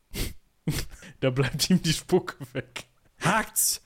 da 1.20 1.28
bleibt 1.28 1.68
ihm 1.68 1.82
die 1.82 1.92
Spucke 1.92 2.36
weg. 2.54 2.84
Hakt's! 3.20 3.84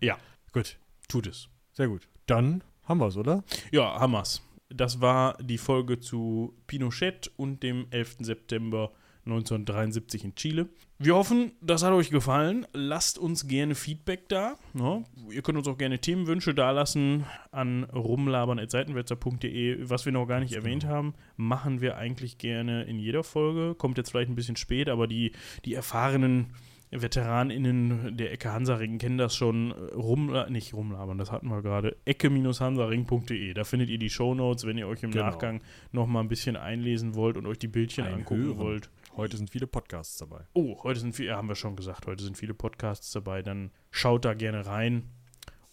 Ja, 0.00 0.16
Gut, 0.52 0.78
tut 1.08 1.26
es. 1.26 1.48
sehr 1.72 1.88
gut. 1.88 2.08
Dann 2.26 2.62
Haben 2.84 3.00
wir's, 3.00 3.16
oder? 3.16 3.42
Ja, 3.72 3.98
Hammers. 3.98 4.42
Das 4.68 5.00
war 5.00 5.36
die 5.42 5.58
Folge 5.58 5.98
zu 5.98 6.54
Pinochet 6.68 7.32
und 7.36 7.64
dem 7.64 7.88
11. 7.90 8.18
September 8.20 8.92
1973 9.26 10.24
in 10.24 10.34
Chile. 10.34 10.68
Wir 10.98 11.14
hoffen, 11.16 11.52
das 11.60 11.82
hat 11.82 11.92
euch 11.92 12.10
gefallen. 12.10 12.66
Lasst 12.72 13.18
uns 13.18 13.48
gerne 13.48 13.74
Feedback 13.74 14.28
da. 14.28 14.54
Ne? 14.74 15.04
Ihr 15.30 15.42
könnt 15.42 15.58
uns 15.58 15.66
auch 15.66 15.78
gerne 15.78 15.98
Themenwünsche 15.98 16.54
dalassen 16.54 17.24
an 17.50 17.84
rumlabern.seitenwälzer.de. 17.84 19.78
Was 19.88 20.04
wir 20.04 20.12
noch 20.12 20.26
gar 20.26 20.40
nicht 20.40 20.52
erwähnt 20.54 20.84
haben, 20.86 21.14
machen 21.36 21.80
wir 21.80 21.96
eigentlich 21.96 22.38
gerne 22.38 22.84
in 22.84 22.98
jeder 22.98 23.24
Folge. 23.24 23.74
Kommt 23.74 23.98
jetzt 23.98 24.10
vielleicht 24.10 24.30
ein 24.30 24.36
bisschen 24.36 24.56
spät, 24.56 24.88
aber 24.88 25.06
die, 25.06 25.32
die 25.64 25.74
erfahrenen 25.74 26.52
VeteranInnen 26.90 28.16
der 28.16 28.32
Ecke 28.32 28.52
Hansaring 28.52 28.98
kennen 28.98 29.18
das 29.18 29.34
schon. 29.34 29.72
Rum, 29.72 30.32
nicht 30.48 30.74
rumlabern, 30.74 31.18
das 31.18 31.32
hatten 31.32 31.48
wir 31.48 31.60
gerade. 31.60 31.96
Ecke-hansaring.de. 32.04 33.52
Da 33.54 33.64
findet 33.64 33.90
ihr 33.90 33.98
die 33.98 34.10
Shownotes, 34.10 34.64
wenn 34.66 34.78
ihr 34.78 34.86
euch 34.86 35.02
im 35.02 35.10
Genau. 35.10 35.26
Nachgang 35.26 35.60
noch 35.92 36.06
mal 36.06 36.20
ein 36.20 36.28
bisschen 36.28 36.56
einlesen 36.56 37.14
wollt 37.16 37.36
und 37.36 37.46
euch 37.46 37.58
die 37.58 37.68
Bildchen 37.68 38.06
angucken 38.06 38.42
Einhören. 38.42 38.58
wollt. 38.58 38.90
Heute 39.16 39.36
sind 39.36 39.50
viele 39.50 39.68
Podcasts 39.68 40.16
dabei. 40.16 40.46
Oh, 40.54 40.82
heute 40.82 40.98
sind 40.98 41.14
viele, 41.14 41.36
haben 41.36 41.48
wir 41.48 41.54
schon 41.54 41.76
gesagt, 41.76 42.06
heute 42.06 42.24
sind 42.24 42.36
viele 42.36 42.54
Podcasts 42.54 43.12
dabei. 43.12 43.42
Dann 43.42 43.70
schaut 43.90 44.24
da 44.24 44.34
gerne 44.34 44.66
rein. 44.66 45.10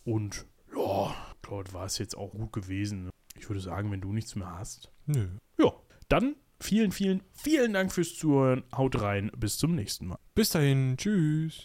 Und 0.03 0.45
ja, 0.75 1.15
dort 1.41 1.73
war 1.73 1.85
es 1.85 1.97
jetzt 1.97 2.15
auch 2.15 2.31
gut 2.31 2.53
gewesen. 2.53 3.09
Ich 3.35 3.49
würde 3.49 3.59
sagen, 3.59 3.91
wenn 3.91 4.01
du 4.01 4.13
nichts 4.13 4.35
mehr 4.35 4.51
hast. 4.59 4.91
Nö. 5.07 5.27
Ja, 5.57 5.73
dann 6.07 6.35
vielen, 6.59 6.91
vielen, 6.91 7.23
vielen 7.31 7.73
Dank 7.73 7.91
fürs 7.91 8.15
Zuhören. 8.15 8.63
Haut 8.75 9.01
rein. 9.01 9.31
Bis 9.35 9.57
zum 9.57 9.73
nächsten 9.73 10.05
Mal. 10.05 10.19
Bis 10.35 10.51
dahin. 10.51 10.95
Tschüss. 10.97 11.59